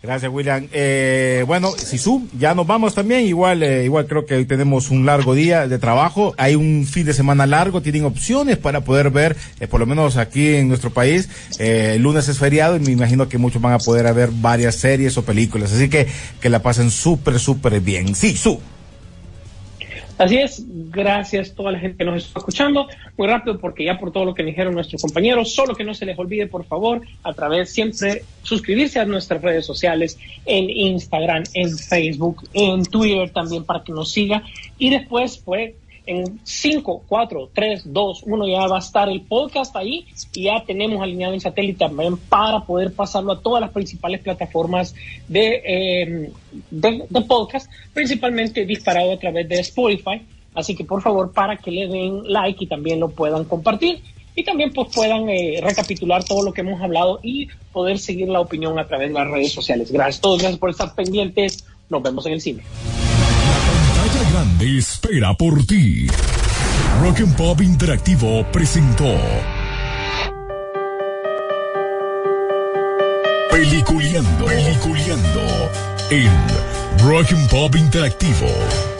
Gracias, 0.00 0.30
William. 0.32 0.68
Eh, 0.72 1.42
bueno, 1.44 1.72
Sisu, 1.72 2.28
ya 2.38 2.54
nos 2.54 2.68
vamos 2.68 2.94
también. 2.94 3.26
Igual, 3.26 3.64
eh, 3.64 3.84
igual 3.84 4.06
creo 4.06 4.26
que 4.26 4.36
hoy 4.36 4.44
tenemos 4.44 4.90
un 4.90 5.04
largo 5.04 5.34
día 5.34 5.66
de 5.66 5.78
trabajo. 5.78 6.34
Hay 6.38 6.54
un 6.54 6.86
fin 6.86 7.04
de 7.04 7.12
semana 7.12 7.46
largo. 7.46 7.82
Tienen 7.82 8.04
opciones 8.04 8.58
para 8.58 8.82
poder 8.82 9.10
ver, 9.10 9.36
eh, 9.58 9.66
por 9.66 9.80
lo 9.80 9.86
menos 9.86 10.16
aquí 10.16 10.54
en 10.54 10.68
nuestro 10.68 10.90
país. 10.90 11.28
Eh, 11.58 11.94
el 11.96 12.02
lunes 12.02 12.28
es 12.28 12.38
feriado 12.38 12.76
y 12.76 12.80
me 12.80 12.92
imagino 12.92 13.28
que 13.28 13.38
muchos 13.38 13.60
van 13.60 13.72
a 13.72 13.78
poder 13.78 14.14
ver 14.14 14.30
varias 14.32 14.76
series 14.76 15.18
o 15.18 15.24
películas. 15.24 15.72
Así 15.72 15.88
que 15.88 16.06
que 16.40 16.48
la 16.48 16.62
pasen 16.62 16.92
súper, 16.92 17.40
súper 17.40 17.80
bien. 17.80 18.14
Sisu. 18.14 18.60
Así 20.18 20.36
es, 20.36 20.64
gracias 20.66 21.52
a 21.52 21.54
toda 21.54 21.70
la 21.70 21.78
gente 21.78 21.98
que 21.98 22.04
nos 22.04 22.24
está 22.24 22.40
escuchando. 22.40 22.88
Muy 23.16 23.28
rápido, 23.28 23.58
porque 23.60 23.84
ya 23.84 23.98
por 23.98 24.10
todo 24.10 24.24
lo 24.24 24.34
que 24.34 24.42
dijeron 24.42 24.74
nuestros 24.74 25.00
compañeros, 25.00 25.54
solo 25.54 25.76
que 25.76 25.84
no 25.84 25.94
se 25.94 26.06
les 26.06 26.18
olvide, 26.18 26.48
por 26.48 26.64
favor, 26.64 27.02
a 27.22 27.32
través 27.32 27.70
siempre 27.70 28.24
suscribirse 28.42 28.98
a 28.98 29.04
nuestras 29.04 29.40
redes 29.40 29.64
sociales, 29.64 30.18
en 30.44 30.68
Instagram, 30.68 31.44
en 31.54 31.78
Facebook, 31.78 32.48
en 32.52 32.84
Twitter 32.84 33.30
también 33.30 33.64
para 33.64 33.84
que 33.84 33.92
nos 33.92 34.10
siga. 34.10 34.42
Y 34.76 34.90
después, 34.90 35.38
pues, 35.38 35.74
en 36.08 36.40
5, 36.42 37.04
4, 37.06 37.50
3, 37.52 37.82
2, 37.92 38.22
1 38.24 38.48
ya 38.48 38.66
va 38.66 38.76
a 38.76 38.78
estar 38.78 39.08
el 39.08 39.20
podcast 39.20 39.76
ahí 39.76 40.06
y 40.32 40.44
ya 40.44 40.64
tenemos 40.66 41.02
alineado 41.02 41.34
el 41.34 41.40
satélite 41.40 41.78
también 41.78 42.16
para 42.16 42.60
poder 42.60 42.92
pasarlo 42.94 43.32
a 43.32 43.40
todas 43.40 43.60
las 43.60 43.70
principales 43.70 44.20
plataformas 44.20 44.94
de, 45.28 45.62
eh, 45.64 46.32
de, 46.70 47.04
de 47.08 47.20
podcast, 47.22 47.70
principalmente 47.92 48.64
disparado 48.64 49.12
a 49.12 49.18
través 49.18 49.48
de 49.48 49.60
Spotify. 49.60 50.22
Así 50.54 50.74
que 50.74 50.84
por 50.84 51.02
favor, 51.02 51.30
para 51.32 51.56
que 51.58 51.70
le 51.70 51.86
den 51.86 52.22
like 52.24 52.64
y 52.64 52.66
también 52.66 53.00
lo 53.00 53.10
puedan 53.10 53.44
compartir 53.44 54.00
y 54.34 54.44
también 54.44 54.72
pues 54.72 54.88
puedan 54.94 55.28
eh, 55.28 55.60
recapitular 55.60 56.24
todo 56.24 56.42
lo 56.44 56.52
que 56.52 56.62
hemos 56.62 56.80
hablado 56.80 57.20
y 57.22 57.48
poder 57.72 57.98
seguir 57.98 58.28
la 58.28 58.40
opinión 58.40 58.78
a 58.78 58.86
través 58.86 59.08
de 59.08 59.14
las 59.14 59.28
redes 59.28 59.52
sociales. 59.52 59.92
Gracias 59.92 60.18
a 60.18 60.22
todos, 60.22 60.38
gracias 60.38 60.58
por 60.58 60.70
estar 60.70 60.94
pendientes. 60.94 61.64
Nos 61.90 62.02
vemos 62.02 62.24
en 62.26 62.32
el 62.32 62.40
cine. 62.40 62.62
Grande 64.30 64.78
espera 64.78 65.34
por 65.34 65.64
ti. 65.64 66.06
Rock 67.00 67.20
and 67.20 67.34
Pop 67.36 67.60
Interactivo 67.62 68.44
presentó 68.52 69.14
Peliculeando, 73.50 74.44
Peliculeando 74.44 75.70
en 76.10 76.30
Rock 77.06 77.32
and 77.32 77.48
Pop 77.48 77.74
Interactivo. 77.76 78.97